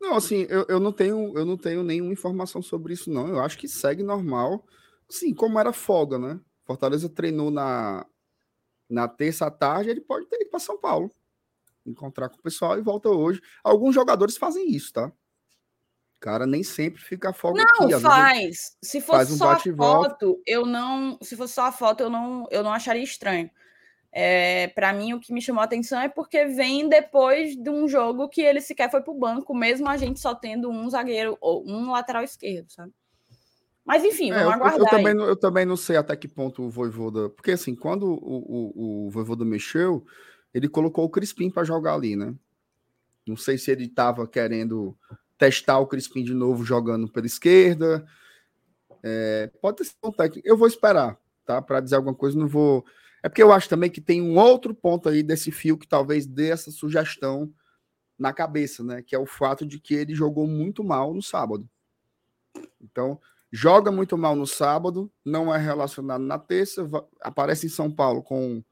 Não, 0.00 0.14
assim, 0.14 0.46
eu, 0.48 0.64
eu 0.68 0.78
não 0.78 0.92
tenho 0.92 1.36
eu 1.36 1.44
não 1.44 1.56
tenho 1.56 1.82
nenhuma 1.82 2.12
informação 2.12 2.62
sobre 2.62 2.94
isso, 2.94 3.10
não. 3.10 3.26
Eu 3.26 3.40
acho 3.40 3.58
que 3.58 3.66
segue 3.66 4.02
normal. 4.02 4.64
Sim, 5.08 5.34
como 5.34 5.58
era 5.58 5.72
folga, 5.72 6.18
né? 6.18 6.40
Fortaleza 6.64 7.08
treinou 7.08 7.50
na, 7.50 8.06
na 8.88 9.08
terça 9.08 9.46
à 9.46 9.50
tarde, 9.50 9.90
ele 9.90 10.00
pode 10.00 10.26
ter 10.26 10.40
ido 10.40 10.50
para 10.50 10.60
São 10.60 10.78
Paulo. 10.78 11.10
Encontrar 11.84 12.28
com 12.28 12.36
o 12.36 12.42
pessoal 12.42 12.78
e 12.78 12.82
volta 12.82 13.08
hoje. 13.08 13.40
Alguns 13.64 13.94
jogadores 13.94 14.36
fazem 14.36 14.70
isso, 14.70 14.92
tá? 14.92 15.10
Cara, 16.20 16.46
nem 16.46 16.62
sempre 16.62 17.02
fica 17.02 17.32
folga 17.32 17.64
não, 17.64 17.86
aqui. 17.86 18.00
faz. 18.00 18.76
Se 18.82 19.00
fosse 19.00 19.32
um 19.32 19.36
só 19.36 19.50
a 19.50 19.58
foto, 19.58 20.40
eu 20.46 20.64
não. 20.64 21.18
Se 21.22 21.36
fosse 21.36 21.54
só 21.54 21.66
a 21.66 21.72
foto, 21.72 22.02
eu 22.02 22.10
não, 22.10 22.46
eu 22.50 22.62
não 22.62 22.72
acharia 22.72 23.02
estranho. 23.02 23.50
É, 24.20 24.66
para 24.74 24.92
mim, 24.92 25.12
o 25.12 25.20
que 25.20 25.32
me 25.32 25.40
chamou 25.40 25.60
a 25.60 25.64
atenção 25.64 26.00
é 26.00 26.08
porque 26.08 26.44
vem 26.46 26.88
depois 26.88 27.54
de 27.54 27.70
um 27.70 27.86
jogo 27.86 28.28
que 28.28 28.40
ele 28.40 28.60
sequer 28.60 28.90
foi 28.90 29.00
para 29.00 29.12
o 29.12 29.16
banco, 29.16 29.54
mesmo 29.54 29.88
a 29.88 29.96
gente 29.96 30.18
só 30.18 30.34
tendo 30.34 30.68
um 30.68 30.90
zagueiro 30.90 31.38
ou 31.40 31.64
um 31.64 31.92
lateral 31.92 32.24
esquerdo, 32.24 32.68
sabe? 32.68 32.92
Mas 33.84 34.02
enfim, 34.02 34.32
vamos 34.32 34.50
é, 34.50 34.54
aguardar. 34.54 34.78
Eu, 34.80 34.84
eu 34.84 34.90
também, 34.90 35.14
não, 35.14 35.24
eu 35.24 35.36
também 35.36 35.64
não 35.64 35.76
sei 35.76 35.96
até 35.96 36.16
que 36.16 36.26
ponto 36.26 36.64
o 36.64 36.68
Voivoda. 36.68 37.30
Porque 37.30 37.52
assim, 37.52 37.76
quando 37.76 38.08
o, 38.08 38.16
o, 38.16 39.06
o 39.06 39.10
Voivoda 39.10 39.44
mexeu, 39.44 40.04
ele 40.52 40.68
colocou 40.68 41.04
o 41.04 41.08
Crispim 41.08 41.48
para 41.48 41.62
jogar 41.62 41.94
ali, 41.94 42.16
né? 42.16 42.34
Não 43.24 43.36
sei 43.36 43.56
se 43.56 43.70
ele 43.70 43.84
estava 43.84 44.26
querendo 44.26 44.98
testar 45.38 45.78
o 45.78 45.86
Crispim 45.86 46.24
de 46.24 46.34
novo 46.34 46.64
jogando 46.64 47.08
pela 47.08 47.26
esquerda. 47.26 48.04
É, 49.00 49.48
pode 49.62 49.76
ter 49.76 49.84
sido 49.84 49.98
um 50.02 50.10
técnico. 50.10 50.48
Eu 50.48 50.56
vou 50.56 50.66
esperar, 50.66 51.16
tá? 51.46 51.62
Para 51.62 51.78
dizer 51.78 51.94
alguma 51.94 52.16
coisa, 52.16 52.36
não 52.36 52.48
vou 52.48 52.84
é 53.22 53.28
porque 53.28 53.42
eu 53.42 53.52
acho 53.52 53.68
também 53.68 53.90
que 53.90 54.00
tem 54.00 54.22
um 54.22 54.38
outro 54.38 54.74
ponto 54.74 55.08
aí 55.08 55.22
desse 55.22 55.50
fio 55.50 55.76
que 55.76 55.88
talvez 55.88 56.26
dê 56.26 56.50
essa 56.50 56.70
sugestão 56.70 57.52
na 58.18 58.32
cabeça, 58.32 58.82
né? 58.82 59.02
Que 59.02 59.14
é 59.14 59.18
o 59.18 59.26
fato 59.26 59.66
de 59.66 59.78
que 59.78 59.94
ele 59.94 60.14
jogou 60.14 60.46
muito 60.46 60.82
mal 60.84 61.14
no 61.14 61.22
sábado. 61.22 61.68
Então, 62.80 63.20
joga 63.50 63.90
muito 63.90 64.16
mal 64.16 64.36
no 64.36 64.46
sábado, 64.46 65.10
não 65.24 65.54
é 65.54 65.58
relacionado 65.58 66.22
na 66.22 66.38
terça, 66.38 66.88
aparece 67.20 67.66
em 67.66 67.70
São 67.70 67.90
Paulo 67.90 68.22
com 68.22 68.62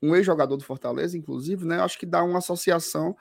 um 0.00 0.14
ex-jogador 0.14 0.56
do 0.56 0.64
Fortaleza, 0.64 1.16
inclusive, 1.16 1.64
né? 1.64 1.80
Acho 1.80 1.98
que 1.98 2.06
dá 2.06 2.22
uma 2.22 2.38
associação, 2.38 3.16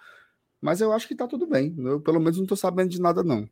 mas 0.59 0.81
eu 0.81 0.91
acho 0.91 1.07
que 1.07 1.15
tá 1.15 1.27
tudo 1.27 1.47
bem. 1.47 1.73
Eu, 1.77 2.01
pelo 2.01 2.19
menos, 2.19 2.37
não 2.37 2.45
tô 2.45 2.55
sabendo 2.55 2.89
de 2.89 3.01
nada, 3.01 3.23
não. 3.23 3.49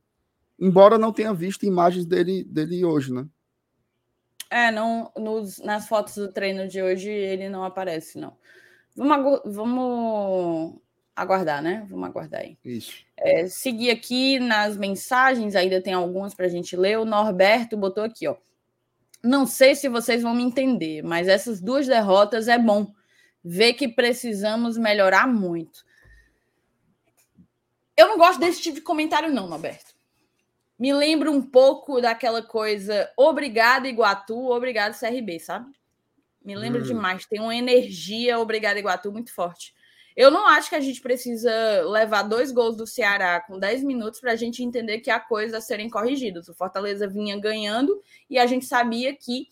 Embora 0.60 0.98
não 0.98 1.14
tenha 1.14 1.34
visto 1.34 1.66
imagens 1.66 2.06
dele, 2.06 2.44
dele 2.44 2.84
hoje, 2.86 3.14
né? 3.14 3.28
É, 4.52 4.70
não, 4.70 5.10
nos, 5.16 5.60
nas 5.60 5.88
fotos 5.88 6.16
do 6.16 6.30
treino 6.30 6.68
de 6.68 6.84
hoje 6.84 7.10
ele 7.10 7.48
não 7.48 7.64
aparece, 7.64 8.20
não. 8.20 8.36
Vamos, 8.94 9.40
vamos 9.46 10.76
aguardar, 11.16 11.64
né? 11.64 11.86
Vamos 11.90 12.10
aguardar 12.10 12.42
aí. 12.42 12.58
Isso. 12.66 13.06
É, 13.16 13.48
seguir 13.48 13.92
aqui 13.92 14.42
nas 14.42 14.76
mensagens, 14.76 15.56
ainda 15.56 15.82
tem 15.82 15.94
algumas 15.94 16.34
para 16.34 16.48
a 16.48 16.50
gente 16.50 16.76
ler. 16.76 17.00
O 17.00 17.06
Norberto 17.06 17.78
botou 17.78 18.04
aqui, 18.04 18.28
ó. 18.28 18.36
Não 19.24 19.46
sei 19.46 19.74
se 19.74 19.88
vocês 19.88 20.22
vão 20.22 20.36
me 20.36 20.44
entender, 20.44 21.02
mas 21.02 21.30
essas 21.30 21.62
duas 21.62 21.88
derrotas 21.88 22.50
é 22.50 22.58
bom. 22.58 22.94
Ver 23.42 23.74
que 23.74 23.88
precisamos 23.88 24.78
melhorar 24.78 25.28
muito. 25.28 25.86
Eu 27.96 28.10
não 28.10 28.18
gosto 28.18 28.40
desse 28.40 28.62
tipo 28.62 28.76
de 28.76 28.82
comentário, 28.82 29.32
não, 29.32 29.48
Norberto 29.48 29.91
me 30.82 30.92
lembra 30.92 31.30
um 31.30 31.44
pouco 31.44 32.02
daquela 32.02 32.42
coisa 32.42 33.08
obrigado 33.16 33.86
Iguatu, 33.86 34.50
obrigado 34.50 35.00
CRB, 35.00 35.40
sabe? 35.40 35.72
Me 36.44 36.56
lembra 36.56 36.82
hum. 36.82 36.86
demais. 36.86 37.24
Tem 37.28 37.40
uma 37.40 37.56
energia 37.56 38.40
obrigado 38.40 38.78
Iguatu 38.78 39.12
muito 39.12 39.32
forte. 39.32 39.76
Eu 40.18 40.32
não 40.32 40.48
acho 40.48 40.70
que 40.70 40.76
a 40.76 40.80
gente 40.80 41.00
precisa 41.00 41.52
levar 41.88 42.24
dois 42.24 42.52
gols 42.52 42.76
do 42.76 42.88
Ceará 42.88 43.40
com 43.42 43.60
10 43.60 43.84
minutos 43.84 44.20
para 44.20 44.32
a 44.32 44.36
gente 44.36 44.64
entender 44.64 45.02
que 45.02 45.12
há 45.12 45.20
coisas 45.20 45.54
a 45.54 45.62
serem 45.62 45.88
corrigidas. 45.88 46.50
O 46.50 46.56
Fortaleza 46.56 47.08
vinha 47.08 47.40
ganhando 47.40 48.02
e 48.28 48.40
a 48.40 48.48
gente 48.48 48.66
sabia 48.66 49.16
que 49.16 49.50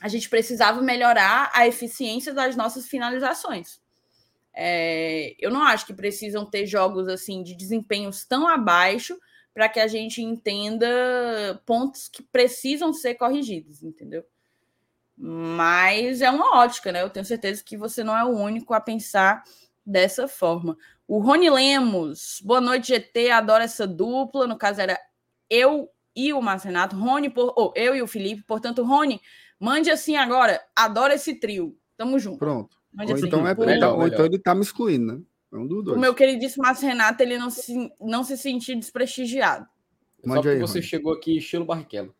a 0.00 0.06
gente 0.06 0.30
precisava 0.30 0.80
melhorar 0.80 1.50
a 1.52 1.66
eficiência 1.66 2.32
das 2.32 2.54
nossas 2.54 2.86
finalizações. 2.86 3.80
É, 4.54 5.34
eu 5.40 5.50
não 5.50 5.64
acho 5.64 5.84
que 5.84 5.92
precisam 5.92 6.46
ter 6.46 6.66
jogos 6.66 7.08
assim 7.08 7.42
de 7.42 7.56
desempenhos 7.56 8.24
tão 8.24 8.46
abaixo 8.46 9.18
para 9.56 9.70
que 9.70 9.80
a 9.80 9.86
gente 9.86 10.20
entenda 10.20 10.86
pontos 11.64 12.08
que 12.08 12.22
precisam 12.22 12.92
ser 12.92 13.14
corrigidos, 13.14 13.82
entendeu? 13.82 14.22
Mas 15.16 16.20
é 16.20 16.30
uma 16.30 16.58
ótica, 16.58 16.92
né? 16.92 17.00
Eu 17.00 17.08
tenho 17.08 17.24
certeza 17.24 17.64
que 17.64 17.74
você 17.74 18.04
não 18.04 18.14
é 18.14 18.22
o 18.22 18.36
único 18.36 18.74
a 18.74 18.80
pensar 18.82 19.42
dessa 19.84 20.28
forma. 20.28 20.76
O 21.08 21.20
Rony 21.20 21.48
Lemos, 21.48 22.38
boa 22.44 22.60
noite, 22.60 22.88
GT. 22.88 23.30
Adoro 23.30 23.64
essa 23.64 23.86
dupla. 23.86 24.46
No 24.46 24.58
caso, 24.58 24.82
era 24.82 25.00
eu 25.48 25.88
e 26.14 26.34
o 26.34 26.42
Marcenato. 26.42 26.94
Rony, 26.94 27.30
por, 27.30 27.54
oh, 27.56 27.72
eu 27.74 27.96
e 27.96 28.02
o 28.02 28.06
Felipe. 28.06 28.42
Portanto, 28.42 28.84
Rony, 28.84 29.22
mande 29.58 29.90
assim 29.90 30.16
agora. 30.16 30.62
Adoro 30.76 31.14
esse 31.14 31.34
trio. 31.34 31.74
Tamo 31.96 32.18
junto. 32.18 32.36
Pronto. 32.36 32.76
Mande 32.92 33.12
Ou 33.12 33.16
assim. 33.16 33.26
então, 33.26 33.48
é, 33.48 33.54
Por- 33.54 33.70
então, 33.70 33.92
ou 33.92 33.98
melhor. 34.00 34.12
então 34.12 34.26
ele 34.26 34.38
tá 34.38 34.54
me 34.54 34.60
excluindo, 34.60 35.14
né? 35.14 35.22
É 35.56 35.62
um 35.62 35.66
dos 35.66 35.78
O 35.78 35.82
dois. 35.82 36.00
meu 36.00 36.14
queridíssimo 36.14 36.62
Márcio 36.64 36.86
Renato, 36.86 37.22
ele 37.22 37.38
não 37.38 37.50
se, 37.50 37.92
não 38.00 38.22
se 38.24 38.36
sentir 38.36 38.76
desprestigiado. 38.76 39.66
Só 40.20 40.28
Mande 40.28 40.42
porque 40.42 40.48
aí, 40.56 40.58
você 40.60 40.78
Rony. 40.78 40.82
chegou 40.88 41.12
aqui 41.12 41.38
estilo 41.38 41.64
Barrichello. 41.64 42.14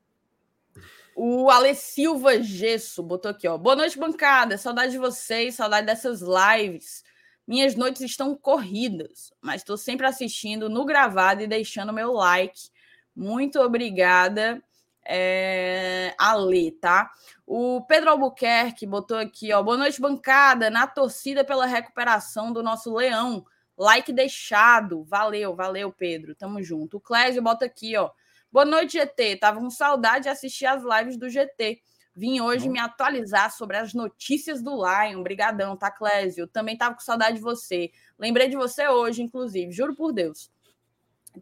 O 1.14 1.48
Ale 1.50 1.74
Silva 1.74 2.42
Gesso 2.42 3.02
botou 3.02 3.30
aqui, 3.30 3.48
ó. 3.48 3.56
Boa 3.56 3.74
noite, 3.74 3.98
bancada. 3.98 4.58
Saudade 4.58 4.92
de 4.92 4.98
vocês, 4.98 5.54
saudade 5.54 5.86
dessas 5.86 6.20
lives. 6.20 7.02
Minhas 7.46 7.74
noites 7.74 8.02
estão 8.02 8.34
corridas, 8.36 9.32
mas 9.40 9.62
estou 9.62 9.76
sempre 9.78 10.06
assistindo 10.06 10.68
no 10.68 10.84
gravado 10.84 11.42
e 11.42 11.46
deixando 11.46 11.92
meu 11.92 12.12
like. 12.12 12.68
Muito 13.14 13.58
obrigada, 13.60 14.62
é... 15.08 16.14
Ale, 16.18 16.72
tá? 16.72 17.10
O 17.46 17.82
Pedro 17.82 18.10
Albuquerque 18.10 18.86
botou 18.86 19.18
aqui, 19.18 19.52
ó. 19.52 19.62
Boa 19.62 19.76
noite, 19.76 20.00
bancada. 20.00 20.68
Na 20.68 20.86
torcida 20.86 21.44
pela 21.44 21.66
recuperação 21.66 22.52
do 22.52 22.62
nosso 22.62 22.94
leão. 22.94 23.44
Like 23.78 24.12
deixado. 24.12 25.04
Valeu, 25.04 25.54
valeu, 25.54 25.92
Pedro. 25.92 26.34
Tamo 26.34 26.62
junto. 26.62 26.96
O 26.96 27.00
Clésio 27.00 27.42
bota 27.42 27.64
aqui, 27.64 27.96
ó. 27.96 28.10
Boa 28.50 28.64
noite, 28.64 28.98
GT. 28.98 29.36
Tava 29.36 29.60
com 29.60 29.70
saudade 29.70 30.24
de 30.24 30.28
assistir 30.28 30.66
as 30.66 30.82
lives 30.82 31.16
do 31.16 31.28
GT. 31.28 31.80
Vim 32.14 32.40
hoje 32.40 32.68
me 32.70 32.78
atualizar 32.78 33.54
sobre 33.54 33.76
as 33.76 33.92
notícias 33.92 34.62
do 34.62 34.74
Lion. 34.74 35.20
Obrigadão, 35.20 35.76
tá, 35.76 35.90
Clésio? 35.90 36.46
Também 36.46 36.74
tava 36.74 36.94
com 36.94 37.00
saudade 37.02 37.36
de 37.36 37.42
você. 37.42 37.90
Lembrei 38.18 38.48
de 38.48 38.56
você 38.56 38.88
hoje, 38.88 39.22
inclusive. 39.22 39.70
Juro 39.70 39.94
por 39.94 40.12
Deus. 40.12 40.50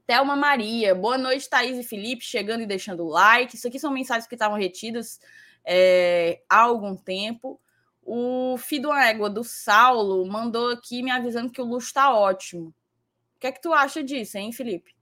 Thelma 0.06 0.36
Maria. 0.36 0.94
Boa 0.94 1.18
noite, 1.18 1.48
Thaís 1.48 1.78
e 1.78 1.82
Felipe. 1.82 2.24
Chegando 2.24 2.62
e 2.62 2.66
deixando 2.66 3.06
like. 3.06 3.56
Isso 3.56 3.68
aqui 3.68 3.78
são 3.78 3.92
mensagens 3.92 4.26
que 4.26 4.34
estavam 4.34 4.58
retidas 4.58 5.20
é, 5.64 6.42
há 6.48 6.60
algum 6.60 6.96
tempo. 6.96 7.60
O 8.02 8.56
Fido 8.58 8.92
Égua, 8.92 9.30
do 9.30 9.42
Saulo, 9.42 10.26
mandou 10.26 10.70
aqui 10.70 11.02
me 11.02 11.10
avisando 11.10 11.50
que 11.50 11.60
o 11.60 11.64
luxo 11.64 11.94
tá 11.94 12.14
ótimo. 12.14 12.74
O 13.36 13.40
que 13.40 13.46
é 13.46 13.52
que 13.52 13.62
tu 13.62 13.72
acha 13.72 14.02
disso, 14.02 14.36
hein, 14.36 14.52
Felipe? 14.52 14.94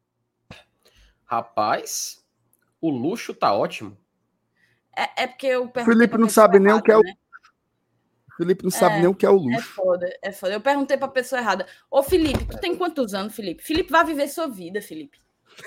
Rapaz, 1.25 2.25
o 2.81 2.91
luxo 2.91 3.35
tá 3.35 3.53
ótimo. 3.53 3.97
É, 4.97 5.25
é 5.25 5.27
porque 5.27 5.47
eu 5.47 5.69
perguntei 5.69 5.95
Felipe 5.97 6.19
não 6.19 6.29
sabe 6.29 6.59
nem 6.59 6.75
o 6.75 6.83
que 6.83 6.93
é 6.93 6.97
o 6.97 7.03
né? 7.03 7.15
Felipe 8.45 8.65
não 8.65 8.71
sabe 8.71 8.97
É, 8.97 8.99
nem 9.01 9.07
o 9.09 9.15
que 9.15 9.25
é 9.27 9.31
o 9.31 9.37
É 9.37 9.55
luxo. 9.57 9.69
foda, 9.75 10.19
é 10.23 10.33
foda. 10.33 10.53
Eu 10.55 10.61
perguntei 10.61 10.97
pra 10.97 11.09
pessoa 11.09 11.41
errada. 11.41 11.67
Ô, 11.91 12.03
Felipe, 12.03 12.45
tu 12.47 12.59
tem 12.61 12.75
quantos 12.77 13.15
anos, 13.15 13.35
Felipe? 13.35 13.63
Felipe, 13.63 13.91
vai 13.91 14.05
viver 14.05 14.29
sua 14.29 14.47
vida, 14.49 14.81
Felipe. 14.83 15.19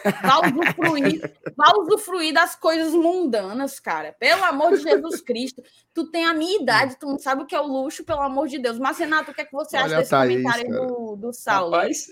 Vá 0.04 0.40
usufruir, 0.48 1.22
vá 1.56 1.72
usufruir 1.80 2.34
das 2.34 2.56
coisas 2.56 2.92
mundanas, 2.94 3.80
cara. 3.80 4.16
Pelo 4.20 4.44
amor 4.46 4.76
de 4.76 4.82
Jesus 4.82 5.22
Cristo. 5.22 5.62
Tu 5.94 6.10
tem 6.10 6.26
a 6.26 6.34
minha 6.34 6.60
idade, 6.60 6.98
tu 7.00 7.06
não 7.06 7.20
sabe 7.20 7.44
o 7.44 7.46
que 7.46 7.54
é 7.56 7.62
o 7.62 7.68
luxo, 7.68 8.04
pelo 8.04 8.22
amor 8.22 8.48
de 8.48 8.58
Deus. 8.58 8.80
Mas, 8.80 8.98
Renato, 8.98 9.30
o 9.32 9.34
que 9.34 9.42
é 9.42 9.46
que 9.46 9.52
você 9.54 9.78
acha 9.78 9.86
Olha 9.86 9.98
a 9.98 10.00
desse 10.00 10.10
Thaís, 10.10 10.32
comentário 10.42 10.70
cara. 10.72 10.88
do, 10.88 11.16
do 11.18 11.32
Saulo? 11.34 11.76
Rapaz, 11.76 12.08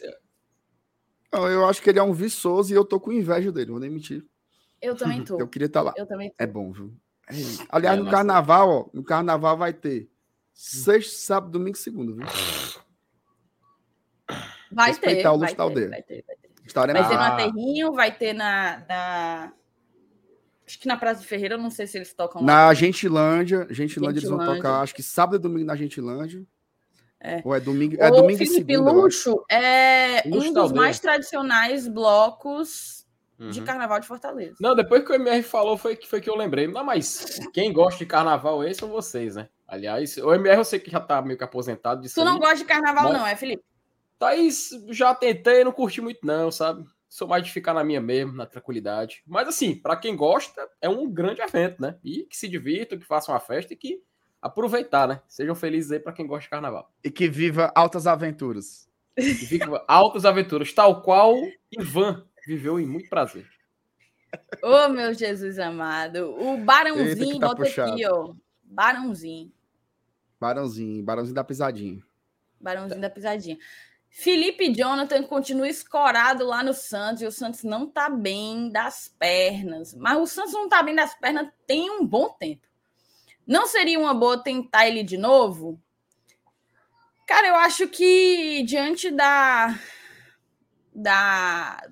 Não, 1.33 1.49
eu 1.49 1.65
acho 1.65 1.81
que 1.81 1.89
ele 1.89 1.97
é 1.99 2.03
um 2.03 2.13
viçoso 2.13 2.71
e 2.71 2.75
eu 2.75 2.85
tô 2.85 2.99
com 2.99 3.11
inveja 3.11 3.51
dele, 3.51 3.71
vou 3.71 3.79
nem 3.79 3.89
mentir. 3.89 4.23
Eu 4.79 4.95
também 4.95 5.23
tô. 5.25 5.39
Eu 5.39 5.47
queria 5.47 5.65
estar 5.65 5.81
lá. 5.81 5.93
Eu 5.97 6.05
também 6.05 6.29
tô. 6.29 6.35
É 6.37 6.45
bom, 6.45 6.71
viu? 6.71 6.93
É. 7.27 7.33
Aliás, 7.69 7.97
É, 7.97 8.03
no 8.03 8.11
carnaval, 8.11 8.69
ó, 8.69 8.89
no 8.93 9.03
carnaval 9.03 9.57
vai 9.57 9.73
ter 9.73 10.11
sexta, 10.53 11.15
sábado, 11.17 11.51
domingo 11.51 11.75
e 11.77 11.79
segunda, 11.79 12.13
viu? 12.13 12.25
Vai 14.71 14.89
respeitar 14.89 15.29
ter, 15.29 15.35
o 15.35 15.39
vai 15.39 15.53
ter, 15.55 15.61
aldeia. 15.61 15.89
vai 15.89 16.01
ter, 16.01 16.23
vai 16.25 16.35
ter. 16.37 16.49
Estaremos 16.65 17.01
Vai 17.01 17.09
ter 17.11 17.15
lá. 17.17 17.27
no. 17.27 17.33
Aterrinho, 17.33 17.93
vai 17.93 18.11
ter 18.17 18.33
na, 18.33 18.83
na- 18.87 19.53
Acho 20.65 20.79
que 20.79 20.87
na 20.87 20.95
Praça 20.95 21.19
de 21.21 21.27
Ferreira, 21.27 21.55
eu 21.55 21.59
não 21.59 21.69
sei 21.69 21.85
se 21.85 21.97
eles 21.97 22.13
tocam 22.13 22.41
lá. 22.41 22.47
Na 22.47 22.73
Gentilândia, 22.73 23.67
Gentilândia 23.69 24.19
eles 24.19 24.29
vão 24.29 24.39
Gentilândia. 24.39 24.63
tocar, 24.63 24.81
acho 24.81 24.95
que 24.95 25.03
sábado 25.03 25.35
e 25.35 25.39
domingo 25.39 25.65
na 25.65 25.75
Gentilândia. 25.75 26.43
É. 27.19 27.41
Ou 27.45 27.53
é 27.53 27.59
domingo, 27.59 27.95
é 27.99 28.09
domingo 28.09 28.41
e 28.41 28.47
segunda. 28.47 28.91
Luxo 28.91 29.43
é 29.51 30.23
Luxo 30.25 30.49
um 30.49 30.53
dos 30.53 30.63
aldeia. 30.63 30.81
mais 30.81 30.99
tradicionais 30.99 31.87
blocos 31.87 33.05
de 33.51 33.59
uhum. 33.59 33.65
carnaval 33.65 33.99
de 33.99 34.07
Fortaleza. 34.07 34.55
Não, 34.59 34.73
depois 34.73 35.03
que 35.05 35.11
o 35.11 35.15
MR 35.15 35.43
falou, 35.43 35.77
foi 35.77 35.95
que, 35.95 36.07
foi 36.07 36.21
que 36.21 36.29
eu 36.29 36.35
lembrei. 36.35 36.67
Não, 36.67 36.83
mas 36.83 37.39
quem 37.53 37.71
gosta 37.71 37.99
de 37.99 38.05
carnaval 38.05 38.61
aí 38.61 38.73
são 38.73 38.89
vocês, 38.89 39.35
né? 39.35 39.49
Aliás, 39.73 40.17
o 40.17 40.31
MR 40.33 40.57
eu 40.59 40.65
sei 40.65 40.79
que 40.79 40.91
já 40.91 40.99
tá 40.99 41.21
meio 41.21 41.37
que 41.37 41.43
aposentado 41.43 42.01
disso. 42.01 42.15
Tu 42.15 42.23
não 42.23 42.33
aí. 42.33 42.39
gosta 42.39 42.57
de 42.57 42.65
carnaval, 42.65 43.05
Mas- 43.05 43.13
não, 43.13 43.25
é, 43.27 43.35
Felipe? 43.35 43.63
Thaís, 44.19 44.69
já 44.89 45.13
tentei, 45.15 45.63
não 45.63 45.71
curti 45.71 45.99
muito, 45.99 46.19
não, 46.25 46.51
sabe? 46.51 46.85
Sou 47.09 47.27
mais 47.27 47.43
de 47.43 47.51
ficar 47.51 47.73
na 47.73 47.83
minha 47.83 47.99
mesmo, 47.99 48.33
na 48.33 48.45
tranquilidade. 48.45 49.23
Mas 49.25 49.47
assim, 49.47 49.75
pra 49.75 49.95
quem 49.95 50.15
gosta, 50.15 50.67
é 50.79 50.87
um 50.87 51.09
grande 51.09 51.41
evento, 51.41 51.81
né? 51.81 51.97
E 52.03 52.23
que 52.23 52.37
se 52.37 52.47
divirtam, 52.47 52.97
que 52.99 53.05
façam 53.05 53.33
uma 53.33 53.39
festa 53.41 53.73
e 53.73 53.75
que 53.75 54.01
aproveitar, 54.41 55.07
né? 55.07 55.21
Sejam 55.27 55.55
felizes 55.55 55.91
aí 55.91 55.99
pra 55.99 56.13
quem 56.13 56.27
gosta 56.27 56.43
de 56.43 56.49
carnaval. 56.49 56.91
E 57.03 57.09
que 57.09 57.27
viva 57.27 57.71
altas 57.75 58.05
aventuras. 58.07 58.87
E 59.17 59.33
fiquem 59.33 59.67
altas 59.87 60.23
aventuras, 60.25 60.71
tal 60.73 61.01
qual 61.01 61.35
Ivan 61.71 62.25
viveu 62.47 62.79
em 62.79 62.85
muito 62.85 63.09
prazer. 63.09 63.47
Ô, 64.61 64.87
meu 64.89 65.13
Jesus 65.13 65.59
amado. 65.59 66.31
O 66.35 66.51
Eita, 66.53 66.63
Barãozinho 66.63 67.33
que 67.33 67.39
tá 67.39 67.47
bota 67.47 67.63
puxado. 67.63 67.91
aqui, 67.93 68.05
ó. 68.07 68.33
Barãozinho. 68.63 69.51
Barãozinho, 70.43 71.01
Barãozinho 71.01 71.35
da 71.35 71.43
Pisadinha. 71.43 72.03
Barãozinho 72.59 72.99
da 72.99 73.09
Pisadinha. 73.09 73.57
Felipe 74.09 74.73
Jonathan 74.73 75.23
continua 75.23 75.69
escorado 75.69 76.45
lá 76.45 76.61
no 76.61 76.73
Santos 76.73 77.21
e 77.21 77.25
o 77.25 77.31
Santos 77.31 77.63
não 77.63 77.87
tá 77.87 78.09
bem 78.09 78.69
das 78.69 79.07
pernas. 79.17 79.95
Mas 79.95 80.17
o 80.17 80.27
Santos 80.27 80.51
não 80.51 80.67
tá 80.67 80.83
bem 80.83 80.93
das 80.93 81.15
pernas 81.15 81.47
tem 81.65 81.89
um 81.89 82.05
bom 82.05 82.29
tempo. 82.29 82.67
Não 83.47 83.65
seria 83.65 83.97
uma 83.97 84.13
boa 84.13 84.37
tentar 84.37 84.85
ele 84.85 85.01
de 85.01 85.17
novo? 85.17 85.81
Cara, 87.25 87.47
eu 87.47 87.55
acho 87.55 87.87
que 87.87 88.63
diante 88.63 89.09
da, 89.09 89.79
da 90.93 91.89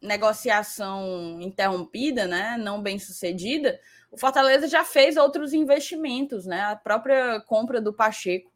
negociação 0.00 1.40
interrompida, 1.40 2.24
né, 2.26 2.56
não 2.56 2.80
bem 2.80 3.00
sucedida, 3.00 3.80
o 4.10 4.18
Fortaleza 4.18 4.66
já 4.66 4.84
fez 4.84 5.16
outros 5.16 5.52
investimentos, 5.52 6.46
né? 6.46 6.62
A 6.62 6.76
própria 6.76 7.40
compra 7.40 7.80
do 7.80 7.92
Pacheco 7.92 8.50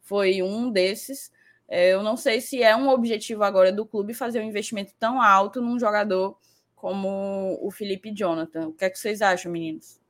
foi 0.00 0.42
um 0.42 0.70
desses. 0.70 1.32
É, 1.68 1.92
Eu 1.92 2.02
não 2.02 2.16
sei 2.16 2.40
se 2.40 2.62
é 2.62 2.74
um 2.76 2.88
objetivo 2.88 3.44
agora 3.44 3.72
do 3.72 3.86
clube 3.86 4.14
fazer 4.14 4.40
um 4.40 4.44
investimento 4.44 4.92
tão 4.98 5.20
alto 5.20 5.60
num 5.60 5.78
jogador 5.78 6.36
como 6.74 7.58
o 7.60 7.70
Felipe 7.70 8.12
Jonathan. 8.12 8.68
O 8.68 8.72
que 8.72 8.84
é 8.84 8.90
que 8.90 8.98
vocês 8.98 9.20
acham, 9.20 9.52
meninos? 9.52 10.00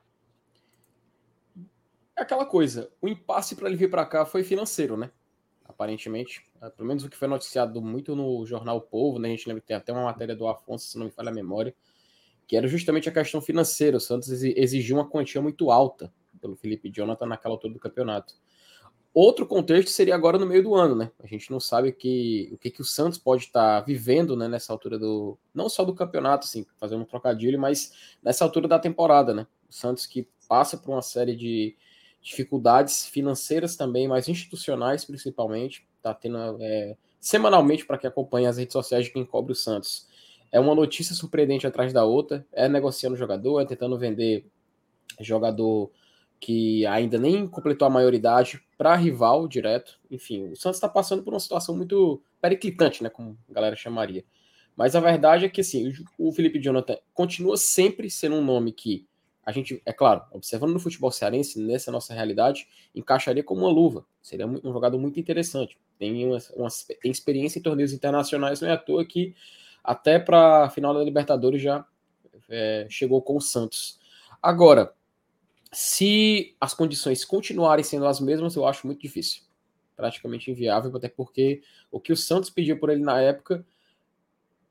É 2.16 2.23
aquela 2.23 2.44
coisa, 2.44 2.90
o 3.01 3.09
impasse 3.09 3.55
para 3.55 3.69
ele 3.69 3.77
vir 3.77 3.90
para 3.90 4.05
cá 4.05 4.27
foi 4.27 4.43
financeiro, 4.43 4.97
né? 4.97 5.10
Aparentemente, 5.65 6.47
É, 6.60 6.69
pelo 6.69 6.89
menos 6.89 7.05
o 7.05 7.09
que 7.09 7.16
foi 7.16 7.28
noticiado 7.28 7.81
muito 7.81 8.16
no 8.16 8.44
jornal 8.44 8.81
Povo, 8.81 9.20
né? 9.20 9.28
A 9.28 9.31
gente 9.31 9.47
lembra 9.47 9.60
que 9.60 9.69
tem 9.69 9.77
até 9.77 9.93
uma 9.93 10.02
matéria 10.02 10.35
do 10.35 10.48
Afonso, 10.48 10.89
se 10.89 10.98
não 10.98 11.06
me 11.06 11.12
falha 11.12 11.31
a 11.31 11.35
memória, 11.35 11.73
que 12.49 12.57
era 12.57 12.66
justamente 12.66 13.09
a 13.09 13.12
questão 13.12 13.43
financeira. 13.43 13.99
O 13.99 14.01
Santos 14.01 14.31
exi- 14.31 14.55
exigiu 14.57 14.97
uma 14.97 15.07
quantia 15.07 15.41
muito 15.41 15.70
alta 15.70 16.11
pelo 16.41 16.57
Felipe 16.57 16.91
Jonathan 16.91 17.27
naquela 17.27 17.55
altura 17.55 17.75
do 17.75 17.79
campeonato. 17.79 18.35
Outro 19.12 19.47
contexto 19.47 19.91
seria 19.91 20.15
agora 20.15 20.39
no 20.39 20.47
meio 20.47 20.62
do 20.62 20.75
ano, 20.75 20.95
né? 20.95 21.11
A 21.23 21.27
gente 21.27 21.51
não 21.51 21.61
sabe 21.61 21.91
o 21.91 21.95
que 21.95 22.51
o, 22.53 22.59
que, 22.59 22.70
que 22.70 22.81
o 22.81 22.85
Santos 22.85 23.19
pode 23.19 23.45
estar 23.45 23.81
vivendo, 23.83 24.35
né? 24.35 24.49
Nessa 24.49 24.73
altura 24.73 24.99
do. 24.99 25.39
Não 25.53 25.69
só 25.69 25.85
do 25.85 25.95
campeonato, 25.95 26.47
assim, 26.47 26.65
fazendo 26.79 27.03
um 27.03 27.07
trocadilho, 27.07 27.59
mas 27.59 27.93
nessa 28.23 28.45
altura 28.45 28.66
da 28.66 28.79
temporada, 28.79 29.35
né? 29.35 29.47
O 29.69 29.73
Santos 29.73 30.07
que 30.07 30.27
passa 30.49 30.79
por 30.79 30.91
uma 30.91 31.03
série 31.03 31.37
de 31.37 31.77
dificuldades 32.23 33.07
financeiras 33.07 33.77
também, 33.77 34.09
mas 34.09 34.29
institucionais 34.29 35.05
principalmente. 35.05 35.87
Tá 36.01 36.15
tendo 36.15 36.39
é, 36.61 36.97
semanalmente 37.20 37.85
para 37.85 37.99
quem 37.99 38.09
acompanha 38.09 38.49
as 38.49 38.57
redes 38.57 38.73
sociais 38.73 39.05
de 39.05 39.12
quem 39.12 39.27
cobre 39.27 39.53
o 39.53 39.57
Santos. 39.57 40.07
É 40.51 40.59
uma 40.59 40.75
notícia 40.75 41.15
surpreendente 41.15 41.66
atrás 41.66 41.93
da 41.93 42.05
outra. 42.05 42.47
É 42.53 42.69
negociando 42.69 43.16
jogador, 43.16 43.61
é 43.61 43.65
tentando 43.65 43.99
vender 43.99 44.47
jogador 45.20 45.91
que 46.41 46.87
ainda 46.87 47.19
nem 47.19 47.47
completou 47.47 47.87
a 47.87 47.91
maioridade 47.91 48.62
para 48.77 48.95
rival 48.95 49.49
direto. 49.49 49.99
Enfim, 50.11 50.51
o 50.51 50.57
Santos 50.57 50.77
está 50.77 50.89
passando 50.89 51.23
por 51.23 51.33
uma 51.33 51.41
situação 51.41 51.77
muito 51.77 52.23
periclitante, 52.41 53.03
né, 53.03 53.11
como 53.11 53.37
a 53.51 53.53
galera 53.53 53.77
chamaria. 53.77 54.25
Mas 54.77 54.95
a 54.95 55.01
verdade 55.01 55.45
é 55.45 55.49
que 55.49 55.61
assim, 55.61 55.93
o 56.16 56.33
Felipe 56.33 56.61
Jonathan 56.61 56.97
continua 57.12 57.57
sempre 57.57 58.09
sendo 58.09 58.37
um 58.37 58.45
nome 58.45 58.73
que 58.73 59.07
a 59.45 59.51
gente, 59.51 59.83
é 59.87 59.95
claro, 59.95 60.23
observando 60.31 60.75
no 60.75 60.79
futebol 60.79 61.11
cearense, 61.11 61.59
nessa 61.59 61.91
nossa 61.91 62.12
realidade, 62.12 62.69
encaixaria 62.95 63.43
como 63.43 63.62
uma 63.62 63.70
luva. 63.70 64.05
Seria 64.20 64.47
um 64.47 64.73
jogador 64.73 64.99
muito 64.99 65.19
interessante. 65.19 65.79
Tem, 65.99 66.27
uma, 66.27 66.37
uma, 66.55 66.69
tem 67.01 67.11
experiência 67.11 67.59
em 67.59 67.62
torneios 67.62 67.95
internacionais, 67.95 68.61
não 68.61 68.69
é 68.69 68.73
à 68.73 68.77
toa 68.77 69.07
que 69.07 69.35
até 69.89 70.19
para 70.19 70.65
a 70.65 70.69
final 70.69 70.93
da 70.93 71.02
Libertadores 71.02 71.62
já 71.62 71.82
é, 72.47 72.86
chegou 72.90 73.23
com 73.23 73.39
o 73.39 73.40
Santos. 73.40 73.98
Agora, 74.43 74.93
Se 75.73 76.56
as 76.60 76.73
condições 76.73 77.24
continuarem 77.24 77.85
sendo 77.85 78.06
as 78.06 78.20
mesmas, 78.20 78.56
eu 78.56 78.66
acho 78.66 78.86
muito 78.86 79.01
difícil. 79.01 79.43
Praticamente 79.97 80.51
inviável, 80.51 80.94
até 80.97 81.09
porque 81.09 81.62
o 81.90 82.01
que 82.01 82.12
o 82.12 82.16
Santos 82.16 82.48
pediu 82.51 82.78
por 82.78 82.89
ele 82.89 83.02
na 83.02 83.20
época, 83.20 83.66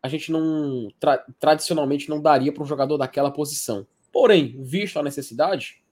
a 0.02 0.08
gente 0.08 0.32
não 0.32 0.90
tra 1.00 1.18
tradicionalmente 1.40 2.10
não 2.10 2.22
daria 2.22 2.52
para 2.52 2.64
um 2.64 2.66
jogador 2.66 2.98
daquela 2.98 3.32
posição. 3.32 3.86
Porém, 4.12 4.56
visto 4.64 4.98
a 4.98 5.04
necessidade, 5.04 5.84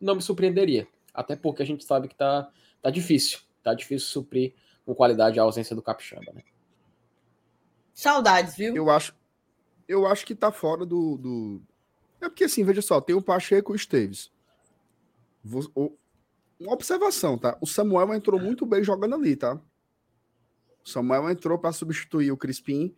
não 0.00 0.14
me 0.14 0.22
surpreenderia. 0.22 0.86
Até 1.12 1.36
porque 1.36 1.62
a 1.62 1.66
gente 1.66 1.84
sabe 1.84 2.08
que 2.08 2.14
tá, 2.14 2.50
tá 2.80 2.90
difícil. 2.90 3.40
Tá 3.62 3.74
difícil 3.74 4.08
suprir 4.08 4.54
com 4.86 4.94
qualidade 4.94 5.38
a 5.38 5.42
ausência 5.42 5.74
do 5.76 5.82
Capixaba, 5.82 6.32
né? 6.32 6.42
Saudades, 7.94 8.56
viu? 8.56 8.74
Eu 8.74 8.90
acho, 8.90 9.14
eu 9.88 10.06
acho 10.06 10.26
que 10.26 10.34
tá 10.34 10.50
fora 10.50 10.84
do, 10.84 11.16
do... 11.16 11.62
É 12.20 12.28
porque 12.28 12.44
assim, 12.44 12.64
veja 12.64 12.82
só, 12.82 13.00
tem 13.00 13.14
o 13.14 13.22
Pacheco 13.22 13.72
e 13.72 13.74
o 13.74 13.76
Esteves. 13.76 14.32
Uma 15.44 16.72
observação, 16.72 17.38
tá? 17.38 17.56
O 17.60 17.66
Samuel 17.66 18.12
entrou 18.14 18.40
muito 18.40 18.66
bem 18.66 18.82
jogando 18.82 19.14
ali, 19.14 19.36
tá? 19.36 19.60
O 20.84 20.88
Samuel 20.88 21.30
entrou 21.30 21.58
para 21.58 21.72
substituir 21.72 22.32
o 22.32 22.36
Crispim, 22.36 22.94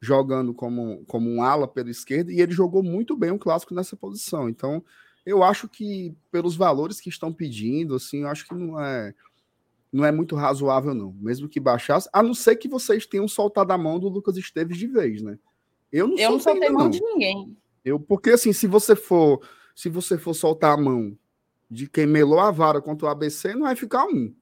jogando 0.00 0.52
como, 0.52 1.04
como 1.06 1.30
um 1.30 1.42
ala 1.42 1.66
pela 1.66 1.90
esquerda, 1.90 2.32
e 2.32 2.40
ele 2.40 2.52
jogou 2.52 2.82
muito 2.82 3.16
bem 3.16 3.30
o 3.30 3.38
clássico 3.38 3.74
nessa 3.74 3.96
posição. 3.96 4.48
Então, 4.48 4.84
eu 5.24 5.42
acho 5.42 5.68
que, 5.68 6.14
pelos 6.30 6.54
valores 6.54 7.00
que 7.00 7.08
estão 7.08 7.32
pedindo, 7.32 7.94
assim, 7.94 8.22
eu 8.22 8.28
acho 8.28 8.46
que 8.46 8.54
não 8.54 8.80
é 8.80 9.14
não 9.94 10.04
é 10.04 10.10
muito 10.10 10.34
razoável, 10.34 10.92
não. 10.92 11.12
Mesmo 11.20 11.48
que 11.48 11.60
baixasse, 11.60 12.08
a 12.12 12.20
não 12.20 12.34
ser 12.34 12.56
que 12.56 12.66
vocês 12.66 13.06
tenham 13.06 13.28
soltado 13.28 13.72
a 13.72 13.78
mão 13.78 14.00
do 14.00 14.08
Lucas 14.08 14.36
Esteves 14.36 14.76
de 14.76 14.88
vez, 14.88 15.22
né? 15.22 15.38
Eu 15.92 16.08
não, 16.08 16.18
eu 16.18 16.32
não 16.32 16.40
soltei 16.40 16.68
mão 16.68 16.90
de 16.90 17.00
ninguém. 17.00 17.56
Eu, 17.84 18.00
porque 18.00 18.30
assim, 18.30 18.52
se 18.52 18.66
você 18.66 18.96
for, 18.96 19.40
se 19.72 19.88
você 19.88 20.18
for 20.18 20.34
soltar 20.34 20.76
a 20.76 20.82
mão 20.82 21.16
de 21.70 21.88
quem 21.88 22.06
melou 22.06 22.40
a 22.40 22.50
vara 22.50 22.82
contra 22.82 23.06
o 23.06 23.08
ABC, 23.08 23.54
não 23.54 23.62
vai 23.62 23.76
ficar 23.76 24.04
um. 24.06 24.34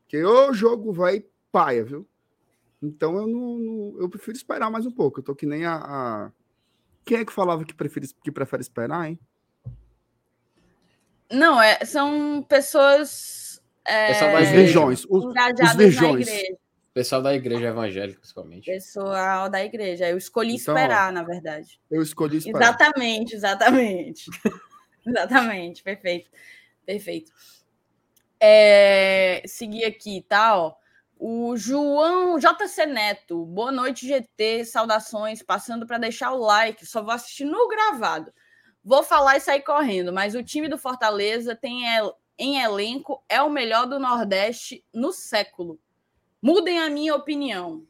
Porque 0.00 0.24
o 0.24 0.52
jogo 0.52 0.92
vai 0.92 1.24
paia, 1.52 1.84
viu? 1.84 2.04
Então 2.82 3.16
eu 3.16 3.28
não, 3.28 3.58
não, 3.58 4.00
eu 4.00 4.08
prefiro 4.08 4.36
esperar 4.36 4.72
mais 4.72 4.86
um 4.86 4.90
pouco. 4.90 5.20
Eu 5.20 5.22
tô 5.22 5.36
que 5.36 5.46
nem 5.46 5.66
a, 5.66 5.76
a... 5.76 6.32
Quem 7.04 7.18
é 7.18 7.24
que 7.24 7.32
falava 7.32 7.64
que 7.64 7.74
prefere, 7.74 8.08
que 8.24 8.32
prefere 8.32 8.62
esperar, 8.62 9.08
hein? 9.08 9.20
Não, 11.30 11.62
é, 11.62 11.84
são 11.84 12.44
pessoas. 12.48 13.49
É, 13.84 14.42
os 14.42 14.48
virgões. 14.48 15.04
Os, 15.08 15.24
os 15.24 15.76
virgões. 15.76 16.28
Pessoal 16.92 17.22
da 17.22 17.32
igreja 17.34 17.68
evangélica, 17.68 18.18
principalmente. 18.18 18.66
Pessoal 18.66 19.48
da 19.48 19.64
igreja. 19.64 20.08
Eu 20.08 20.18
escolhi 20.18 20.56
então, 20.56 20.74
esperar, 20.74 21.12
na 21.12 21.22
verdade. 21.22 21.80
Eu 21.88 22.02
escolhi 22.02 22.38
esperar. 22.38 22.62
Exatamente, 22.62 23.34
exatamente. 23.36 24.30
exatamente, 25.06 25.82
perfeito. 25.84 26.28
Perfeito. 26.84 27.32
É, 28.40 29.42
seguir 29.46 29.84
aqui, 29.84 30.24
tá? 30.28 30.56
Ó. 30.56 30.74
O 31.16 31.56
João 31.56 32.38
JC 32.38 32.86
Neto, 32.86 33.44
boa 33.44 33.70
noite, 33.70 34.08
GT, 34.08 34.64
saudações, 34.64 35.42
passando 35.42 35.86
para 35.86 35.98
deixar 35.98 36.32
o 36.32 36.38
like, 36.38 36.84
só 36.86 37.02
vou 37.02 37.12
assistir 37.12 37.44
no 37.44 37.68
gravado. 37.68 38.32
Vou 38.82 39.02
falar 39.02 39.36
e 39.36 39.40
sair 39.40 39.60
correndo, 39.60 40.12
mas 40.12 40.34
o 40.34 40.42
time 40.42 40.66
do 40.66 40.78
Fortaleza 40.78 41.54
tem 41.54 41.86
em 42.40 42.58
elenco 42.58 43.22
é 43.28 43.42
o 43.42 43.50
melhor 43.50 43.86
do 43.86 43.98
Nordeste 43.98 44.82
no 44.94 45.12
século. 45.12 45.78
Mudem 46.40 46.78
a 46.80 46.88
minha 46.88 47.14
opinião. 47.14 47.86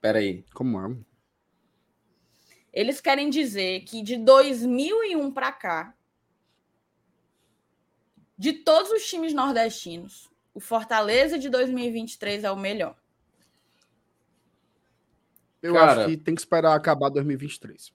Peraí. 0.00 0.44
Como 0.54 0.80
é? 0.80 0.96
Eles 2.72 3.00
querem 3.00 3.28
dizer 3.28 3.80
que 3.80 4.00
de 4.00 4.16
2001 4.16 5.32
para 5.32 5.50
cá, 5.50 5.94
de 8.38 8.52
todos 8.52 8.92
os 8.92 9.04
times 9.04 9.34
nordestinos, 9.34 10.30
o 10.52 10.60
Fortaleza 10.60 11.36
de 11.36 11.48
2023 11.48 12.44
é 12.44 12.50
o 12.52 12.56
melhor. 12.56 12.96
Eu 15.60 15.74
Cara, 15.74 16.02
acho 16.02 16.10
que 16.10 16.16
tem 16.16 16.34
que 16.34 16.40
esperar 16.40 16.76
acabar 16.76 17.08
2023. 17.08 17.92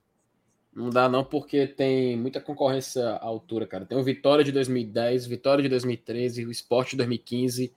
Não 0.72 0.88
dá 0.88 1.08
não, 1.08 1.24
porque 1.24 1.66
tem 1.66 2.16
muita 2.16 2.40
concorrência 2.40 3.04
à 3.04 3.24
altura, 3.24 3.66
cara. 3.66 3.84
Tem 3.84 3.98
o 3.98 4.04
Vitória 4.04 4.44
de 4.44 4.52
2010, 4.52 5.26
Vitória 5.26 5.62
de 5.62 5.68
2013, 5.68 6.46
o 6.46 6.50
Sport 6.50 6.90
de 6.90 6.96
2015, 6.98 7.74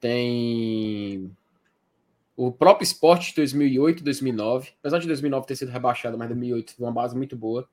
tem 0.00 1.30
o 2.36 2.50
próprio 2.50 2.84
Sport 2.84 3.28
de 3.28 3.34
2008 3.36 4.00
e 4.00 4.04
2009. 4.04 4.70
Apesar 4.80 4.98
de 4.98 5.06
2009 5.06 5.46
ter 5.46 5.56
sido 5.56 5.70
rebaixado, 5.70 6.16
mas 6.16 6.28
2008 6.28 6.74
foi 6.76 6.86
uma 6.86 6.92
base 6.92 7.16
muito 7.16 7.36
boa. 7.36 7.68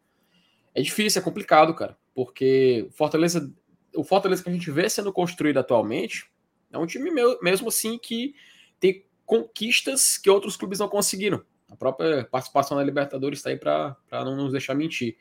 É 0.75 0.81
difícil, 0.81 1.21
é 1.21 1.23
complicado, 1.23 1.73
cara, 1.73 1.97
porque 2.13 2.85
o 2.89 2.91
Fortaleza, 2.91 3.51
o 3.95 4.03
Fortaleza 4.03 4.43
que 4.43 4.49
a 4.49 4.53
gente 4.53 4.69
vê 4.71 4.89
sendo 4.89 5.11
construído 5.11 5.57
atualmente 5.57 6.29
é 6.71 6.77
um 6.77 6.85
time 6.85 7.11
mesmo 7.41 7.67
assim 7.67 7.97
que 7.97 8.33
tem 8.79 9.05
conquistas 9.25 10.17
que 10.17 10.29
outros 10.29 10.55
clubes 10.55 10.79
não 10.79 10.87
conseguiram. 10.87 11.41
A 11.71 11.75
própria 11.75 12.25
participação 12.25 12.77
na 12.77 12.83
Libertadores 12.83 13.39
está 13.39 13.49
aí 13.49 13.57
para 13.57 13.95
não 14.11 14.35
nos 14.35 14.51
deixar 14.51 14.75
mentir. 14.75 15.17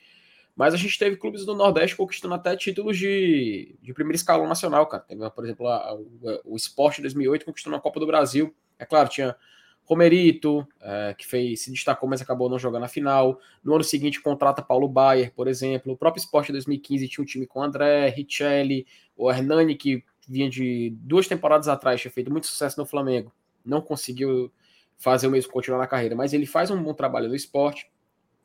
Mas 0.56 0.74
a 0.74 0.76
gente 0.76 0.98
teve 0.98 1.16
clubes 1.16 1.46
do 1.46 1.54
Nordeste 1.54 1.96
conquistando 1.96 2.34
até 2.34 2.56
títulos 2.56 2.98
de, 2.98 3.78
de 3.80 3.94
primeiro 3.94 4.16
escalão 4.16 4.48
nacional, 4.48 4.84
cara. 4.86 5.04
Teve, 5.04 5.30
por 5.30 5.44
exemplo, 5.44 5.68
a, 5.68 5.94
o, 5.94 6.08
o 6.44 6.56
Sport 6.56 7.00
2008 7.00 7.46
conquistando 7.46 7.76
a 7.76 7.80
Copa 7.80 8.00
do 8.00 8.06
Brasil. 8.06 8.54
É 8.78 8.84
claro, 8.84 9.08
tinha 9.08 9.36
Romerito, 9.84 10.66
é, 10.80 11.14
que 11.16 11.26
fez, 11.26 11.62
se 11.62 11.70
destacou, 11.70 12.08
mas 12.08 12.20
acabou 12.20 12.48
não 12.48 12.58
jogando 12.58 12.84
a 12.84 12.88
final. 12.88 13.40
No 13.62 13.74
ano 13.74 13.84
seguinte, 13.84 14.20
contrata 14.20 14.60
Paulo 14.60 14.88
Baier, 14.88 15.32
por 15.32 15.48
exemplo. 15.48 15.92
O 15.92 15.96
próprio 15.96 16.20
Sport 16.20 16.50
2015 16.50 17.08
tinha 17.08 17.22
um 17.22 17.26
time 17.26 17.46
com 17.46 17.62
André, 17.62 18.08
Richelli, 18.08 18.86
o 19.16 19.30
Hernani, 19.30 19.76
que 19.76 20.04
vinha 20.28 20.50
de 20.50 20.90
duas 21.00 21.26
temporadas 21.26 21.68
atrás, 21.68 22.00
tinha 22.00 22.12
feito 22.12 22.30
muito 22.30 22.46
sucesso 22.46 22.78
no 22.78 22.86
Flamengo. 22.86 23.32
Não 23.64 23.80
conseguiu 23.80 24.52
fazer 25.00 25.26
o 25.26 25.30
mesmo 25.30 25.50
continuar 25.50 25.78
na 25.78 25.86
carreira, 25.86 26.14
mas 26.14 26.32
ele 26.32 26.46
faz 26.46 26.70
um 26.70 26.80
bom 26.80 26.94
trabalho 26.94 27.28
no 27.28 27.34
esporte. 27.34 27.90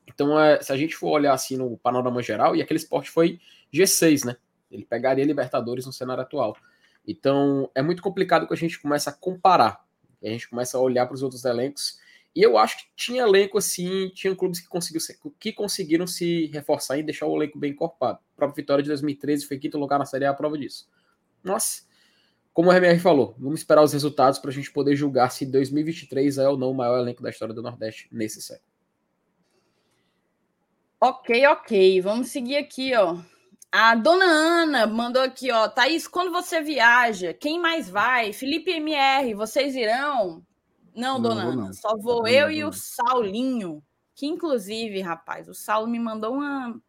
Então, 0.08 0.40
é, 0.40 0.62
se 0.62 0.72
a 0.72 0.78
gente 0.78 0.96
for 0.96 1.10
olhar 1.10 1.34
assim 1.34 1.58
no 1.58 1.78
panorama 1.78 2.24
geral, 2.24 2.56
e 2.56 2.62
aquele 2.62 2.80
esporte 2.80 3.12
foi 3.12 3.40
G6, 3.74 4.26
né? 4.26 4.38
Ele 4.72 4.86
pegaria 4.86 5.26
Libertadores 5.26 5.86
no 5.86 5.94
cenário 5.94 6.24
atual. 6.24 6.56
Então, 7.06 7.70
é 7.76 7.82
muito 7.82 8.02
complicado 8.02 8.48
que 8.48 8.54
a 8.54 8.58
gente 8.58 8.80
começa 8.80 9.10
a 9.10 9.14
comparar. 9.14 9.86
A 10.24 10.28
gente 10.28 10.50
começa 10.50 10.78
a 10.78 10.82
olhar 10.82 11.06
para 11.06 11.14
os 11.14 11.22
outros 11.22 11.44
elencos. 11.46 12.00
E 12.34 12.42
eu 12.42 12.58
acho 12.58 12.78
que 12.78 12.86
tinha 12.96 13.24
elenco 13.24 13.58
assim, 13.58 14.10
tinha 14.10 14.36
clubes 14.36 14.60
que, 14.60 14.68
conseguiu, 14.68 15.02
que 15.40 15.54
conseguiram 15.54 16.08
se 16.08 16.48
reforçar 16.48 16.98
e 16.98 17.04
deixar 17.04 17.28
o 17.28 17.36
elenco 17.36 17.60
bem 17.60 17.72
encorpado. 17.72 18.20
A 18.34 18.36
própria 18.36 18.56
Vitória 18.62 18.84
de 18.84 18.90
2013 18.90 19.46
foi 19.46 19.58
quinto 19.58 19.78
lugar 19.78 20.00
na 20.00 20.06
Série 20.06 20.26
A, 20.26 20.32
a 20.32 20.34
prova 20.34 20.58
disso. 20.58 20.90
Nossa, 21.44 21.84
como 22.56 22.70
o 22.70 22.72
RMR 22.72 22.98
falou, 23.00 23.36
vamos 23.38 23.60
esperar 23.60 23.84
os 23.84 23.92
resultados 23.92 24.40
para 24.40 24.50
a 24.50 24.54
gente 24.54 24.72
poder 24.72 24.96
julgar 24.96 25.30
se 25.30 25.46
2023 25.46 26.38
é 26.38 26.48
ou 26.48 26.58
não 26.58 26.72
o 26.72 26.74
maior 26.74 26.98
elenco 27.00 27.22
da 27.22 27.30
história 27.30 27.54
do 27.54 27.62
Nordeste 27.62 28.08
nesse 28.10 28.42
século. 28.42 28.72
Ok, 31.02 31.46
ok. 31.48 32.00
Vamos 32.00 32.30
seguir 32.30 32.56
aqui, 32.56 32.96
ó. 32.96 33.18
A 33.70 33.94
dona 33.94 34.24
Ana 34.24 34.88
mandou 34.88 35.22
aqui, 35.22 35.52
ó. 35.52 35.68
Thaís, 35.68 36.08
quando 36.08 36.32
você 36.32 36.62
viaja, 36.62 37.34
quem 37.34 37.60
mais 37.60 37.90
vai? 37.90 38.32
Felipe 38.32 38.72
MR, 38.72 39.34
vocês 39.34 39.76
irão? 39.76 40.42
Não, 40.96 41.22
dona 41.22 41.44
não, 41.44 41.52
Ana, 41.52 41.66
não. 41.66 41.74
só 41.74 41.98
vou 41.98 42.22
não, 42.22 42.28
eu 42.28 42.50
e 42.50 42.64
o 42.64 42.72
Saulinho. 42.72 43.84
Que 44.16 44.28
inclusive, 44.28 45.02
rapaz, 45.02 45.50
o 45.50 45.54
Saulo 45.54 45.90
me 45.90 46.00
mandou 46.00 46.36
uma. 46.36 46.82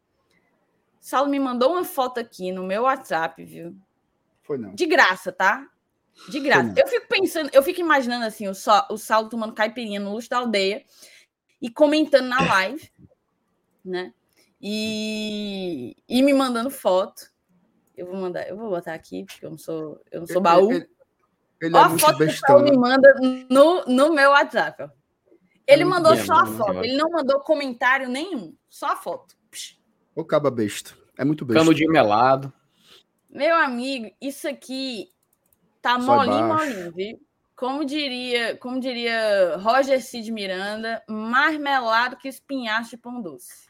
Saulo 1.01 1.29
me 1.29 1.41
mandou 1.41 1.73
uma 1.73 1.83
foto 1.83 2.21
aqui 2.21 2.53
no 2.53 2.63
meu 2.63 2.85
WhatsApp, 2.85 3.45
viu? 3.45 3.77
Foi 4.47 4.57
não. 4.59 4.75
De 4.75 4.87
graça, 4.87 5.33
tá? 5.33 5.67
De 6.29 6.41
graça. 6.41 6.73
Eu 6.77 6.87
fico 6.87 7.07
pensando, 7.09 7.51
eu 7.53 7.63
fico 7.63 7.81
imaginando 7.81 8.25
assim, 8.25 8.49
o, 8.49 8.55
Sa 8.55 8.87
o 8.91 8.97
Saulo 8.97 9.29
tomando 9.29 9.53
caipirinha 9.53 10.01
no 10.01 10.13
luxo 10.13 10.31
da 10.31 10.39
aldeia 10.39 10.85
e 11.61 11.69
comentando 11.69 12.27
na 12.27 12.41
live, 12.41 12.91
né? 13.85 14.15
E, 14.61 15.97
e 16.09 16.23
me 16.23 16.33
mandando 16.33 16.71
foto. 16.71 17.31
Eu 17.97 18.07
vou 18.07 18.17
mandar, 18.17 18.49
eu 18.49 18.57
vou 18.57 18.71
botar 18.71 18.95
aqui, 18.95 19.25
porque 19.25 19.45
eu 19.45 19.51
não 19.51 19.59
sou, 19.59 20.01
eu 20.11 20.21
não 20.21 20.27
sou 20.27 20.41
baú. 20.41 20.71
Ele, 20.73 20.89
ele, 21.61 21.77
é 21.77 21.81
a 21.81 21.91
foto 21.91 22.19
que 22.19 22.25
o 22.25 22.33
Saulo 22.33 22.65
me 22.65 22.77
manda 22.77 23.15
no, 23.51 23.85
no 23.87 24.13
meu 24.15 24.31
WhatsApp. 24.31 24.83
Ó. 24.85 24.89
Ele 25.67 25.83
é 25.83 25.85
mandou 25.85 26.15
bem, 26.15 26.25
só 26.25 26.35
a 26.35 26.47
foto, 26.47 26.85
ele 26.85 26.97
não 26.97 27.11
mandou 27.11 27.41
comentário 27.41 28.09
nenhum, 28.09 28.55
só 28.69 28.93
a 28.93 28.97
foto. 28.97 29.35
O 30.15 30.25
caba 30.25 30.51
besta. 30.51 30.93
É 31.19 31.25
muito 31.25 31.45
besta. 31.45 31.61
Cano 31.61 31.75
de 31.75 31.87
melado. 31.89 32.53
Meu 33.29 33.55
amigo, 33.57 34.11
isso 34.21 34.49
aqui 34.49 35.11
tá 35.83 35.99
molinho, 35.99 36.49
molinho, 36.49 36.93
viu? 36.93 37.21
Como 37.55 37.85
diria, 37.85 38.57
como 38.57 38.79
diria 38.79 39.57
Roger 39.57 40.03
Cid 40.03 40.31
Miranda, 40.31 41.03
marmelado 41.09 42.17
que 42.17 42.29
espinhaço 42.29 42.91
de 42.91 42.97
pão 42.99 43.21
doce. 43.23 43.67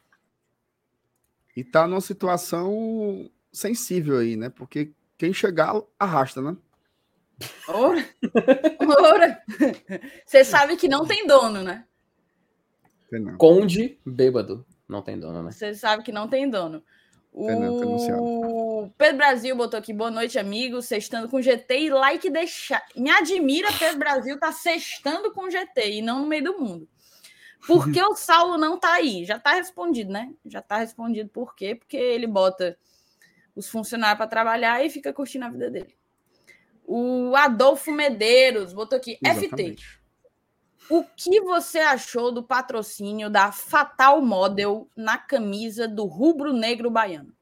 E 1.57 1.63
tá 1.63 1.87
numa 1.87 2.01
situação 2.01 3.31
sensível 3.53 4.19
aí, 4.19 4.37
né? 4.37 4.51
Porque 4.51 4.93
quem 5.17 5.33
chegar 5.33 5.81
arrasta, 5.99 6.43
né? 6.43 6.57
Ora! 7.69 8.05
Ora! 9.03 9.43
Você 10.25 10.45
sabe 10.45 10.77
que 10.77 10.89
não 10.89 11.07
tem 11.07 11.27
dono, 11.27 11.63
né? 11.63 11.87
Não. 13.11 13.37
Conde 13.37 13.99
bêbado. 14.05 14.67
Não 14.89 15.03
tem 15.03 15.19
dono, 15.19 15.43
né? 15.43 15.51
Você 15.51 15.75
sabe 15.75 16.03
que 16.03 16.13
não 16.13 16.29
tem 16.29 16.49
dono. 16.49 16.83
O 17.33 17.47
Pedro 18.97 19.17
Brasil 19.19 19.57
botou 19.57 19.79
aqui, 19.79 19.93
boa 19.93 20.11
noite, 20.11 20.39
amigos, 20.39 20.87
sextando 20.87 21.29
com 21.29 21.41
GT 21.41 21.81
e 21.81 21.91
like 21.91 22.29
deixar. 22.31 22.85
Me 22.97 23.11
admira, 23.11 23.69
Pedro 23.79 23.99
Brasil 23.99 24.39
tá 24.39 24.53
sextando 24.53 25.33
com 25.33 25.51
GT 25.51 25.93
e 25.93 26.03
não 26.03 26.21
no 26.21 26.27
meio 26.27 26.45
do 26.45 26.59
mundo. 26.59 26.89
Por 27.67 27.91
que 27.91 28.01
o 28.01 28.15
Saulo 28.15 28.57
não 28.57 28.79
tá 28.79 28.93
aí? 28.93 29.25
Já 29.25 29.39
tá 29.39 29.53
respondido, 29.55 30.13
né? 30.13 30.33
Já 30.45 30.63
tá 30.63 30.79
respondido 30.79 31.29
por 31.31 31.55
quê? 31.55 31.75
Porque 31.75 31.97
ele 31.97 32.27
bota 32.27 32.79
os 33.55 33.69
funcionários 33.69 34.19
para 34.19 34.27
trabalhar 34.27 34.85
e 34.85 34.91
fica 34.91 35.13
curtindo 35.13 35.47
a 35.47 35.51
vida 35.51 35.71
dele. 35.71 35.97
O 36.85 37.35
Adolfo 37.35 37.91
Medeiros 37.91 38.73
botou 38.73 38.97
aqui, 38.97 39.19
Exatamente. 39.25 39.85
FT. 39.85 40.07
O 40.89 41.03
que 41.03 41.41
você 41.41 41.81
achou 41.81 42.31
do 42.31 42.45
patrocínio 42.45 43.29
da 43.29 43.51
Fatal 43.51 44.23
Model 44.23 44.89
na 44.95 45.19
camisa 45.19 45.89
do 45.89 46.05
rubro 46.05 46.53
negro 46.53 46.89
baiano? 46.89 47.36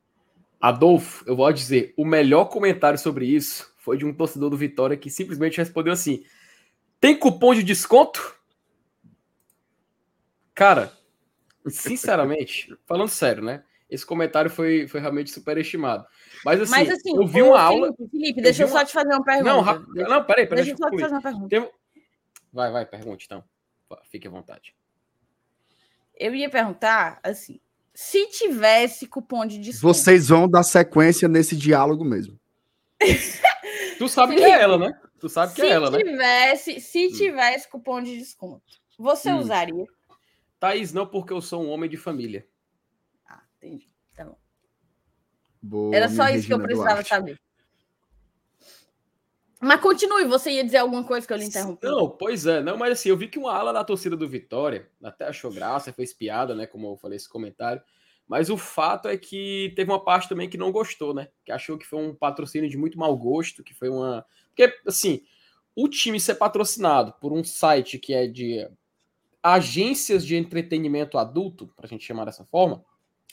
Adolfo, 0.65 1.23
eu 1.27 1.37
vou 1.37 1.53
dizer, 1.53 1.93
o 1.95 2.07
melhor 2.07 2.47
comentário 2.47 2.99
sobre 2.99 3.27
isso 3.27 3.71
foi 3.77 3.99
de 3.99 4.07
um 4.07 4.15
torcedor 4.15 4.49
do 4.49 4.57
Vitória 4.57 4.97
que 4.97 5.11
simplesmente 5.11 5.59
respondeu 5.59 5.93
assim: 5.93 6.25
tem 6.99 7.15
cupom 7.15 7.55
de 7.55 7.63
desconto? 7.63 8.35
Cara, 10.55 10.91
sinceramente, 11.69 12.75
falando 12.89 13.11
sério, 13.11 13.45
né? 13.45 13.63
Esse 13.91 14.07
comentário 14.07 14.51
foi, 14.51 14.89
foi 14.89 15.01
realmente 15.01 15.31
superestimado. 15.31 16.07
Mas 16.43 16.63
assim, 16.63 16.71
Mas, 16.71 16.89
assim 16.89 17.15
eu 17.15 17.27
vi 17.27 17.43
uma 17.43 17.59
Felipe, 17.59 17.75
aula. 17.75 17.95
Felipe, 18.11 18.41
deixa 18.41 18.63
eu, 18.63 18.67
eu 18.67 18.73
só 18.73 18.83
te 18.87 18.93
fazer 18.95 19.11
uma 19.11 19.23
pergunta. 19.23 19.85
Não, 19.95 20.09
não 20.09 20.25
peraí, 20.25 20.47
peraí. 20.47 20.65
Deixa, 20.65 20.71
eu 20.71 20.79
só 20.79 20.89
te 20.89 20.99
fazer 20.99 21.15
uma 21.15 21.23
pergunta. 21.23 21.49
Tem... 21.51 21.71
Vai, 22.51 22.73
vai, 22.73 22.87
pergunte 22.87 23.27
então. 23.27 23.45
Fique 24.11 24.27
à 24.27 24.31
vontade. 24.31 24.75
Eu 26.17 26.35
ia 26.35 26.49
perguntar, 26.49 27.21
assim, 27.23 27.61
se 27.95 28.27
tivesse 28.27 29.07
cupom 29.07 29.47
de 29.47 29.59
desconto. 29.59 29.95
Vocês 29.95 30.29
vão 30.29 30.49
dar 30.49 30.65
sequência 30.65 31.29
nesse 31.29 31.57
diálogo 31.57 32.05
mesmo. 32.05 32.39
tu 33.99 34.09
sabe 34.09 34.35
que 34.35 34.43
é 34.43 34.61
ela, 34.61 34.77
né? 34.77 35.01
Tu 35.21 35.29
sabe 35.29 35.55
que 35.55 35.63
é 35.63 35.71
ela, 35.71 35.97
tivesse, 35.97 36.75
né? 36.75 36.81
Se 36.81 37.07
hum. 37.07 37.13
tivesse 37.13 37.71
cupom 37.71 38.03
de 38.03 38.19
desconto, 38.19 38.65
você 38.99 39.33
hum. 39.33 39.39
usaria? 39.39 39.85
Thaís, 40.59 40.93
não, 40.93 41.07
porque 41.07 41.33
eu 41.33 41.41
sou 41.41 41.63
um 41.63 41.71
homem 41.71 41.89
de 41.89 41.97
família. 41.97 42.47
Ah, 43.29 43.43
entendi. 43.57 43.89
Tá 44.17 44.25
bom. 44.25 44.39
Boa, 45.63 45.97
Era 45.97 46.09
só 46.09 46.25
isso 46.25 46.33
Regina 46.33 46.47
que 46.47 46.53
eu 46.53 46.59
precisava 46.59 46.95
Duarte. 46.95 47.09
saber. 47.09 47.41
Mas 49.65 49.81
continue, 49.81 50.27
você 50.27 50.51
ia 50.51 50.65
dizer 50.65 50.77
alguma 50.77 51.03
coisa 51.05 51.27
que 51.27 51.33
eu 51.33 51.39
lhe 51.39 51.47
interrompi. 51.47 51.87
Não, 51.87 52.11
pois 52.11 52.45
é, 52.45 52.61
não, 52.61 52.77
mas 52.77 52.93
assim, 52.93 53.09
eu 53.09 53.17
vi 53.17 53.29
que 53.29 53.39
uma 53.39 53.53
ala 53.53 53.73
da 53.73 53.83
torcida 53.83 54.15
do 54.15 54.29
Vitória 54.29 54.91
até 55.03 55.27
achou 55.27 55.51
graça, 55.51 55.91
fez 55.91 56.13
piada, 56.13 56.55
né? 56.55 56.67
Como 56.67 56.87
eu 56.87 56.97
falei 56.99 57.17
esse 57.17 57.29
comentário. 57.29 57.81
Mas 58.29 58.51
o 58.51 58.59
fato 58.59 59.09
é 59.09 59.17
que 59.17 59.73
teve 59.75 59.91
uma 59.91 60.05
parte 60.05 60.29
também 60.29 60.51
que 60.51 60.59
não 60.59 60.71
gostou, 60.71 61.15
né? 61.15 61.29
Que 61.47 61.51
achou 61.51 61.79
que 61.79 61.87
foi 61.87 61.99
um 61.99 62.15
patrocínio 62.15 62.69
de 62.69 62.77
muito 62.77 62.99
mau 62.99 63.17
gosto, 63.17 63.65
que 63.65 63.73
foi 63.73 63.89
uma. 63.89 64.27
Porque, 64.49 64.71
assim, 64.87 65.23
o 65.75 65.89
time 65.89 66.21
ser 66.21 66.35
patrocinado 66.35 67.15
por 67.19 67.33
um 67.33 67.43
site 67.43 67.99
que 67.99 68.13
é 68.13 68.27
de 68.27 68.69
agências 69.43 70.27
de 70.27 70.37
entretenimento 70.37 71.17
adulto, 71.17 71.73
pra 71.75 71.89
gente 71.89 72.05
chamar 72.05 72.27
dessa 72.27 72.45
forma, 72.45 72.85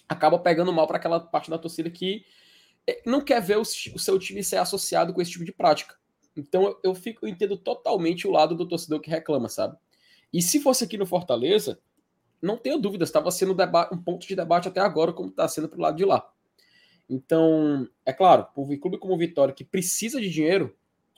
acaba 0.08 0.40
pegando 0.40 0.72
mal 0.72 0.88
para 0.88 0.98
aquela 0.98 1.20
parte 1.20 1.50
da 1.50 1.58
torcida 1.58 1.90
que 1.90 2.24
eh, 2.88 3.02
não 3.06 3.20
quer 3.20 3.42
ver 3.42 3.58
o, 3.58 3.62
o 3.62 4.00
seu 4.00 4.18
time 4.18 4.42
ser 4.44 4.58
associado 4.58 5.14
com 5.14 5.22
esse 5.22 5.32
tipo 5.32 5.44
de 5.44 5.52
prática. 5.52 6.01
Então 6.36 6.78
eu, 6.84 6.96
fico, 6.96 7.26
eu 7.26 7.30
entendo 7.30 7.58
totalmente 7.58 8.28
o 8.28 8.32
lado 8.32 8.56
do 8.56 8.68
torcedor 8.68 9.00
que 9.00 9.10
reclama, 9.10 9.50
sabe? 9.50 9.78
E 10.34 10.42
se 10.42 10.60
fosse 10.60 10.84
aqui 10.84 10.98
no 10.98 11.06
Fortaleza, 11.06 11.80
não 12.42 12.58
tenho 12.58 12.80
dúvida, 12.80 13.04
estava 13.04 13.30
sendo 13.32 13.56
um 13.92 13.98
ponto 13.98 14.28
de 14.28 14.36
debate 14.36 14.68
até 14.68 14.80
agora, 14.80 15.14
como 15.14 15.30
está 15.30 15.48
sendo 15.48 15.68
para 15.68 15.78
o 15.78 15.82
lado 15.82 15.98
de 15.98 16.06
lá. 16.06 16.28
Então, 17.10 17.88
é 18.06 18.14
claro, 18.14 18.48
o 18.56 18.66
clube 18.80 18.98
como 18.98 19.14
o 19.14 19.18
Vitória, 19.18 19.54
que 19.54 19.66
precisa 19.66 20.20
de 20.22 20.30
dinheiro, 20.30 20.76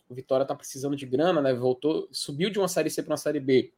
o 0.09 0.15
Vitória 0.15 0.43
está 0.43 0.55
precisando 0.55 0.95
de 0.95 1.05
grana, 1.05 1.41
né? 1.41 1.53
Voltou, 1.53 2.07
subiu 2.11 2.49
de 2.49 2.59
uma 2.59 2.67
série 2.67 2.89
C 2.89 3.03
para 3.03 3.11
uma 3.11 3.17
série 3.17 3.39
B, 3.39 3.71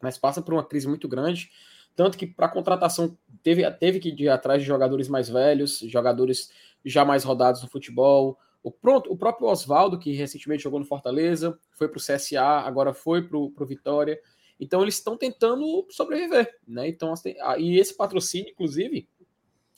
mas 0.00 0.18
passa 0.18 0.42
por 0.42 0.52
uma 0.52 0.64
crise 0.64 0.86
muito 0.86 1.08
grande. 1.08 1.50
Tanto 1.94 2.18
que 2.18 2.26
para 2.26 2.48
contratação 2.48 3.16
teve, 3.42 3.68
teve 3.72 3.98
que 3.98 4.10
ir 4.10 4.28
atrás 4.28 4.60
de 4.60 4.68
jogadores 4.68 5.08
mais 5.08 5.30
velhos, 5.30 5.78
jogadores 5.80 6.50
já 6.84 7.04
mais 7.04 7.24
rodados 7.24 7.62
no 7.62 7.68
futebol, 7.68 8.38
o, 8.66 8.70
pronto, 8.72 9.12
o 9.12 9.16
próprio 9.16 9.46
Oswaldo, 9.46 9.96
que 9.96 10.10
recentemente 10.10 10.64
jogou 10.64 10.80
no 10.80 10.84
Fortaleza, 10.84 11.56
foi 11.70 11.86
para 11.86 11.98
o 11.98 12.02
CSA, 12.02 12.42
agora 12.42 12.92
foi 12.92 13.22
para 13.22 13.38
o 13.38 13.64
Vitória. 13.64 14.20
Então 14.58 14.82
eles 14.82 14.96
estão 14.96 15.16
tentando 15.16 15.86
sobreviver, 15.88 16.58
né? 16.66 16.88
Então, 16.88 17.12
assim, 17.12 17.36
e 17.58 17.78
esse 17.78 17.96
patrocínio, 17.96 18.50
inclusive, 18.50 19.08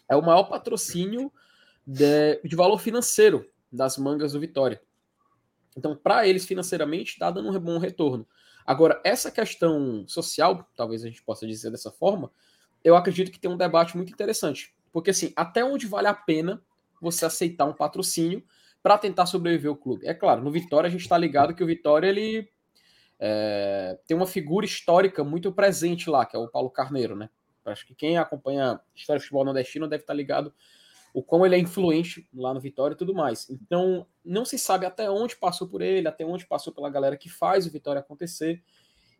é 0.08 0.16
o 0.16 0.24
maior 0.24 0.44
patrocínio 0.44 1.30
de, 1.86 2.40
de 2.42 2.56
valor 2.56 2.78
financeiro 2.78 3.46
das 3.70 3.98
mangas 3.98 4.32
do 4.32 4.40
Vitória. 4.40 4.80
Então, 5.76 5.94
para 5.94 6.26
eles 6.26 6.46
financeiramente, 6.46 7.12
está 7.12 7.30
dando 7.30 7.50
um 7.50 7.60
bom 7.60 7.76
retorno. 7.76 8.26
Agora, 8.64 9.02
essa 9.04 9.30
questão 9.30 10.08
social, 10.08 10.66
talvez 10.74 11.04
a 11.04 11.08
gente 11.08 11.22
possa 11.22 11.46
dizer 11.46 11.70
dessa 11.70 11.92
forma, 11.92 12.32
eu 12.82 12.96
acredito 12.96 13.30
que 13.30 13.38
tem 13.38 13.50
um 13.50 13.56
debate 13.58 13.94
muito 13.98 14.10
interessante. 14.10 14.74
Porque, 14.90 15.10
assim, 15.10 15.30
até 15.36 15.62
onde 15.62 15.86
vale 15.86 16.08
a 16.08 16.14
pena 16.14 16.62
você 17.02 17.26
aceitar 17.26 17.66
um 17.66 17.74
patrocínio 17.74 18.42
para 18.82 18.98
tentar 18.98 19.26
sobreviver 19.26 19.70
o 19.70 19.76
clube. 19.76 20.06
É 20.06 20.14
claro, 20.14 20.42
no 20.42 20.50
Vitória 20.50 20.88
a 20.88 20.90
gente 20.90 21.02
está 21.02 21.18
ligado 21.18 21.54
que 21.54 21.62
o 21.62 21.66
Vitória 21.66 22.08
ele 22.08 22.48
é, 23.18 23.98
tem 24.06 24.16
uma 24.16 24.26
figura 24.26 24.64
histórica 24.64 25.24
muito 25.24 25.52
presente 25.52 26.08
lá, 26.08 26.24
que 26.24 26.36
é 26.36 26.38
o 26.38 26.48
Paulo 26.48 26.70
Carneiro, 26.70 27.16
né? 27.16 27.28
Acho 27.64 27.86
que 27.86 27.94
quem 27.94 28.16
acompanha 28.16 28.80
história 28.94 29.18
do 29.18 29.22
futebol 29.22 29.44
nordestino 29.44 29.86
deve 29.86 30.02
estar 30.02 30.14
tá 30.14 30.16
ligado 30.16 30.54
o 31.12 31.22
quão 31.22 31.44
ele 31.44 31.54
é 31.54 31.58
influente 31.58 32.28
lá 32.34 32.54
no 32.54 32.60
Vitória 32.60 32.94
e 32.94 32.96
tudo 32.96 33.14
mais. 33.14 33.48
Então, 33.50 34.06
não 34.24 34.44
se 34.44 34.58
sabe 34.58 34.86
até 34.86 35.10
onde 35.10 35.36
passou 35.36 35.68
por 35.68 35.82
ele, 35.82 36.06
até 36.06 36.24
onde 36.24 36.46
passou 36.46 36.72
pela 36.72 36.88
galera 36.88 37.16
que 37.16 37.28
faz 37.28 37.66
o 37.66 37.70
Vitória 37.70 38.00
acontecer. 38.00 38.62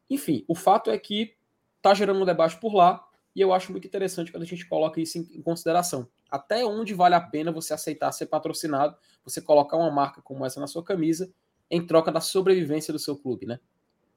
Enfim, 0.08 0.44
o 0.46 0.54
fato 0.54 0.90
é 0.90 0.98
que 0.98 1.34
tá 1.82 1.94
gerando 1.94 2.20
um 2.20 2.24
debate 2.24 2.56
por 2.58 2.74
lá 2.74 3.06
e 3.34 3.40
eu 3.40 3.52
acho 3.52 3.72
muito 3.72 3.86
interessante 3.86 4.30
quando 4.30 4.42
a 4.42 4.46
gente 4.46 4.66
coloca 4.66 5.00
isso 5.00 5.18
em, 5.18 5.22
em 5.34 5.42
consideração 5.42 6.08
até 6.30 6.64
onde 6.64 6.94
vale 6.94 7.14
a 7.14 7.20
pena 7.20 7.52
você 7.52 7.72
aceitar 7.72 8.12
ser 8.12 8.26
patrocinado, 8.26 8.96
você 9.24 9.40
colocar 9.40 9.76
uma 9.76 9.90
marca 9.90 10.20
como 10.22 10.44
essa 10.44 10.60
na 10.60 10.66
sua 10.66 10.84
camisa, 10.84 11.32
em 11.70 11.86
troca 11.86 12.10
da 12.10 12.20
sobrevivência 12.20 12.92
do 12.92 12.98
seu 12.98 13.16
clube, 13.16 13.46
né? 13.46 13.60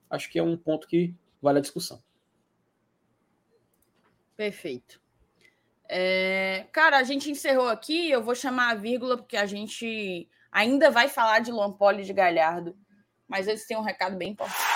Acho 0.09 0.29
que 0.29 0.39
é 0.39 0.43
um 0.43 0.57
ponto 0.57 0.87
que 0.87 1.15
vale 1.41 1.59
a 1.59 1.61
discussão. 1.61 2.01
Perfeito. 4.35 5.01
É, 5.87 6.67
cara, 6.71 6.97
a 6.97 7.03
gente 7.03 7.29
encerrou 7.29 7.67
aqui. 7.67 8.09
Eu 8.09 8.23
vou 8.23 8.33
chamar 8.33 8.71
a 8.71 8.75
vírgula, 8.75 9.17
porque 9.17 9.37
a 9.37 9.45
gente 9.45 10.29
ainda 10.51 10.89
vai 10.89 11.07
falar 11.07 11.39
de 11.39 11.51
Luan 11.51 11.73
Poli 11.73 12.03
de 12.03 12.13
Galhardo, 12.13 12.77
mas 13.27 13.47
eles 13.47 13.65
têm 13.67 13.77
um 13.77 13.81
recado 13.81 14.17
bem 14.17 14.31
importante. 14.31 14.70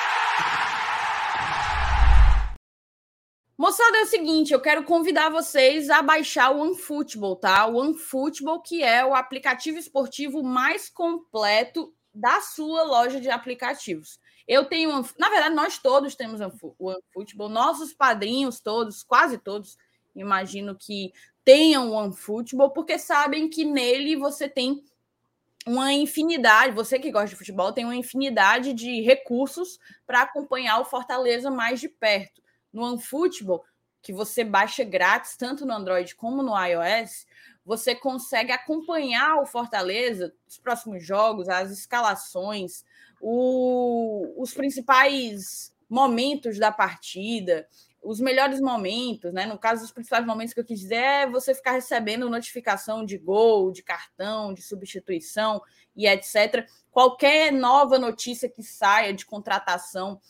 Moçada, 3.58 4.00
é 4.00 4.02
o 4.02 4.06
seguinte, 4.06 4.52
eu 4.52 4.60
quero 4.60 4.84
convidar 4.84 5.30
vocês 5.30 5.90
a 5.90 6.02
baixar 6.02 6.52
o 6.54 6.60
OneFootball, 6.60 7.38
tá? 7.38 7.66
O 7.66 7.78
OneFootball, 7.78 8.62
que 8.62 8.84
é 8.84 9.06
o 9.06 9.16
aplicativo 9.16 9.78
esportivo 9.78 10.44
mais 10.44 10.90
completo 10.90 11.94
da 12.14 12.42
sua 12.42 12.84
loja 12.84 13.22
de 13.22 13.30
aplicativos. 13.30 14.20
Eu 14.46 14.66
tenho, 14.66 14.92
na 15.18 15.30
verdade, 15.30 15.56
nós 15.56 15.78
todos 15.78 16.16
temos 16.16 16.42
o 16.42 16.76
OneFootball, 16.78 17.48
nossos 17.48 17.94
padrinhos 17.94 18.60
todos, 18.60 19.04
quase 19.04 19.38
todos, 19.38 19.78
imagino 20.14 20.76
que 20.76 21.14
tenham 21.46 21.92
o 21.92 21.94
OneFootball, 21.94 22.72
porque 22.72 23.00
sabem 23.00 23.50
que 23.50 23.64
nele 23.64 24.18
você 24.18 24.50
tem 24.50 24.84
uma 25.66 25.94
infinidade, 25.94 26.76
você 26.76 27.00
que 27.00 27.10
gosta 27.10 27.30
de 27.30 27.36
futebol, 27.38 27.72
tem 27.72 27.86
uma 27.86 27.96
infinidade 27.96 28.74
de 28.74 29.00
recursos 29.00 29.80
para 30.06 30.24
acompanhar 30.24 30.82
o 30.82 30.86
Fortaleza 30.86 31.50
mais 31.50 31.80
de 31.80 31.88
perto 31.88 32.44
no 32.76 32.84
OneFootball, 32.84 33.64
que 34.02 34.14
você 34.14 34.44
baixa 34.44 34.84
grátis, 34.84 35.36
tanto 35.36 35.66
no 35.66 35.74
Android 35.74 36.14
como 36.16 36.44
no 36.44 36.54
iOS, 36.56 37.26
você 37.66 37.96
consegue 37.96 38.52
acompanhar 38.52 39.42
o 39.42 39.46
Fortaleza, 39.46 40.32
os 40.48 40.60
próximos 40.60 41.04
jogos, 41.04 41.50
as 41.50 41.72
escalações, 41.72 42.84
o, 43.20 44.36
os 44.38 44.54
principais 44.54 45.74
momentos 45.90 46.60
da 46.60 46.72
partida, 46.72 47.68
os 48.04 48.20
melhores 48.20 48.62
momentos, 48.62 49.34
né? 49.34 49.48
No 49.48 49.58
caso, 49.58 49.84
os 49.84 49.92
principais 49.92 50.24
momentos 50.26 50.54
que 50.54 50.60
eu 50.60 50.66
quis 50.66 50.80
dizer 50.80 50.96
é 50.96 51.28
você 51.28 51.56
ficar 51.56 51.72
recebendo 51.72 52.30
notificação 52.30 53.04
de 53.04 53.18
gol, 53.18 53.72
de 53.72 53.82
cartão, 53.82 54.54
de 54.54 54.62
substituição 54.62 55.60
e 55.96 56.08
etc. 56.08 56.68
Qualquer 56.92 57.52
nova 57.52 57.98
notícia 57.98 58.48
que 58.48 58.62
saia 58.62 59.12
de 59.12 59.26
contratação 59.26 60.22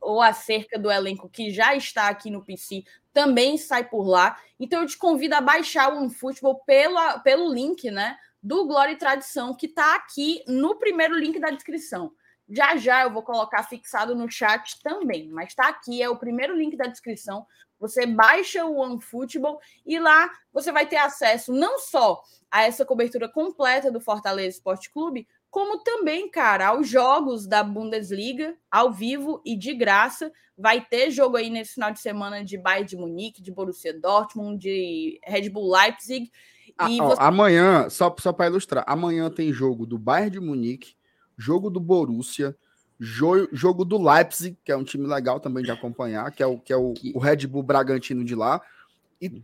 ou 0.00 0.22
acerca 0.22 0.78
do 0.78 0.90
elenco 0.90 1.28
que 1.28 1.50
já 1.50 1.74
está 1.74 2.08
aqui 2.08 2.30
no 2.30 2.44
PC 2.44 2.84
também 3.12 3.58
sai 3.58 3.88
por 3.88 4.06
lá. 4.06 4.38
Então 4.58 4.82
eu 4.82 4.86
te 4.86 4.96
convido 4.96 5.34
a 5.34 5.40
baixar 5.40 5.92
o 5.92 5.98
OneFootball 5.98 6.60
pela, 6.64 7.18
pelo 7.18 7.52
link 7.52 7.90
né, 7.90 8.16
do 8.42 8.66
Glória 8.66 8.92
e 8.92 8.98
Tradição, 8.98 9.54
que 9.54 9.66
está 9.66 9.96
aqui 9.96 10.42
no 10.46 10.76
primeiro 10.78 11.18
link 11.18 11.38
da 11.38 11.50
descrição. 11.50 12.12
Já 12.48 12.76
já 12.76 13.02
eu 13.02 13.12
vou 13.12 13.22
colocar 13.22 13.62
fixado 13.62 14.14
no 14.14 14.28
chat 14.28 14.80
também, 14.82 15.28
mas 15.28 15.48
está 15.48 15.68
aqui, 15.68 16.02
é 16.02 16.08
o 16.08 16.18
primeiro 16.18 16.56
link 16.56 16.76
da 16.76 16.86
descrição. 16.86 17.46
Você 17.78 18.04
baixa 18.06 18.64
o 18.64 18.76
OneFootball 18.76 19.60
e 19.86 19.98
lá 19.98 20.30
você 20.52 20.72
vai 20.72 20.86
ter 20.86 20.96
acesso 20.96 21.52
não 21.52 21.78
só 21.78 22.20
a 22.50 22.64
essa 22.64 22.84
cobertura 22.84 23.28
completa 23.28 23.90
do 23.90 24.00
Fortaleza 24.00 24.56
Esporte 24.56 24.92
Clube, 24.92 25.28
como 25.50 25.82
também, 25.82 26.30
cara, 26.30 26.68
aos 26.68 26.88
jogos 26.88 27.46
da 27.46 27.62
Bundesliga, 27.62 28.56
ao 28.70 28.92
vivo 28.92 29.42
e 29.44 29.56
de 29.56 29.74
graça. 29.74 30.30
Vai 30.56 30.80
ter 30.80 31.10
jogo 31.10 31.36
aí 31.36 31.50
nesse 31.50 31.74
final 31.74 31.90
de 31.90 32.00
semana 32.00 32.44
de 32.44 32.56
Bayern 32.56 32.86
de 32.86 32.96
Munique, 32.96 33.42
de 33.42 33.50
Borussia 33.50 33.98
Dortmund, 33.98 34.58
de 34.58 35.18
Red 35.24 35.48
Bull 35.48 35.72
Leipzig. 35.72 36.30
Ah, 36.78 36.88
ó, 37.00 37.08
você... 37.08 37.22
Amanhã, 37.22 37.90
só, 37.90 38.14
só 38.18 38.32
para 38.32 38.46
ilustrar, 38.46 38.84
amanhã 38.86 39.28
tem 39.28 39.52
jogo 39.52 39.84
do 39.84 39.98
Bayern 39.98 40.30
de 40.30 40.40
Munique, 40.40 40.94
jogo 41.36 41.68
do 41.68 41.80
Borussia, 41.80 42.56
jo 42.98 43.48
jogo 43.50 43.84
do 43.84 44.00
Leipzig, 44.00 44.56
que 44.64 44.70
é 44.70 44.76
um 44.76 44.84
time 44.84 45.06
legal 45.06 45.40
também 45.40 45.64
de 45.64 45.70
acompanhar, 45.70 46.30
que 46.30 46.42
é 46.42 46.46
o, 46.46 46.58
que 46.58 46.72
é 46.72 46.76
o, 46.76 46.94
o 47.14 47.18
Red 47.18 47.46
Bull 47.46 47.62
Bragantino 47.62 48.24
de 48.24 48.34
lá, 48.34 48.60
e 49.20 49.28
uhum. 49.28 49.42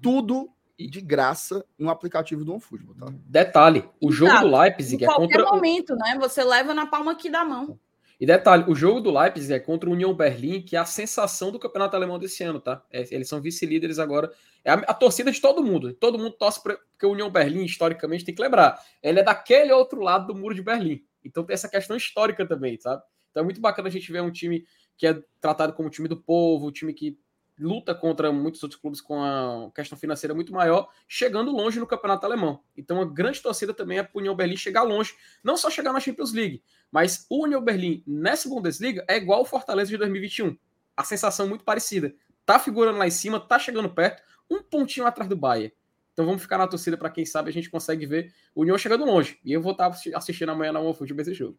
Tudo 0.76 0.90
de 0.90 1.00
graça 1.00 1.64
no 1.78 1.90
aplicativo 1.90 2.44
do 2.44 2.52
OneFootball, 2.52 2.94
tá? 2.94 3.14
Detalhe, 3.26 3.88
o 4.00 4.12
jogo 4.12 4.32
Exato. 4.32 4.48
do 4.48 4.56
Leipzig 4.58 5.04
é 5.04 5.06
contra... 5.06 5.44
momento, 5.44 5.96
né? 5.96 6.16
Você 6.20 6.44
leva 6.44 6.74
na 6.74 6.86
palma 6.86 7.12
aqui 7.12 7.30
da 7.30 7.44
mão. 7.44 7.78
E 8.18 8.24
detalhe, 8.24 8.64
o 8.66 8.74
jogo 8.74 9.00
do 9.00 9.10
Leipzig 9.10 9.52
é 9.52 9.60
contra 9.60 9.90
o 9.90 9.92
União 9.92 10.14
Berlim, 10.14 10.62
que 10.62 10.74
é 10.74 10.78
a 10.78 10.86
sensação 10.86 11.52
do 11.52 11.58
campeonato 11.58 11.96
alemão 11.96 12.18
desse 12.18 12.42
ano, 12.42 12.58
tá? 12.58 12.82
É, 12.90 13.06
eles 13.14 13.28
são 13.28 13.42
vice-líderes 13.42 13.98
agora. 13.98 14.32
É 14.64 14.70
a, 14.70 14.74
a, 14.74 14.94
torcida 14.94 15.30
de 15.30 15.38
todo 15.38 15.62
mundo. 15.62 15.92
Todo 15.92 16.18
mundo 16.18 16.32
torce 16.32 16.62
pra, 16.62 16.76
porque 16.76 17.04
o 17.04 17.10
União 17.10 17.30
Berlim, 17.30 17.64
historicamente, 17.64 18.24
tem 18.24 18.34
que 18.34 18.40
lembrar. 18.40 18.80
Ele 19.02 19.20
é 19.20 19.22
daquele 19.22 19.70
outro 19.70 20.00
lado 20.00 20.28
do 20.28 20.34
muro 20.34 20.54
de 20.54 20.62
Berlim. 20.62 21.04
Então 21.22 21.44
tem 21.44 21.52
essa 21.52 21.68
questão 21.68 21.94
histórica 21.94 22.46
também, 22.46 22.78
sabe? 22.80 23.02
Então 23.30 23.42
é 23.42 23.44
muito 23.44 23.60
bacana 23.60 23.88
a 23.88 23.92
gente 23.92 24.10
ver 24.10 24.22
um 24.22 24.30
time 24.30 24.64
que 24.96 25.06
é 25.06 25.22
tratado 25.38 25.74
como 25.74 25.90
time 25.90 26.08
do 26.08 26.16
povo, 26.16 26.68
um 26.68 26.72
time 26.72 26.94
que 26.94 27.18
luta 27.58 27.94
contra 27.94 28.30
muitos 28.32 28.62
outros 28.62 28.80
clubes 28.80 29.00
com 29.00 29.22
a 29.22 29.70
questão 29.74 29.96
financeira 29.96 30.34
muito 30.34 30.52
maior, 30.52 30.90
chegando 31.08 31.50
longe 31.50 31.78
no 31.80 31.86
campeonato 31.86 32.26
alemão. 32.26 32.62
Então, 32.76 33.00
a 33.00 33.04
grande 33.04 33.40
torcida 33.40 33.72
também 33.72 33.98
é 33.98 34.02
para 34.02 34.16
o 34.16 34.20
União 34.20 34.34
Berlim 34.34 34.56
chegar 34.56 34.82
longe, 34.82 35.14
não 35.42 35.56
só 35.56 35.70
chegar 35.70 35.92
na 35.92 36.00
Champions 36.00 36.32
League, 36.32 36.62
mas 36.90 37.26
o 37.30 37.44
União 37.44 37.62
Berlim 37.62 38.02
nessa 38.06 38.48
Bundesliga 38.48 39.04
é 39.08 39.16
igual 39.16 39.42
o 39.42 39.44
Fortaleza 39.44 39.90
de 39.90 39.96
2021. 39.96 40.56
A 40.96 41.04
sensação 41.04 41.48
muito 41.48 41.64
parecida. 41.64 42.14
Tá 42.44 42.58
figurando 42.58 42.98
lá 42.98 43.06
em 43.06 43.10
cima, 43.10 43.40
tá 43.40 43.58
chegando 43.58 43.90
perto, 43.90 44.22
um 44.50 44.62
pontinho 44.62 45.06
atrás 45.06 45.28
do 45.28 45.36
Bayern. 45.36 45.72
Então 46.12 46.24
vamos 46.24 46.40
ficar 46.40 46.56
na 46.56 46.66
torcida 46.66 46.96
para 46.96 47.10
quem 47.10 47.26
sabe 47.26 47.50
a 47.50 47.52
gente 47.52 47.68
consegue 47.68 48.06
ver 48.06 48.32
o 48.54 48.62
União 48.62 48.78
chegando 48.78 49.04
longe. 49.04 49.38
E 49.44 49.52
eu 49.52 49.60
vou 49.60 49.72
estar 49.72 49.90
tá 49.90 49.98
assistindo 50.14 50.50
amanhã 50.50 50.72
na 50.72 50.80
OneFootball 50.80 51.20
esse 51.20 51.34
jogo. 51.34 51.58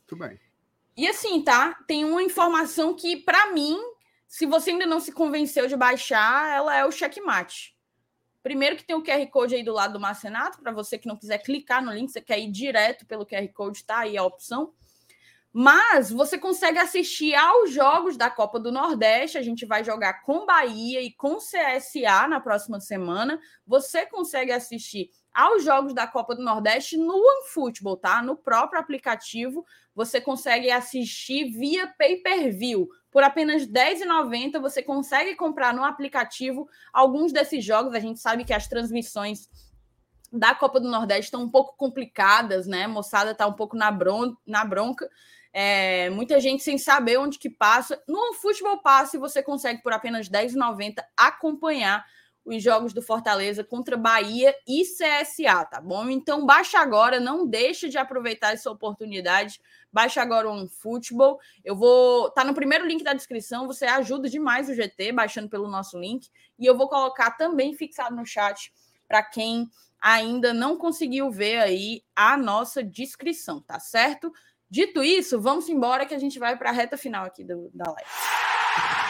Muito 0.00 0.16
bem. 0.16 0.38
E 0.96 1.08
assim, 1.08 1.42
tá? 1.42 1.74
Tem 1.86 2.04
uma 2.04 2.22
informação 2.22 2.94
que, 2.94 3.16
para 3.16 3.52
mim, 3.52 3.76
se 4.26 4.46
você 4.46 4.70
ainda 4.70 4.86
não 4.86 5.00
se 5.00 5.12
convenceu 5.12 5.66
de 5.66 5.76
baixar, 5.76 6.54
ela 6.54 6.76
é 6.76 6.84
o 6.84 6.92
checkmate. 6.92 7.76
Primeiro 8.42 8.76
que 8.76 8.84
tem 8.84 8.94
o 8.94 9.02
QR 9.02 9.26
Code 9.28 9.54
aí 9.54 9.64
do 9.64 9.72
lado 9.72 9.94
do 9.94 10.00
Marcenato, 10.00 10.60
para 10.60 10.72
você 10.72 10.96
que 10.96 11.08
não 11.08 11.16
quiser 11.16 11.38
clicar 11.38 11.84
no 11.84 11.92
link, 11.92 12.10
você 12.10 12.20
quer 12.20 12.38
ir 12.38 12.50
direto 12.50 13.04
pelo 13.06 13.26
QR 13.26 13.48
Code, 13.52 13.84
tá 13.84 13.98
aí 13.98 14.16
a 14.16 14.22
opção. 14.22 14.72
Mas 15.58 16.10
você 16.10 16.36
consegue 16.36 16.78
assistir 16.78 17.34
aos 17.34 17.72
jogos 17.72 18.14
da 18.16 18.28
Copa 18.28 18.60
do 18.60 18.70
Nordeste. 18.70 19.38
A 19.38 19.42
gente 19.42 19.64
vai 19.64 19.82
jogar 19.82 20.20
com 20.20 20.44
Bahia 20.44 21.00
e 21.00 21.10
com 21.10 21.38
CSA 21.38 22.28
na 22.28 22.38
próxima 22.38 22.78
semana. 22.78 23.40
Você 23.66 24.04
consegue 24.04 24.52
assistir 24.52 25.08
aos 25.32 25.64
jogos 25.64 25.94
da 25.94 26.06
Copa 26.06 26.34
do 26.34 26.42
Nordeste 26.42 26.98
no 26.98 27.14
OneFootball, 27.14 27.96
tá? 27.96 28.22
No 28.22 28.36
próprio 28.36 28.78
aplicativo, 28.78 29.64
você 29.94 30.20
consegue 30.20 30.70
assistir 30.70 31.50
via 31.50 31.86
pay-per-view. 31.86 32.86
Por 33.16 33.22
apenas 33.22 33.62
R$10,90 33.62 34.60
você 34.60 34.82
consegue 34.82 35.34
comprar 35.36 35.72
no 35.72 35.82
aplicativo 35.82 36.68
alguns 36.92 37.32
desses 37.32 37.64
jogos. 37.64 37.94
A 37.94 37.98
gente 37.98 38.20
sabe 38.20 38.44
que 38.44 38.52
as 38.52 38.68
transmissões 38.68 39.48
da 40.30 40.54
Copa 40.54 40.78
do 40.78 40.90
Nordeste 40.90 41.28
estão 41.28 41.42
um 41.42 41.48
pouco 41.48 41.74
complicadas, 41.78 42.66
né? 42.66 42.84
A 42.84 42.88
moçada 42.88 43.30
está 43.30 43.46
um 43.46 43.54
pouco 43.54 43.74
na, 43.74 43.90
bron 43.90 44.36
na 44.46 44.66
bronca. 44.66 45.08
É, 45.50 46.10
muita 46.10 46.38
gente 46.38 46.62
sem 46.62 46.76
saber 46.76 47.16
onde 47.16 47.38
que 47.38 47.48
passa. 47.48 47.98
No 48.06 48.34
Futebol 48.34 48.82
Passe, 48.82 49.16
você 49.16 49.42
consegue, 49.42 49.82
por 49.82 49.94
apenas 49.94 50.28
R$10,90, 50.28 50.96
acompanhar 51.16 52.04
os 52.46 52.62
jogos 52.62 52.92
do 52.92 53.02
Fortaleza 53.02 53.64
contra 53.64 53.96
Bahia 53.96 54.54
e 54.66 54.84
CSA, 54.84 55.64
tá 55.64 55.80
bom? 55.80 56.08
Então 56.08 56.46
baixa 56.46 56.78
agora, 56.78 57.18
não 57.18 57.44
deixe 57.44 57.88
de 57.88 57.98
aproveitar 57.98 58.52
essa 58.52 58.70
oportunidade. 58.70 59.60
Baixa 59.92 60.22
agora 60.22 60.48
o 60.48 60.68
Futebol. 60.68 61.40
Eu 61.64 61.74
vou 61.74 62.30
tá 62.30 62.44
no 62.44 62.54
primeiro 62.54 62.86
link 62.86 63.02
da 63.02 63.12
descrição, 63.12 63.66
você 63.66 63.84
ajuda 63.84 64.28
demais 64.30 64.70
o 64.70 64.74
GT 64.74 65.10
baixando 65.10 65.48
pelo 65.48 65.68
nosso 65.68 65.98
link 65.98 66.28
e 66.56 66.64
eu 66.64 66.76
vou 66.76 66.88
colocar 66.88 67.32
também 67.32 67.74
fixado 67.74 68.14
no 68.14 68.24
chat 68.24 68.72
para 69.08 69.24
quem 69.24 69.68
ainda 70.00 70.54
não 70.54 70.76
conseguiu 70.76 71.30
ver 71.30 71.58
aí 71.58 72.02
a 72.14 72.36
nossa 72.36 72.80
descrição, 72.82 73.60
tá 73.60 73.80
certo? 73.80 74.32
Dito 74.70 75.02
isso, 75.02 75.40
vamos 75.40 75.68
embora 75.68 76.06
que 76.06 76.14
a 76.14 76.18
gente 76.18 76.38
vai 76.38 76.56
para 76.56 76.70
a 76.70 76.72
reta 76.72 76.96
final 76.96 77.24
aqui 77.24 77.42
do, 77.42 77.70
da 77.74 77.90
live. 77.90 79.05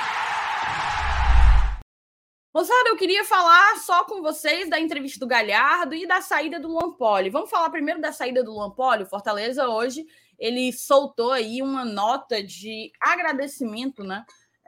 Moçada, 2.56 2.88
eu 2.88 2.96
queria 2.96 3.22
falar 3.22 3.76
só 3.80 4.02
com 4.04 4.22
vocês 4.22 4.70
da 4.70 4.80
entrevista 4.80 5.20
do 5.20 5.26
Galhardo 5.26 5.94
e 5.94 6.06
da 6.06 6.22
saída 6.22 6.58
do 6.58 6.68
Luan 6.68 6.90
Poli. 6.92 7.28
Vamos 7.28 7.50
falar 7.50 7.68
primeiro 7.68 8.00
da 8.00 8.12
saída 8.12 8.42
do 8.42 8.50
Luan 8.50 8.70
Poli. 8.70 9.02
O 9.02 9.06
Fortaleza 9.06 9.68
hoje 9.68 10.06
ele 10.38 10.72
soltou 10.72 11.32
aí 11.32 11.60
uma 11.60 11.84
nota 11.84 12.42
de 12.42 12.90
agradecimento, 12.98 14.02
né? 14.02 14.24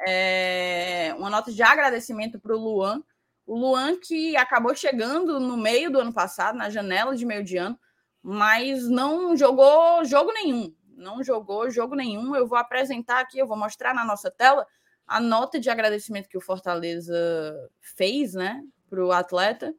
É, 0.06 1.14
uma 1.16 1.30
nota 1.30 1.50
de 1.50 1.62
agradecimento 1.62 2.38
para 2.38 2.54
o 2.54 2.58
Luan. 2.58 3.02
O 3.46 3.56
Luan 3.56 3.96
que 3.96 4.36
acabou 4.36 4.74
chegando 4.74 5.40
no 5.40 5.56
meio 5.56 5.90
do 5.90 5.98
ano 5.98 6.12
passado, 6.12 6.58
na 6.58 6.68
janela 6.68 7.16
de 7.16 7.24
meio 7.24 7.42
de 7.42 7.56
ano, 7.56 7.80
mas 8.22 8.86
não 8.86 9.34
jogou 9.34 10.04
jogo 10.04 10.30
nenhum. 10.34 10.74
Não 10.94 11.24
jogou 11.24 11.70
jogo 11.70 11.94
nenhum. 11.94 12.36
Eu 12.36 12.46
vou 12.46 12.58
apresentar 12.58 13.20
aqui, 13.20 13.38
eu 13.38 13.46
vou 13.46 13.56
mostrar 13.56 13.94
na 13.94 14.04
nossa 14.04 14.30
tela 14.30 14.66
a 15.08 15.20
nota 15.20 15.58
de 15.58 15.70
agradecimento 15.70 16.28
que 16.28 16.36
o 16.36 16.42
Fortaleza 16.42 17.70
fez, 17.80 18.34
né, 18.34 18.62
para 18.88 19.04
o 19.04 19.10
atleta. 19.10 19.74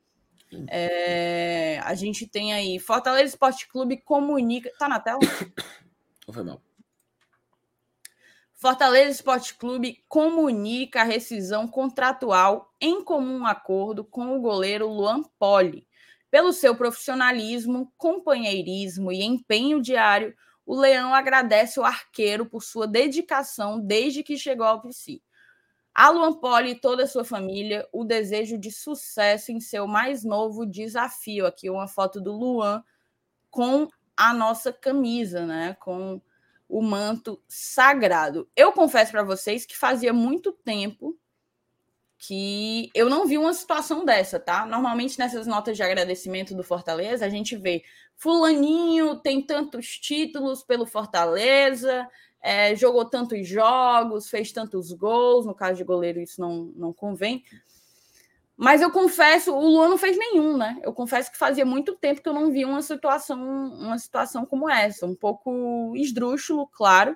É, 0.67 1.79
a 1.83 1.93
gente 1.93 2.27
tem 2.27 2.53
aí 2.53 2.79
Fortaleza 2.79 3.25
Esporte 3.25 3.67
Clube 3.67 3.97
comunica. 3.97 4.71
Tá 4.79 4.89
na 4.89 4.99
tela? 4.99 5.19
Foi 6.33 6.43
mal. 6.43 6.61
Fortaleza 8.55 9.11
Esporte 9.11 9.55
Clube 9.55 10.03
comunica 10.07 11.01
a 11.01 11.05
rescisão 11.05 11.67
contratual 11.67 12.73
em 12.81 13.03
comum 13.03 13.45
acordo 13.45 14.03
com 14.03 14.35
o 14.35 14.41
goleiro 14.41 14.87
Luan 14.87 15.23
Poli. 15.37 15.87
Pelo 16.29 16.51
seu 16.51 16.75
profissionalismo, 16.75 17.93
companheirismo 17.97 19.11
e 19.11 19.23
empenho 19.23 19.81
diário, 19.81 20.35
o 20.69 20.79
Leão 20.79 21.15
agradece 21.15 21.79
o 21.79 21.83
arqueiro 21.83 22.45
por 22.45 22.61
sua 22.61 22.85
dedicação 22.85 23.79
desde 23.79 24.21
que 24.21 24.37
chegou 24.37 24.67
ao 24.67 24.79
PC. 24.79 25.19
A 25.95 26.11
Luan 26.11 26.33
Poli 26.33 26.69
e 26.69 26.79
toda 26.79 27.05
a 27.05 27.07
sua 27.07 27.25
família, 27.25 27.89
o 27.91 28.03
desejo 28.03 28.55
de 28.55 28.71
sucesso 28.71 29.51
em 29.51 29.59
seu 29.59 29.87
mais 29.87 30.23
novo 30.23 30.67
desafio. 30.67 31.47
Aqui 31.47 31.71
uma 31.71 31.87
foto 31.87 32.21
do 32.21 32.31
Luan 32.31 32.83
com 33.49 33.87
a 34.15 34.31
nossa 34.31 34.71
camisa, 34.71 35.43
né? 35.43 35.75
Com 35.79 36.21
o 36.69 36.83
manto 36.83 37.41
sagrado. 37.47 38.47
Eu 38.55 38.71
confesso 38.71 39.11
para 39.11 39.23
vocês 39.23 39.65
que 39.65 39.75
fazia 39.75 40.13
muito 40.13 40.51
tempo 40.51 41.17
que 42.21 42.91
eu 42.93 43.09
não 43.09 43.25
vi 43.25 43.37
uma 43.37 43.53
situação 43.53 44.03
dessa, 44.03 44.37
tá? 44.37 44.65
Normalmente 44.65 45.17
nessas 45.17 45.47
notas 45.47 45.77
de 45.77 45.83
agradecimento 45.83 46.53
do 46.53 46.63
Fortaleza, 46.63 47.25
a 47.25 47.29
gente 47.29 47.55
vê 47.55 47.81
fulaninho 48.17 49.15
tem 49.15 49.41
tantos 49.41 49.97
títulos 49.97 50.61
pelo 50.61 50.85
Fortaleza, 50.85 52.05
é, 52.41 52.75
jogou 52.75 53.05
tantos 53.05 53.47
jogos, 53.47 54.29
fez 54.29 54.51
tantos 54.51 54.91
gols, 54.91 55.45
no 55.45 55.55
caso 55.55 55.77
de 55.77 55.85
goleiro 55.85 56.19
isso 56.19 56.41
não, 56.41 56.73
não 56.75 56.91
convém. 56.91 57.41
Mas 58.57 58.81
eu 58.81 58.91
confesso, 58.91 59.53
o 59.55 59.69
Luan 59.69 59.87
não 59.87 59.97
fez 59.97 60.17
nenhum, 60.17 60.57
né? 60.57 60.77
Eu 60.83 60.91
confesso 60.91 61.31
que 61.31 61.37
fazia 61.37 61.65
muito 61.65 61.95
tempo 61.95 62.21
que 62.21 62.27
eu 62.27 62.33
não 62.33 62.51
vi 62.51 62.65
uma 62.65 62.81
situação, 62.81 63.39
uma 63.39 63.97
situação 63.97 64.45
como 64.45 64.69
essa, 64.69 65.05
um 65.05 65.15
pouco 65.15 65.93
esdrúxulo, 65.95 66.67
claro, 66.67 67.15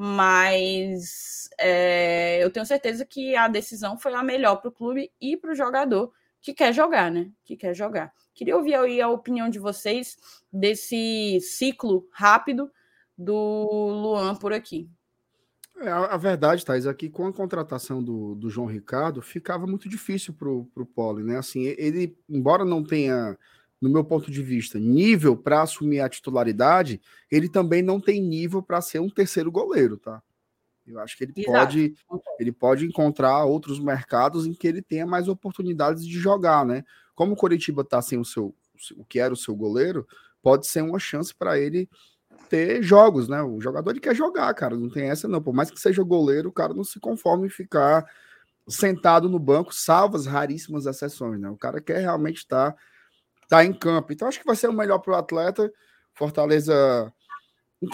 mas 0.00 1.50
é, 1.58 2.38
eu 2.40 2.52
tenho 2.52 2.64
certeza 2.64 3.04
que 3.04 3.34
a 3.34 3.48
decisão 3.48 3.98
foi 3.98 4.14
a 4.14 4.22
melhor 4.22 4.54
para 4.60 4.68
o 4.68 4.72
clube 4.72 5.10
e 5.20 5.36
para 5.36 5.50
o 5.50 5.56
jogador 5.56 6.12
que 6.40 6.54
quer 6.54 6.72
jogar, 6.72 7.10
né? 7.10 7.32
Que 7.44 7.56
quer 7.56 7.74
jogar. 7.74 8.12
Queria 8.32 8.56
ouvir 8.56 8.76
aí 8.76 9.00
a 9.00 9.08
opinião 9.08 9.48
de 9.50 9.58
vocês 9.58 10.16
desse 10.52 11.40
ciclo 11.40 12.06
rápido 12.12 12.70
do 13.18 13.34
Luan 13.34 14.36
por 14.36 14.52
aqui. 14.52 14.88
É, 15.80 15.88
a, 15.88 16.14
a, 16.14 16.16
verdade, 16.16 16.64
Thais, 16.64 16.86
é 16.86 16.94
que 16.94 17.10
com 17.10 17.26
a 17.26 17.32
contratação 17.32 18.00
do, 18.00 18.36
do 18.36 18.48
João 18.48 18.68
Ricardo, 18.68 19.20
ficava 19.20 19.66
muito 19.66 19.88
difícil 19.88 20.32
para 20.32 20.48
o 20.48 20.86
Poli, 20.94 21.24
né? 21.24 21.38
Assim, 21.38 21.64
ele, 21.76 22.16
embora 22.28 22.64
não 22.64 22.84
tenha 22.84 23.36
no 23.80 23.88
meu 23.88 24.04
ponto 24.04 24.30
de 24.30 24.42
vista, 24.42 24.78
nível 24.78 25.36
para 25.36 25.62
assumir 25.62 26.00
a 26.00 26.08
titularidade, 26.08 27.00
ele 27.30 27.48
também 27.48 27.82
não 27.82 28.00
tem 28.00 28.20
nível 28.20 28.62
para 28.62 28.80
ser 28.80 29.00
um 29.00 29.08
terceiro 29.08 29.50
goleiro, 29.50 29.96
tá? 29.96 30.22
Eu 30.86 30.98
acho 31.00 31.16
que 31.16 31.24
ele 31.24 31.44
pode, 31.44 31.94
ele 32.40 32.52
pode 32.52 32.86
encontrar 32.86 33.44
outros 33.44 33.78
mercados 33.78 34.46
em 34.46 34.54
que 34.54 34.66
ele 34.66 34.80
tenha 34.80 35.06
mais 35.06 35.28
oportunidades 35.28 36.04
de 36.04 36.18
jogar, 36.18 36.64
né? 36.64 36.82
Como 37.14 37.34
o 37.34 37.36
Coritiba 37.36 37.82
está 37.82 38.00
sem 38.00 38.18
o 38.18 38.24
seu, 38.24 38.54
o 38.96 39.04
que 39.04 39.20
era 39.20 39.32
o 39.32 39.36
seu 39.36 39.54
goleiro, 39.54 40.06
pode 40.42 40.66
ser 40.66 40.82
uma 40.82 40.98
chance 40.98 41.34
para 41.34 41.58
ele 41.58 41.88
ter 42.48 42.82
jogos, 42.82 43.28
né? 43.28 43.42
O 43.42 43.60
jogador 43.60 43.90
ele 43.90 44.00
quer 44.00 44.14
jogar, 44.14 44.52
cara, 44.54 44.76
não 44.76 44.88
tem 44.88 45.10
essa 45.10 45.28
não. 45.28 45.42
Por 45.42 45.54
mais 45.54 45.70
que 45.70 45.78
seja 45.78 46.02
goleiro, 46.02 46.48
o 46.48 46.52
cara 46.52 46.72
não 46.72 46.84
se 46.84 46.98
conforma 46.98 47.46
em 47.46 47.50
ficar 47.50 48.08
sentado 48.66 49.28
no 49.28 49.38
banco, 49.38 49.74
salvo 49.74 50.16
as 50.16 50.26
raríssimas 50.26 50.86
exceções, 50.86 51.40
né? 51.40 51.50
O 51.50 51.56
cara 51.56 51.80
quer 51.80 52.00
realmente 52.00 52.38
estar 52.38 52.72
tá, 52.72 52.78
tá 53.48 53.64
em 53.64 53.72
campo. 53.72 54.12
Então 54.12 54.28
acho 54.28 54.38
que 54.38 54.46
vai 54.46 54.54
ser 54.54 54.68
o 54.68 54.72
melhor 54.72 54.98
para 54.98 55.12
o 55.12 55.16
atleta. 55.16 55.72
Fortaleza, 56.14 57.12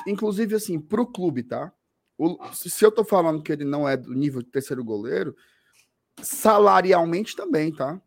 inclusive 0.07 0.57
assim, 0.57 0.81
para 0.81 1.01
o 1.01 1.07
clube, 1.07 1.45
tá? 1.45 1.73
O, 2.19 2.37
se 2.53 2.85
eu 2.85 2.93
tô 2.93 3.05
falando 3.05 3.43
que 3.43 3.53
ele 3.53 3.65
não 3.65 3.89
é 3.89 3.97
do 3.97 4.13
nível 4.13 4.43
de 4.43 4.51
terceiro 4.51 4.85
goleiro, 4.85 5.37
salarialmente 6.23 7.37
também, 7.37 7.73
tá? 7.73 8.01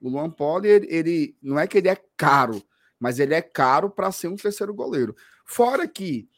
O 0.00 0.08
Luan 0.08 0.30
Poli, 0.30 0.68
ele, 0.68 0.86
ele 0.90 1.36
não 1.42 1.58
é 1.58 1.66
que 1.66 1.78
ele 1.78 1.88
é 1.88 1.96
caro, 2.16 2.62
mas 2.98 3.18
ele 3.18 3.34
é 3.34 3.42
caro 3.42 3.90
para 3.90 4.12
ser 4.12 4.28
um 4.28 4.36
terceiro 4.36 4.72
goleiro. 4.72 5.14
Fora 5.44 5.88
que 5.88 6.28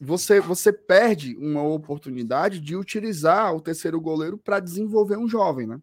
você 0.00 0.40
você 0.40 0.72
perde 0.72 1.36
uma 1.36 1.62
oportunidade 1.62 2.58
de 2.60 2.74
utilizar 2.76 3.54
o 3.54 3.60
terceiro 3.60 4.00
goleiro 4.00 4.36
para 4.36 4.60
desenvolver 4.60 5.16
um 5.16 5.28
jovem, 5.28 5.66
né? 5.66 5.80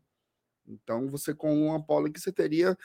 Então, 0.68 1.08
você 1.08 1.34
com 1.34 1.54
o 1.54 1.68
Luan 1.68 1.82
Poli 1.82 2.12
que 2.12 2.20
você 2.20 2.32
teria 2.32 2.78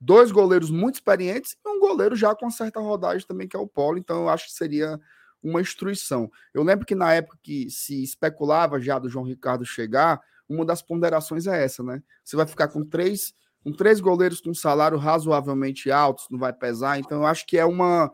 dois 0.00 0.30
goleiros 0.30 0.70
muito 0.70 0.96
experientes 0.96 1.56
e 1.64 1.68
um 1.68 1.80
goleiro 1.80 2.14
já 2.14 2.34
com 2.34 2.50
certa 2.50 2.80
rodagem 2.80 3.26
também, 3.26 3.48
que 3.48 3.56
é 3.56 3.58
o 3.58 3.66
Poli. 3.66 4.00
Então, 4.00 4.22
eu 4.22 4.28
acho 4.28 4.46
que 4.46 4.52
seria 4.52 5.00
uma 5.42 5.60
instrução. 5.60 6.30
Eu 6.52 6.62
lembro 6.62 6.84
que 6.84 6.94
na 6.94 7.12
época 7.12 7.38
que 7.42 7.70
se 7.70 8.02
especulava 8.02 8.80
já 8.80 8.98
do 8.98 9.08
João 9.08 9.24
Ricardo 9.24 9.64
chegar, 9.64 10.20
uma 10.48 10.64
das 10.64 10.82
ponderações 10.82 11.46
é 11.46 11.64
essa, 11.64 11.82
né? 11.82 12.02
Você 12.24 12.36
vai 12.36 12.46
ficar 12.46 12.68
com 12.68 12.84
três, 12.84 13.34
com 13.62 13.72
três 13.72 14.00
goleiros 14.00 14.40
com 14.40 14.54
salário 14.54 14.98
razoavelmente 14.98 15.90
alto, 15.90 16.24
não 16.30 16.38
vai 16.38 16.52
pesar. 16.52 16.98
Então, 16.98 17.18
eu 17.18 17.26
acho 17.26 17.46
que 17.46 17.58
é 17.58 17.64
uma, 17.64 18.12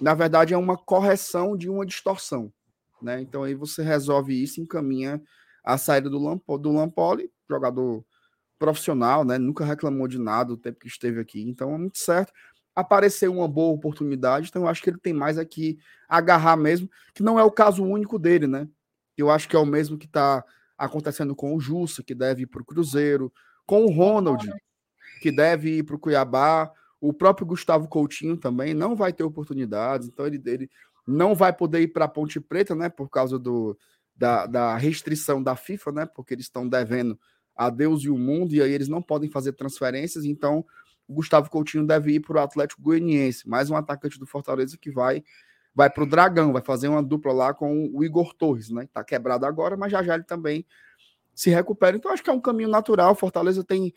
na 0.00 0.14
verdade, 0.14 0.54
é 0.54 0.56
uma 0.56 0.76
correção 0.76 1.56
de 1.56 1.68
uma 1.68 1.86
distorção, 1.86 2.52
né? 3.00 3.20
Então, 3.20 3.42
aí 3.42 3.54
você 3.54 3.82
resolve 3.82 4.40
isso, 4.42 4.60
encaminha 4.60 5.22
a 5.64 5.76
saída 5.76 6.08
do, 6.08 6.18
Lampo, 6.18 6.58
do 6.58 6.72
Lampoli, 6.72 7.30
jogador 7.48 8.04
profissional, 8.58 9.24
né? 9.24 9.38
Nunca 9.38 9.64
reclamou 9.64 10.08
de 10.08 10.18
nada 10.18 10.52
o 10.52 10.56
tempo 10.56 10.78
que 10.78 10.88
esteve 10.88 11.20
aqui. 11.20 11.42
Então, 11.42 11.74
é 11.74 11.78
muito 11.78 11.98
certo 11.98 12.32
apareceu 12.78 13.32
uma 13.32 13.48
boa 13.48 13.74
oportunidade, 13.74 14.48
então 14.48 14.62
eu 14.62 14.68
acho 14.68 14.80
que 14.80 14.88
ele 14.88 15.00
tem 15.00 15.12
mais 15.12 15.36
aqui 15.36 15.76
agarrar 16.08 16.56
mesmo, 16.56 16.88
que 17.12 17.24
não 17.24 17.36
é 17.36 17.42
o 17.42 17.50
caso 17.50 17.82
único 17.82 18.20
dele, 18.20 18.46
né? 18.46 18.68
Eu 19.16 19.32
acho 19.32 19.48
que 19.48 19.56
é 19.56 19.58
o 19.58 19.66
mesmo 19.66 19.98
que 19.98 20.06
está 20.06 20.44
acontecendo 20.76 21.34
com 21.34 21.56
o 21.56 21.60
Jussa, 21.60 22.04
que 22.04 22.14
deve 22.14 22.42
ir 22.42 22.46
para 22.46 22.62
o 22.62 22.64
Cruzeiro, 22.64 23.32
com 23.66 23.84
o 23.84 23.90
Ronald, 23.90 24.48
que 25.20 25.32
deve 25.32 25.78
ir 25.78 25.82
para 25.82 25.96
o 25.96 25.98
Cuiabá, 25.98 26.70
o 27.00 27.12
próprio 27.12 27.48
Gustavo 27.48 27.88
Coutinho 27.88 28.36
também 28.36 28.74
não 28.74 28.94
vai 28.94 29.12
ter 29.12 29.24
oportunidades, 29.24 30.06
então 30.06 30.24
ele, 30.24 30.40
ele 30.46 30.70
não 31.04 31.34
vai 31.34 31.52
poder 31.52 31.80
ir 31.80 31.88
para 31.88 32.04
a 32.04 32.08
Ponte 32.08 32.38
Preta, 32.38 32.76
né? 32.76 32.88
Por 32.88 33.10
causa 33.10 33.40
do, 33.40 33.76
da, 34.14 34.46
da 34.46 34.76
restrição 34.76 35.42
da 35.42 35.56
FIFA, 35.56 35.90
né? 35.90 36.06
Porque 36.06 36.32
eles 36.32 36.44
estão 36.44 36.68
devendo 36.68 37.18
a 37.58 37.68
Deus 37.68 38.04
e 38.04 38.08
o 38.08 38.16
mundo, 38.16 38.54
e 38.54 38.62
aí 38.62 38.72
eles 38.72 38.88
não 38.88 39.02
podem 39.02 39.28
fazer 39.28 39.52
transferências, 39.52 40.24
então 40.24 40.64
o 41.08 41.14
Gustavo 41.14 41.50
Coutinho 41.50 41.84
deve 41.84 42.12
ir 42.12 42.20
para 42.20 42.36
o 42.36 42.40
Atlético 42.40 42.80
Goianiense, 42.80 43.48
mais 43.48 43.68
um 43.68 43.76
atacante 43.76 44.16
do 44.16 44.26
Fortaleza 44.26 44.78
que 44.78 44.92
vai 44.92 45.24
vai 45.74 45.90
para 45.90 46.02
o 46.02 46.06
Dragão, 46.06 46.52
vai 46.52 46.62
fazer 46.62 46.88
uma 46.88 47.02
dupla 47.02 47.32
lá 47.32 47.54
com 47.54 47.90
o 47.92 48.04
Igor 48.04 48.34
Torres, 48.34 48.68
né? 48.68 48.88
Tá 48.92 49.04
quebrado 49.04 49.46
agora, 49.46 49.76
mas 49.76 49.92
já 49.92 50.02
já 50.02 50.14
ele 50.14 50.24
também 50.24 50.64
se 51.34 51.50
recupera. 51.50 51.96
Então 51.96 52.12
acho 52.12 52.22
que 52.22 52.30
é 52.30 52.32
um 52.32 52.40
caminho 52.40 52.68
natural. 52.68 53.14
Fortaleza 53.14 53.62
tem 53.62 53.92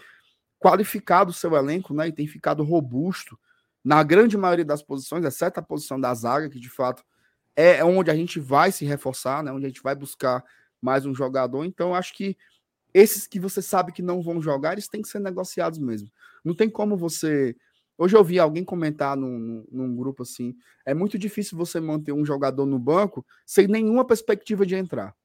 qualificado 0.60 1.32
o 1.32 1.34
seu 1.34 1.56
elenco, 1.56 1.94
né? 1.94 2.08
E 2.08 2.12
tem 2.12 2.28
ficado 2.28 2.64
robusto 2.64 3.38
na 3.84 4.04
grande 4.04 4.38
maioria 4.38 4.66
das 4.66 4.84
posições, 4.84 5.26
exceto 5.26 5.60
a 5.60 5.64
posição 5.64 6.00
da 6.00 6.14
zaga, 6.14 6.50
que 6.50 6.60
de 6.60 6.70
fato 6.70 7.04
é 7.56 7.84
onde 7.84 8.12
a 8.12 8.16
gente 8.16 8.40
vai 8.40 8.72
se 8.72 8.86
reforçar, 8.86 9.44
né? 9.44 9.52
Onde 9.52 9.66
a 9.66 9.70
gente 9.70 9.82
vai 9.82 9.96
buscar 9.96 10.44
mais 10.80 11.06
um 11.06 11.16
jogador. 11.16 11.66
Então 11.66 11.96
acho 11.96 12.14
que 12.14 12.38
esses 12.94 13.28
que 13.28 13.40
você 13.40 13.62
sabe 13.62 13.92
que 13.92 14.02
não 14.02 14.22
vão 14.22 14.42
jogar, 14.42 14.74
eles 14.74 14.88
têm 14.88 15.02
que 15.02 15.08
ser 15.08 15.20
negociados 15.20 15.80
mesmo. 15.80 16.12
Não 16.44 16.54
tem 16.54 16.70
como 16.70 16.98
você. 16.98 17.56
Hoje 17.98 18.16
eu 18.16 18.24
vi 18.24 18.40
alguém 18.40 18.64
comentar 18.64 19.16
num, 19.16 19.66
num 19.72 19.96
grupo 19.96 20.24
assim: 20.24 20.56
é 20.86 20.94
muito 20.94 21.18
difícil 21.18 21.58
você 21.58 21.80
manter 21.80 22.12
um 22.12 22.26
jogador 22.26 22.66
no 22.66 22.80
banco 22.80 23.26
sem 23.46 23.68
nenhuma 23.68 24.06
perspectiva 24.06 24.66
de 24.66 24.76
entrar. 24.76 25.16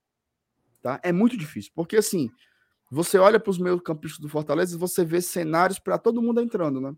Tá? 0.83 1.01
É 1.03 1.13
muito 1.13 1.37
difícil, 1.37 1.73
porque 1.75 1.97
assim, 1.97 2.31
você 2.91 3.19
olha 3.19 3.41
para 3.41 3.51
os 3.51 3.59
meus 3.59 3.81
campistas 3.81 4.21
do 4.21 4.29
Fortaleza 4.29 4.77
e 4.77 4.79
você 4.79 5.05
vê 5.05 5.21
cenários 5.21 5.79
para 5.79 5.99
todo 5.99 6.23
mundo 6.23 6.41
entrando, 6.41 6.81
né? 6.81 6.95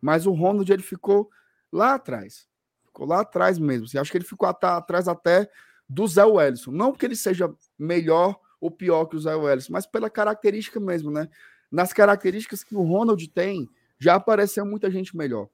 Mas 0.00 0.26
o 0.26 0.32
Ronald 0.32 0.72
ele 0.72 0.82
ficou 0.82 1.30
lá 1.70 1.94
atrás. 1.94 2.48
Ficou 2.86 3.06
lá 3.06 3.20
atrás 3.20 3.58
mesmo. 3.58 3.86
Você 3.86 3.98
acha 3.98 4.10
que 4.10 4.18
ele 4.18 4.24
ficou 4.24 4.48
atrás 4.48 5.06
até 5.08 5.48
do 5.88 6.06
Zé 6.06 6.24
Wellison. 6.24 6.70
Não 6.70 6.90
porque 6.90 7.06
ele 7.06 7.16
seja 7.16 7.52
melhor 7.78 8.38
ou 8.62 8.70
pior 8.70 9.04
que 9.06 9.16
o 9.16 9.20
Zé 9.20 9.34
Wellison, 9.34 9.72
mas 9.72 9.84
pela 9.84 10.08
característica 10.08 10.78
mesmo, 10.80 11.10
né? 11.10 11.28
nas 11.72 11.92
características 11.92 12.62
que 12.62 12.76
o 12.76 12.82
Ronald 12.82 13.26
tem, 13.30 13.66
já 13.98 14.16
apareceu 14.16 14.66
muita 14.66 14.90
gente 14.90 15.16
melhor. 15.16 15.48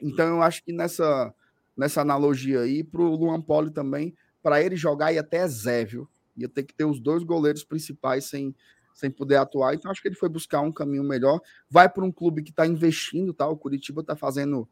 Então 0.00 0.26
eu 0.26 0.42
acho 0.42 0.64
que 0.64 0.72
nessa, 0.72 1.32
nessa 1.76 2.00
analogia 2.00 2.60
aí, 2.60 2.82
para 2.82 3.02
o 3.02 3.14
Luan 3.14 3.42
Poli 3.42 3.70
também, 3.70 4.16
para 4.42 4.62
ele 4.62 4.74
jogar 4.74 5.12
e 5.12 5.18
até 5.18 5.46
Zé, 5.46 5.84
viu? 5.84 6.08
Ia 6.36 6.48
ter 6.48 6.62
que 6.62 6.74
ter 6.74 6.84
os 6.84 6.98
dois 6.98 7.22
goleiros 7.22 7.62
principais 7.62 8.24
sem, 8.24 8.54
sem 8.94 9.10
poder 9.10 9.36
atuar. 9.36 9.74
Então 9.74 9.90
acho 9.90 10.00
que 10.00 10.08
ele 10.08 10.16
foi 10.16 10.30
buscar 10.30 10.60
um 10.60 10.72
caminho 10.72 11.04
melhor. 11.04 11.40
Vai 11.70 11.88
para 11.88 12.04
um 12.04 12.10
clube 12.10 12.42
que 12.42 12.50
está 12.50 12.66
investindo, 12.66 13.34
tá? 13.34 13.46
O 13.46 13.56
Curitiba 13.56 14.00
está 14.00 14.16
fazendo 14.16 14.66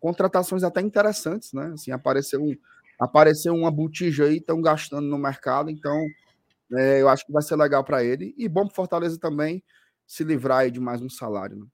contratações 0.00 0.64
até 0.64 0.80
interessantes, 0.80 1.52
né? 1.52 1.70
Assim, 1.74 1.92
apareceu 1.92 2.42
um, 2.42 2.56
apareceu 2.98 3.54
uma 3.54 3.70
botija 3.70 4.24
aí, 4.24 4.38
estão 4.38 4.60
gastando 4.60 5.06
no 5.06 5.18
mercado, 5.18 5.70
então 5.70 5.96
é, 6.72 7.00
eu 7.00 7.08
acho 7.08 7.24
que 7.24 7.32
vai 7.32 7.42
ser 7.42 7.56
legal 7.56 7.84
para 7.84 8.04
ele 8.04 8.34
e 8.36 8.48
bom 8.48 8.66
para 8.66 8.74
Fortaleza 8.74 9.18
também 9.18 9.62
se 10.06 10.24
livrar 10.24 10.70
de 10.70 10.80
mais 10.80 11.02
um 11.02 11.08
salário. 11.08 11.56
Né? 11.56 11.66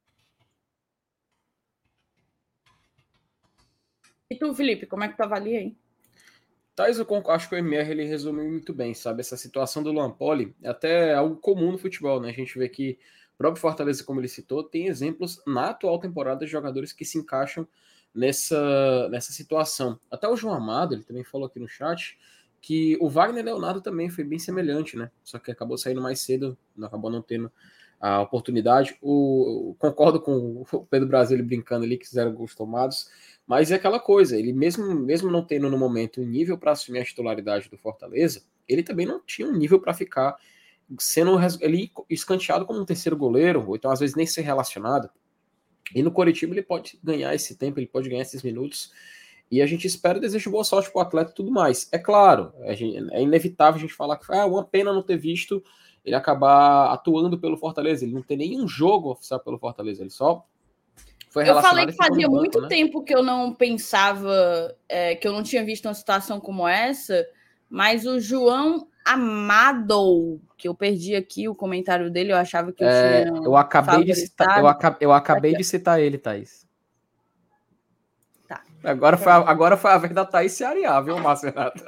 E 4.31 4.37
tu, 4.37 4.53
Felipe, 4.55 4.87
como 4.87 5.05
é 5.05 5.09
que 5.09 5.17
tu 5.17 5.23
avalia 5.23 5.59
aí? 5.59 5.77
Thais, 6.75 6.99
eu 6.99 7.07
acho 7.31 7.49
que 7.49 7.55
o 7.55 7.59
MR 7.59 7.89
ele 7.89 8.05
resumiu 8.05 8.45
muito 8.51 8.75
bem, 8.75 8.95
sabe? 8.95 9.21
Essa 9.21 9.37
situação 9.37 9.81
do 9.81 9.93
Lampoli 9.93 10.57
é 10.61 10.69
até 10.69 11.15
algo 11.15 11.37
comum 11.37 11.71
no 11.71 11.79
futebol, 11.79 12.21
né? 12.21 12.31
A 12.31 12.33
gente 12.33 12.59
vê 12.59 12.69
que 12.69 12.99
o 13.35 13.39
próprio 13.39 13.61
Fortaleza, 13.61 14.03
como 14.03 14.21
ele 14.21 14.27
citou, 14.27 14.65
tem 14.65 14.89
exemplos 14.89 15.41
na 15.47 15.71
atual 15.71 16.01
temporada 16.01 16.45
de 16.45 16.51
jogadores 16.51 16.93
que 16.93 17.05
se 17.05 17.17
encaixam 17.17 17.67
nessa, 18.13 19.09
nessa 19.09 19.33
situação. 19.33 20.01
Até 20.11 20.29
o 20.29 20.37
João 20.37 20.55
Amado, 20.55 20.95
ele 20.95 21.05
também 21.05 21.23
falou 21.23 21.47
aqui 21.47 21.61
no 21.61 21.69
chat, 21.69 22.19
que 22.65 22.97
o 22.99 23.11
Wagner 23.11 23.45
Leonardo 23.45 23.83
também 23.83 24.09
foi 24.09 24.25
bem 24.25 24.39
semelhante, 24.39 24.97
né? 24.97 25.11
Só 25.23 25.39
que 25.39 25.51
acabou 25.51 25.77
saindo 25.77 26.01
mais 26.01 26.21
cedo, 26.21 26.57
acabou 26.83 27.11
não 27.11 27.21
tendo 27.21 27.53
a 28.01 28.23
oportunidade. 28.23 28.97
O, 29.03 29.77
concordo 29.79 30.19
com 30.19 30.65
o 30.73 30.87
Pedro 30.87 31.07
Brasil 31.07 31.45
brincando 31.45 31.85
ali 31.85 31.99
que 31.99 32.09
fizeram 32.09 32.33
gols 32.33 32.55
tomados, 32.55 33.11
mas 33.47 33.71
é 33.71 33.75
aquela 33.75 34.01
coisa, 34.01 34.39
ele 34.39 34.55
mesmo, 34.55 34.95
mesmo 34.95 35.31
não 35.31 35.45
tendo 35.45 35.69
no 35.69 35.77
momento 35.77 36.23
um 36.23 36.25
nível 36.25 36.57
para 36.57 36.73
assumir 36.73 37.01
a 37.01 37.05
titularidade 37.05 37.69
do 37.69 37.77
Fortaleza, 37.77 38.43
ele 38.67 38.83
também 38.83 39.05
não 39.05 39.21
tinha 39.21 39.47
um 39.47 39.53
nível 39.53 39.79
para 39.79 39.93
ficar 39.93 40.35
sendo 40.99 41.39
ele 41.61 41.93
escanteado 42.09 42.65
como 42.65 42.81
um 42.81 42.87
terceiro 42.87 43.15
goleiro, 43.15 43.63
ou 43.69 43.77
então 43.77 43.91
às 43.91 44.01
vezes 44.01 44.17
nem 44.17 44.25
ser 44.25 44.41
relacionado. 44.41 45.11
E 45.95 46.03
no 46.03 46.11
Coritiba 46.11 46.55
ele 46.55 46.63
pode 46.63 46.99
ganhar 47.05 47.35
esse 47.35 47.57
tempo, 47.57 47.79
ele 47.79 47.87
pode 47.87 48.09
ganhar 48.09 48.23
esses 48.23 48.43
minutos. 48.43 48.91
E 49.55 49.63
a 49.63 49.67
gente 49.67 49.87
espera 49.87 50.19
e 50.19 50.21
deseja 50.21 50.51
boa 50.51 50.65
sorte 50.65 50.91
para 50.91 50.99
o 50.99 51.03
atleta 51.03 51.31
e 51.31 51.35
tudo 51.35 51.51
mais. 51.53 51.89
É 51.93 51.99
claro, 51.99 52.53
é 52.63 53.23
inevitável 53.23 53.79
a 53.79 53.81
gente 53.81 53.95
falar 53.95 54.17
que 54.17 54.25
ah, 54.33 54.47
uma 54.47 54.65
pena 54.65 54.93
não 54.93 55.01
ter 55.01 55.17
visto 55.17 55.63
ele 56.05 56.17
acabar 56.17 56.93
atuando 56.93 57.39
pelo 57.39 57.57
Fortaleza. 57.57 58.05
Ele 58.05 58.15
não 58.15 58.23
tem 58.23 58.37
nenhum 58.37 58.67
jogo 58.67 59.13
oficial 59.13 59.39
pelo 59.39 59.57
Fortaleza, 59.57 60.03
ele 60.03 60.11
só 60.11 60.45
foi 61.31 61.49
Eu 61.49 61.61
falei 61.63 61.87
que 61.87 61.93
fazia 61.93 62.27
banco, 62.27 62.37
muito 62.37 62.61
né? 62.63 62.69
tempo 62.69 63.03
que 63.05 63.15
eu 63.15 63.23
não 63.23 63.55
pensava, 63.55 64.75
é, 64.89 65.15
que 65.15 65.27
eu 65.27 65.33
não 65.33 65.45
tinha 65.45 65.65
visto 65.65 65.87
uma 65.87 65.95
situação 65.95 66.41
como 66.41 66.67
essa, 66.67 67.25
mas 67.71 68.07
o 68.07 68.19
João 68.19 68.89
Amado, 69.05 70.41
que 70.57 70.67
eu 70.67 70.75
perdi 70.75 71.15
aqui 71.15 71.49
o 71.49 71.55
comentário 71.55 72.11
dele, 72.11 72.33
eu 72.33 72.37
achava 72.37 72.73
que 72.73 72.83
eu 72.83 72.89
é, 72.89 73.25
tinha. 73.25 73.37
Eu 73.37 73.57
acabei 73.57 74.05
de 74.05 74.15
citar, 74.15 74.61
eu, 74.61 74.67
acabei, 74.67 74.99
eu 75.01 75.13
acabei 75.13 75.55
de 75.55 75.63
citar 75.63 76.01
ele, 76.01 76.19
Thaís. 76.19 76.64
Agora 78.85 79.17
foi, 79.17 79.33
a, 79.33 79.37
agora 79.37 79.77
foi 79.77 79.91
a 79.91 79.99
vez 79.99 80.13
da 80.13 80.25
Thaís 80.25 80.53
se 80.53 80.65
arear, 80.65 81.03
viu, 81.03 81.19
Márcio 81.19 81.51
Renato? 81.51 81.83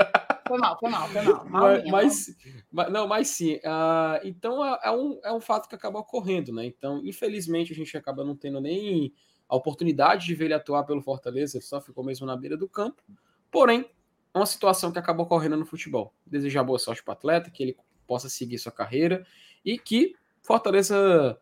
Foi 0.49 0.59
mal, 0.59 0.79
foi 0.79 0.91
mal, 0.91 1.09
foi 1.09 1.23
mal. 1.23 1.45
mal 1.51 1.63
mas, 1.63 1.85
mas, 1.91 2.37
mas, 2.73 2.93
não, 2.93 3.07
mas 3.07 3.29
sim. 3.29 3.57
Uh, 3.57 4.21
então 4.25 4.65
é, 4.65 4.79
é, 4.85 4.91
um, 4.91 5.21
é 5.25 5.33
um 5.33 5.41
fato 5.41 5.69
que 5.69 5.75
acaba 5.75 5.99
ocorrendo, 5.99 6.53
né? 6.53 6.65
Então, 6.65 7.03
infelizmente, 7.05 7.73
a 7.73 7.77
gente 7.77 7.97
acaba 7.97 8.25
não 8.25 8.37
tendo 8.37 8.61
nem 8.61 9.13
a 9.49 9.57
oportunidade 9.57 10.27
de 10.27 10.35
ver 10.35 10.47
ele 10.47 10.55
atuar 10.55 10.85
pelo 10.85 11.03
Fortaleza, 11.03 11.57
ele 11.57 11.65
só 11.65 11.81
ficou 11.81 12.05
mesmo 12.05 12.27
na 12.27 12.37
beira 12.37 12.57
do 12.57 12.69
campo. 12.69 13.03
Porém, 13.51 13.89
uma 14.35 14.47
situação 14.47 14.93
que 14.93 14.99
acabou 14.99 15.27
ocorrendo 15.27 15.57
no 15.57 15.67
futebol. 15.67 16.13
Desejar 16.27 16.63
boa 16.63 16.79
sorte 16.79 17.03
para 17.03 17.13
o 17.13 17.15
atleta, 17.15 17.51
que 17.51 17.63
ele 17.63 17.77
possa 18.07 18.29
seguir 18.29 18.59
sua 18.59 18.73
carreira 18.73 19.27
e 19.65 19.79
que 19.79 20.15
Fortaleza 20.43 21.39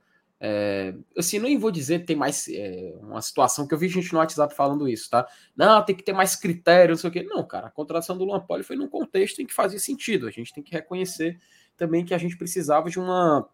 é, 0.46 0.94
assim, 1.16 1.38
não 1.38 1.58
vou 1.58 1.70
dizer 1.70 2.00
que 2.00 2.04
tem 2.04 2.16
mais 2.16 2.46
é, 2.48 2.94
uma 3.00 3.22
situação 3.22 3.66
que 3.66 3.72
eu 3.72 3.78
vi 3.78 3.88
gente 3.88 4.12
no 4.12 4.18
WhatsApp 4.18 4.54
falando 4.54 4.86
isso, 4.86 5.08
tá? 5.08 5.26
Não, 5.56 5.82
tem 5.82 5.96
que 5.96 6.02
ter 6.02 6.12
mais 6.12 6.36
critérios, 6.36 6.98
não 6.98 7.00
sei 7.00 7.08
o 7.08 7.12
quê. 7.14 7.22
Não, 7.22 7.42
cara, 7.46 7.68
a 7.68 7.70
contratação 7.70 8.18
do 8.18 8.26
Luan 8.26 8.40
Poli 8.40 8.62
foi 8.62 8.76
num 8.76 8.86
contexto 8.86 9.40
em 9.40 9.46
que 9.46 9.54
fazia 9.54 9.78
sentido. 9.78 10.28
A 10.28 10.30
gente 10.30 10.52
tem 10.52 10.62
que 10.62 10.72
reconhecer 10.72 11.40
também 11.78 12.04
que 12.04 12.12
a 12.12 12.18
gente 12.18 12.36
precisava 12.36 12.90
de 12.90 13.00
uma 13.00 13.48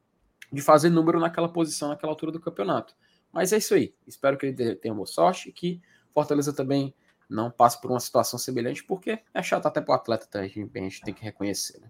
de 0.52 0.60
fazer 0.60 0.90
número 0.90 1.20
naquela 1.20 1.48
posição, 1.48 1.90
naquela 1.90 2.10
altura 2.10 2.32
do 2.32 2.40
campeonato. 2.40 2.92
Mas 3.30 3.52
é 3.52 3.58
isso 3.58 3.72
aí. 3.72 3.94
Espero 4.04 4.36
que 4.36 4.46
ele 4.46 4.74
tenha 4.74 4.92
boa 4.92 5.06
sorte 5.06 5.52
que 5.52 5.80
Fortaleza 6.12 6.52
também 6.52 6.92
não 7.28 7.52
passe 7.52 7.80
por 7.80 7.88
uma 7.88 8.00
situação 8.00 8.36
semelhante, 8.36 8.82
porque 8.82 9.20
é 9.32 9.42
chato 9.44 9.66
até 9.66 9.80
para 9.80 9.92
o 9.92 9.94
atleta, 9.94 10.26
tá? 10.26 10.40
a 10.40 10.48
gente 10.48 11.02
tem 11.02 11.14
que 11.14 11.22
reconhecer, 11.22 11.78
né? 11.78 11.88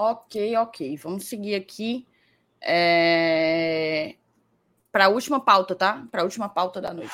Ok, 0.00 0.56
ok. 0.58 0.96
Vamos 0.98 1.24
seguir 1.24 1.56
aqui 1.56 2.06
é... 2.62 4.14
para 4.92 5.06
a 5.06 5.08
última 5.08 5.40
pauta, 5.40 5.74
tá? 5.74 6.06
Para 6.08 6.20
a 6.20 6.24
última 6.24 6.48
pauta 6.48 6.80
da 6.80 6.94
noite. 6.94 7.10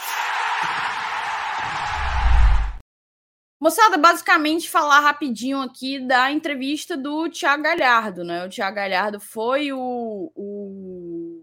Moçada, 3.59 3.97
basicamente 3.97 4.69
falar 4.69 5.01
rapidinho 5.01 5.63
aqui 5.63 5.99
da 5.99 6.31
entrevista 6.31 6.95
do 6.95 7.31
Thiago 7.31 7.63
Galhardo, 7.63 8.23
né? 8.23 8.45
O 8.45 8.51
Thiago 8.51 8.77
Galhardo 8.77 9.19
foi 9.19 9.73
o, 9.73 10.31
o 10.37 11.43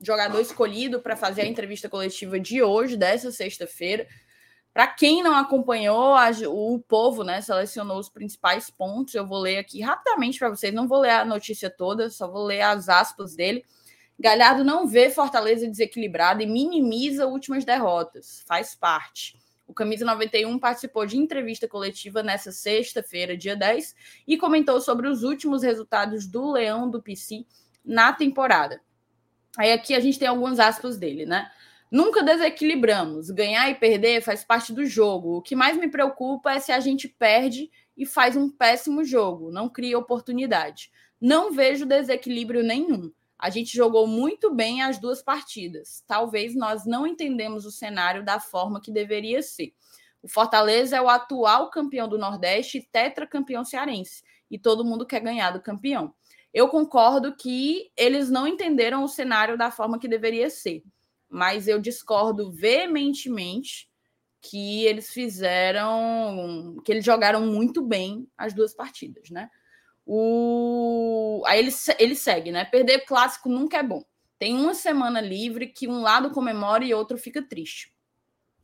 jogador 0.00 0.40
escolhido 0.40 1.00
para 1.00 1.14
fazer 1.14 1.42
a 1.42 1.46
entrevista 1.46 1.88
coletiva 1.88 2.40
de 2.40 2.64
hoje, 2.64 2.96
dessa 2.96 3.30
sexta-feira. 3.30 4.08
Para 4.78 4.86
quem 4.86 5.24
não 5.24 5.34
acompanhou, 5.34 6.14
a, 6.14 6.30
o 6.46 6.78
povo 6.78 7.24
né, 7.24 7.40
selecionou 7.40 7.98
os 7.98 8.08
principais 8.08 8.70
pontos. 8.70 9.12
Eu 9.12 9.26
vou 9.26 9.40
ler 9.40 9.58
aqui 9.58 9.80
rapidamente 9.80 10.38
para 10.38 10.50
vocês. 10.50 10.72
Não 10.72 10.86
vou 10.86 11.00
ler 11.00 11.10
a 11.10 11.24
notícia 11.24 11.68
toda, 11.68 12.08
só 12.10 12.30
vou 12.30 12.44
ler 12.44 12.60
as 12.60 12.88
aspas 12.88 13.34
dele. 13.34 13.64
Galhardo 14.16 14.62
não 14.62 14.86
vê 14.86 15.10
Fortaleza 15.10 15.66
desequilibrada 15.66 16.44
e 16.44 16.46
minimiza 16.46 17.26
últimas 17.26 17.64
derrotas. 17.64 18.44
Faz 18.46 18.76
parte. 18.76 19.36
O 19.66 19.74
Camisa 19.74 20.04
91 20.04 20.56
participou 20.60 21.04
de 21.04 21.18
entrevista 21.18 21.66
coletiva 21.66 22.22
nessa 22.22 22.52
sexta-feira, 22.52 23.36
dia 23.36 23.56
10, 23.56 23.96
e 24.28 24.38
comentou 24.38 24.80
sobre 24.80 25.08
os 25.08 25.24
últimos 25.24 25.64
resultados 25.64 26.24
do 26.24 26.52
Leão 26.52 26.88
do 26.88 27.02
PC 27.02 27.44
na 27.84 28.12
temporada. 28.12 28.80
Aí 29.56 29.72
aqui 29.72 29.92
a 29.92 29.98
gente 29.98 30.20
tem 30.20 30.28
algumas 30.28 30.60
aspas 30.60 30.96
dele, 30.96 31.26
né? 31.26 31.50
Nunca 31.90 32.22
desequilibramos. 32.22 33.30
Ganhar 33.30 33.70
e 33.70 33.74
perder 33.74 34.20
faz 34.20 34.44
parte 34.44 34.72
do 34.72 34.84
jogo. 34.84 35.36
O 35.36 35.42
que 35.42 35.56
mais 35.56 35.76
me 35.76 35.88
preocupa 35.88 36.52
é 36.52 36.60
se 36.60 36.70
a 36.70 36.80
gente 36.80 37.08
perde 37.08 37.70
e 37.96 38.04
faz 38.04 38.36
um 38.36 38.48
péssimo 38.50 39.04
jogo, 39.04 39.50
não 39.50 39.68
cria 39.68 39.98
oportunidade. 39.98 40.90
Não 41.20 41.50
vejo 41.50 41.86
desequilíbrio 41.86 42.62
nenhum. 42.62 43.10
A 43.38 43.50
gente 43.50 43.74
jogou 43.74 44.06
muito 44.06 44.54
bem 44.54 44.82
as 44.82 44.98
duas 44.98 45.22
partidas. 45.22 46.04
Talvez 46.06 46.54
nós 46.54 46.84
não 46.84 47.06
entendemos 47.06 47.64
o 47.64 47.70
cenário 47.70 48.24
da 48.24 48.38
forma 48.38 48.80
que 48.80 48.92
deveria 48.92 49.42
ser. 49.42 49.72
O 50.22 50.28
Fortaleza 50.28 50.96
é 50.96 51.00
o 51.00 51.08
atual 51.08 51.70
campeão 51.70 52.08
do 52.08 52.18
Nordeste 52.18 52.78
e 52.78 52.82
tetracampeão 52.82 53.64
cearense. 53.64 54.22
E 54.50 54.58
todo 54.58 54.84
mundo 54.84 55.06
quer 55.06 55.20
ganhar 55.20 55.52
do 55.52 55.60
campeão. 55.60 56.12
Eu 56.52 56.68
concordo 56.68 57.34
que 57.34 57.90
eles 57.96 58.30
não 58.30 58.46
entenderam 58.46 59.02
o 59.04 59.08
cenário 59.08 59.56
da 59.56 59.70
forma 59.70 59.98
que 59.98 60.08
deveria 60.08 60.50
ser 60.50 60.82
mas 61.28 61.68
eu 61.68 61.80
discordo 61.80 62.50
veementemente 62.50 63.88
que 64.40 64.84
eles 64.84 65.10
fizeram, 65.10 66.76
que 66.84 66.92
eles 66.92 67.04
jogaram 67.04 67.46
muito 67.46 67.82
bem 67.82 68.28
as 68.36 68.54
duas 68.54 68.74
partidas, 68.74 69.30
né? 69.30 69.50
O... 70.06 71.42
Aí 71.46 71.58
ele, 71.58 71.72
ele 71.98 72.14
segue, 72.14 72.50
né? 72.50 72.64
Perder 72.64 73.00
clássico 73.00 73.48
nunca 73.48 73.78
é 73.78 73.82
bom. 73.82 74.02
Tem 74.38 74.54
uma 74.54 74.72
semana 74.72 75.20
livre 75.20 75.66
que 75.66 75.88
um 75.88 76.00
lado 76.00 76.30
comemora 76.30 76.84
e 76.84 76.94
outro 76.94 77.18
fica 77.18 77.42
triste. 77.42 77.92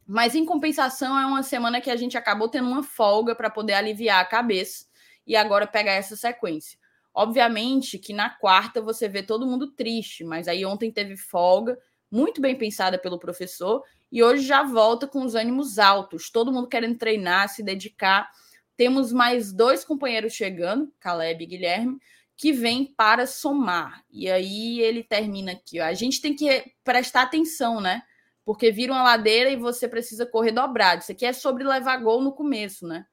Mas 0.06 0.34
em 0.34 0.44
compensação, 0.44 1.18
é 1.18 1.26
uma 1.26 1.42
semana 1.42 1.80
que 1.80 1.90
a 1.90 1.96
gente 1.96 2.16
acabou 2.16 2.48
tendo 2.48 2.68
uma 2.68 2.82
folga 2.82 3.34
para 3.34 3.50
poder 3.50 3.74
aliviar 3.74 4.20
a 4.20 4.26
cabeça 4.26 4.86
e 5.26 5.34
agora 5.34 5.66
pegar 5.66 5.92
essa 5.92 6.16
sequência. 6.16 6.78
Obviamente 7.12 7.98
que 7.98 8.12
na 8.12 8.30
quarta 8.30 8.80
você 8.80 9.08
vê 9.08 9.22
todo 9.22 9.46
mundo 9.46 9.72
triste, 9.72 10.24
mas 10.24 10.48
aí 10.48 10.64
ontem 10.64 10.90
teve 10.92 11.16
folga 11.16 11.78
muito 12.14 12.40
bem 12.40 12.54
pensada 12.54 12.96
pelo 12.96 13.18
professor, 13.18 13.82
e 14.10 14.22
hoje 14.22 14.46
já 14.46 14.62
volta 14.62 15.04
com 15.04 15.24
os 15.24 15.34
ânimos 15.34 15.80
altos, 15.80 16.30
todo 16.30 16.52
mundo 16.52 16.68
querendo 16.68 16.96
treinar, 16.96 17.48
se 17.48 17.60
dedicar. 17.60 18.30
Temos 18.76 19.12
mais 19.12 19.52
dois 19.52 19.84
companheiros 19.84 20.32
chegando, 20.32 20.92
Caleb 21.00 21.42
e 21.42 21.46
Guilherme, 21.46 21.98
que 22.36 22.52
vêm 22.52 22.94
para 22.96 23.26
somar. 23.26 24.04
E 24.08 24.30
aí 24.30 24.80
ele 24.80 25.02
termina 25.02 25.52
aqui. 25.52 25.80
Ó. 25.80 25.84
A 25.84 25.92
gente 25.92 26.20
tem 26.20 26.36
que 26.36 26.64
prestar 26.84 27.22
atenção, 27.22 27.80
né? 27.80 28.02
Porque 28.44 28.70
vira 28.70 28.92
uma 28.92 29.02
ladeira 29.02 29.50
e 29.50 29.56
você 29.56 29.88
precisa 29.88 30.24
correr 30.24 30.52
dobrado. 30.52 31.02
Isso 31.02 31.10
aqui 31.10 31.26
é 31.26 31.32
sobre 31.32 31.64
levar 31.64 31.96
gol 31.96 32.22
no 32.22 32.32
começo, 32.32 32.86
né? 32.86 33.04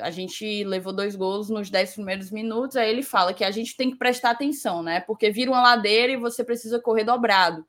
A 0.00 0.10
gente 0.10 0.64
levou 0.64 0.92
dois 0.92 1.14
gols 1.14 1.48
nos 1.48 1.70
dez 1.70 1.94
primeiros 1.94 2.32
minutos, 2.32 2.76
aí 2.76 2.90
ele 2.90 3.04
fala 3.04 3.32
que 3.32 3.44
a 3.44 3.52
gente 3.52 3.76
tem 3.76 3.92
que 3.92 3.96
prestar 3.96 4.30
atenção, 4.30 4.82
né? 4.82 4.98
Porque 5.00 5.30
vira 5.30 5.52
uma 5.52 5.62
ladeira 5.62 6.12
e 6.12 6.16
você 6.16 6.42
precisa 6.42 6.80
correr 6.80 7.04
dobrado. 7.04 7.64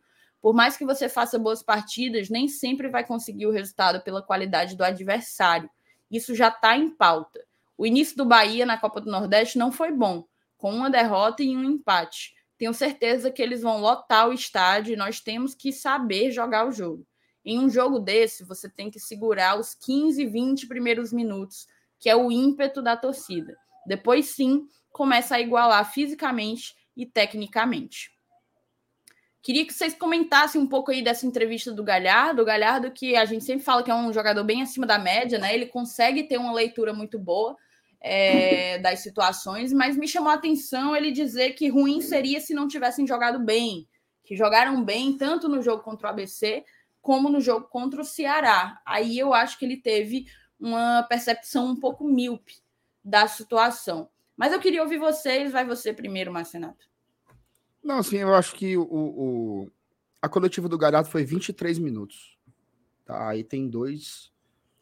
Por 0.47 0.53
mais 0.53 0.77
que 0.77 0.85
você 0.85 1.09
faça 1.09 1.37
boas 1.37 1.61
partidas, 1.61 2.29
nem 2.29 2.47
sempre 2.47 2.87
vai 2.87 3.05
conseguir 3.05 3.45
o 3.47 3.51
resultado 3.51 4.01
pela 4.01 4.21
qualidade 4.21 4.77
do 4.77 4.83
adversário. 4.85 5.69
Isso 6.09 6.33
já 6.33 6.47
está 6.47 6.77
em 6.77 6.89
pauta. 6.89 7.43
O 7.77 7.85
início 7.85 8.15
do 8.15 8.23
Bahia 8.23 8.65
na 8.65 8.77
Copa 8.77 9.01
do 9.01 9.11
Nordeste 9.11 9.57
não 9.57 9.73
foi 9.73 9.91
bom, 9.91 10.25
com 10.55 10.73
uma 10.73 10.89
derrota 10.89 11.43
e 11.43 11.53
um 11.53 11.65
empate. 11.65 12.33
Tenho 12.57 12.73
certeza 12.73 13.29
que 13.29 13.41
eles 13.41 13.61
vão 13.61 13.81
lotar 13.81 14.29
o 14.29 14.31
estádio 14.31 14.93
e 14.93 14.95
nós 14.95 15.19
temos 15.19 15.53
que 15.53 15.73
saber 15.73 16.31
jogar 16.31 16.65
o 16.65 16.71
jogo. 16.71 17.05
Em 17.43 17.59
um 17.59 17.69
jogo 17.69 17.99
desse, 17.99 18.45
você 18.45 18.69
tem 18.69 18.89
que 18.89 19.01
segurar 19.01 19.59
os 19.59 19.73
15, 19.73 20.25
20 20.25 20.65
primeiros 20.65 21.11
minutos, 21.11 21.67
que 21.99 22.09
é 22.09 22.15
o 22.15 22.31
ímpeto 22.31 22.81
da 22.81 22.95
torcida. 22.95 23.53
Depois, 23.85 24.27
sim, 24.27 24.65
começa 24.93 25.35
a 25.35 25.41
igualar 25.41 25.91
fisicamente 25.91 26.73
e 26.95 27.05
tecnicamente. 27.05 28.16
Queria 29.41 29.65
que 29.65 29.73
vocês 29.73 29.93
comentassem 29.93 30.59
um 30.59 30.67
pouco 30.67 30.91
aí 30.91 31.01
dessa 31.01 31.25
entrevista 31.25 31.71
do 31.71 31.83
Galhardo. 31.83 32.41
O 32.41 32.45
Galhardo, 32.45 32.91
que 32.91 33.15
a 33.15 33.25
gente 33.25 33.43
sempre 33.43 33.63
fala 33.63 33.83
que 33.83 33.91
é 33.91 33.95
um 33.95 34.11
jogador 34.11 34.43
bem 34.43 34.61
acima 34.61 34.85
da 34.85 34.97
média, 34.97 35.39
né? 35.39 35.53
Ele 35.53 35.67
consegue 35.67 36.23
ter 36.23 36.37
uma 36.37 36.51
leitura 36.51 36.93
muito 36.93 37.17
boa 37.17 37.55
é, 38.01 38.77
das 38.83 38.99
situações, 38.99 39.71
mas 39.71 39.95
me 39.95 40.07
chamou 40.07 40.29
a 40.29 40.35
atenção 40.35 40.95
ele 40.95 41.11
dizer 41.11 41.51
que 41.51 41.69
ruim 41.69 42.01
seria 42.01 42.39
se 42.39 42.53
não 42.53 42.67
tivessem 42.67 43.07
jogado 43.07 43.39
bem, 43.39 43.87
que 44.23 44.35
jogaram 44.35 44.83
bem 44.83 45.17
tanto 45.17 45.47
no 45.47 45.61
jogo 45.61 45.83
contra 45.83 46.07
o 46.07 46.11
ABC 46.11 46.63
como 47.01 47.29
no 47.29 47.39
jogo 47.39 47.67
contra 47.69 48.01
o 48.01 48.05
Ceará. 48.05 48.81
Aí 48.85 49.17
eu 49.17 49.33
acho 49.33 49.57
que 49.57 49.63
ele 49.63 49.77
teve 49.77 50.25
uma 50.59 51.03
percepção 51.03 51.67
um 51.67 51.79
pouco 51.79 52.03
míope 52.03 52.55
da 53.01 53.27
situação. 53.29 54.09
Mas 54.35 54.51
eu 54.51 54.59
queria 54.59 54.83
ouvir 54.83 54.97
vocês. 54.97 55.53
Vai 55.53 55.65
você 55.65 55.93
primeiro, 55.93 56.33
Marcenato. 56.33 56.85
Não, 57.87 57.99
assim, 57.99 58.17
eu 58.17 58.35
acho 58.35 58.53
que 58.53 58.75
o, 58.75 58.83
o 58.83 59.71
a 60.21 60.27
coletiva 60.27 60.67
do 60.67 60.77
Galhardo 60.77 61.09
foi 61.09 61.23
23 61.23 61.79
minutos. 61.79 62.37
Tá? 63.05 63.29
Aí 63.29 63.45
tem 63.45 63.69
dois 63.69 64.29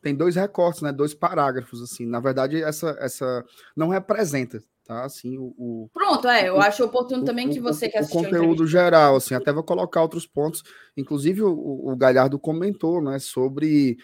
tem 0.02 0.16
dois 0.16 0.36
recortes, 0.36 0.82
né? 0.82 0.92
Dois 0.92 1.14
parágrafos 1.14 1.84
assim. 1.84 2.04
Na 2.04 2.20
verdade, 2.20 2.64
essa 2.64 2.98
essa 3.00 3.46
não 3.76 3.90
representa, 3.90 4.60
tá? 4.84 5.04
Assim, 5.04 5.38
o, 5.38 5.54
o 5.56 5.90
Pronto, 5.94 6.28
é, 6.28 6.50
eu 6.50 6.56
o, 6.56 6.60
acho 6.60 6.84
oportuno 6.84 7.22
o, 7.22 7.26
também 7.26 7.48
que 7.48 7.60
você 7.60 7.88
que 7.88 7.98
assistiu 8.00 8.22
o 8.22 8.24
conteúdo 8.24 8.66
geral, 8.66 9.18
assim, 9.18 9.36
até 9.36 9.54
vou 9.54 9.64
colocar 9.64 10.02
outros 10.02 10.26
pontos. 10.26 10.64
Inclusive 10.98 11.44
o, 11.44 11.92
o 11.92 11.96
Galhardo 11.96 12.40
comentou, 12.40 13.04
né, 13.04 13.20
sobre 13.20 14.00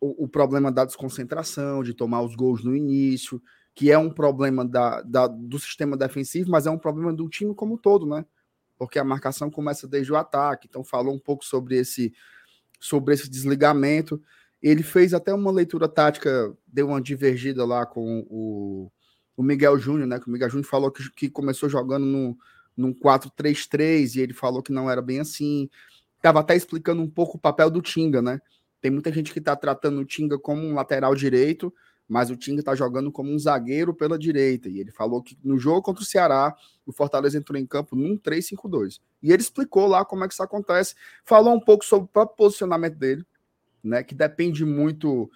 o, 0.00 0.24
o 0.24 0.26
problema 0.26 0.72
da 0.72 0.86
desconcentração, 0.86 1.82
de 1.82 1.92
tomar 1.92 2.22
os 2.22 2.34
gols 2.34 2.64
no 2.64 2.74
início 2.74 3.38
que 3.74 3.90
é 3.90 3.98
um 3.98 4.10
problema 4.10 4.64
da, 4.64 5.00
da, 5.02 5.26
do 5.26 5.58
sistema 5.58 5.96
defensivo, 5.96 6.50
mas 6.50 6.66
é 6.66 6.70
um 6.70 6.78
problema 6.78 7.12
do 7.12 7.28
time 7.28 7.54
como 7.54 7.74
um 7.74 7.78
todo, 7.78 8.06
né? 8.06 8.24
Porque 8.78 8.98
a 8.98 9.04
marcação 9.04 9.50
começa 9.50 9.86
desde 9.86 10.12
o 10.12 10.16
ataque. 10.16 10.66
Então, 10.68 10.82
falou 10.82 11.14
um 11.14 11.18
pouco 11.18 11.44
sobre 11.44 11.76
esse, 11.76 12.12
sobre 12.78 13.14
esse 13.14 13.28
desligamento. 13.28 14.20
Ele 14.62 14.82
fez 14.82 15.14
até 15.14 15.32
uma 15.32 15.50
leitura 15.50 15.88
tática, 15.88 16.56
deu 16.66 16.88
uma 16.88 17.00
divergida 17.00 17.64
lá 17.64 17.86
com 17.86 18.26
o, 18.28 18.90
o 19.36 19.42
Miguel 19.42 19.78
Júnior, 19.78 20.06
né? 20.06 20.18
Que 20.18 20.28
o 20.28 20.30
Miguel 20.30 20.50
Júnior 20.50 20.66
falou 20.66 20.90
que, 20.90 21.10
que 21.12 21.30
começou 21.30 21.68
jogando 21.68 22.04
no, 22.04 22.36
num 22.76 22.92
4-3-3 22.92 24.16
e 24.16 24.20
ele 24.20 24.32
falou 24.32 24.62
que 24.62 24.72
não 24.72 24.90
era 24.90 25.02
bem 25.02 25.20
assim. 25.20 25.68
Estava 26.16 26.40
até 26.40 26.56
explicando 26.56 27.00
um 27.02 27.08
pouco 27.08 27.36
o 27.36 27.40
papel 27.40 27.70
do 27.70 27.80
Tinga, 27.80 28.20
né? 28.20 28.40
Tem 28.80 28.90
muita 28.90 29.12
gente 29.12 29.32
que 29.32 29.38
está 29.38 29.54
tratando 29.54 30.00
o 30.00 30.04
Tinga 30.04 30.38
como 30.38 30.62
um 30.62 30.74
lateral 30.74 31.14
direito, 31.14 31.72
mas 32.10 32.28
o 32.28 32.36
Tinga 32.36 32.58
está 32.58 32.74
jogando 32.74 33.12
como 33.12 33.30
um 33.30 33.38
zagueiro 33.38 33.94
pela 33.94 34.18
direita. 34.18 34.68
E 34.68 34.80
ele 34.80 34.90
falou 34.90 35.22
que 35.22 35.38
no 35.44 35.56
jogo 35.56 35.80
contra 35.80 36.02
o 36.02 36.04
Ceará, 36.06 36.56
o 36.84 36.90
Fortaleza 36.90 37.38
entrou 37.38 37.56
em 37.56 37.64
campo 37.64 37.94
num 37.94 38.18
3-5-2. 38.18 39.00
E 39.22 39.32
ele 39.32 39.40
explicou 39.40 39.86
lá 39.86 40.04
como 40.04 40.24
é 40.24 40.26
que 40.26 40.34
isso 40.34 40.42
acontece, 40.42 40.96
falou 41.24 41.54
um 41.54 41.60
pouco 41.60 41.84
sobre 41.84 42.06
o 42.06 42.08
próprio 42.08 42.36
posicionamento 42.36 42.96
dele, 42.96 43.24
né? 43.80 44.02
Que 44.02 44.12
depende 44.12 44.64
muito 44.64 45.30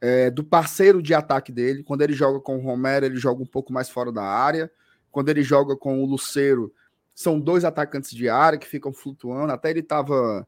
é, 0.00 0.28
do 0.28 0.42
parceiro 0.42 1.00
de 1.00 1.14
ataque 1.14 1.52
dele. 1.52 1.84
Quando 1.84 2.02
ele 2.02 2.14
joga 2.14 2.40
com 2.40 2.56
o 2.56 2.60
Romero, 2.60 3.06
ele 3.06 3.16
joga 3.16 3.40
um 3.40 3.46
pouco 3.46 3.72
mais 3.72 3.88
fora 3.88 4.10
da 4.10 4.24
área. 4.24 4.68
Quando 5.12 5.28
ele 5.28 5.44
joga 5.44 5.76
com 5.76 6.02
o 6.02 6.04
Luceiro, 6.04 6.74
são 7.14 7.38
dois 7.38 7.64
atacantes 7.64 8.10
de 8.10 8.28
área 8.28 8.58
que 8.58 8.66
ficam 8.66 8.92
flutuando. 8.92 9.52
Até 9.52 9.70
ele 9.70 9.80
estava 9.80 10.44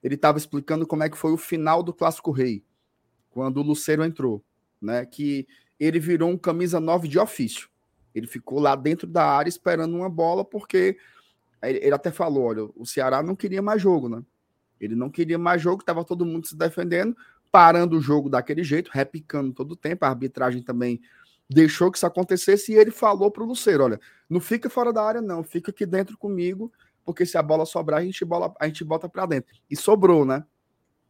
ele 0.00 0.16
tava 0.16 0.38
explicando 0.38 0.86
como 0.86 1.02
é 1.02 1.10
que 1.10 1.18
foi 1.18 1.32
o 1.32 1.36
final 1.36 1.82
do 1.82 1.92
Clássico 1.92 2.30
Rei, 2.30 2.64
quando 3.28 3.58
o 3.58 3.62
Luceiro 3.62 4.02
entrou, 4.02 4.42
né? 4.80 5.04
Que 5.04 5.46
ele 5.78 5.98
virou 5.98 6.30
um 6.30 6.36
camisa 6.36 6.78
9 6.78 7.08
de 7.08 7.18
ofício. 7.18 7.68
Ele 8.14 8.26
ficou 8.26 8.58
lá 8.60 8.74
dentro 8.74 9.06
da 9.06 9.24
área 9.24 9.48
esperando 9.48 9.96
uma 9.96 10.08
bola, 10.08 10.44
porque 10.44 10.96
ele 11.62 11.94
até 11.94 12.10
falou: 12.10 12.44
olha, 12.44 12.64
o 12.76 12.86
Ceará 12.86 13.22
não 13.22 13.36
queria 13.36 13.62
mais 13.62 13.80
jogo, 13.80 14.08
né? 14.08 14.22
Ele 14.80 14.94
não 14.94 15.10
queria 15.10 15.38
mais 15.38 15.60
jogo, 15.60 15.82
estava 15.82 16.04
todo 16.04 16.24
mundo 16.24 16.46
se 16.46 16.56
defendendo, 16.56 17.14
parando 17.52 17.98
o 17.98 18.00
jogo 18.00 18.30
daquele 18.30 18.64
jeito, 18.64 18.90
repicando 18.92 19.52
todo 19.52 19.72
o 19.72 19.76
tempo. 19.76 20.04
A 20.04 20.08
arbitragem 20.08 20.62
também 20.62 21.00
deixou 21.48 21.90
que 21.90 21.98
isso 21.98 22.06
acontecesse 22.06 22.72
e 22.72 22.76
ele 22.76 22.90
falou 22.90 23.30
para 23.30 23.42
o 23.42 23.46
Luceiro: 23.46 23.84
olha, 23.84 24.00
não 24.28 24.40
fica 24.40 24.70
fora 24.70 24.92
da 24.92 25.02
área, 25.02 25.20
não, 25.20 25.44
fica 25.44 25.70
aqui 25.70 25.84
dentro 25.84 26.16
comigo, 26.16 26.72
porque 27.04 27.26
se 27.26 27.36
a 27.36 27.42
bola 27.42 27.66
sobrar, 27.66 28.00
a 28.00 28.04
gente, 28.04 28.24
bola, 28.24 28.54
a 28.58 28.66
gente 28.66 28.84
bota 28.84 29.08
para 29.08 29.26
dentro. 29.26 29.54
E 29.70 29.76
sobrou, 29.76 30.24
né? 30.24 30.44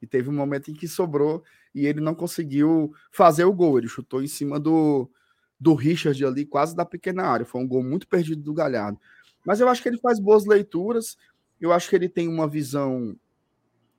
E 0.03 0.07
teve 0.07 0.29
um 0.29 0.35
momento 0.35 0.71
em 0.71 0.75
que 0.75 0.89
sobrou 0.89 1.45
e 1.75 1.87
ele 1.87 2.01
não 2.01 2.15
conseguiu 2.15 2.93
fazer 3.11 3.45
o 3.45 3.53
gol. 3.53 3.79
Ele 3.79 3.89
chutou 3.89 4.23
em 4.23 4.27
cima 4.27 4.59
do, 4.59 5.11
do 5.59 5.75
Richard 5.75 6.25
ali, 6.25 6.45
quase 6.45 6.75
da 6.75 6.85
pequena 6.85 7.25
área. 7.25 7.47
Foi 7.47 7.61
um 7.61 7.69
gol 7.69 7.83
muito 7.83 8.09
perdido 8.09 8.43
do 8.43 8.55
Galhardo. 8.55 8.99
Mas 9.45 9.61
eu 9.61 9.69
acho 9.69 9.83
que 9.83 9.89
ele 9.89 9.99
faz 9.99 10.19
boas 10.19 10.45
leituras. 10.45 11.17
Eu 11.61 11.73
acho 11.73 11.89
que 11.89 11.97
ele 11.97 12.09
tem 12.09 12.29
uma 12.29 12.49
visão 12.49 13.17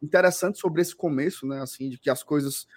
interessante 0.02 0.60
sobre 0.60 0.82
esse 0.82 0.96
começo, 0.96 1.46
né? 1.46 1.62
Assim, 1.62 1.90
de 1.90 1.98
que 1.98 2.10
as 2.10 2.24
coisas 2.24 2.68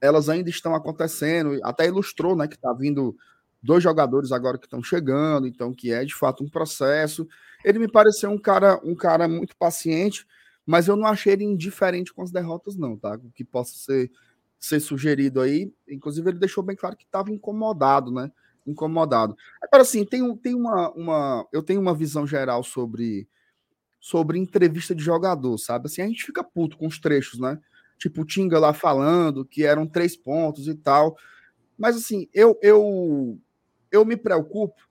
elas 0.00 0.28
ainda 0.28 0.48
estão 0.50 0.74
acontecendo. 0.74 1.58
Até 1.62 1.86
ilustrou, 1.86 2.36
né? 2.36 2.46
Que 2.46 2.54
está 2.54 2.72
vindo 2.72 3.16
dois 3.62 3.82
jogadores 3.82 4.32
agora 4.32 4.58
que 4.58 4.66
estão 4.66 4.82
chegando, 4.82 5.46
então 5.46 5.72
que 5.72 5.92
é 5.92 6.04
de 6.04 6.14
fato 6.14 6.44
um 6.44 6.48
processo. 6.48 7.26
Ele 7.64 7.78
me 7.78 7.90
pareceu 7.90 8.30
um 8.30 8.38
cara, 8.38 8.80
um 8.84 8.94
cara 8.94 9.26
muito 9.26 9.56
paciente, 9.56 10.26
mas 10.64 10.86
eu 10.86 10.96
não 10.96 11.06
achei 11.06 11.32
ele 11.32 11.44
indiferente 11.44 12.12
com 12.12 12.22
as 12.22 12.30
derrotas, 12.30 12.76
não, 12.76 12.96
tá? 12.96 13.14
O 13.14 13.30
que 13.32 13.44
possa 13.44 13.74
ser, 13.76 14.10
ser 14.58 14.80
sugerido 14.80 15.40
aí. 15.40 15.72
Inclusive, 15.88 16.30
ele 16.30 16.38
deixou 16.38 16.62
bem 16.62 16.76
claro 16.76 16.96
que 16.96 17.04
estava 17.04 17.30
incomodado, 17.30 18.10
né? 18.10 18.30
Incomodado. 18.66 19.36
Agora, 19.62 19.82
assim, 19.82 20.04
tem, 20.04 20.36
tem 20.36 20.54
uma, 20.54 20.90
uma. 20.92 21.48
Eu 21.52 21.62
tenho 21.62 21.80
uma 21.80 21.94
visão 21.94 22.26
geral 22.26 22.62
sobre 22.62 23.28
sobre 24.00 24.38
entrevista 24.38 24.94
de 24.94 25.02
jogador, 25.02 25.58
sabe? 25.58 25.86
Assim, 25.86 26.02
a 26.02 26.06
gente 26.06 26.24
fica 26.24 26.44
puto 26.44 26.78
com 26.78 26.86
os 26.86 26.98
trechos, 26.98 27.38
né? 27.38 27.58
Tipo 27.98 28.22
o 28.22 28.24
Tinga 28.24 28.58
lá 28.58 28.72
falando 28.72 29.44
que 29.44 29.64
eram 29.64 29.86
três 29.86 30.16
pontos 30.16 30.68
e 30.68 30.74
tal. 30.74 31.16
Mas 31.76 31.96
assim, 31.96 32.28
eu 32.32 32.58
eu 32.62 33.38
eu 33.90 34.04
me 34.04 34.16
preocupo 34.16 34.88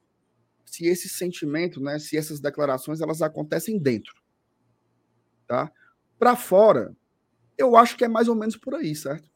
se 0.65 0.85
esse 0.85 1.07
sentimento, 1.07 1.81
né, 1.81 1.97
se 1.97 2.17
essas 2.17 2.39
declarações 2.39 2.99
elas 2.99 3.21
acontecem 3.21 3.79
dentro. 3.79 4.13
Tá? 5.47 5.71
Para 6.19 6.35
fora, 6.35 6.93
eu 7.57 7.77
acho 7.77 7.95
que 7.95 8.03
é 8.03 8.07
mais 8.07 8.27
ou 8.27 8.35
menos 8.35 8.57
por 8.57 8.75
aí, 8.75 8.93
certo? 8.93 9.29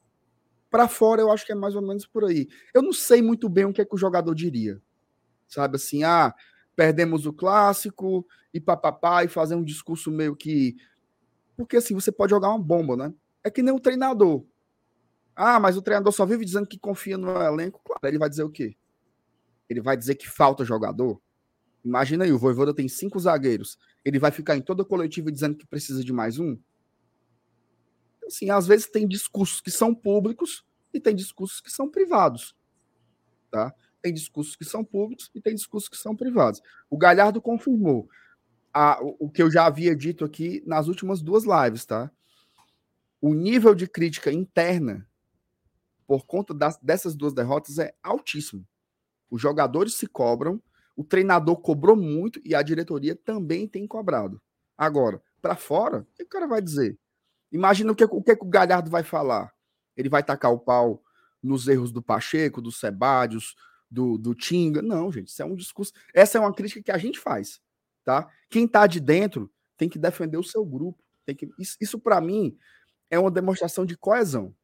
Para 0.72 0.88
fora, 0.88 1.22
eu 1.22 1.30
acho 1.30 1.46
que 1.46 1.52
é 1.52 1.56
mais 1.56 1.76
ou 1.76 1.82
menos 1.82 2.08
por 2.08 2.24
aí. 2.24 2.48
Eu 2.74 2.82
não 2.82 2.94
sei 2.94 3.22
muito 3.22 3.50
bem 3.50 3.66
o 3.66 3.74
que 3.74 3.82
é 3.82 3.86
que 3.86 3.94
o 3.94 3.98
jogador 3.98 4.34
diria. 4.34 4.82
Sabe 5.46 5.76
assim, 5.76 6.04
ah, 6.06 6.34
perdemos 6.78 7.26
o 7.26 7.34
clássico 7.34 8.26
e 8.54 8.60
papapá 8.60 9.26
e 9.26 9.28
fazer 9.28 9.54
um 9.56 9.64
discurso 9.64 10.10
meio 10.10 10.34
que. 10.34 10.78
Porque 11.58 11.76
assim, 11.76 11.94
você 11.94 12.10
pode 12.10 12.30
jogar 12.30 12.50
uma 12.50 12.58
bomba, 12.58 12.96
né? 12.96 13.14
É 13.44 13.52
que 13.52 13.62
nem 13.62 13.76
o 13.76 13.80
treinador. 13.82 14.46
Ah, 15.36 15.60
mas 15.60 15.76
o 15.76 15.82
treinador 15.82 16.14
só 16.14 16.26
vive 16.26 16.46
dizendo 16.46 16.68
que 16.68 16.80
confia 16.80 17.18
no 17.18 17.30
elenco. 17.42 17.82
Claro, 17.84 18.00
ele 18.04 18.18
vai 18.18 18.30
dizer 18.30 18.44
o 18.44 18.50
quê? 18.50 18.76
Ele 19.70 19.82
vai 19.82 19.98
dizer 19.98 20.16
que 20.16 20.30
falta 20.30 20.64
jogador? 20.64 21.22
Imagina 21.84 22.24
aí, 22.24 22.32
o 22.32 22.38
Voivoda 22.38 22.74
tem 22.74 22.88
cinco 22.88 23.20
zagueiros. 23.20 23.78
Ele 24.06 24.20
vai 24.20 24.32
ficar 24.32 24.56
em 24.56 24.62
toda 24.62 24.86
coletiva 24.86 25.32
dizendo 25.32 25.58
que 25.58 25.68
precisa 25.68 26.04
de 26.04 26.14
mais 26.14 26.40
um? 26.40 26.58
Assim, 28.26 28.50
às 28.50 28.68
vezes 28.68 28.88
tem 28.88 29.08
discursos 29.08 29.62
que 29.62 29.72
são 29.72 29.94
públicos 29.94 30.64
e 30.94 31.00
tem 31.00 31.16
discursos 31.16 31.62
que 31.62 31.72
são 31.72 31.90
privados. 31.90 32.56
Tá? 33.50 33.76
tem 34.02 34.14
discursos 34.14 34.56
que 34.56 34.66
são 34.66 34.84
públicos 34.84 35.30
e 35.34 35.40
tem 35.40 35.54
discursos 35.54 35.88
que 35.88 35.98
são 35.98 36.16
privados. 36.16 36.62
O 36.90 36.98
Galhardo 36.98 37.42
confirmou 37.42 38.10
a, 38.74 39.00
o 39.20 39.30
que 39.30 39.42
eu 39.42 39.52
já 39.52 39.66
havia 39.66 39.96
dito 39.96 40.26
aqui 40.26 40.64
nas 40.66 40.88
últimas 40.88 41.22
duas 41.22 41.44
lives, 41.44 41.86
tá? 41.86 42.12
O 43.22 43.34
nível 43.34 43.76
de 43.76 43.88
crítica 43.88 44.32
interna 44.32 45.08
por 46.08 46.26
conta 46.26 46.54
das, 46.54 46.78
dessas 46.80 47.16
duas 47.16 47.34
derrotas 47.34 47.78
é 47.78 47.94
altíssimo. 48.02 48.68
Os 49.30 49.42
jogadores 49.42 49.94
se 49.94 50.08
cobram, 50.08 50.62
o 50.96 51.04
treinador 51.04 51.58
cobrou 51.58 51.96
muito 51.96 52.42
e 52.44 52.56
a 52.56 52.62
diretoria 52.62 53.16
também 53.16 53.68
tem 53.68 53.88
cobrado. 53.88 54.42
Agora, 54.78 55.22
para 55.42 55.56
fora, 55.56 56.00
o 56.00 56.06
que 56.16 56.24
o 56.24 56.28
cara 56.28 56.48
vai 56.48 56.62
dizer? 56.62 56.98
Imagina 57.52 57.92
o 57.92 57.96
que, 57.96 58.04
o 58.04 58.22
que 58.22 58.32
o 58.32 58.46
Galhardo 58.46 58.90
vai 58.90 59.04
falar. 59.04 59.54
Ele 59.96 60.10
vai 60.10 60.24
tacar 60.24 60.52
o 60.52 60.60
pau 60.60 61.04
nos 61.42 61.68
erros 61.68 61.92
do 61.92 62.02
Pacheco, 62.02 62.62
do 62.62 62.72
Sebadios, 62.72 63.56
do, 63.90 64.18
do 64.18 64.34
Tinga. 64.34 64.82
Não, 64.82 65.12
gente, 65.12 65.28
isso 65.28 65.42
é 65.42 65.46
um 65.46 65.56
discurso. 65.56 65.92
Essa 66.14 66.38
é 66.38 66.42
uma 66.42 66.54
crítica 66.54 66.82
que 66.82 66.92
a 66.92 66.98
gente 66.98 67.20
faz, 67.20 67.60
tá? 68.04 68.30
Quem 68.50 68.68
tá 68.68 68.88
de 68.88 69.00
dentro 69.00 69.52
tem 69.76 69.90
que 69.90 70.00
defender 70.00 70.38
o 70.38 70.44
seu 70.44 70.64
grupo. 70.66 71.04
Tem 71.26 71.36
que... 71.36 71.50
Isso, 71.60 71.76
isso 71.82 72.00
para 72.00 72.22
mim, 72.22 72.58
é 73.10 73.20
uma 73.20 73.32
demonstração 73.32 73.86
de 73.86 73.98
coesão, 73.98 74.56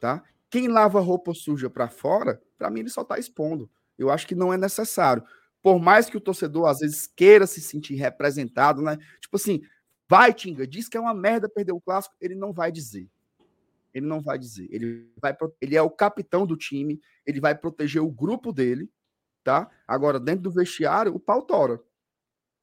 tá? 0.00 0.24
Quem 0.48 0.68
lava 0.68 1.00
roupa 1.00 1.34
suja 1.34 1.68
para 1.68 1.88
fora, 1.88 2.40
para 2.56 2.70
mim 2.70 2.80
ele 2.80 2.88
só 2.88 3.04
tá 3.04 3.18
expondo. 3.18 3.70
Eu 3.98 4.10
acho 4.10 4.26
que 4.26 4.34
não 4.34 4.52
é 4.52 4.56
necessário. 4.56 5.22
Por 5.62 5.78
mais 5.78 6.10
que 6.10 6.16
o 6.16 6.20
torcedor 6.20 6.66
às 6.68 6.80
vezes 6.80 7.06
queira 7.06 7.46
se 7.46 7.60
sentir 7.60 7.94
representado, 7.94 8.82
né? 8.82 8.96
Tipo 9.20 9.36
assim, 9.36 9.62
vai, 10.12 10.34
Tinga, 10.34 10.66
diz 10.66 10.90
que 10.90 10.96
é 10.98 11.00
uma 11.00 11.14
merda 11.14 11.48
perder 11.48 11.72
o 11.72 11.80
clássico, 11.80 12.14
ele 12.20 12.34
não 12.34 12.52
vai 12.52 12.70
dizer. 12.70 13.08
Ele 13.94 14.04
não 14.04 14.20
vai 14.20 14.38
dizer. 14.38 14.68
Ele, 14.70 15.10
vai, 15.16 15.34
ele 15.58 15.74
é 15.74 15.80
o 15.80 15.88
capitão 15.88 16.46
do 16.46 16.54
time, 16.54 17.00
ele 17.24 17.40
vai 17.40 17.54
proteger 17.54 18.02
o 18.02 18.10
grupo 18.10 18.52
dele, 18.52 18.90
tá? 19.42 19.70
Agora, 19.88 20.20
dentro 20.20 20.42
do 20.42 20.50
vestiário, 20.50 21.14
o 21.14 21.18
pau 21.18 21.40
tora. 21.40 21.82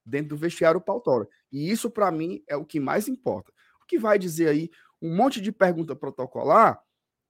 Dentro 0.05 0.29
do 0.29 0.37
vestiário, 0.37 0.77
o 0.77 0.83
pau 0.83 1.01
tora. 1.01 1.27
E 1.51 1.71
isso, 1.71 1.89
para 1.89 2.11
mim, 2.11 2.43
é 2.47 2.55
o 2.55 2.63
que 2.63 2.79
mais 2.79 3.07
importa. 3.07 3.51
O 3.81 3.87
que 3.87 3.97
vai 3.97 4.19
dizer 4.19 4.49
aí, 4.49 4.69
um 5.01 5.15
monte 5.15 5.41
de 5.41 5.51
pergunta 5.51 5.95
protocolar, 5.95 6.79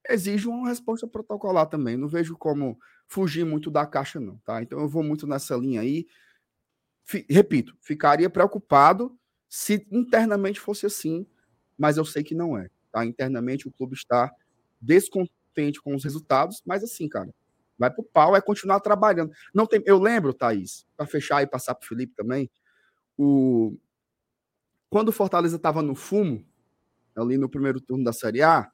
exige 0.09 0.49
uma 0.49 0.67
resposta 0.67 1.07
protocolar 1.07 1.67
também. 1.67 1.95
Não 1.95 2.09
vejo 2.09 2.37
como 2.37 2.77
fugir 3.07 3.45
muito 3.45 3.71
da 3.71 3.85
caixa, 3.85 4.19
não, 4.19 4.37
tá? 4.39 4.61
Então, 4.61 4.81
eu 4.81 4.87
vou 4.89 5.01
muito 5.01 5.25
nessa 5.25 5.55
linha 5.55 5.79
aí. 5.79 6.05
F 7.05 7.25
repito, 7.29 7.73
ficaria 7.79 8.29
preocupado 8.29 9.17
se 9.49 9.85
internamente 9.91 10.59
fosse 10.59 10.85
assim, 10.85 11.25
mas 11.77 11.97
eu 11.97 12.05
sei 12.05 12.23
que 12.23 12.35
não 12.35 12.55
é. 12.55 12.69
Tá? 12.91 13.03
Internamente 13.03 13.67
o 13.67 13.71
clube 13.71 13.95
está 13.95 14.31
descontente 14.79 15.81
com 15.81 15.95
os 15.95 16.03
resultados, 16.03 16.61
mas 16.65 16.83
assim, 16.83 17.09
cara, 17.09 17.33
vai 17.77 17.89
pro 17.89 18.03
pau, 18.03 18.35
é 18.35 18.41
continuar 18.41 18.79
trabalhando. 18.79 19.31
Não 19.53 19.65
tem, 19.65 19.81
eu 19.85 19.99
lembro, 19.99 20.33
Thaís, 20.33 20.85
para 20.95 21.07
fechar 21.07 21.41
e 21.41 21.47
passar 21.47 21.73
pro 21.75 21.87
Felipe 21.87 22.13
também, 22.15 22.49
o 23.17 23.75
quando 24.89 25.09
o 25.09 25.11
Fortaleza 25.11 25.55
estava 25.55 25.83
no 25.83 25.93
fumo, 25.93 26.43
ali 27.15 27.37
no 27.37 27.47
primeiro 27.47 27.79
turno 27.79 28.03
da 28.03 28.11
Série 28.11 28.41
A, 28.41 28.71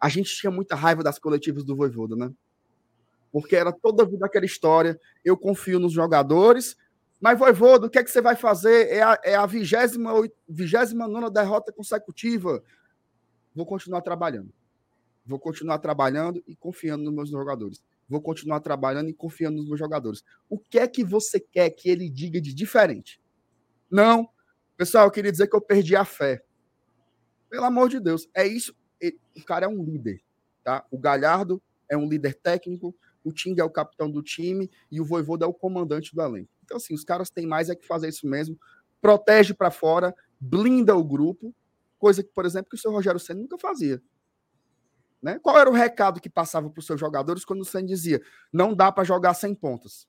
a 0.00 0.08
gente 0.08 0.34
tinha 0.34 0.50
muita 0.50 0.74
raiva 0.74 1.02
das 1.02 1.18
coletivas 1.18 1.64
do 1.64 1.76
Voivoda, 1.76 2.16
né? 2.16 2.32
Porque 3.30 3.54
era 3.54 3.70
toda 3.70 4.06
vida 4.06 4.24
aquela 4.24 4.46
história, 4.46 4.98
eu 5.22 5.36
confio 5.36 5.78
nos 5.78 5.92
jogadores, 5.92 6.76
mas 7.20 7.38
Voivoda, 7.38 7.86
o 7.86 7.90
que 7.90 7.98
é 7.98 8.04
que 8.04 8.10
você 8.10 8.20
vai 8.20 8.34
fazer? 8.34 8.88
É 8.88 9.02
a, 9.02 9.20
é 9.22 9.34
a 9.34 9.46
29 9.46 10.32
derrota 11.32 11.72
consecutiva 11.72 12.62
vou 13.54 13.66
continuar 13.66 14.00
trabalhando. 14.00 14.52
Vou 15.24 15.38
continuar 15.38 15.78
trabalhando 15.78 16.42
e 16.46 16.56
confiando 16.56 17.04
nos 17.04 17.14
meus 17.14 17.30
jogadores. 17.30 17.84
Vou 18.08 18.20
continuar 18.20 18.60
trabalhando 18.60 19.08
e 19.08 19.14
confiando 19.14 19.58
nos 19.58 19.68
meus 19.68 19.78
jogadores. 19.78 20.24
O 20.48 20.58
que 20.58 20.78
é 20.78 20.88
que 20.88 21.04
você 21.04 21.38
quer 21.38 21.70
que 21.70 21.88
ele 21.88 22.08
diga 22.08 22.40
de 22.40 22.52
diferente? 22.52 23.20
Não. 23.90 24.28
Pessoal, 24.76 25.06
eu 25.06 25.10
queria 25.10 25.30
dizer 25.30 25.46
que 25.46 25.54
eu 25.54 25.60
perdi 25.60 25.94
a 25.94 26.04
fé. 26.04 26.42
Pelo 27.48 27.64
amor 27.64 27.88
de 27.88 28.00
Deus. 28.00 28.28
É 28.34 28.46
isso. 28.46 28.74
O 29.36 29.44
cara 29.44 29.66
é 29.66 29.68
um 29.68 29.84
líder. 29.84 30.22
Tá? 30.64 30.84
O 30.90 30.98
Galhardo 30.98 31.62
é 31.88 31.96
um 31.96 32.08
líder 32.08 32.34
técnico. 32.34 32.96
O 33.22 33.32
Ting 33.32 33.54
é 33.58 33.64
o 33.64 33.70
capitão 33.70 34.10
do 34.10 34.22
time. 34.22 34.70
E 34.90 35.00
o 35.00 35.04
Voivoda 35.04 35.44
é 35.44 35.48
o 35.48 35.54
comandante 35.54 36.14
do 36.14 36.22
elenco. 36.22 36.50
Então, 36.70 36.76
assim, 36.76 36.94
os 36.94 37.04
caras 37.04 37.30
têm 37.30 37.46
mais 37.46 37.68
é 37.68 37.74
que 37.74 37.86
fazer 37.86 38.08
isso 38.08 38.26
mesmo. 38.26 38.58
Protege 39.00 39.52
para 39.52 39.70
fora, 39.70 40.14
blinda 40.38 40.96
o 40.96 41.04
grupo 41.04 41.54
Coisa 41.98 42.22
que, 42.22 42.30
por 42.32 42.46
exemplo, 42.46 42.70
que 42.70 42.76
o 42.76 42.78
seu 42.78 42.90
Rogério 42.90 43.20
Senna 43.20 43.40
nunca 43.40 43.58
fazia. 43.58 44.02
Né? 45.20 45.38
Qual 45.38 45.58
era 45.58 45.68
o 45.68 45.74
recado 45.74 46.18
que 46.18 46.30
passava 46.30 46.70
para 46.70 46.80
os 46.80 46.86
seus 46.86 46.98
jogadores 46.98 47.44
quando 47.44 47.60
o 47.60 47.64
Senna 47.64 47.86
dizia 47.86 48.22
não 48.50 48.74
dá 48.74 48.90
para 48.90 49.04
jogar 49.04 49.34
sem 49.34 49.54
pontas? 49.54 50.08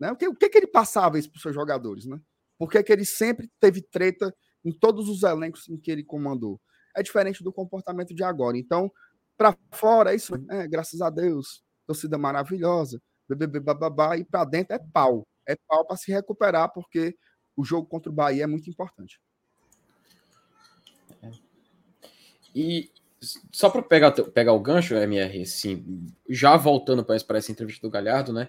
Né? 0.00 0.10
O, 0.10 0.16
que, 0.16 0.26
o 0.26 0.34
que, 0.34 0.48
que 0.48 0.58
ele 0.58 0.66
passava 0.66 1.16
isso 1.16 1.30
para 1.30 1.36
os 1.36 1.42
seus 1.42 1.54
jogadores? 1.54 2.06
Né? 2.06 2.20
Por 2.58 2.68
que, 2.68 2.82
que 2.82 2.92
ele 2.92 3.04
sempre 3.04 3.48
teve 3.60 3.80
treta 3.82 4.34
em 4.64 4.72
todos 4.72 5.08
os 5.08 5.22
elencos 5.22 5.68
em 5.68 5.76
que 5.76 5.92
ele 5.92 6.02
comandou? 6.02 6.60
é 6.94 7.02
diferente 7.02 7.42
do 7.42 7.52
comportamento 7.52 8.14
de 8.14 8.22
agora. 8.22 8.56
Então, 8.58 8.90
para 9.36 9.56
fora 9.72 10.12
é 10.12 10.16
isso, 10.16 10.34
é, 10.50 10.66
graças 10.66 11.00
a 11.00 11.10
Deus, 11.10 11.62
torcida 11.86 12.18
maravilhosa, 12.18 13.00
babá, 13.78 14.16
e 14.16 14.24
para 14.24 14.44
dentro 14.44 14.74
é 14.74 14.78
pau. 14.92 15.26
É 15.52 15.56
pau 15.68 15.84
para 15.86 15.96
se 15.96 16.12
recuperar, 16.12 16.72
porque 16.72 17.16
o 17.56 17.64
jogo 17.64 17.86
contra 17.86 18.10
o 18.10 18.14
Bahia 18.14 18.44
é 18.44 18.46
muito 18.46 18.68
importante. 18.70 19.20
E 22.54 22.90
só 23.52 23.68
para 23.68 23.82
pegar, 23.82 24.12
pegar 24.12 24.52
o 24.52 24.60
gancho, 24.60 24.94
MR, 24.94 25.42
assim, 25.42 26.06
já 26.28 26.56
voltando 26.56 27.04
para 27.04 27.38
essa 27.38 27.52
entrevista 27.52 27.86
do 27.86 27.90
Galhardo, 27.90 28.32
né? 28.32 28.48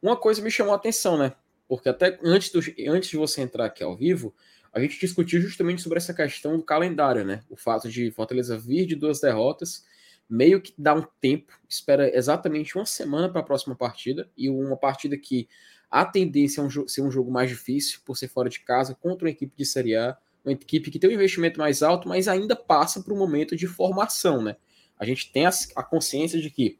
Uma 0.00 0.16
coisa 0.16 0.42
me 0.42 0.50
chamou 0.50 0.72
a 0.72 0.76
atenção, 0.76 1.18
né? 1.18 1.34
Porque 1.68 1.88
até 1.88 2.18
antes, 2.22 2.50
do, 2.50 2.60
antes 2.88 3.10
de 3.10 3.16
você 3.16 3.42
entrar 3.42 3.66
aqui 3.66 3.82
ao 3.82 3.96
vivo, 3.96 4.34
a 4.72 4.80
gente 4.80 4.98
discutiu 4.98 5.40
justamente 5.40 5.82
sobre 5.82 5.98
essa 5.98 6.14
questão 6.14 6.56
do 6.56 6.62
calendário, 6.62 7.24
né? 7.24 7.42
O 7.48 7.56
fato 7.56 7.88
de 7.88 8.10
Fortaleza 8.10 8.58
vir 8.58 8.86
de 8.86 8.94
duas 8.94 9.20
derrotas, 9.20 9.84
meio 10.28 10.60
que 10.60 10.72
dá 10.76 10.94
um 10.94 11.06
tempo, 11.20 11.52
espera 11.68 12.14
exatamente 12.16 12.76
uma 12.76 12.86
semana 12.86 13.28
para 13.28 13.40
a 13.40 13.44
próxima 13.44 13.74
partida, 13.74 14.30
e 14.36 14.48
uma 14.48 14.76
partida 14.76 15.16
que 15.16 15.48
a 15.90 16.04
tendência 16.04 16.60
é 16.60 16.64
um, 16.64 16.88
ser 16.88 17.02
um 17.02 17.10
jogo 17.10 17.30
mais 17.30 17.48
difícil, 17.48 18.00
por 18.04 18.16
ser 18.16 18.28
fora 18.28 18.48
de 18.48 18.60
casa, 18.60 18.94
contra 18.94 19.26
uma 19.26 19.30
equipe 19.30 19.52
de 19.56 19.64
Série 19.64 19.96
A, 19.96 20.16
uma 20.44 20.52
equipe 20.52 20.90
que 20.90 20.98
tem 20.98 21.10
um 21.10 21.12
investimento 21.12 21.58
mais 21.58 21.82
alto, 21.82 22.08
mas 22.08 22.28
ainda 22.28 22.54
passa 22.54 23.02
por 23.02 23.12
um 23.12 23.18
momento 23.18 23.56
de 23.56 23.66
formação, 23.66 24.42
né? 24.42 24.56
A 24.98 25.04
gente 25.04 25.30
tem 25.32 25.46
a, 25.46 25.50
a 25.76 25.82
consciência 25.82 26.40
de 26.40 26.50
que 26.50 26.78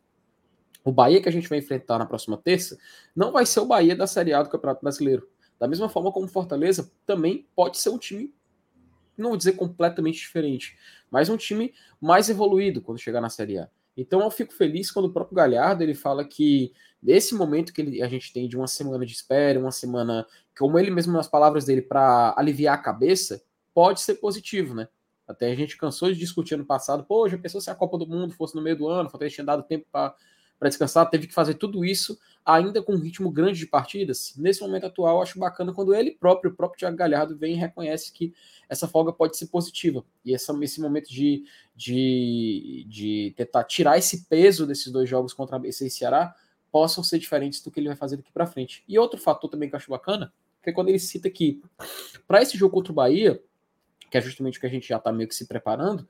o 0.84 0.92
Bahia 0.92 1.20
que 1.20 1.28
a 1.28 1.32
gente 1.32 1.48
vai 1.48 1.58
enfrentar 1.58 1.98
na 1.98 2.06
próxima 2.06 2.36
terça 2.36 2.78
não 3.14 3.32
vai 3.32 3.44
ser 3.44 3.60
o 3.60 3.66
Bahia 3.66 3.96
da 3.96 4.06
Série 4.06 4.32
A 4.32 4.42
do 4.42 4.48
Campeonato 4.48 4.82
Brasileiro. 4.82 5.28
Da 5.58 5.66
mesma 5.66 5.88
forma 5.88 6.12
como 6.12 6.28
Fortaleza 6.28 6.90
também 7.04 7.46
pode 7.56 7.78
ser 7.78 7.90
um 7.90 7.98
time, 7.98 8.32
não 9.16 9.30
vou 9.30 9.36
dizer 9.36 9.52
completamente 9.52 10.18
diferente, 10.18 10.76
mas 11.10 11.28
um 11.28 11.36
time 11.36 11.74
mais 12.00 12.28
evoluído 12.28 12.80
quando 12.80 12.98
chegar 12.98 13.20
na 13.20 13.30
Série 13.30 13.58
A. 13.58 13.68
Então 13.96 14.20
eu 14.20 14.30
fico 14.30 14.52
feliz 14.52 14.90
quando 14.90 15.06
o 15.06 15.12
próprio 15.12 15.34
Galhardo 15.34 15.82
ele 15.82 15.94
fala 15.94 16.24
que 16.24 16.72
nesse 17.06 17.36
momento 17.36 17.72
que 17.72 17.80
ele, 17.80 18.02
a 18.02 18.08
gente 18.08 18.32
tem 18.32 18.48
de 18.48 18.56
uma 18.56 18.66
semana 18.66 19.06
de 19.06 19.12
espera, 19.12 19.60
uma 19.60 19.70
semana, 19.70 20.26
como 20.58 20.76
ele 20.76 20.90
mesmo 20.90 21.12
nas 21.12 21.28
palavras 21.28 21.64
dele, 21.64 21.80
para 21.80 22.34
aliviar 22.36 22.74
a 22.74 22.82
cabeça, 22.82 23.42
pode 23.72 24.00
ser 24.00 24.16
positivo, 24.16 24.74
né? 24.74 24.88
Até 25.28 25.50
a 25.50 25.54
gente 25.54 25.76
cansou 25.76 26.12
de 26.12 26.18
discutir 26.18 26.54
ano 26.54 26.64
passado, 26.64 27.04
pô, 27.04 27.28
já 27.28 27.38
pensou 27.38 27.60
se 27.60 27.70
a 27.70 27.74
Copa 27.74 27.96
do 27.96 28.06
Mundo 28.06 28.34
fosse 28.34 28.56
no 28.56 28.62
meio 28.62 28.76
do 28.76 28.88
ano, 28.88 29.08
Fortaleza 29.08 29.36
tinha 29.36 29.44
dado 29.44 29.62
tempo 29.62 29.86
para 29.90 30.14
para 30.58 30.68
descansar, 30.68 31.08
teve 31.10 31.26
que 31.26 31.34
fazer 31.34 31.54
tudo 31.54 31.84
isso 31.84 32.18
ainda 32.44 32.82
com 32.82 32.94
um 32.94 32.98
ritmo 32.98 33.30
grande 33.30 33.58
de 33.58 33.66
partidas. 33.66 34.32
Nesse 34.36 34.60
momento 34.60 34.86
atual, 34.86 35.20
acho 35.20 35.38
bacana 35.38 35.72
quando 35.72 35.94
ele 35.94 36.12
próprio, 36.12 36.50
o 36.50 36.54
próprio 36.54 36.78
Thiago 36.78 36.96
Galhardo, 36.96 37.36
vem 37.36 37.54
e 37.54 37.56
reconhece 37.58 38.12
que 38.12 38.32
essa 38.68 38.88
folga 38.88 39.12
pode 39.12 39.36
ser 39.36 39.48
positiva. 39.48 40.04
E 40.24 40.34
essa, 40.34 40.56
esse 40.62 40.80
momento 40.80 41.10
de, 41.10 41.44
de, 41.74 42.86
de 42.88 43.34
tentar 43.36 43.64
tirar 43.64 43.98
esse 43.98 44.24
peso 44.26 44.66
desses 44.66 44.90
dois 44.90 45.08
jogos 45.08 45.34
contra 45.34 45.56
a 45.56 45.58
BC 45.58 45.88
e 45.88 45.90
Ceará 45.90 46.34
possam 46.77 47.03
ser 47.03 47.19
diferentes 47.19 47.62
do 47.62 47.70
que 47.70 47.81
ele 47.81 47.89
vai 47.89 47.97
fazer 47.97 48.19
daqui 48.19 48.31
para 48.31 48.44
frente. 48.44 48.85
E 48.86 48.98
outro 48.98 49.19
fator 49.19 49.48
também 49.48 49.66
que 49.66 49.74
eu 49.74 49.78
acho 49.78 49.89
bacana, 49.89 50.31
que 50.62 50.69
é 50.69 50.73
quando 50.74 50.90
ele 50.90 50.98
cita 50.98 51.31
que 51.31 51.62
para 52.28 52.43
esse 52.43 52.59
jogo 52.59 52.74
contra 52.74 52.93
o 52.93 52.94
Bahia, 52.94 53.43
que 54.11 54.19
é 54.19 54.20
justamente 54.20 54.59
o 54.59 54.61
que 54.61 54.66
a 54.66 54.69
gente 54.69 54.86
já 54.86 54.98
está 54.98 55.11
meio 55.11 55.27
que 55.27 55.35
se 55.35 55.47
preparando, 55.47 56.07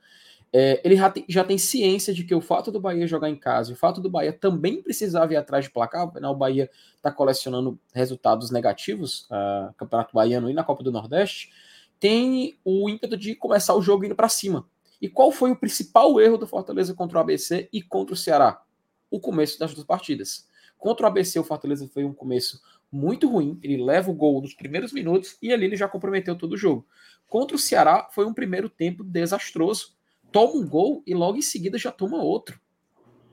é, 0.53 0.81
ele 0.83 0.97
já 0.97 1.09
tem, 1.09 1.25
já 1.29 1.45
tem, 1.45 1.57
ciência 1.57 2.13
de 2.13 2.25
que 2.25 2.35
o 2.35 2.41
fato 2.41 2.73
do 2.73 2.81
Bahia 2.81 3.07
jogar 3.07 3.31
em 3.31 3.37
casa, 3.37 3.73
o 3.73 3.77
fato 3.77 4.01
do 4.01 4.11
Bahia 4.11 4.33
também 4.33 4.83
precisar 4.83 5.25
vir 5.27 5.37
atrás 5.37 5.67
de 5.67 5.71
placar, 5.71 6.13
né, 6.21 6.27
o 6.27 6.35
Bahia 6.35 6.69
está 6.97 7.13
colecionando 7.13 7.79
resultados 7.95 8.51
negativos, 8.51 9.29
uh, 9.31 9.73
Campeonato 9.77 10.13
Baiano 10.13 10.51
e 10.51 10.53
na 10.53 10.65
Copa 10.65 10.83
do 10.83 10.91
Nordeste, 10.91 11.53
tem 12.01 12.59
o 12.65 12.91
ímpeto 12.91 13.17
de 13.17 13.37
começar 13.37 13.77
o 13.77 13.83
jogo 13.83 14.05
indo 14.05 14.17
para 14.17 14.29
cima. 14.29 14.67
E 15.01 15.09
qual 15.09 15.31
foi 15.31 15.53
o 15.53 15.57
principal 15.57 16.21
erro 16.21 16.37
do 16.37 16.47
Fortaleza 16.49 16.93
contra 16.93 17.19
o 17.19 17.21
ABC 17.21 17.69
e 17.73 17.81
contra 17.81 18.15
o 18.15 18.17
Ceará? 18.17 18.65
O 19.09 19.21
começo 19.21 19.61
das 19.61 19.73
duas 19.73 19.87
partidas. 19.87 20.49
Contra 20.79 21.07
o 21.07 21.09
ABC, 21.09 21.39
o 21.39 21.45
Fortaleza 21.45 21.89
foi 21.89 22.05
um 22.05 22.13
começo 22.13 22.61
muito 22.91 23.29
ruim, 23.29 23.59
ele 23.63 23.83
leva 23.83 24.11
o 24.11 24.15
gol 24.15 24.41
nos 24.41 24.55
primeiros 24.55 24.93
minutos 24.93 25.37
e 25.43 25.53
ali 25.53 25.65
ele 25.65 25.77
já 25.77 25.89
comprometeu 25.89 26.37
todo 26.37 26.53
o 26.53 26.57
jogo. 26.57 26.87
Contra 27.29 27.57
o 27.57 27.59
Ceará, 27.59 28.09
foi 28.13 28.25
um 28.25 28.33
primeiro 28.33 28.69
tempo 28.69 29.03
desastroso 29.03 29.97
toma 30.37 30.53
um 30.55 30.69
gol 30.69 31.03
e 31.07 31.15
logo 31.15 31.39
em 31.39 31.43
seguida 31.43 31.79
já 31.79 31.91
toma 31.91 32.23
outro. 32.23 32.61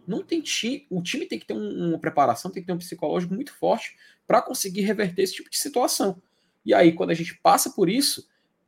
Não 0.07 0.23
tem 0.23 0.41
time, 0.41 0.85
o 0.89 1.01
time 1.01 1.25
tem 1.25 1.37
que 1.39 1.45
ter 1.45 1.53
um, 1.53 1.89
uma 1.89 1.99
preparação, 1.99 2.51
tem 2.51 2.61
que 2.61 2.67
ter 2.67 2.73
um 2.73 2.77
psicológico 2.77 3.33
muito 3.33 3.53
forte 3.53 3.97
para 4.25 4.41
conseguir 4.41 4.81
reverter 4.81 5.23
esse 5.23 5.33
tipo 5.33 5.49
de 5.49 5.57
situação. 5.57 6.21
E 6.65 6.73
aí, 6.73 6.93
quando 6.93 7.09
a 7.09 7.13
gente 7.13 7.37
passa 7.39 7.69
por 7.69 7.89
isso, 7.89 8.25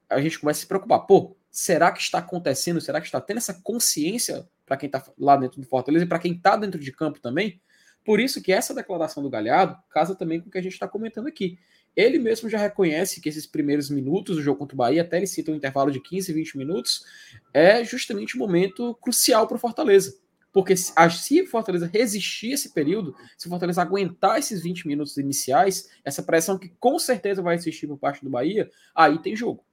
a 0.10 0.22
gente 0.22 0.39
começa 0.39 0.60
a 0.60 0.61
se 0.61 0.68
preocupar. 0.68 0.99
Pô, 1.06 1.35
será 1.49 1.91
que 1.91 2.02
está 2.02 2.19
acontecendo? 2.19 2.81
Será 2.81 2.99
que 2.99 3.07
está 3.07 3.22
tendo 3.22 3.38
essa 3.38 3.53
consciência 3.53 4.47
para 4.65 4.77
quem 4.77 4.88
está 4.88 5.03
lá 5.18 5.38
dentro 5.38 5.61
do 5.61 5.68
Fortaleza 5.68 6.06
e 6.06 6.07
para 6.07 6.19
quem 6.19 6.34
está 6.34 6.57
dentro 6.57 6.80
de 6.80 6.91
campo 6.91 7.22
também? 7.22 7.61
Por 8.06 8.19
isso 8.19 8.41
que 8.41 8.53
essa 8.53 8.73
declaração 8.73 9.23
do 9.23 9.30
Galhardo 9.30 9.76
casa 9.90 10.15
também 10.15 10.40
com 10.40 10.48
o 10.48 10.52
que 10.52 10.57
a 10.60 10.61
gente 10.61 10.73
está 10.73 10.88
comentando 10.88 11.27
aqui. 11.27 11.57
Ele 11.95 12.19
mesmo 12.19 12.49
já 12.49 12.57
reconhece 12.57 13.19
que 13.19 13.30
esses 13.30 13.48
primeiros 13.48 13.90
minutos 13.90 14.36
do 14.36 14.41
jogo 14.41 14.60
contra 14.60 14.76
o 14.76 14.77
Bahia, 14.77 15.02
até 15.02 15.18
ele 15.18 15.27
cita 15.27 15.52
um 15.52 15.56
intervalo 15.56 15.90
de 15.90 15.99
15, 15.99 16.32
20 16.32 16.57
minutos, 16.57 17.06
é 17.53 17.84
justamente 17.84 18.36
um 18.36 18.40
momento 18.40 18.94
crucial 18.95 19.48
para 19.48 19.56
o 19.56 19.60
Fortaleza. 19.60 20.18
Porque 20.52 20.76
se 20.76 20.94
o 21.41 21.48
Fortaleza 21.48 21.90
resistir 21.91 22.52
esse 22.52 22.73
período, 22.73 23.15
se 23.38 23.48
o 23.48 23.49
Fortaleza 23.49 23.82
aguentar 23.82 24.40
esses 24.40 24.61
20 24.61 24.88
minutos 24.88 25.18
iniciais, 25.18 25.90
essa 26.03 26.22
pressão 26.22 26.57
que 26.57 26.69
com 26.80 26.99
certeza 26.99 27.41
vai 27.41 27.56
existir 27.56 27.88
por 27.88 27.98
parte 27.98 28.23
do 28.23 28.30
Bahia, 28.30 28.69
aí 28.94 29.19
tem 29.22 29.36
jogo. 29.36 29.65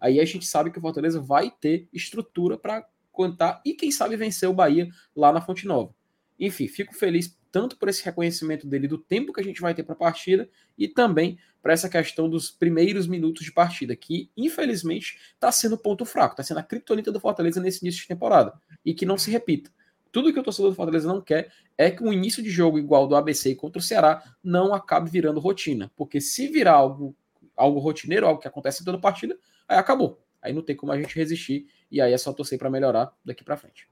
Aí 0.00 0.20
a 0.20 0.24
gente 0.24 0.46
sabe 0.46 0.70
que 0.70 0.78
o 0.78 0.80
Fortaleza 0.82 1.20
vai 1.20 1.50
ter 1.50 1.88
estrutura 1.92 2.56
para 2.56 2.86
aguentar 3.12 3.60
e, 3.64 3.74
quem 3.74 3.90
sabe, 3.90 4.16
vencer 4.16 4.48
o 4.48 4.54
Bahia 4.54 4.88
lá 5.14 5.32
na 5.32 5.40
Fonte 5.40 5.66
Nova. 5.66 5.92
Enfim, 6.38 6.68
fico 6.68 6.94
feliz 6.94 7.36
tanto 7.50 7.76
por 7.76 7.88
esse 7.88 8.04
reconhecimento 8.04 8.66
dele 8.66 8.86
do 8.86 8.98
tempo 8.98 9.32
que 9.32 9.40
a 9.40 9.44
gente 9.44 9.60
vai 9.60 9.74
ter 9.74 9.82
para 9.82 9.94
a 9.94 9.98
partida 9.98 10.48
e 10.76 10.88
também 10.88 11.38
para 11.62 11.72
essa 11.72 11.88
questão 11.88 12.28
dos 12.28 12.50
primeiros 12.50 13.06
minutos 13.06 13.44
de 13.44 13.52
partida, 13.52 13.96
que 13.96 14.30
infelizmente 14.36 15.18
está 15.34 15.50
sendo 15.50 15.76
ponto 15.76 16.04
fraco, 16.04 16.34
está 16.34 16.42
sendo 16.42 16.58
a 16.58 16.62
criptonita 16.62 17.10
do 17.10 17.20
Fortaleza 17.20 17.60
nesse 17.60 17.84
início 17.84 18.02
de 18.02 18.08
temporada 18.08 18.52
e 18.84 18.94
que 18.94 19.04
não 19.04 19.18
se 19.18 19.30
repita. 19.30 19.70
Tudo 20.10 20.32
que 20.32 20.40
o 20.40 20.42
torcedor 20.42 20.70
do 20.70 20.76
Fortaleza 20.76 21.06
não 21.06 21.20
quer 21.20 21.52
é 21.76 21.90
que 21.90 22.02
o 22.02 22.12
início 22.12 22.42
de 22.42 22.50
jogo 22.50 22.78
igual 22.78 23.06
do 23.06 23.16
ABC 23.16 23.54
contra 23.54 23.78
o 23.78 23.82
Ceará 23.82 24.22
não 24.42 24.72
acabe 24.72 25.10
virando 25.10 25.40
rotina, 25.40 25.90
porque 25.96 26.20
se 26.20 26.48
virar 26.48 26.72
algo, 26.72 27.14
algo 27.56 27.78
rotineiro, 27.78 28.26
algo 28.26 28.40
que 28.40 28.48
acontece 28.48 28.82
em 28.82 28.84
toda 28.84 28.98
partida, 28.98 29.38
aí 29.66 29.76
acabou. 29.76 30.22
Aí 30.40 30.52
não 30.52 30.62
tem 30.62 30.76
como 30.76 30.92
a 30.92 31.00
gente 31.00 31.14
resistir 31.16 31.66
e 31.90 32.00
aí 32.00 32.12
é 32.12 32.18
só 32.18 32.32
torcer 32.32 32.58
para 32.58 32.70
melhorar 32.70 33.12
daqui 33.24 33.44
para 33.44 33.56
frente. 33.56 33.88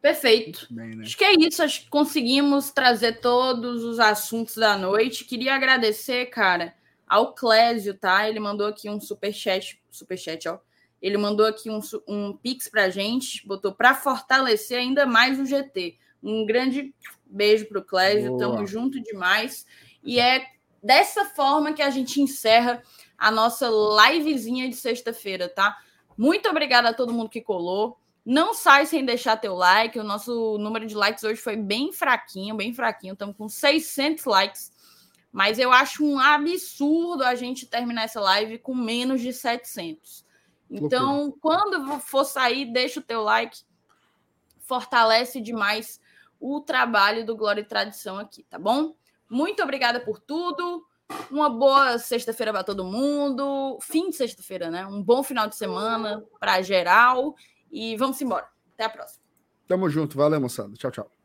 Perfeito. 0.00 0.66
Bem, 0.70 0.94
né? 0.94 1.04
Acho 1.04 1.16
que 1.16 1.24
é 1.24 1.34
isso. 1.34 1.62
Acho 1.62 1.82
que 1.82 1.88
conseguimos 1.88 2.70
trazer 2.70 3.20
todos 3.20 3.82
os 3.82 3.98
assuntos 3.98 4.56
da 4.56 4.76
noite. 4.76 5.24
Queria 5.24 5.54
agradecer, 5.54 6.26
cara, 6.26 6.74
ao 7.06 7.34
Clésio, 7.34 7.94
tá? 7.94 8.28
Ele 8.28 8.40
mandou 8.40 8.66
aqui 8.66 8.88
um 8.88 9.00
superchat, 9.00 9.80
superchat, 9.90 10.48
ó. 10.48 10.58
Ele 11.00 11.18
mandou 11.18 11.46
aqui 11.46 11.70
um, 11.70 11.80
um 12.08 12.36
pix 12.36 12.68
pra 12.68 12.88
gente, 12.88 13.46
botou 13.46 13.72
para 13.72 13.94
fortalecer 13.94 14.78
ainda 14.78 15.06
mais 15.06 15.38
o 15.38 15.44
GT. 15.44 15.96
Um 16.22 16.46
grande 16.46 16.94
beijo 17.24 17.66
pro 17.66 17.84
Clésio, 17.84 18.30
Boa. 18.30 18.38
tamo 18.38 18.66
junto 18.66 19.00
demais. 19.00 19.66
E 20.02 20.18
é 20.18 20.46
dessa 20.82 21.24
forma 21.24 21.72
que 21.72 21.82
a 21.82 21.90
gente 21.90 22.20
encerra 22.20 22.82
a 23.18 23.30
nossa 23.30 23.68
livezinha 23.68 24.68
de 24.68 24.76
sexta-feira, 24.76 25.48
tá? 25.48 25.76
Muito 26.16 26.48
obrigada 26.48 26.88
a 26.88 26.94
todo 26.94 27.12
mundo 27.12 27.28
que 27.28 27.40
colou. 27.40 27.98
Não 28.26 28.54
sai 28.54 28.86
sem 28.86 29.04
deixar 29.04 29.36
teu 29.36 29.54
like. 29.54 29.96
O 30.00 30.02
nosso 30.02 30.58
número 30.58 30.84
de 30.84 30.96
likes 30.96 31.22
hoje 31.22 31.40
foi 31.40 31.56
bem 31.56 31.92
fraquinho, 31.92 32.56
bem 32.56 32.74
fraquinho. 32.74 33.12
Estamos 33.12 33.36
com 33.36 33.48
600 33.48 34.24
likes. 34.24 34.72
Mas 35.30 35.60
eu 35.60 35.70
acho 35.70 36.04
um 36.04 36.18
absurdo 36.18 37.22
a 37.22 37.36
gente 37.36 37.66
terminar 37.66 38.02
essa 38.02 38.20
live 38.20 38.58
com 38.58 38.74
menos 38.74 39.20
de 39.20 39.32
700. 39.32 40.26
Então, 40.68 41.32
quando 41.40 42.00
for 42.00 42.24
sair, 42.24 42.72
deixa 42.72 42.98
o 42.98 43.02
teu 43.02 43.22
like. 43.22 43.60
Fortalece 44.58 45.40
demais 45.40 46.00
o 46.40 46.60
trabalho 46.60 47.24
do 47.24 47.36
Glória 47.36 47.60
e 47.60 47.64
Tradição 47.64 48.18
aqui, 48.18 48.42
tá 48.42 48.58
bom? 48.58 48.96
Muito 49.30 49.62
obrigada 49.62 50.00
por 50.00 50.18
tudo. 50.18 50.84
Uma 51.30 51.48
boa 51.48 51.96
sexta-feira 52.00 52.52
para 52.52 52.64
todo 52.64 52.84
mundo. 52.84 53.78
Fim 53.80 54.10
de 54.10 54.16
sexta-feira, 54.16 54.68
né? 54.68 54.84
Um 54.84 55.00
bom 55.00 55.22
final 55.22 55.46
de 55.46 55.54
semana 55.54 56.24
para 56.40 56.60
geral. 56.62 57.36
E 57.70 57.96
vamos 57.96 58.20
embora. 58.20 58.48
Até 58.74 58.84
a 58.84 58.90
próxima. 58.90 59.24
Tamo 59.66 59.88
junto. 59.90 60.16
Valeu, 60.16 60.40
moçada. 60.40 60.74
Tchau, 60.74 60.90
tchau. 60.90 61.15